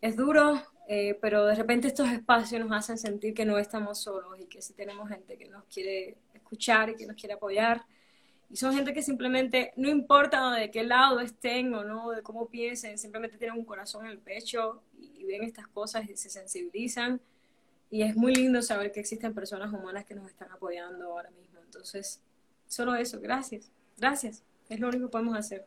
es 0.00 0.16
duro, 0.16 0.60
eh, 0.88 1.16
pero 1.20 1.46
de 1.46 1.54
repente 1.54 1.86
estos 1.86 2.10
espacios 2.10 2.60
nos 2.60 2.76
hacen 2.76 2.98
sentir 2.98 3.34
que 3.34 3.44
no 3.44 3.56
estamos 3.56 4.00
solos 4.00 4.34
y 4.40 4.46
que 4.46 4.60
sí 4.60 4.72
tenemos 4.72 5.08
gente 5.08 5.38
que 5.38 5.48
nos 5.48 5.62
quiere 5.66 6.16
escuchar 6.34 6.90
y 6.90 6.96
que 6.96 7.06
nos 7.06 7.14
quiere 7.14 7.34
apoyar. 7.34 7.84
Y 8.52 8.56
son 8.56 8.74
gente 8.74 8.92
que 8.92 9.02
simplemente, 9.02 9.72
no 9.76 9.88
importa 9.88 10.52
de 10.52 10.70
qué 10.70 10.84
lado 10.84 11.20
estén 11.20 11.74
o 11.74 11.84
no, 11.84 12.10
de 12.10 12.20
cómo 12.20 12.48
piensen, 12.48 12.98
simplemente 12.98 13.38
tienen 13.38 13.58
un 13.58 13.64
corazón 13.64 14.04
en 14.04 14.10
el 14.10 14.18
pecho 14.18 14.82
y, 14.92 15.24
ven 15.24 15.42
estas 15.42 15.66
cosas 15.68 16.06
y 16.06 16.14
se 16.18 16.28
sensibilizan. 16.28 17.18
Y 17.88 18.02
es 18.02 18.14
muy 18.14 18.34
lindo 18.34 18.60
saber 18.60 18.92
que 18.92 19.00
existen 19.00 19.32
personas 19.32 19.72
humanas 19.72 20.04
que 20.04 20.14
nos 20.14 20.28
están 20.28 20.52
apoyando 20.52 21.06
ahora 21.06 21.30
mismo. 21.30 21.60
Entonces, 21.64 22.20
solo 22.66 22.94
eso, 22.94 23.18
gracias. 23.22 23.70
Gracias. 23.96 24.42
Es 24.68 24.78
lo 24.78 24.88
único 24.88 25.06
que 25.06 25.12
podemos 25.12 25.34
hacer. 25.34 25.64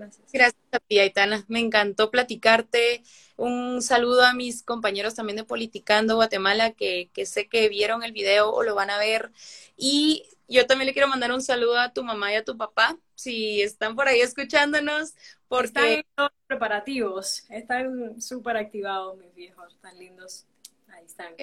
Gracias. 0.00 0.32
Gracias 0.32 0.62
a 0.72 0.78
ti, 0.78 0.98
Aitana. 0.98 1.44
Me 1.48 1.60
encantó 1.60 2.10
platicarte. 2.10 3.02
Un 3.36 3.82
saludo 3.82 4.24
a 4.24 4.32
mis 4.32 4.62
compañeros 4.62 5.14
también 5.14 5.36
de 5.36 5.44
Politicando 5.44 6.14
Guatemala 6.14 6.72
que, 6.72 7.10
que 7.12 7.26
sé 7.26 7.48
que 7.48 7.68
vieron 7.68 8.02
el 8.02 8.12
video 8.12 8.50
o 8.50 8.62
lo 8.62 8.74
van 8.74 8.88
a 8.88 8.98
ver. 8.98 9.30
Y 9.76 10.24
yo 10.48 10.66
también 10.66 10.86
le 10.86 10.94
quiero 10.94 11.08
mandar 11.08 11.32
un 11.32 11.42
saludo 11.42 11.78
a 11.78 11.92
tu 11.92 12.02
mamá 12.02 12.32
y 12.32 12.36
a 12.36 12.44
tu 12.44 12.56
papá, 12.56 12.98
si 13.14 13.62
están 13.62 13.94
por 13.94 14.08
ahí 14.08 14.20
escuchándonos, 14.20 15.14
porque... 15.48 15.66
Están 15.66 16.04
todos 16.16 16.32
preparativos, 16.46 17.44
están 17.50 18.20
súper 18.20 18.56
activados 18.56 19.16
mis 19.18 19.34
viejos, 19.34 19.76
tan 19.80 19.98
lindos. 19.98 20.46
Ahí 20.88 21.04
están. 21.04 21.34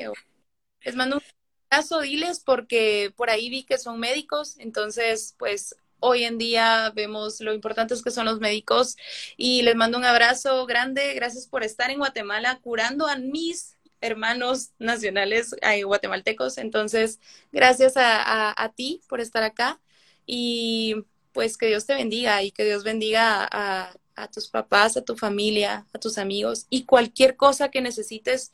Les 0.81 0.95
mando 0.95 1.17
un 1.17 1.23
abrazo, 1.69 2.01
diles, 2.01 2.41
porque 2.43 3.13
por 3.15 3.29
ahí 3.29 3.49
vi 3.49 3.63
que 3.63 3.77
son 3.77 3.99
médicos, 3.99 4.57
entonces, 4.59 5.35
pues, 5.37 5.75
hoy 5.99 6.23
en 6.23 6.37
día 6.37 6.91
vemos 6.95 7.39
lo 7.41 7.53
importantes 7.53 8.01
que 8.01 8.11
son 8.11 8.25
los 8.25 8.39
médicos 8.39 8.95
y 9.35 9.61
les 9.61 9.75
mando 9.75 9.97
un 9.97 10.05
abrazo 10.05 10.65
grande. 10.65 11.13
Gracias 11.13 11.47
por 11.47 11.63
estar 11.63 11.89
en 11.89 11.99
Guatemala 11.99 12.59
curando 12.61 13.07
a 13.07 13.17
mis 13.17 13.77
hermanos 14.01 14.71
nacionales 14.79 15.55
eh, 15.61 15.83
guatemaltecos. 15.83 16.57
Entonces, 16.57 17.19
gracias 17.51 17.93
a, 17.95 18.73
ti 18.75 19.01
por 19.07 19.21
estar 19.21 19.43
acá 19.43 19.79
y 20.25 20.95
pues 21.31 21.57
que 21.57 21.67
Dios 21.67 21.85
te 21.85 21.95
bendiga 21.95 22.43
y 22.43 22.51
que 22.51 22.65
Dios 22.65 22.83
bendiga 22.83 23.47
a, 23.51 23.93
a 24.15 24.27
tus 24.29 24.49
papás, 24.49 24.97
a 24.97 25.05
tu 25.05 25.15
familia, 25.15 25.85
a 25.93 25.99
tus 25.99 26.17
amigos 26.17 26.65
y 26.69 26.85
cualquier 26.85 27.35
cosa 27.35 27.69
que 27.69 27.81
necesites. 27.81 28.51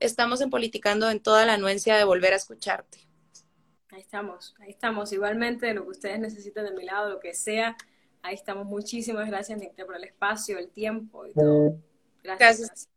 Estamos 0.00 0.40
en 0.40 0.50
Politicando 0.50 1.10
en 1.10 1.20
toda 1.20 1.46
la 1.46 1.54
anuencia 1.54 1.96
de 1.96 2.04
volver 2.04 2.32
a 2.32 2.36
escucharte. 2.36 3.11
Ahí 3.92 4.00
estamos, 4.00 4.54
ahí 4.58 4.70
estamos. 4.70 5.12
Igualmente, 5.12 5.72
lo 5.74 5.84
que 5.84 5.90
ustedes 5.90 6.18
necesiten 6.18 6.64
de 6.64 6.72
mi 6.72 6.84
lado, 6.84 7.10
lo 7.10 7.20
que 7.20 7.34
sea, 7.34 7.76
ahí 8.22 8.34
estamos. 8.34 8.66
Muchísimas 8.66 9.28
gracias, 9.28 9.60
por 9.84 9.96
el 9.96 10.04
espacio, 10.04 10.58
el 10.58 10.70
tiempo 10.70 11.26
y 11.26 11.34
todo. 11.34 11.76
Gracias. 12.24 12.88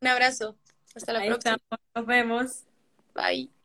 Un 0.00 0.08
abrazo. 0.08 0.56
Hasta 0.94 1.12
la 1.14 1.24
próxima. 1.24 1.56
Nos 1.94 2.06
vemos. 2.06 2.64
Bye. 3.14 3.61